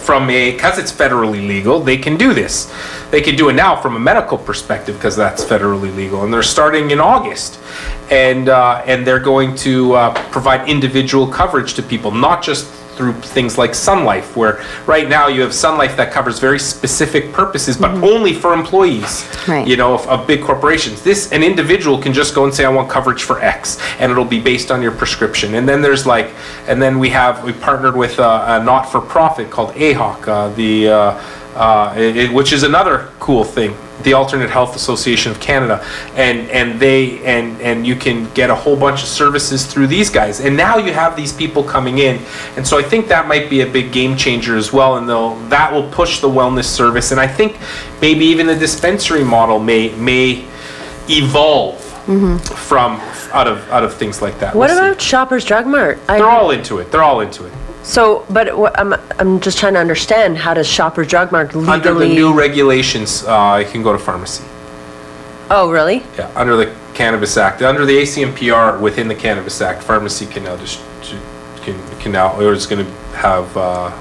from 0.00 0.28
a 0.30 0.52
because 0.52 0.78
it's 0.78 0.92
federally 0.92 1.46
legal 1.46 1.80
they 1.80 1.96
can 1.96 2.16
do 2.16 2.34
this. 2.34 2.72
They 3.10 3.20
can 3.20 3.36
do 3.36 3.48
it 3.48 3.54
now 3.54 3.80
from 3.80 3.96
a 3.96 3.98
medical 3.98 4.38
perspective 4.38 4.96
because 4.96 5.16
that's 5.16 5.44
federally 5.44 5.94
legal 5.94 6.24
and 6.24 6.32
they're 6.32 6.42
starting 6.42 6.90
in 6.90 7.00
august. 7.00 7.60
And 8.10 8.48
uh, 8.48 8.82
and 8.86 9.06
they're 9.06 9.20
going 9.20 9.54
to 9.56 9.94
uh, 9.94 10.30
provide 10.30 10.68
individual 10.68 11.26
coverage 11.26 11.74
to 11.74 11.82
people 11.82 12.10
not 12.10 12.42
just 12.42 12.66
through 12.96 13.12
things 13.12 13.58
like 13.58 13.74
Sun 13.74 14.04
Life, 14.04 14.36
where 14.36 14.64
right 14.86 15.08
now 15.08 15.28
you 15.28 15.42
have 15.42 15.52
Sun 15.52 15.78
Life 15.78 15.96
that 15.96 16.12
covers 16.12 16.38
very 16.38 16.58
specific 16.58 17.32
purposes, 17.32 17.76
but 17.76 17.90
only 18.02 18.32
for 18.32 18.54
employees. 18.54 19.28
Right. 19.46 19.66
You 19.66 19.76
know, 19.76 19.94
of, 19.94 20.06
of 20.08 20.26
big 20.26 20.42
corporations. 20.42 21.02
This 21.02 21.32
an 21.32 21.42
individual 21.42 21.98
can 22.00 22.12
just 22.12 22.34
go 22.34 22.44
and 22.44 22.54
say, 22.54 22.64
I 22.64 22.68
want 22.68 22.90
coverage 22.90 23.22
for 23.22 23.40
X, 23.40 23.78
and 24.00 24.10
it'll 24.10 24.24
be 24.24 24.40
based 24.40 24.70
on 24.70 24.82
your 24.82 24.92
prescription. 24.92 25.54
And 25.54 25.68
then 25.68 25.82
there's 25.82 26.06
like, 26.06 26.30
and 26.66 26.80
then 26.80 26.98
we 26.98 27.10
have 27.10 27.44
we 27.44 27.52
partnered 27.52 27.96
with 27.96 28.18
a, 28.18 28.60
a 28.60 28.64
not-for-profit 28.64 29.50
called 29.50 29.74
AHOC, 29.74 30.28
uh, 30.28 30.48
the 30.54 30.88
uh, 30.88 31.22
uh, 31.56 31.94
it, 31.96 32.32
which 32.32 32.52
is 32.52 32.62
another 32.62 33.08
cool 33.18 33.42
thing, 33.44 33.74
the 34.02 34.12
Alternate 34.12 34.50
Health 34.50 34.76
Association 34.76 35.32
of 35.32 35.40
Canada, 35.40 35.84
and 36.14 36.48
and 36.50 36.78
they 36.78 37.24
and 37.24 37.60
and 37.60 37.86
you 37.86 37.96
can 37.96 38.30
get 38.34 38.50
a 38.50 38.54
whole 38.54 38.76
bunch 38.76 39.02
of 39.02 39.08
services 39.08 39.64
through 39.66 39.86
these 39.86 40.10
guys. 40.10 40.40
And 40.40 40.56
now 40.56 40.76
you 40.78 40.92
have 40.92 41.16
these 41.16 41.32
people 41.32 41.62
coming 41.64 41.98
in, 41.98 42.20
and 42.56 42.66
so 42.66 42.78
I 42.78 42.82
think 42.82 43.08
that 43.08 43.26
might 43.26 43.48
be 43.48 43.62
a 43.62 43.66
big 43.66 43.90
game 43.92 44.16
changer 44.16 44.56
as 44.56 44.72
well. 44.72 44.96
And 44.96 45.08
they'll 45.08 45.34
that 45.48 45.72
will 45.72 45.88
push 45.90 46.20
the 46.20 46.28
wellness 46.28 46.64
service, 46.66 47.10
and 47.10 47.20
I 47.20 47.26
think 47.26 47.56
maybe 48.00 48.24
even 48.26 48.46
the 48.46 48.56
dispensary 48.56 49.24
model 49.24 49.58
may 49.58 49.94
may 49.96 50.44
evolve 51.08 51.82
from 52.68 53.00
out 53.32 53.48
of 53.48 53.68
out 53.70 53.82
of 53.82 53.94
things 53.94 54.22
like 54.22 54.38
that. 54.40 54.54
What 54.54 54.68
We'll 54.70 54.78
see. 54.78 54.84
about 54.84 55.00
Shoppers 55.00 55.44
Drug 55.44 55.66
Mart? 55.66 55.98
They're 56.06 56.28
all 56.28 56.50
into 56.52 56.78
it. 56.78 56.92
They're 56.92 57.02
all 57.02 57.20
into 57.20 57.46
it. 57.46 57.52
So, 57.86 58.26
but 58.28 58.56
what- 58.58 58.78
I'm, 58.78 58.94
I'm 59.18 59.40
just 59.40 59.58
trying 59.58 59.74
to 59.74 59.80
understand, 59.80 60.36
how 60.38 60.54
does 60.54 60.66
Shoppers 60.66 61.06
Drug 61.06 61.30
Mart 61.30 61.54
legally? 61.54 61.72
Under 61.72 61.94
the 61.94 62.08
new 62.08 62.34
regulations, 62.36 63.22
uh, 63.24 63.62
you 63.64 63.70
can 63.70 63.82
go 63.82 63.92
to 63.92 63.98
pharmacy. 63.98 64.44
Oh, 65.50 65.70
really? 65.70 66.02
Yeah, 66.18 66.28
under 66.34 66.56
the 66.56 66.74
Cannabis 66.94 67.36
Act, 67.36 67.62
under 67.62 67.86
the 67.86 67.96
ACMPR 67.98 68.80
within 68.80 69.06
the 69.06 69.14
Cannabis 69.14 69.60
Act, 69.60 69.82
pharmacy 69.84 70.26
can 70.26 70.42
now 70.44 70.56
just, 70.56 70.80
can, 71.62 71.80
can 72.00 72.10
now, 72.10 72.34
or 72.40 72.52
is 72.52 72.66
gonna 72.66 72.82
have, 73.14 73.56
uh, 73.56 73.92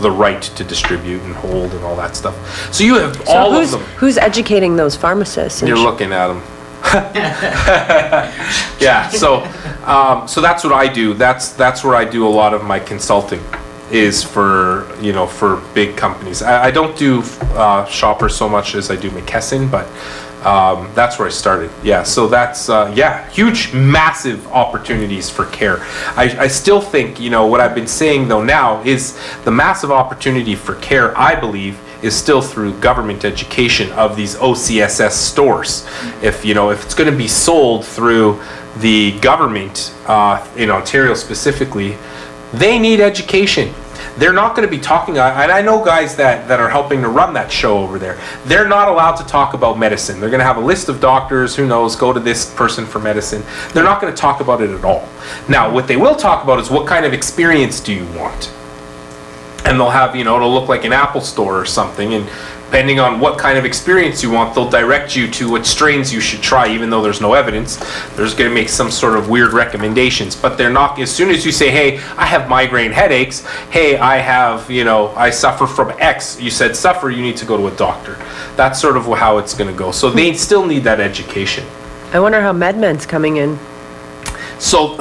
the 0.00 0.10
right 0.10 0.42
to 0.42 0.64
distribute 0.64 1.22
and 1.22 1.36
hold 1.36 1.72
and 1.72 1.84
all 1.84 1.94
that 1.94 2.16
stuff. 2.16 2.34
So 2.74 2.82
you 2.82 2.94
have 2.96 3.14
So 3.18 3.32
all 3.32 3.52
of 3.54 3.60
who's, 3.60 3.70
them. 3.70 3.80
who's 3.96 4.18
educating 4.18 4.74
those 4.74 4.96
pharmacists? 4.96 5.62
and 5.62 5.68
You're 5.68 5.76
sh- 5.78 5.82
looking 5.82 6.12
at 6.12 6.26
them. 6.26 6.42
Yeah, 8.80 9.08
so, 9.08 9.44
um, 9.84 10.28
so 10.28 10.40
that's 10.40 10.62
what 10.62 10.72
I 10.72 10.92
do. 10.92 11.14
That's, 11.14 11.52
that's 11.52 11.82
where 11.82 11.94
I 11.94 12.04
do 12.04 12.26
a 12.26 12.28
lot 12.28 12.52
of 12.52 12.64
my 12.64 12.78
consulting 12.78 13.40
is 13.90 14.22
for, 14.22 14.86
you 15.00 15.12
know, 15.12 15.26
for 15.26 15.62
big 15.74 15.96
companies. 15.96 16.42
I, 16.42 16.64
I 16.66 16.70
don't 16.70 16.96
do, 16.98 17.22
uh, 17.54 17.86
Shoppers 17.86 18.34
so 18.34 18.48
much 18.48 18.74
as 18.74 18.90
I 18.90 18.96
do 18.96 19.10
McKesson, 19.10 19.70
but, 19.70 19.86
um, 20.44 20.90
that's 20.94 21.18
where 21.18 21.26
I 21.26 21.30
started. 21.30 21.70
Yeah, 21.82 22.02
so 22.02 22.28
that's, 22.28 22.68
uh, 22.68 22.92
yeah, 22.94 23.26
huge, 23.30 23.72
massive 23.72 24.46
opportunities 24.48 25.30
for 25.30 25.46
care. 25.46 25.78
I, 26.16 26.36
I 26.38 26.48
still 26.48 26.82
think, 26.82 27.18
you 27.18 27.30
know, 27.30 27.46
what 27.46 27.60
I've 27.60 27.74
been 27.74 27.86
saying 27.86 28.28
though 28.28 28.44
now 28.44 28.82
is 28.82 29.18
the 29.44 29.50
massive 29.50 29.90
opportunity 29.90 30.54
for 30.54 30.74
care, 30.76 31.16
I 31.16 31.34
believe, 31.34 31.78
is 32.04 32.14
still 32.14 32.42
through 32.42 32.78
government 32.80 33.24
education 33.24 33.90
of 33.92 34.14
these 34.14 34.36
OCSS 34.36 35.12
stores. 35.12 35.86
If, 36.22 36.44
you 36.44 36.52
know, 36.52 36.70
if 36.70 36.84
it's 36.84 36.94
gonna 36.94 37.10
be 37.10 37.28
sold 37.28 37.84
through 37.84 38.40
the 38.78 39.18
government, 39.20 39.94
uh, 40.06 40.46
in 40.56 40.70
Ontario 40.70 41.14
specifically, 41.14 41.96
they 42.52 42.78
need 42.78 43.00
education. 43.00 43.72
They're 44.18 44.32
not 44.32 44.54
gonna 44.54 44.68
be 44.68 44.78
talking, 44.78 45.18
and 45.18 45.50
I 45.50 45.62
know 45.62 45.82
guys 45.84 46.14
that, 46.16 46.46
that 46.46 46.60
are 46.60 46.68
helping 46.68 47.00
to 47.02 47.08
run 47.08 47.32
that 47.34 47.50
show 47.50 47.78
over 47.78 47.98
there. 47.98 48.18
They're 48.44 48.68
not 48.68 48.88
allowed 48.88 49.16
to 49.16 49.24
talk 49.24 49.54
about 49.54 49.78
medicine. 49.78 50.20
They're 50.20 50.30
gonna 50.30 50.44
have 50.44 50.58
a 50.58 50.60
list 50.60 50.88
of 50.88 51.00
doctors, 51.00 51.56
who 51.56 51.66
knows, 51.66 51.96
go 51.96 52.12
to 52.12 52.20
this 52.20 52.52
person 52.54 52.86
for 52.86 52.98
medicine. 52.98 53.42
They're 53.72 53.82
not 53.82 54.00
gonna 54.00 54.14
talk 54.14 54.40
about 54.40 54.60
it 54.60 54.70
at 54.70 54.84
all. 54.84 55.08
Now, 55.48 55.72
what 55.72 55.88
they 55.88 55.96
will 55.96 56.14
talk 56.14 56.44
about 56.44 56.60
is 56.60 56.70
what 56.70 56.86
kind 56.86 57.04
of 57.06 57.12
experience 57.12 57.80
do 57.80 57.92
you 57.92 58.06
want? 58.18 58.52
And 59.64 59.78
they'll 59.78 59.90
have, 59.90 60.14
you 60.14 60.24
know, 60.24 60.36
it'll 60.36 60.52
look 60.52 60.68
like 60.68 60.84
an 60.84 60.92
Apple 60.92 61.20
store 61.20 61.58
or 61.58 61.64
something, 61.64 62.14
and 62.14 62.28
depending 62.74 62.98
on 62.98 63.20
what 63.20 63.38
kind 63.38 63.56
of 63.56 63.64
experience 63.64 64.20
you 64.20 64.30
want, 64.32 64.52
they'll 64.52 64.68
direct 64.68 65.14
you 65.14 65.30
to 65.30 65.48
what 65.48 65.64
strains 65.64 66.12
you 66.12 66.20
should 66.20 66.42
try, 66.42 66.66
even 66.68 66.90
though 66.90 67.00
there's 67.00 67.20
no 67.20 67.34
evidence. 67.34 67.76
There's 68.16 68.34
gonna 68.34 68.50
make 68.50 68.68
some 68.68 68.90
sort 68.90 69.16
of 69.16 69.28
weird 69.28 69.52
recommendations, 69.52 70.34
but 70.34 70.58
they're 70.58 70.72
not, 70.72 70.98
as 70.98 71.14
soon 71.14 71.30
as 71.30 71.46
you 71.46 71.52
say, 71.52 71.70
hey, 71.70 71.98
I 72.16 72.26
have 72.26 72.48
migraine 72.48 72.90
headaches, 72.90 73.46
hey, 73.70 73.96
I 73.96 74.16
have, 74.16 74.68
you 74.68 74.82
know, 74.82 75.10
I 75.14 75.30
suffer 75.30 75.68
from 75.68 75.92
X, 76.00 76.40
you 76.40 76.50
said 76.50 76.74
suffer, 76.74 77.10
you 77.10 77.22
need 77.22 77.36
to 77.36 77.44
go 77.44 77.56
to 77.56 77.68
a 77.68 77.76
doctor. 77.76 78.18
That's 78.56 78.80
sort 78.80 78.96
of 78.96 79.04
how 79.06 79.38
it's 79.38 79.54
gonna 79.54 79.72
go. 79.72 79.92
So 79.92 80.10
they 80.10 80.32
still 80.34 80.66
need 80.66 80.82
that 80.82 80.98
education. 80.98 81.64
I 82.12 82.18
wonder 82.18 82.40
how 82.40 82.52
MedMen's 82.52 83.06
coming 83.06 83.36
in. 83.36 83.56
So 84.58 84.96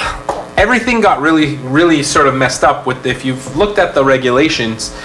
everything 0.57 1.01
got 1.01 1.21
really, 1.21 1.57
really 1.57 2.03
sort 2.03 2.27
of 2.27 2.35
messed 2.35 2.63
up 2.63 2.85
with, 2.85 3.05
if 3.05 3.25
you've 3.25 3.55
looked 3.57 3.79
at 3.79 3.93
the 3.93 4.03
regulations, 4.03 4.95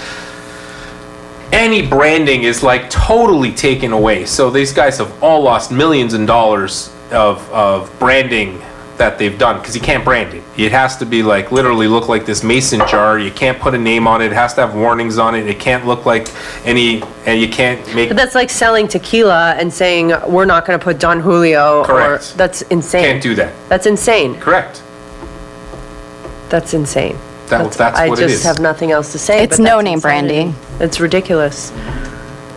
any 1.51 1.85
branding 1.85 2.43
is 2.43 2.61
like 2.63 2.89
totally 2.89 3.51
taken 3.51 3.91
away. 3.91 4.25
So 4.25 4.49
these 4.49 4.71
guys 4.71 4.97
have 4.99 5.23
all 5.23 5.41
lost 5.41 5.71
millions 5.71 6.13
and 6.13 6.27
dollars 6.27 6.93
of, 7.11 7.47
of 7.51 7.91
branding 7.99 8.61
that 8.97 9.17
they've 9.17 9.37
done 9.37 9.57
because 9.59 9.73
you 9.73 9.81
can't 9.81 10.03
brand 10.03 10.33
it. 10.33 10.43
It 10.57 10.73
has 10.73 10.97
to 10.97 11.05
be 11.05 11.23
like 11.23 11.51
literally 11.53 11.87
look 11.87 12.09
like 12.09 12.25
this 12.25 12.43
mason 12.43 12.79
jar. 12.81 13.17
You 13.17 13.31
can't 13.31 13.57
put 13.57 13.73
a 13.73 13.77
name 13.77 14.07
on 14.07 14.21
it. 14.21 14.25
It 14.25 14.33
has 14.33 14.53
to 14.55 14.61
have 14.67 14.75
warnings 14.75 15.17
on 15.17 15.35
it. 15.35 15.47
It 15.47 15.57
can't 15.57 15.85
look 15.87 16.05
like 16.05 16.27
any, 16.65 17.01
and 17.25 17.39
you 17.39 17.47
can't 17.47 17.79
make, 17.95 18.09
But 18.09 18.17
that's 18.17 18.35
like 18.35 18.49
selling 18.49 18.89
tequila 18.89 19.53
and 19.57 19.73
saying, 19.73 20.13
we're 20.27 20.43
not 20.45 20.65
gonna 20.65 20.77
put 20.79 20.99
Don 20.99 21.21
Julio. 21.21 21.79
or- 21.79 21.85
Correct. 21.85 22.37
That's 22.37 22.61
insane. 22.63 23.03
can't 23.05 23.23
do 23.23 23.35
that. 23.35 23.53
That's 23.69 23.85
insane. 23.85 24.35
Correct. 24.39 24.83
That's 26.49 26.73
insane. 26.73 27.17
That- 27.47 27.71
that's 27.71 27.99
what 28.09 28.19
it 28.19 28.23
I 28.23 28.25
is. 28.25 28.31
just 28.33 28.43
have 28.43 28.59
nothing 28.59 28.91
else 28.91 29.11
to 29.13 29.19
say. 29.19 29.43
It's 29.43 29.57
but 29.57 29.63
that's 29.63 29.71
no-name 29.71 29.93
insanity. 29.95 30.33
branding. 30.33 30.55
It's 30.79 30.99
ridiculous. 30.99 31.71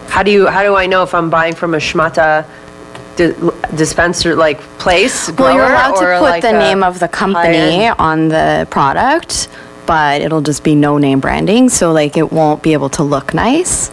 How 0.09 0.23
do 0.23 0.31
you, 0.31 0.47
how 0.47 0.63
do 0.63 0.75
I 0.77 0.87
know 0.87 1.03
if 1.03 1.15
I'm 1.15 1.31
buying 1.31 1.55
from 1.55 1.73
a 1.75 1.79
schmata 1.79 2.45
di- 3.17 3.33
dispenser, 3.75 4.35
like, 4.37 4.61
place, 4.79 5.31
Well, 5.33 5.55
you're 5.55 5.65
grower, 5.67 5.73
allowed 5.75 5.97
or 6.03 6.13
to 6.13 6.19
put 6.19 6.23
like 6.23 6.43
the 6.43 6.51
a 6.51 6.59
name 6.59 6.83
of 6.83 6.99
the 6.99 7.09
company 7.09 7.57
high-end? 7.87 7.97
on 7.99 8.29
the 8.29 8.67
product, 8.71 9.49
but 9.87 10.21
it'll 10.21 10.43
just 10.43 10.63
be 10.63 10.75
no 10.75 10.99
name 10.99 11.21
branding, 11.21 11.69
so 11.71 11.93
like 11.93 12.17
it 12.19 12.31
won't 12.31 12.63
be 12.63 12.75
able 12.75 12.91
to 12.91 13.03
look 13.03 13.33
nice. 13.33 13.91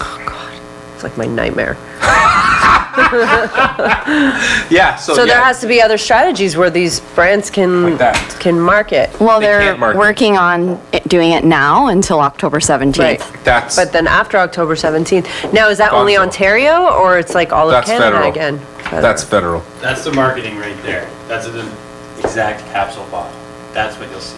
Oh 0.00 0.22
god. 0.26 0.52
It's 0.94 1.04
like 1.04 1.16
my 1.16 1.26
nightmare. 1.26 1.76
Yeah, 4.70 4.96
so 4.96 5.14
So 5.14 5.24
there 5.26 5.38
yeah. 5.38 5.44
has 5.44 5.60
to 5.60 5.66
be 5.66 5.80
other 5.80 5.98
strategies 5.98 6.56
where 6.56 6.70
these 6.70 7.00
brands 7.14 7.50
can, 7.50 7.82
Like 7.90 7.98
that. 7.98 8.36
can 8.40 8.58
market. 8.60 9.10
Well, 9.20 9.40
They 9.40 9.46
they're 9.46 9.60
can't 9.60 9.78
market. 9.78 9.98
working 9.98 10.36
on 10.36 10.80
it- 10.92 11.06
doing 11.08 11.32
it 11.32 11.44
now 11.44 11.86
until 11.88 12.20
October 12.20 12.60
17th. 12.60 12.98
Right. 12.98 13.44
That's. 13.44 13.76
But 13.76 13.92
then 13.92 14.06
after 14.06 14.36
October 14.38 14.74
17th, 14.74 15.52
now 15.52 15.68
is 15.68 15.78
that 15.78 15.92
only 15.92 16.14
Gonzo. 16.14 16.20
Ontario 16.22 16.88
or 16.90 17.18
it's 17.18 17.34
like 17.34 17.52
all 17.52 17.66
of 17.68 17.72
That's 17.72 17.86
Canada 17.88 18.16
federal. 18.16 18.30
again? 18.30 18.60
That's 18.90 19.22
federal. 19.24 19.62
That's 19.80 20.04
the 20.04 20.12
marketing 20.12 20.58
right 20.58 20.76
there. 20.82 21.08
That's 21.28 21.46
an 21.46 21.70
exact 22.18 22.60
capsule 22.72 23.04
bottle. 23.10 23.32
That's 23.72 23.96
what 23.98 24.10
you'll 24.10 24.20
see. 24.20 24.36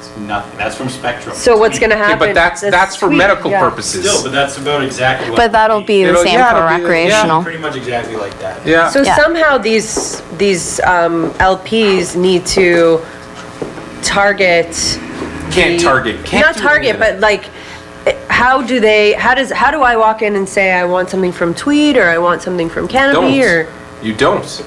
It's 0.00 0.16
nothing. 0.16 0.56
That's 0.56 0.74
from 0.76 0.88
Spectrum. 0.88 1.34
So 1.36 1.58
what's 1.58 1.78
gonna 1.78 1.94
Okay, 1.94 2.02
happen? 2.02 2.18
but 2.18 2.34
that's, 2.34 2.62
this 2.62 2.70
that's 2.70 2.96
for 2.96 3.06
tweet- 3.08 3.18
medical 3.18 3.50
yeah. 3.50 3.60
purposes. 3.60 4.08
Still, 4.08 4.22
but 4.22 4.32
that's 4.32 4.56
about 4.56 4.82
exactly 4.82 5.28
what. 5.30 5.36
But 5.36 5.52
that'll 5.52 5.82
be 5.82 6.02
the 6.04 6.08
It'll- 6.10 6.22
same 6.24 6.38
yeah, 6.38 6.50
for 6.50 6.56
it'll 6.56 6.68
be 6.68 6.82
the- 6.82 6.88
yeah. 6.88 6.94
recreational. 6.98 7.42
Pretty 7.42 7.58
much 7.58 7.76
exactly 7.76 8.16
like 8.16 8.38
that. 8.40 8.66
Yeah. 8.66 8.88
So 8.88 9.02
Yeah. 9.02 9.14
somehow 9.16 9.58
these, 9.58 10.22
these 10.38 10.80
um, 10.80 11.30
LPs 11.38 12.16
need 12.16 12.46
to 12.46 13.00
target. 14.02 14.72
Can't 15.50 15.78
the- 15.78 15.84
target, 15.84 16.24
can't 16.24 16.46
Not 16.46 16.54
do 16.54 16.60
any 16.60 16.68
target, 16.68 16.94
of 16.94 17.00
that. 17.00 17.12
but 17.14 17.20
like, 17.20 17.44
eh, 18.06 18.16
how 18.28 18.62
do 18.62 18.80
they, 18.80 19.12
how 19.12 19.34
does, 19.34 19.50
how 19.52 19.70
do 19.70 19.82
I 19.82 19.96
walk 19.96 20.22
in 20.22 20.34
and 20.36 20.48
say 20.48 20.72
I 20.72 20.84
want 20.84 21.10
something 21.10 21.32
from 21.32 21.54
Tweed 21.54 21.96
or 21.98 22.08
I 22.08 22.16
want 22.18 22.40
something 22.40 22.70
from 22.70 22.88
Canopy 22.88 23.42
or? 23.44 23.64
Don't. 23.64 23.74
You 24.04 24.14
don't. 24.14 24.64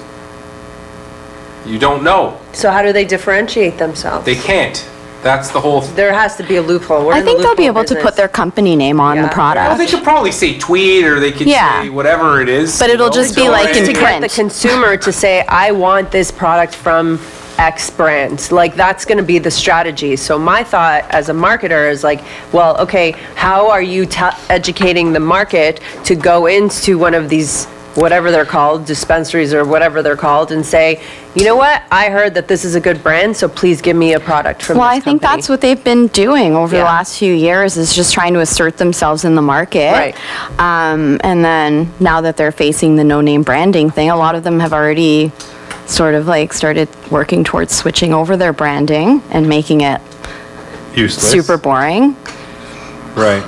You 1.66 1.80
don't 1.80 2.04
know. 2.04 2.38
So 2.52 2.70
how 2.70 2.82
do 2.84 2.92
they 2.94 3.06
differentiate 3.06 3.78
themselves? 3.78 4.26
They 4.26 4.36
can't. 4.36 4.88
That's 5.24 5.50
the 5.52 5.60
whole. 5.62 5.82
There 5.82 6.14
has 6.14 6.36
to 6.36 6.44
be 6.44 6.58
a 6.58 6.62
loophole. 6.62 7.06
We're 7.06 7.14
I 7.14 7.20
in 7.20 7.26
the 7.26 7.32
think 7.32 7.41
they'll 7.44 7.56
be 7.56 7.64
loophole 7.68 7.82
able 7.84 7.95
to 7.95 8.02
put 8.02 8.16
their 8.16 8.28
company 8.28 8.76
name 8.76 9.00
on 9.00 9.16
the 9.16 9.22
Yeah. 9.22 9.22
Well, 9.24 9.30
they 9.30 9.86
product. 9.86 9.90
could 9.91 10.04
probably 10.04 10.32
say 10.32 10.58
Tweed 10.60 11.06
or 11.06 11.20
they 11.20 11.32
could 11.32 11.48
Yeah. 11.48 11.84
say 11.84 11.90
whatever 11.90 12.41
it 12.41 12.50
is. 12.50 12.78
But 12.78 12.90
you 12.90 12.95
it'll 12.95 13.08
know? 13.08 13.14
just 13.14 13.36
be 13.36 13.45
So 13.45 13.52
like 13.52 13.68
I- 13.70 13.80
in 13.80 13.86
to 13.86 13.94
get 13.94 14.00
the 14.00 14.02
print. 14.20 14.34
consumer 14.34 14.98
to 14.98 15.12
say, 15.14 15.45
I 15.48 15.72
want 15.72 16.12
this 16.12 16.30
product 16.30 16.76
from 16.76 17.20
X 17.58 17.90
brand. 17.90 18.52
Like, 18.52 18.76
that's 18.76 19.06
gonna 19.06 19.22
be 19.24 19.38
the 19.38 19.52
strategy. 19.52 20.16
So 20.18 20.38
my 20.40 20.64
thought 20.64 21.06
as 21.12 21.30
a 21.30 21.34
marketer 21.34 21.90
is 21.90 22.04
like, 22.04 22.20
well, 22.52 22.76
okay, 22.80 23.16
how 23.36 23.70
are 23.70 23.82
you 23.82 24.06
ta- 24.06 24.38
educating 24.50 25.14
the 25.14 25.20
market 25.20 25.80
to 26.06 26.16
go 26.16 26.48
into 26.48 26.98
one 26.98 27.14
of 27.14 27.30
these, 27.30 27.68
whatever 27.95 28.32
they're 28.32 28.45
called, 28.45 28.86
dispensaries 28.86 29.53
or 29.53 29.64
whatever 29.65 30.02
they're 30.02 30.15
called, 30.18 30.52
and 30.52 30.65
say, 30.65 31.02
you 31.36 31.44
know 31.45 31.56
what, 31.56 31.84
I 31.91 32.10
heard 32.10 32.34
that 32.34 32.48
this 32.48 32.65
is 32.65 32.74
a 32.76 32.80
good 32.80 33.03
brand, 33.03 33.38
so 33.38 33.48
please 33.48 33.82
give 33.82 33.95
me 33.95 34.14
a 34.14 34.20
product 34.20 34.64
from 34.64 34.76
this 34.76 34.80
Well, 34.80 34.88
I 34.90 34.94
think 34.99 35.22
company." 35.22 35.36
that's 35.38 35.49
what 35.49 35.61
they've 35.61 35.84
been 35.84 36.07
doing 36.07 36.56
over 36.56 36.72
the 36.76 36.78
Yeah. 36.82 36.86
last 36.86 37.18
few 37.20 37.34
years 37.34 37.78
is 37.78 37.94
just 37.95 38.14
trying 38.14 38.34
to 38.34 38.40
assert 38.40 38.78
themselves 38.78 39.26
in 39.26 39.36
the 39.36 39.41
market. 39.41 39.91
Right. 39.94 40.15
Um, 40.60 41.20
and 41.24 41.45
then 41.45 41.91
now 41.99 42.22
that 42.22 42.36
they're 42.38 42.52
facing 42.52 42.95
the 42.95 43.03
no-name 43.03 43.44
branding 43.44 43.90
thing, 43.91 44.10
a 44.10 44.15
lot 44.18 44.36
of 44.36 44.44
them 44.44 44.60
have 44.60 44.74
already 44.74 45.32
sort 45.86 46.15
of 46.15 46.28
like 46.28 46.53
started 46.53 46.88
working 47.11 47.44
towards 47.44 47.76
switching 47.76 48.14
over 48.14 48.38
their 48.38 48.53
branding 48.53 49.22
and 49.32 49.48
making 49.48 49.82
it 49.82 49.99
Useless. 50.95 51.30
super 51.30 51.57
boring. 51.57 52.15
Right. 53.15 53.44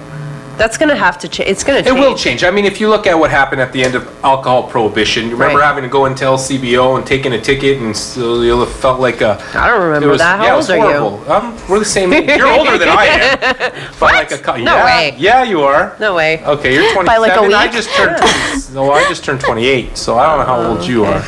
That's 0.57 0.77
gonna 0.77 0.95
have 0.95 1.17
to 1.19 1.27
change, 1.27 1.49
it's 1.49 1.63
gonna 1.63 1.79
It 1.79 1.85
change. 1.87 1.99
will 1.99 2.15
change. 2.15 2.43
I 2.43 2.49
mean, 2.51 2.65
if 2.65 2.79
you 2.79 2.87
look 2.89 3.07
at 3.07 3.17
what 3.19 3.29
happened 3.29 3.61
at 3.61 3.71
the 3.73 3.83
end 3.83 3.93
of 3.95 4.07
alcohol 4.23 4.63
prohibition, 4.63 5.25
you 5.25 5.31
remember 5.31 5.59
Right. 5.59 5.65
having 5.67 5.83
to 5.83 5.89
go 5.89 6.05
and 6.05 6.15
LCBO 6.15 6.95
and 6.95 7.05
taking 7.05 7.33
a 7.33 7.39
ticket 7.41 7.79
and 7.81 7.95
still 7.95 8.43
you 8.43 8.65
felt 8.65 8.99
like 9.01 9.19
a. 9.21 9.37
I 9.53 9.67
don't 9.67 9.81
remember 9.81 10.07
it 10.07 10.11
was, 10.11 10.19
that. 10.21 10.37
How 10.39 10.43
yeah, 10.45 10.49
it 10.49 10.53
old 10.53 10.57
was 10.59 10.69
are 10.69 10.75
you? 10.77 10.81
horrible. 10.83 11.31
Um, 11.31 11.57
we're 11.67 11.79
the 11.79 11.85
same 11.85 12.13
age. 12.13 12.29
You're 12.37 12.47
older 12.47 12.77
than 12.77 12.89
I 12.89 13.05
am. 13.05 13.37
But 13.99 14.13
like 14.13 14.31
a, 14.31 14.37
cou- 14.37 14.57
No 14.57 14.75
yeah, 14.77 14.85
way. 14.85 15.15
Yeah, 15.17 15.43
you 15.43 15.61
are. 15.61 15.95
No 15.99 16.15
way. 16.15 16.41
Okay, 16.45 16.73
you're 16.73 16.91
27. 16.93 17.05
By 17.11 17.17
like 17.17 17.31
a 17.37 17.41
I 17.41 17.63
week? 17.65 17.71
just 17.73 17.89
turned 17.95 18.17
20, 18.17 18.73
no, 18.75 18.91
I 18.91 19.03
just 19.09 19.23
turned 19.25 19.41
28, 19.41 19.97
so 19.97 20.17
I 20.17 20.25
don't 20.27 20.39
know 20.39 20.45
how 20.45 20.61
old 20.69 20.85
you 20.87 21.03
are. 21.05 21.23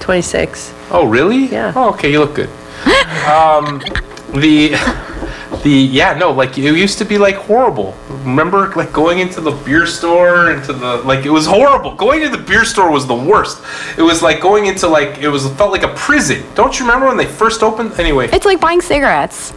26. 0.00 0.72
Oh, 0.92 1.04
really? 1.06 1.46
Yeah. 1.46 1.72
Oh, 1.74 1.90
okay, 1.90 2.10
you 2.12 2.20
look 2.20 2.34
good. 2.36 2.48
Um, 3.26 3.80
the, 4.34 4.74
the, 5.62 5.70
yeah, 5.70 6.14
no, 6.14 6.30
like, 6.32 6.56
it 6.58 6.62
used 6.76 6.98
to 6.98 7.04
be 7.04 7.18
like 7.18 7.34
horrible. 7.36 7.94
Remember, 8.24 8.72
like, 8.74 8.92
going 8.92 9.18
into 9.18 9.40
the 9.40 9.50
beer 9.50 9.86
store, 9.86 10.50
into 10.50 10.72
the, 10.72 10.96
like, 10.98 11.24
it 11.26 11.30
was 11.30 11.46
horrible. 11.46 11.94
Going 11.94 12.22
to 12.22 12.28
the 12.28 12.38
beer 12.38 12.64
store 12.64 12.90
was 12.90 13.06
the 13.06 13.14
worst. 13.14 13.62
It 13.98 14.02
was 14.02 14.22
like 14.22 14.40
going 14.40 14.66
into, 14.66 14.88
like, 14.88 15.18
it 15.18 15.28
was, 15.28 15.44
it 15.46 15.54
felt 15.54 15.72
like 15.72 15.82
a 15.82 15.94
prison. 15.94 16.44
Don't 16.54 16.78
you 16.78 16.84
remember 16.86 17.06
when 17.06 17.16
they 17.16 17.26
first 17.26 17.62
opened? 17.62 17.98
Anyway, 17.98 18.28
It's 18.32 18.46
like 18.46 18.60
buying 18.60 18.80
cigarettes. 18.80 19.52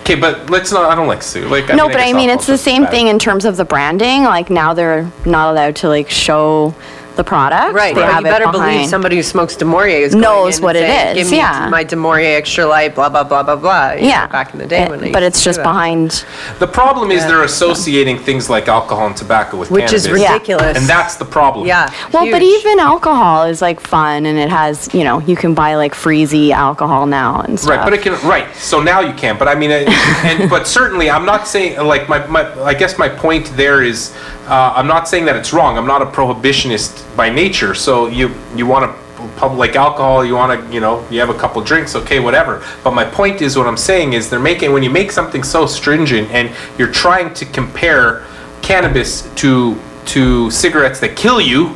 okay, 0.00 0.14
but 0.14 0.50
let's 0.50 0.70
not, 0.72 0.84
I 0.90 0.94
don't 0.94 1.06
like 1.08 1.22
Sue. 1.22 1.46
Like, 1.48 1.68
no, 1.68 1.86
but 1.88 1.94
guess 1.98 2.08
I 2.08 2.12
mean, 2.12 2.30
it's 2.30 2.46
the 2.46 2.58
same 2.58 2.82
bad. 2.84 2.90
thing 2.90 3.06
in 3.08 3.18
terms 3.18 3.44
of 3.44 3.56
the 3.56 3.64
branding. 3.64 4.24
Like 4.24 4.50
now 4.50 4.74
they're 4.74 5.10
not 5.24 5.50
allowed 5.52 5.76
to 5.76 5.88
like 5.88 6.10
show 6.10 6.74
the 7.16 7.24
product. 7.24 7.74
Right, 7.74 7.94
They 7.94 8.00
but 8.02 8.10
have 8.12 8.20
you 8.24 8.30
better 8.30 8.44
it 8.48 8.52
believe 8.52 8.66
behind. 8.68 8.90
somebody 8.90 9.16
who 9.16 9.22
smokes 9.22 9.56
du 9.56 9.64
Maurier 9.64 9.98
is 9.98 10.12
going 10.12 10.22
Knows 10.22 10.58
in 10.58 10.64
what 10.64 10.76
and 10.76 10.84
it 10.84 10.88
saying, 10.88 11.16
is, 11.16 11.22
Give 11.24 11.30
me 11.32 11.36
yeah. 11.38 11.68
my 11.70 11.84
du 11.84 11.96
Maurier 11.96 12.36
extra 12.36 12.66
light, 12.66 12.94
blah, 12.94 13.08
blah, 13.08 13.24
blah, 13.24 13.42
blah, 13.42 13.56
blah. 13.56 13.92
you 13.92 14.02
know, 14.02 14.06
Yeah. 14.08 14.26
Back 14.26 14.52
in 14.52 14.58
the 14.58 14.66
day 14.66 14.82
It- 14.82 14.90
when 14.90 15.00
they 15.00 15.10
But 15.12 15.22
used 15.22 15.28
it's 15.28 15.38
to 15.40 15.44
do 15.44 15.48
just 15.50 15.58
that. 15.58 15.64
behind. 15.64 16.24
The 16.58 16.66
problem 16.66 17.10
is 17.10 17.22
Yeah. 17.22 17.28
they're 17.28 17.42
associating 17.42 18.18
things 18.18 18.50
like 18.50 18.68
alcohol 18.68 19.06
and 19.06 19.16
tobacco 19.16 19.56
with 19.56 19.70
Which 19.70 19.92
is 19.92 20.04
cannabis. 20.06 20.22
Yeah. 20.22 20.32
ridiculous. 20.32 20.76
And 20.78 20.86
that's 20.86 21.16
the 21.16 21.24
problem. 21.24 21.66
Yeah. 21.66 21.90
Well, 22.12 22.26
but 22.30 22.42
huge. 22.42 22.60
even 22.64 22.80
alcohol 22.80 23.44
is 23.44 23.62
like 23.62 23.80
fun 23.80 24.26
and 24.26 24.38
it 24.38 24.48
has, 24.50 24.88
you 24.92 25.04
know, 25.04 25.20
you 25.20 25.36
can 25.36 25.54
buy 25.54 25.76
like 25.76 25.94
freezy 25.94 26.50
alcohol 26.50 27.06
now 27.06 27.40
and 27.42 27.58
stuff. 27.58 27.76
Right, 27.76 27.84
but 27.84 27.92
it 27.92 28.02
can, 28.02 28.12
right, 28.28 28.46
so 28.56 28.80
now 28.80 29.00
you 29.00 29.12
can, 29.14 29.38
but 29.38 29.48
I 29.48 29.54
mean, 29.54 29.70
uh, 29.70 29.84
and, 30.24 30.50
but 30.50 30.66
certainly, 30.66 31.10
I'm 31.10 31.24
not 31.24 31.46
saying, 31.46 31.78
like, 31.84 32.08
my, 32.08 32.26
my, 32.26 32.42
I 32.64 32.74
guess 32.74 32.98
my 32.98 33.08
point 33.08 33.52
there 33.56 33.82
is, 33.82 34.12
uh, 34.48 34.72
I'm 34.76 34.86
not 34.86 35.08
saying 35.08 35.24
that 35.26 35.36
it's 35.36 35.52
wrong, 35.52 35.76
I'm 35.78 35.86
not 35.86 36.02
a 36.02 36.06
prohibitionist 36.06 37.03
by 37.16 37.30
nature, 37.30 37.74
so 37.74 38.06
you, 38.06 38.30
you 38.56 38.66
wanna, 38.66 38.94
pub, 39.36 39.56
like 39.56 39.76
alcohol, 39.76 40.24
you 40.24 40.34
wanna, 40.34 40.68
you 40.70 40.80
know, 40.80 41.06
you 41.10 41.20
have 41.20 41.30
a 41.30 41.38
couple 41.38 41.62
drinks, 41.62 41.94
okay, 41.94 42.20
whatever, 42.20 42.62
but 42.82 42.92
my 42.92 43.04
point 43.04 43.40
is, 43.42 43.56
what 43.56 43.66
I'm 43.66 43.76
saying 43.76 44.12
is, 44.14 44.28
they're 44.30 44.40
making, 44.40 44.72
when 44.72 44.82
you 44.82 44.90
make 44.90 45.10
something 45.12 45.42
so 45.42 45.66
stringent, 45.66 46.30
and 46.30 46.50
you're 46.78 46.92
trying 46.92 47.32
to 47.34 47.44
compare 47.46 48.24
cannabis 48.62 49.22
to, 49.36 49.78
to 50.06 50.50
cigarettes 50.50 51.00
that 51.00 51.16
kill 51.16 51.40
you, 51.40 51.68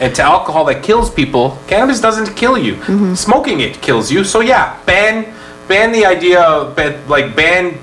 and 0.00 0.14
to 0.16 0.22
alcohol 0.22 0.64
that 0.64 0.82
kills 0.82 1.08
people, 1.08 1.58
cannabis 1.68 2.00
doesn't 2.00 2.34
kill 2.36 2.58
you. 2.58 2.74
Smoking 3.14 3.60
it 3.60 3.80
kills 3.80 4.10
you. 4.10 4.24
So 4.24 4.40
yeah, 4.40 4.76
ban 4.86 5.32
ban 5.68 5.92
the 5.92 6.04
idea 6.04 6.42
of 6.42 6.74
ban, 6.74 7.06
like 7.08 7.34
ban 7.36 7.78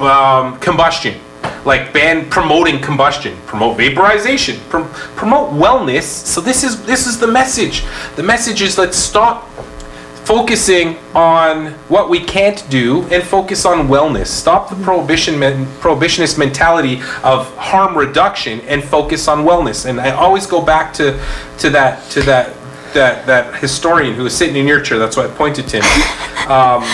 um, 0.00 0.58
combustion, 0.60 1.20
like 1.66 1.92
ban 1.92 2.30
promoting 2.30 2.80
combustion, 2.80 3.36
promote 3.44 3.76
vaporization, 3.76 4.58
prom- 4.68 4.88
promote 5.16 5.52
wellness. 5.52 6.04
So 6.04 6.40
this 6.40 6.64
is 6.64 6.84
this 6.86 7.06
is 7.06 7.18
the 7.18 7.26
message. 7.26 7.84
The 8.14 8.22
message 8.22 8.62
is 8.62 8.78
let's 8.78 8.96
stop 8.96 9.48
focusing 10.24 10.96
on 11.14 11.66
what 11.88 12.10
we 12.10 12.18
can't 12.18 12.68
do 12.68 13.02
and 13.12 13.22
focus 13.22 13.64
on 13.64 13.86
wellness. 13.86 14.26
Stop 14.26 14.68
the 14.68 14.76
prohibition 14.76 15.38
men, 15.38 15.66
prohibitionist 15.80 16.36
mentality 16.36 16.96
of 17.22 17.54
harm 17.56 17.96
reduction 17.96 18.60
and 18.62 18.82
focus 18.82 19.28
on 19.28 19.44
wellness. 19.44 19.86
And 19.86 20.00
I 20.00 20.10
always 20.10 20.46
go 20.46 20.64
back 20.64 20.92
to 20.94 21.20
to 21.58 21.70
that 21.70 22.08
to 22.10 22.22
that 22.22 22.54
that 22.94 23.26
that 23.26 23.54
historian 23.56 24.14
who 24.14 24.22
was 24.22 24.36
sitting 24.36 24.56
in 24.56 24.66
your 24.66 24.80
chair. 24.80 24.98
That's 24.98 25.16
why 25.16 25.24
I 25.24 25.28
pointed 25.28 25.68
to 25.68 25.82
him. 25.82 25.86
Um, 26.46 26.84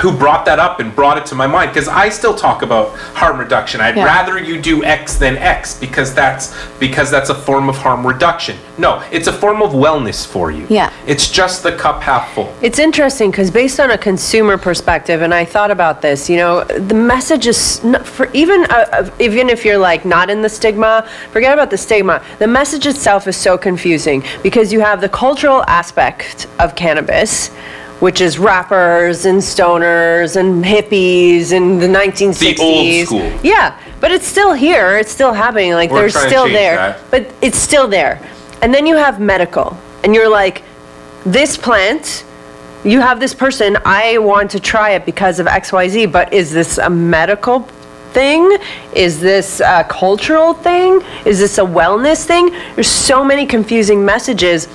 who 0.00 0.12
brought 0.12 0.44
that 0.44 0.58
up 0.58 0.78
and 0.80 0.94
brought 0.94 1.16
it 1.16 1.26
to 1.26 1.34
my 1.34 1.46
mind 1.46 1.70
because 1.72 1.88
I 1.88 2.08
still 2.10 2.34
talk 2.34 2.62
about 2.62 2.90
harm 3.14 3.38
reduction. 3.38 3.80
I'd 3.80 3.96
Yeah. 3.96 4.04
rather 4.04 4.38
you 4.38 4.60
do 4.60 4.84
X 4.84 5.14
than 5.16 5.38
X 5.38 5.74
because 5.74 6.14
that's 6.14 6.54
because 6.78 7.10
that's 7.10 7.30
a 7.30 7.34
form 7.34 7.68
of 7.68 7.76
harm 7.78 8.06
reduction. 8.06 8.56
No, 8.78 9.00
it's 9.10 9.26
a 9.26 9.32
form 9.32 9.62
of 9.62 9.72
wellness 9.72 10.26
for 10.26 10.50
you. 10.50 10.66
Yeah. 10.68 10.90
It's 11.06 11.28
just 11.30 11.62
the 11.62 11.72
cup 11.72 12.02
half 12.02 12.32
full. 12.34 12.52
It's 12.60 12.78
interesting 12.78 13.30
because 13.30 13.50
based 13.50 13.80
on 13.80 13.90
a 13.90 13.98
consumer 13.98 14.58
perspective, 14.58 15.22
and 15.22 15.32
I 15.32 15.44
thought 15.46 15.70
about 15.70 16.02
this, 16.02 16.28
you 16.28 16.36
know, 16.36 16.64
the 16.64 16.94
message 16.94 17.46
is 17.46 17.80
for 18.04 18.28
even 18.34 18.64
uh, 18.66 18.84
uh, 18.92 19.10
even 19.18 19.48
if 19.48 19.64
you're 19.64 19.78
like 19.78 20.04
not 20.04 20.28
in 20.28 20.42
the 20.42 20.48
stigma, 20.48 21.06
forget 21.32 21.52
about 21.54 21.70
the 21.70 21.78
stigma. 21.78 22.20
The 22.38 22.46
message 22.46 22.86
itself 22.86 23.26
is 23.26 23.36
so 23.36 23.56
confusing 23.56 24.22
because 24.42 24.72
you 24.72 24.80
have 24.80 25.00
the 25.00 25.08
cultural 25.08 25.64
aspect 25.66 26.46
of 26.58 26.74
cannabis. 26.74 27.50
Which 28.00 28.20
is 28.20 28.38
rappers 28.38 29.24
and 29.24 29.38
stoners 29.40 30.36
and 30.36 30.64
hippies 30.64 31.52
in 31.52 31.78
the 31.78 31.86
1960s. 31.86 33.06
school. 33.06 33.40
Yeah, 33.42 33.78
but 34.00 34.12
it's 34.12 34.26
still 34.26 34.52
here. 34.52 34.98
It's 34.98 35.10
still 35.10 35.32
happening. 35.32 35.72
Like 35.72 35.90
We're 35.90 36.10
they're 36.10 36.28
still 36.28 36.46
there. 36.46 36.76
that. 36.76 37.10
But 37.10 37.32
it's 37.40 37.58
still 37.58 37.88
there. 37.88 38.20
And 38.60 38.72
then 38.72 38.86
you 38.86 38.96
have 38.96 39.18
medical. 39.20 39.76
And 40.04 40.14
you're 40.14 40.30
like, 40.30 40.62
this 41.24 41.56
plant, 41.56 42.24
you 42.84 43.00
have 43.00 43.18
this 43.18 43.34
person, 43.34 43.76
I 43.84 44.18
want 44.18 44.50
to 44.52 44.60
try 44.60 44.90
it 44.90 45.04
because 45.04 45.40
of 45.40 45.46
XYZ, 45.46 46.12
but 46.12 46.32
is 46.32 46.52
this 46.52 46.78
a 46.78 46.88
medical 46.88 47.60
thing? 48.12 48.56
Is 48.94 49.20
this 49.20 49.60
a 49.60 49.84
cultural 49.88 50.54
thing? 50.54 51.02
Is 51.24 51.38
this 51.38 51.58
a 51.58 51.62
wellness 51.62 52.24
thing? 52.24 52.50
There's 52.74 52.88
so 52.88 53.24
many 53.24 53.44
confusing 53.44 54.04
messages 54.04 54.68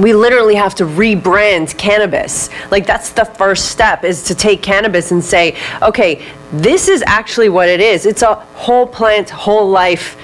we 0.00 0.14
literally 0.14 0.54
have 0.54 0.74
to 0.76 0.84
rebrand 0.84 1.76
cannabis. 1.76 2.50
Like 2.70 2.86
that's 2.86 3.10
the 3.10 3.24
first 3.24 3.66
step 3.66 4.04
is 4.04 4.22
to 4.24 4.34
take 4.34 4.62
cannabis 4.62 5.12
and 5.12 5.22
say, 5.22 5.56
okay, 5.82 6.24
this 6.52 6.88
is 6.88 7.02
actually 7.06 7.48
what 7.48 7.68
it 7.68 7.80
is. 7.80 8.06
It's 8.06 8.22
a 8.22 8.34
whole 8.34 8.86
plant, 8.86 9.30
whole 9.30 9.68
life 9.68 10.16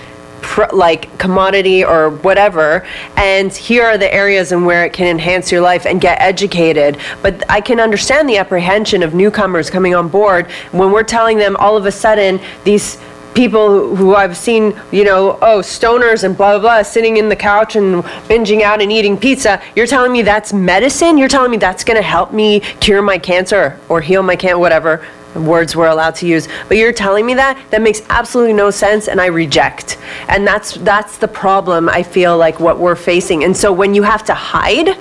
like 0.72 1.18
commodity 1.18 1.84
or 1.84 2.10
whatever 2.10 2.86
and 3.16 3.52
here 3.52 3.84
are 3.84 3.98
the 3.98 4.12
areas 4.14 4.52
in 4.52 4.64
where 4.64 4.84
it 4.84 4.92
can 4.92 5.06
enhance 5.06 5.50
your 5.50 5.60
life 5.60 5.86
and 5.86 6.00
get 6.00 6.20
educated 6.20 6.98
but 7.20 7.42
i 7.50 7.60
can 7.60 7.80
understand 7.80 8.28
the 8.28 8.36
apprehension 8.36 9.02
of 9.02 9.12
newcomers 9.12 9.68
coming 9.68 9.94
on 9.94 10.08
board 10.08 10.46
when 10.72 10.92
we're 10.92 11.02
telling 11.02 11.36
them 11.36 11.56
all 11.56 11.76
of 11.76 11.84
a 11.84 11.90
sudden 11.90 12.40
these 12.64 12.96
people 13.36 13.94
who- 13.94 14.16
I've 14.16 14.36
seen, 14.36 14.74
you 14.90 15.04
know, 15.04 15.38
oh, 15.42 15.58
stoners 15.58 16.24
and 16.24 16.36
blah, 16.36 16.52
blah, 16.52 16.60
blah, 16.60 16.82
sitting 16.82 17.18
in 17.18 17.28
the 17.28 17.36
couch 17.36 17.76
and 17.76 18.02
binging 18.28 18.62
out 18.62 18.80
and 18.80 18.90
eating 18.90 19.16
pizza. 19.18 19.60
You're 19.76 19.86
telling 19.86 20.10
me 20.10 20.22
that's 20.22 20.52
medicine? 20.54 21.18
You're 21.18 21.28
telling 21.28 21.50
me 21.50 21.58
that's 21.58 21.84
going 21.84 21.98
to 21.98 22.02
help 22.02 22.32
me 22.32 22.60
cure 22.80 23.02
my 23.02 23.18
cancer 23.18 23.78
or 23.90 24.00
heal 24.00 24.22
my 24.22 24.36
cancer, 24.36 24.58
whatever 24.58 25.02
words 25.34 25.76
we're 25.76 25.88
allowed 25.88 26.14
to 26.14 26.26
use. 26.26 26.48
But 26.66 26.78
you're 26.78 26.94
telling 26.94 27.26
me 27.26 27.34
that? 27.34 27.58
That 27.70 27.82
makes 27.82 28.00
absolutely 28.08 28.54
no 28.54 28.70
sense 28.70 29.06
and 29.06 29.20
I 29.20 29.26
reject. 29.26 29.98
And 30.28 30.46
that's, 30.46 30.72
that's 30.76 31.18
the 31.18 31.28
problem 31.28 31.90
I 31.90 32.02
feel 32.02 32.38
like 32.38 32.58
what 32.58 32.78
we're 32.78 32.96
facing. 32.96 33.44
And 33.44 33.54
so 33.54 33.70
when 33.70 33.94
you 33.94 34.02
have 34.02 34.24
to 34.24 34.34
hide 34.34 34.96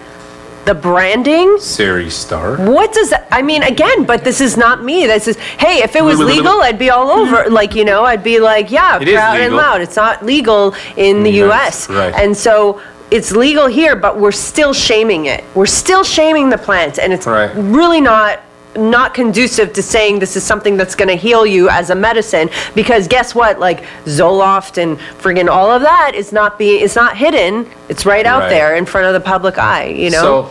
the 0.65 0.73
branding, 0.73 1.57
Sari 1.59 2.09
Starr. 2.09 2.57
what 2.71 2.91
does 2.93 3.11
that, 3.11 3.27
I 3.31 3.41
mean, 3.41 3.63
again, 3.63 4.03
but 4.05 4.23
this 4.23 4.41
is 4.41 4.57
not 4.57 4.83
me. 4.83 5.05
This 5.05 5.27
is, 5.27 5.37
hey, 5.37 5.83
if 5.83 5.95
it 5.95 6.03
was 6.03 6.19
legal, 6.19 6.61
I'd 6.61 6.79
be 6.79 6.89
all 6.89 7.09
over, 7.09 7.37
mm-hmm. 7.43 7.53
like, 7.53 7.75
you 7.75 7.85
know, 7.85 8.03
I'd 8.03 8.23
be 8.23 8.39
like, 8.39 8.71
yeah, 8.71 8.99
It 9.01 9.07
is 9.07 9.15
proud 9.15 9.35
and 9.35 9.43
legal. 9.53 9.57
loud. 9.57 9.81
It's 9.81 9.95
not 9.95 10.25
legal 10.25 10.73
in 10.97 11.23
the 11.23 11.31
Yes, 11.31 11.87
US. 11.87 11.89
right. 11.89 12.13
And 12.15 12.35
so 12.35 12.81
it's 13.11 13.31
legal 13.31 13.67
here, 13.67 13.95
but 13.95 14.19
we're 14.19 14.31
still 14.31 14.73
shaming 14.73 15.25
it. 15.27 15.43
We're 15.53 15.67
still 15.67 16.03
shaming 16.03 16.49
the 16.49 16.57
plants, 16.57 16.97
and 16.97 17.13
it's 17.13 17.27
Right. 17.27 17.51
really 17.55 18.01
not 18.01 18.39
not 18.75 19.13
conducive 19.13 19.73
to 19.73 19.81
saying 19.81 20.19
this 20.19 20.35
is 20.35 20.43
something 20.43 20.77
that's 20.77 20.95
gonna 20.95 21.15
heal 21.15 21.45
you 21.45 21.69
as 21.69 21.89
a 21.89 21.95
medicine, 21.95 22.49
because 22.73 23.07
guess 23.07 23.33
what, 23.35 23.59
like 23.59 23.83
Zoloft 24.05 24.77
and 24.81 24.97
friggin' 25.21 25.49
all 25.49 25.71
of 25.71 25.81
that 25.81 26.13
is 26.15 26.31
not 26.31 26.57
being, 26.57 26.83
it's 26.83 26.95
not 26.95 27.15
hidden, 27.17 27.69
it's 27.89 28.05
right 28.05 28.25
out 28.25 28.41
Right. 28.43 28.49
there 28.49 28.75
in 28.75 28.85
front 28.85 29.07
of 29.07 29.13
the 29.13 29.19
public 29.19 29.57
eye, 29.57 29.85
you 29.87 30.09
know? 30.09 30.49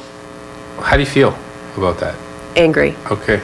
So, 0.79 0.83
how 0.83 0.97
do 0.97 1.01
you 1.03 1.07
feel 1.09 1.37
about 1.77 1.99
that? 2.01 2.15
Angry, 2.57 2.95
Okay, 3.11 3.41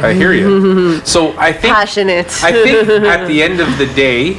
I 0.00 0.12
hear 0.12 0.32
you. 0.32 1.00
So 1.04 1.34
I 1.38 1.52
think. 1.52 1.74
passionate. 1.74 2.26
I 2.42 2.52
think 2.52 2.88
at 3.04 3.26
the 3.26 3.42
end 3.46 3.60
of 3.60 3.76
the 3.78 3.86
day, 3.86 4.38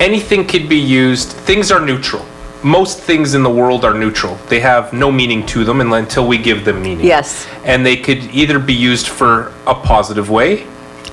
anything 0.00 0.46
could 0.46 0.68
be 0.68 0.76
used, 0.78 1.28
things 1.30 1.70
are 1.70 1.80
neutral. 1.80 2.24
Most 2.64 2.98
things 3.00 3.34
in 3.34 3.42
the 3.42 3.50
world 3.50 3.84
are 3.84 3.92
neutral. 3.92 4.36
They 4.48 4.60
have 4.60 4.92
no 4.94 5.12
meaning 5.12 5.44
to 5.46 5.64
them 5.64 5.80
until 5.92 6.26
we 6.26 6.38
give 6.38 6.64
them 6.64 6.82
meaning. 6.82 7.04
Yes. 7.04 7.46
And 7.62 7.84
they 7.84 7.96
could 7.96 8.24
either 8.32 8.58
be 8.58 8.72
used 8.72 9.06
for 9.06 9.52
a 9.66 9.74
positive 9.74 10.30
way 10.30 10.62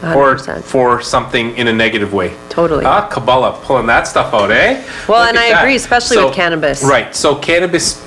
or 0.01 0.35
100%. 0.35 0.63
for 0.63 1.01
something 1.01 1.55
in 1.57 1.67
a 1.67 1.73
negative 1.73 2.13
way. 2.13 2.33
Totally. 2.49 2.85
Ah, 2.85 3.07
Kabbalah, 3.07 3.59
pulling 3.63 3.85
that 3.87 4.07
stuff 4.07 4.33
out, 4.33 4.49
eh? 4.49 4.81
Well, 5.07 5.19
Look 5.19 5.29
and 5.29 5.37
I 5.37 5.49
that. 5.49 5.61
agree, 5.63 5.75
especially 5.75 6.23
with 6.23 6.33
cannabis. 6.33 6.83
Right, 6.83 7.13
so 7.13 7.35
cannabis 7.35 8.01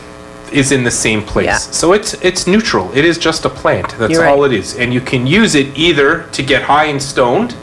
is 0.51 0.73
in 0.73 0.83
the 0.83 0.91
same 0.91 1.23
place. 1.23 1.47
Yeah. 1.47 1.59
So 1.59 1.93
it's 1.93 2.15
it's 2.23 2.47
neutral. 2.47 2.91
It 2.97 3.05
is 3.05 3.19
just 3.19 3.45
a 3.45 3.51
plant. 3.51 3.95
That's 3.99 4.19
all 4.19 4.45
it 4.45 4.53
is. 4.53 4.77
And 4.77 4.95
you 4.95 5.01
can 5.01 5.27
use 5.27 5.55
it 5.55 5.77
either 5.77 6.23
to 6.33 6.43
get 6.43 6.63
high 6.63 6.87
and 6.87 7.03
stoned, 7.03 7.55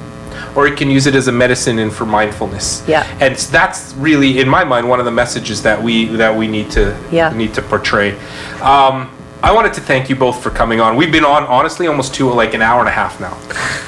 or 0.55 0.67
you 0.67 0.75
can 0.75 0.89
use 0.89 1.07
it 1.07 1.15
as 1.15 1.27
a 1.27 1.31
medicine 1.31 1.79
and 1.79 1.93
for 1.93 2.05
mindfulness. 2.05 2.83
Yeah. 2.87 3.05
And 3.21 3.35
that's 3.37 3.93
really, 3.93 4.39
in 4.39 4.49
my 4.49 4.63
mind, 4.63 4.89
one 4.89 4.99
of 4.99 5.05
the 5.05 5.11
messages 5.11 5.63
that 5.63 5.81
we 5.81 6.05
that 6.17 6.35
we 6.35 6.47
need 6.47 6.71
to 6.71 6.97
Yeah. 7.11 7.31
need 7.33 7.53
to 7.53 7.61
portray. 7.61 8.13
Um, 8.61 9.09
I 9.43 9.51
wanted 9.53 9.73
to 9.73 9.81
thank 9.81 10.09
you 10.09 10.15
both 10.15 10.43
for 10.43 10.51
coming 10.51 10.79
on. 10.79 10.95
We've 10.95 11.11
been 11.11 11.25
on 11.25 11.43
honestly 11.45 11.87
almost 11.87 12.13
to 12.15 12.29
like 12.29 12.53
an 12.53 12.61
hour 12.61 12.79
and 12.79 12.87
a 12.89 12.91
half 12.91 13.19
now. 13.19 13.33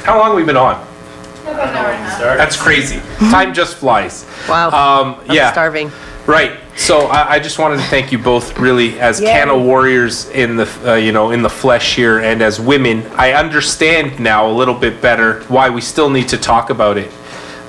How 0.03 0.18
long 0.18 0.27
have 0.30 0.35
we 0.35 0.44
been 0.44 0.57
on? 0.57 0.84
Start. 1.44 2.38
That's 2.38 2.56
crazy. 2.56 3.02
Time 3.30 3.53
just 3.53 3.76
flies. 3.76 4.26
Wow. 4.49 4.69
Um, 4.69 5.15
I'm 5.27 5.35
yeah. 5.35 5.52
starving. 5.52 5.91
Right. 6.25 6.59
So 6.75 7.07
I, 7.07 7.33
I 7.33 7.39
just 7.39 7.59
wanted 7.59 7.77
to 7.77 7.83
thank 7.83 8.11
you 8.11 8.17
both, 8.17 8.57
really, 8.57 8.99
as. 8.99 9.19
Canna 9.19 9.57
warriors 9.57 10.29
in 10.29 10.55
the, 10.55 10.91
uh, 10.91 10.95
you 10.95 11.11
know, 11.11 11.31
in 11.31 11.41
the 11.41 11.49
flesh 11.49 11.95
here, 11.95 12.19
and 12.19 12.41
as 12.41 12.59
women. 12.59 13.05
I 13.15 13.33
understand 13.33 14.19
now 14.19 14.49
a 14.49 14.53
little 14.53 14.73
bit 14.73 15.01
better 15.01 15.41
why 15.43 15.69
we 15.69 15.81
still 15.81 16.09
need 16.09 16.29
to 16.29 16.37
talk 16.37 16.69
about 16.69 16.97
it. 16.97 17.11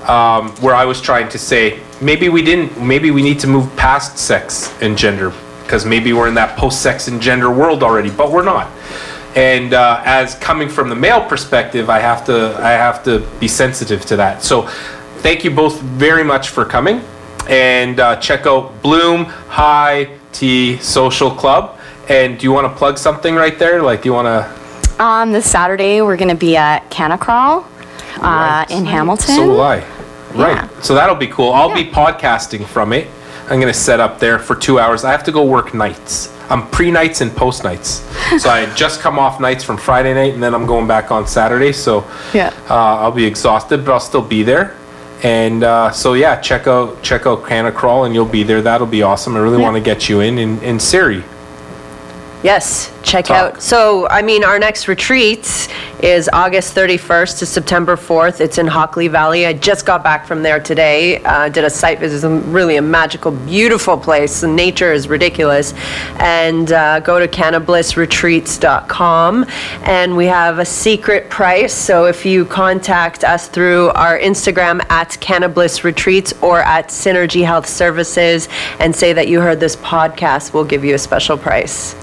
Um, 0.09 0.51
where 0.57 0.75
I 0.75 0.85
was 0.85 1.01
trying 1.01 1.29
to 1.31 1.39
say, 1.39 1.81
maybe 2.01 2.29
we 2.29 2.43
didn't. 2.43 2.81
Maybe 2.81 3.11
we 3.11 3.23
need 3.23 3.41
to 3.41 3.47
move 3.47 3.75
past 3.77 4.19
sex 4.19 4.73
and 4.81 4.97
gender, 4.97 5.33
because 5.63 5.85
maybe 5.85 6.13
we're 6.13 6.29
in 6.29 6.35
that 6.35 6.59
post-sex 6.59 7.09
and 7.09 7.21
gender 7.21 7.51
world 7.51 7.83
already, 7.83 8.11
but 8.11 8.31
we're 8.31 8.45
not. 8.45 8.71
And 9.35 9.75
uh, 9.75 10.01
as 10.05 10.35
coming 10.37 10.69
from 10.69 10.89
the 10.89 10.95
male 10.95 11.27
perspective, 11.27 11.91
I 11.91 11.99
have 11.99 12.25
to 12.27 12.57
I 12.61 12.73
have 12.73 13.03
to 13.05 13.21
be 13.41 13.49
sensitive 13.49 14.05
to 14.07 14.17
that. 14.17 14.43
So, 14.43 14.69
thank 15.19 15.43
you 15.43 15.51
both 15.51 15.81
very 15.81 16.23
much 16.23 16.51
for 16.51 16.65
coming, 16.65 17.01
and 17.49 18.01
uh, 18.01 18.17
check 18.17 18.47
out 18.47 18.83
Bloom 18.83 19.25
High 19.25 20.11
Tea 20.33 20.79
Social 20.79 21.31
Club. 21.31 21.79
And 22.09 22.39
do 22.39 22.45
you 22.45 22.53
want 22.53 22.71
to 22.71 22.77
plug 22.77 22.99
something 22.99 23.35
right 23.35 23.59
there? 23.59 23.83
Like, 23.83 24.03
do 24.03 24.09
you 24.09 24.13
want 24.13 24.27
to? 24.27 25.03
Um, 25.03 25.33
this 25.33 25.51
Saturday, 25.51 26.03
we're 26.03 26.17
going 26.17 26.29
to 26.29 26.35
be 26.37 26.57
at 26.57 26.91
Canacrawl 26.91 27.65
uh, 28.19 28.67
in 28.71 28.85
Hamilton. 28.85 29.35
So 29.37 29.49
will 29.49 29.61
I. 29.63 29.79
Right. 30.35 30.57
Yeah. 30.57 30.81
So 30.81 30.95
that'll 30.95 31.15
be 31.17 31.29
cool. 31.29 31.53
I'll 31.53 31.75
be 31.75 31.85
podcasting 31.85 32.67
from 32.67 32.93
it. 32.93 33.09
I'm 33.49 33.61
gonna 33.61 33.75
set 33.75 34.01
up 34.01 34.19
there 34.19 34.39
for 34.39 34.57
two 34.57 34.79
hours. 34.79 35.05
I 35.05 35.11
have 35.13 35.23
to 35.25 35.33
go 35.33 35.45
work 35.45 35.75
nights. 35.75 36.35
I'm 36.51 36.67
pre 36.71 36.91
nights 36.91 37.21
and 37.21 37.31
post 37.31 37.63
nights. 37.63 37.89
so 38.43 38.49
I 38.49 38.61
had 38.61 38.77
just 38.77 39.01
come 39.01 39.19
off 39.19 39.39
nights 39.39 39.63
from 39.63 39.77
Friday 39.77 40.15
night, 40.15 40.33
and 40.35 40.43
then 40.43 40.55
I'm 40.55 40.67
going 40.67 40.87
back 40.89 41.13
on 41.13 41.27
Saturday. 41.27 41.73
So 41.73 42.05
Yeah. 42.33 42.53
uh, 42.71 42.75
I'll 42.75 43.13
be 43.13 43.25
exhausted, 43.27 43.85
but 43.85 43.93
I'll 43.93 44.01
still 44.01 44.23
be 44.23 44.43
there. 44.43 44.77
And 45.25 45.65
uh, 45.65 45.91
so 45.91 46.13
yeah, 46.13 46.39
check 46.39 46.67
out 46.67 47.03
check 47.03 47.27
out 47.27 47.47
Canna 47.47 47.73
Crawl, 47.73 48.05
and 48.05 48.15
you'll 48.15 48.27
be 48.27 48.43
there. 48.43 48.61
That'll 48.61 48.87
be 48.87 49.03
awesome. 49.03 49.37
I 49.37 49.39
really 49.41 49.57
want 49.57 49.75
to 49.75 49.81
get 49.81 50.07
you 50.09 50.21
in. 50.21 50.39
in, 50.39 50.59
and 50.63 50.81
Sari, 50.81 51.25
Yes, 52.45 52.93
check 53.03 53.25
Talk. 53.25 53.55
out. 53.55 53.63
So, 53.63 54.07
I 54.09 54.21
mean, 54.21 54.45
our 54.45 54.59
next 54.59 54.87
retreat 54.87 55.67
is 56.03 56.29
August 56.31 56.75
31st 56.75 57.39
to 57.39 57.47
September 57.47 57.97
4th. 57.97 58.43
It's 58.43 58.59
in 58.59 58.67
Hockley 58.67 59.09
Valley. 59.09 59.47
I 59.47 59.55
just 59.55 59.87
got 59.87 60.05
back 60.05 60.27
from 60.27 60.43
there 60.43 60.61
today. 60.61 61.23
Uh, 61.25 61.49
did 61.49 61.65
a 61.65 61.71
site 61.71 62.01
visit. 62.01 62.17
It's 62.17 62.25
a- 62.25 62.29
really 62.51 62.77
a 62.77 62.83
magical, 62.83 63.31
beautiful 63.31 63.97
place. 63.97 64.43
The 64.43 64.49
nature 64.49 64.93
is 64.93 65.09
ridiculous. 65.09 65.73
And 66.19 66.71
uh, 66.71 67.01
go 67.01 67.19
to 67.19 67.27
cannablissretreats.com. 67.27 69.47
And 69.85 70.15
we 70.15 70.27
have 70.27 70.59
a 70.59 70.67
secret 70.67 71.31
price. 71.31 71.73
So, 71.73 72.05
if 72.05 72.27
you 72.27 72.45
contact 72.45 73.25
us 73.25 73.49
through 73.49 73.89
our 73.93 74.19
Instagram 74.19 74.85
at 74.91 75.13
Cannabliss 75.19 75.83
Retreats 75.83 76.35
or 76.43 76.61
at 76.61 76.89
Synergy 76.89 77.43
Health 77.47 77.67
Services 77.67 78.51
and 78.81 78.95
say 78.95 79.15
that 79.15 79.29
you 79.29 79.41
heard 79.41 79.61
this 79.61 79.77
podcast, 79.77 80.53
we'll 80.53 80.65
give 80.65 80.85
you 80.85 80.95
a 80.95 80.99
special 80.99 81.39
price. 81.39 81.95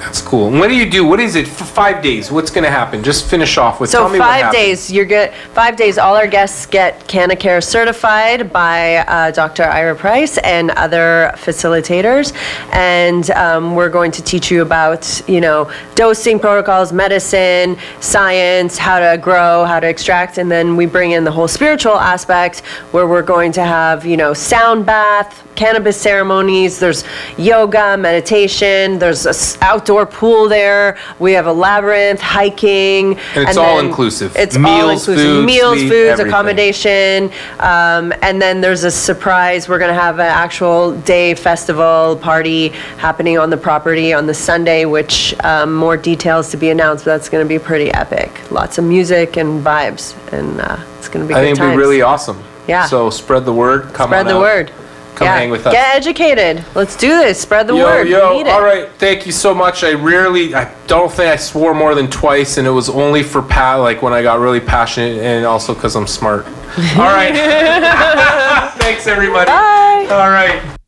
That's 0.00 0.20
cool. 0.20 0.48
And 0.48 0.58
what 0.58 0.68
do 0.68 0.74
you 0.74 0.88
do? 0.90 1.04
What 1.04 1.20
is 1.20 1.36
it 1.36 1.46
for 1.46 1.64
five 1.64 2.02
days? 2.02 2.32
What's 2.32 2.50
gonna 2.50 2.70
happen? 2.70 3.02
Just 3.02 3.26
finish 3.28 3.56
off 3.58 3.80
with. 3.80 3.90
So 3.90 4.00
tell 4.00 4.08
me 4.08 4.18
what 4.18 4.26
five 4.28 4.52
days, 4.52 4.90
you're 4.90 5.04
get, 5.04 5.34
five 5.54 5.76
days, 5.76 5.98
all 5.98 6.16
our 6.16 6.26
guests 6.26 6.66
get 6.66 7.06
Canacare 7.06 7.62
certified 7.62 8.52
by 8.52 8.96
uh, 8.96 9.30
Dr. 9.30 9.64
Ira 9.64 9.94
Price 9.94 10.38
and 10.38 10.70
other 10.72 11.32
facilitators. 11.36 12.32
And 12.72 13.30
um, 13.32 13.74
we're 13.74 13.90
going 13.90 14.10
to 14.12 14.22
teach 14.22 14.50
you 14.50 14.62
about, 14.62 15.02
you 15.28 15.40
know, 15.40 15.70
dosing 15.94 16.38
protocols, 16.40 16.92
medicine, 16.92 17.76
science, 18.00 18.78
how 18.78 18.98
to 19.00 19.18
grow, 19.18 19.64
how 19.64 19.80
to 19.80 19.86
extract. 19.88 20.38
And 20.38 20.50
then 20.50 20.76
we 20.76 20.86
bring 20.86 21.12
in 21.12 21.24
the 21.24 21.30
whole 21.32 21.48
spiritual 21.48 21.96
aspect 21.96 22.60
where 22.92 23.06
we're 23.06 23.22
going 23.22 23.52
to 23.52 23.62
have, 23.64 24.06
you 24.06 24.16
know, 24.16 24.32
sound 24.32 24.86
bath, 24.86 25.46
cannabis 25.56 26.00
ceremonies, 26.00 26.78
there's 26.78 27.04
yoga, 27.36 27.96
meditation, 27.98 28.98
there's 28.98 29.26
a 29.26 29.30
s- 29.30 29.58
outdoor 29.90 30.06
pool 30.06 30.48
there, 30.48 30.96
we 31.18 31.32
have 31.32 31.46
a 31.46 31.52
labyrinth, 31.52 32.20
hiking. 32.20 33.18
And 33.34 33.48
it's 33.48 33.56
then 33.56 33.58
all 33.58 33.80
inclusive. 33.80 34.34
It's 34.36 34.56
all 34.56 34.90
inclusive. 34.90 35.16
food, 35.16 35.44
Meals, 35.46 35.78
sleep, 35.78 35.88
foods, 35.90 36.10
everything. 36.10 36.26
accommodation. 36.32 37.30
Um, 37.58 38.12
and 38.22 38.40
then 38.40 38.60
there's 38.60 38.84
a 38.84 38.90
surprise, 38.90 39.68
we're 39.68 39.78
gonna 39.80 39.92
have 39.94 40.18
an 40.20 40.26
actual 40.26 40.92
day 41.00 41.34
festival 41.34 42.16
party 42.22 42.68
happening 42.98 43.38
on 43.38 43.50
the 43.50 43.56
property 43.56 44.12
on 44.12 44.26
the 44.26 44.34
Sunday, 44.34 44.84
which, 44.84 45.34
um, 45.42 45.74
more 45.74 45.96
details 45.96 46.50
to 46.50 46.56
be 46.56 46.70
announced, 46.70 47.04
but 47.04 47.12
that's 47.12 47.28
gonna 47.28 47.44
be 47.44 47.58
pretty 47.58 47.92
epic. 47.92 48.30
Lots 48.50 48.78
of 48.78 48.84
music 48.84 49.36
and 49.36 49.64
vibes, 49.64 50.14
and, 50.32 50.60
uh, 50.60 50.76
it's 50.98 51.08
gonna 51.08 51.24
be 51.24 51.34
I 51.34 51.40
think 51.42 51.58
it'd 51.58 51.70
be 51.72 51.76
really 51.76 52.02
awesome. 52.02 52.38
Yeah. 52.68 52.84
So 52.86 53.10
spread 53.10 53.44
the 53.44 53.52
word. 53.52 53.92
Come 53.92 54.10
Spread 54.10 54.20
on 54.20 54.26
the 54.26 54.36
out. 54.36 54.40
word. 54.40 54.70
Come 55.14 55.26
Yeah. 55.26 55.36
hang 55.36 55.50
with 55.50 55.66
us. 55.66 55.72
Get 55.72 55.94
educated. 55.96 56.64
Let's 56.74 56.96
do 56.96 57.08
this. 57.08 57.40
Spread 57.40 57.66
the 57.66 57.76
word. 57.76 58.04
We 58.06 58.12
yo, 58.12 58.32
need 58.32 58.46
it. 58.46 58.52
all 58.52 58.62
right. 58.62 58.88
Thank 58.98 59.26
you 59.26 59.32
so 59.32 59.54
much. 59.54 59.84
I 59.84 59.92
rarely, 59.92 60.54
I 60.54 60.72
don't 60.86 61.10
think 61.12 61.30
I 61.30 61.36
swore 61.36 61.74
more 61.74 61.94
than 61.94 62.08
twice, 62.08 62.56
and 62.58 62.66
it 62.66 62.70
was 62.70 62.88
only 62.88 63.22
for 63.22 63.42
Pat, 63.42 63.80
like 63.80 64.00
when 64.02 64.12
I 64.12 64.22
got 64.22 64.38
really 64.40 64.60
passionate, 64.60 65.18
and 65.22 65.44
also 65.44 65.74
because 65.74 65.94
I'm 65.96 66.06
smart. 66.06 66.46
All 66.46 67.04
right. 67.04 67.34
Thanks, 68.78 69.06
everybody. 69.06 69.46
Bye. 69.46 70.06
All 70.10 70.30
right. 70.30 70.79